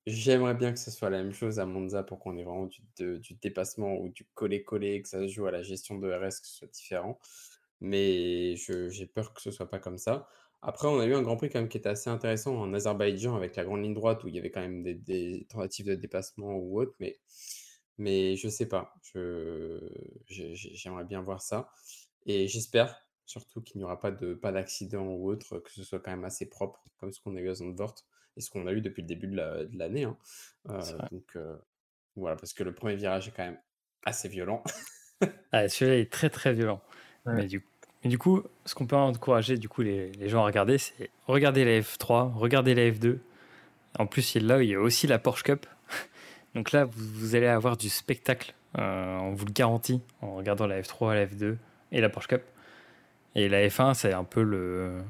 J'aimerais 0.08 0.54
bien 0.56 0.72
que 0.72 0.80
ce 0.80 0.90
soit 0.90 1.10
la 1.10 1.22
même 1.22 1.34
chose 1.34 1.60
à 1.60 1.66
Monza 1.66 2.04
pour 2.04 2.20
qu'on 2.20 2.38
ait 2.38 2.44
vraiment 2.44 2.70
du, 2.98 3.36
dépassement 3.42 4.00
ou 4.00 4.10
du 4.10 4.26
coller-coller, 4.36 5.02
que 5.02 5.10
ça 5.10 5.20
se 5.20 5.28
joue 5.28 5.46
à 5.48 5.52
la 5.52 5.64
gestion 5.64 5.98
de 6.00 6.10
RS, 6.10 6.40
que 6.42 6.48
ce 6.48 6.58
soit 6.58 6.68
différent. 6.70 7.20
Mais 7.82 8.56
j'ai 8.56 9.06
peur 9.06 9.34
que 9.34 9.42
ce 9.42 9.52
soit 9.52 9.70
pas 9.70 9.80
comme 9.80 9.98
ça. 9.98 10.28
Après, 10.62 10.88
on 10.88 11.00
a 11.00 11.06
eu 11.06 11.14
un 11.14 11.22
Grand 11.22 11.38
Prix 11.38 11.50
quand 11.50 11.60
même 11.60 11.70
qui 11.70 11.78
était 11.78 11.90
assez 11.90 12.10
intéressant 12.10 12.56
en 12.56 12.74
Azerbaïdjan 12.74 13.36
avec 13.36 13.56
la 13.56 13.66
grande 13.66 13.84
ligne 13.84 13.94
droite 13.94 14.24
où 14.24 14.28
il 14.28 14.36
y 14.36 14.40
avait 14.40 14.50
quand 14.50 14.62
même 14.62 14.84
des, 14.84 15.46
tentatives 15.50 15.88
de 15.88 15.96
dépassement 15.96 16.56
ou 16.56 16.80
autre, 16.80 16.96
mais, 17.00 17.20
mais 17.98 18.36
je 18.38 18.50
sais 18.50 18.68
pas. 18.68 18.94
J'aimerais 20.30 21.06
bien 21.06 21.22
voir 21.22 21.42
ça. 21.42 21.70
Et 22.26 22.48
j'espère 22.48 23.07
surtout 23.28 23.62
qu'il 23.62 23.78
n'y 23.78 23.84
aura 23.84 24.00
pas 24.00 24.10
de, 24.12 24.34
pas 24.34 24.52
d'accident 24.52 25.04
ou 25.06 25.30
autre, 25.30 25.60
que 25.60 25.70
ce 25.72 25.84
soit 25.84 26.00
quand 26.00 26.10
même 26.12 26.24
assez 26.24 26.48
propre 26.50 26.84
comme 26.98 27.12
ce 27.12 27.20
qu'on 27.22 27.36
a 27.36 27.40
eu 27.40 27.50
à 27.50 27.54
Zandvoort 27.56 27.94
et 28.36 28.42
ce 28.42 28.50
qu'on 28.50 28.66
a 28.66 28.72
eu 28.72 28.82
depuis 28.82 29.02
le 29.04 29.08
début 29.08 29.28
de 29.28 29.36
la- 29.36 29.64
l'année. 29.74 30.06
hein. 30.06 30.18
Euh, 30.70 30.82
donc 31.12 31.36
euh, 31.36 31.56
voilà, 32.16 32.36
parce 32.36 32.54
que 32.54 32.64
le 32.64 32.74
premier 32.74 32.96
virage 32.96 33.28
est 33.28 33.32
quand 33.32 33.46
même 33.46 33.60
assez 34.04 34.28
violent. 34.30 34.64
ah, 35.52 35.68
Celui-là 35.70 35.98
est 36.00 36.12
très 36.12 36.30
très 36.30 36.54
violent. 36.54 36.82
Ouais. 37.26 37.34
Mais, 37.36 37.46
du, 37.48 37.64
mais 38.04 38.10
du 38.10 38.18
coup, 38.18 38.44
ce 38.66 38.74
qu'on 38.76 38.88
peut 38.88 38.96
encourager 38.96 39.58
du 39.58 39.70
coup, 39.70 39.82
les, 39.82 40.12
les 40.14 40.30
gens 40.30 40.42
à 40.42 40.46
regarder, 40.46 40.78
c'est 40.78 41.10
regarder 41.28 41.66
la 41.66 41.82
F3, 41.82 42.34
regarder 42.34 42.74
la 42.74 42.90
F2. 42.90 43.18
En 44.00 44.06
plus, 44.08 44.36
il- 44.36 44.48
là, 44.48 44.62
il 44.64 44.70
y 44.70 44.76
a 44.76 44.80
aussi 44.80 45.06
la 45.08 45.20
Porsche 45.20 45.44
Cup. 45.44 45.66
Donc 46.56 46.72
là, 46.72 46.86
vous, 46.86 47.06
vous 47.14 47.36
allez 47.36 47.48
avoir 47.48 47.78
du 47.78 47.90
spectacle, 47.90 48.54
euh, 48.78 49.18
on 49.18 49.34
vous 49.34 49.46
le 49.46 49.52
garantit, 49.52 50.02
en 50.22 50.36
regardant 50.36 50.68
la 50.68 50.82
F3, 50.82 51.14
la 51.14 51.26
F2 51.26 51.58
et 51.92 52.02
la 52.02 52.10
Porsche 52.10 52.28
Cup. 52.28 52.44
Et 53.38 53.50
la 53.50 53.68
F1, 53.68 53.94
c'est 53.94 54.14
un 54.14 54.24
peu 54.24 54.42
le, 54.42 55.04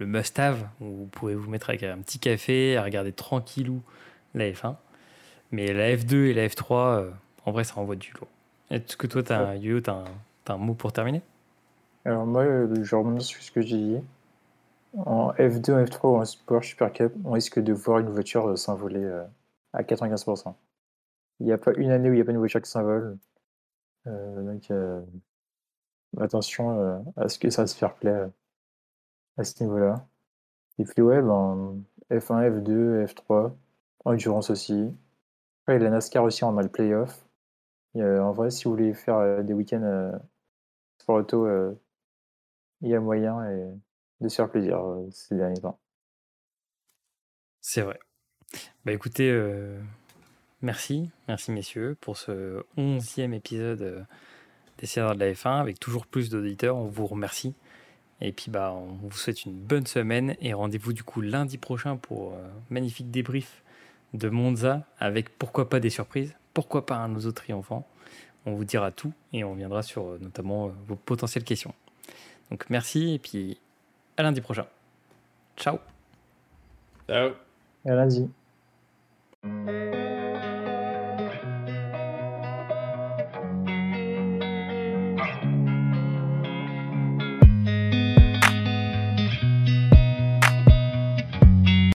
must-have, 0.00 0.66
où 0.80 0.86
vous 0.86 1.06
pouvez 1.12 1.34
vous 1.34 1.50
mettre 1.50 1.68
avec 1.68 1.82
un 1.82 1.98
petit 1.98 2.18
café, 2.18 2.78
à 2.78 2.82
regarder 2.82 3.12
tranquillou 3.12 3.82
la 4.34 4.50
F1. 4.50 4.74
Mais 5.52 5.74
la 5.74 5.94
F2 5.94 6.14
et 6.24 6.32
la 6.32 6.48
F3, 6.48 6.72
euh, 6.72 7.10
en 7.44 7.52
vrai, 7.52 7.64
ça 7.64 7.78
envoie 7.78 7.96
du 7.96 8.12
lourd. 8.12 8.28
Est-ce 8.70 8.96
que 8.96 9.06
toi, 9.06 9.20
Yo, 9.56 9.82
t'as 9.82 10.04
un, 10.48 10.56
mot 10.56 10.72
pour 10.72 10.90
terminer? 10.94 11.20
Alors 12.06 12.24
moi, 12.24 12.44
euh, 12.44 12.82
je 12.82 12.96
remonte 12.96 13.20
sur 13.20 13.42
ce 13.42 13.50
que 13.50 13.60
j'ai 13.60 13.76
dit. 13.76 13.98
En 14.96 15.32
F2, 15.32 15.74
en 15.74 15.84
F3 15.84 15.98
ou 16.04 16.16
en 16.16 16.24
Sport 16.24 16.64
Super 16.64 16.90
Cup, 16.94 17.12
on 17.24 17.32
risque 17.32 17.60
de 17.60 17.74
voir 17.74 17.98
une 17.98 18.08
voiture 18.08 18.48
euh, 18.48 18.56
s'envoler 18.56 19.06
à 19.74 19.82
95%. 19.82 20.54
Il 21.40 21.46
n'y 21.46 21.52
a 21.52 21.58
pas 21.58 21.72
une 21.76 21.90
année 21.90 22.08
où 22.08 22.14
il 22.14 22.16
n'y 22.16 22.22
a 22.22 22.24
pas 22.24 22.32
une 22.32 22.38
voiture 22.38 22.62
qui 22.62 22.70
s'envole. 22.70 23.18
donc, 24.06 24.70
attention 26.20 27.04
à 27.16 27.28
ce 27.28 27.38
que 27.38 27.50
ça 27.50 27.66
se 27.66 27.76
fair 27.76 27.94
play 27.94 28.30
à 29.36 29.44
ce 29.44 29.62
niveau-là. 29.62 30.06
Et 30.78 30.84
puis, 30.84 31.02
ouais, 31.02 31.22
ben, 31.22 31.82
F1, 32.10 32.62
F2, 32.62 33.06
F3, 33.06 33.52
Endurance 34.04 34.50
aussi. 34.50 34.94
Après, 35.62 35.78
la 35.78 35.90
NASCAR 35.90 36.24
aussi, 36.24 36.44
on 36.44 36.56
a 36.58 36.62
le 36.62 36.68
playoff. 36.68 37.24
en 37.96 38.32
vrai, 38.32 38.50
si 38.50 38.64
vous 38.64 38.70
voulez 38.70 38.92
faire 38.92 39.42
des 39.44 39.54
week-ends 39.54 40.20
sport 40.98 41.16
auto, 41.16 41.48
il 42.80 42.88
y 42.88 42.94
a 42.94 43.00
moyen 43.00 43.40
de 44.20 44.28
se 44.28 44.36
faire 44.36 44.50
plaisir 44.50 44.80
ces 45.10 45.36
derniers 45.36 45.60
temps. 45.60 45.78
C'est 47.60 47.82
vrai. 47.82 47.98
Bah 48.84 48.92
écoutez, 48.92 49.32
merci, 50.60 51.10
merci 51.28 51.50
messieurs 51.50 51.96
pour 52.00 52.16
ce 52.18 52.62
onzième 52.76 53.32
épisode 53.32 54.06
euh, 54.98 55.14
de 55.14 55.20
la 55.20 55.32
F1 55.32 55.60
avec 55.60 55.80
toujours 55.80 56.06
plus 56.06 56.30
d'auditeurs. 56.30 56.76
On 56.76 56.86
vous 56.86 57.06
remercie. 57.06 57.54
Et 58.20 58.32
puis 58.32 58.50
bah 58.50 58.72
on 58.72 59.08
vous 59.08 59.16
souhaite 59.16 59.44
une 59.44 59.54
bonne 59.54 59.86
semaine 59.86 60.36
et 60.40 60.54
rendez-vous 60.54 60.92
du 60.92 61.02
coup 61.02 61.20
lundi 61.20 61.58
prochain 61.58 61.96
pour 61.96 62.34
un 62.34 62.50
magnifique 62.70 63.10
débrief 63.10 63.62
de 64.14 64.28
Monza 64.28 64.82
avec 64.98 65.36
pourquoi 65.36 65.68
pas 65.68 65.80
des 65.80 65.90
surprises, 65.90 66.34
pourquoi 66.54 66.86
pas 66.86 66.96
un 66.96 67.08
nouveau 67.08 67.32
triomphant. 67.32 67.86
On 68.46 68.54
vous 68.54 68.64
dira 68.64 68.90
tout 68.90 69.12
et 69.32 69.42
on 69.44 69.54
viendra 69.54 69.82
sur 69.82 70.06
euh, 70.06 70.18
notamment 70.20 70.66
euh, 70.66 70.70
vos 70.86 70.96
potentielles 70.96 71.44
questions. 71.44 71.74
Donc 72.50 72.70
merci 72.70 73.14
et 73.14 73.18
puis 73.18 73.58
à 74.16 74.22
lundi 74.22 74.40
prochain. 74.40 74.66
Ciao. 75.56 75.78
Ciao. 77.08 77.30
À 77.84 77.94
lundi. 77.94 78.30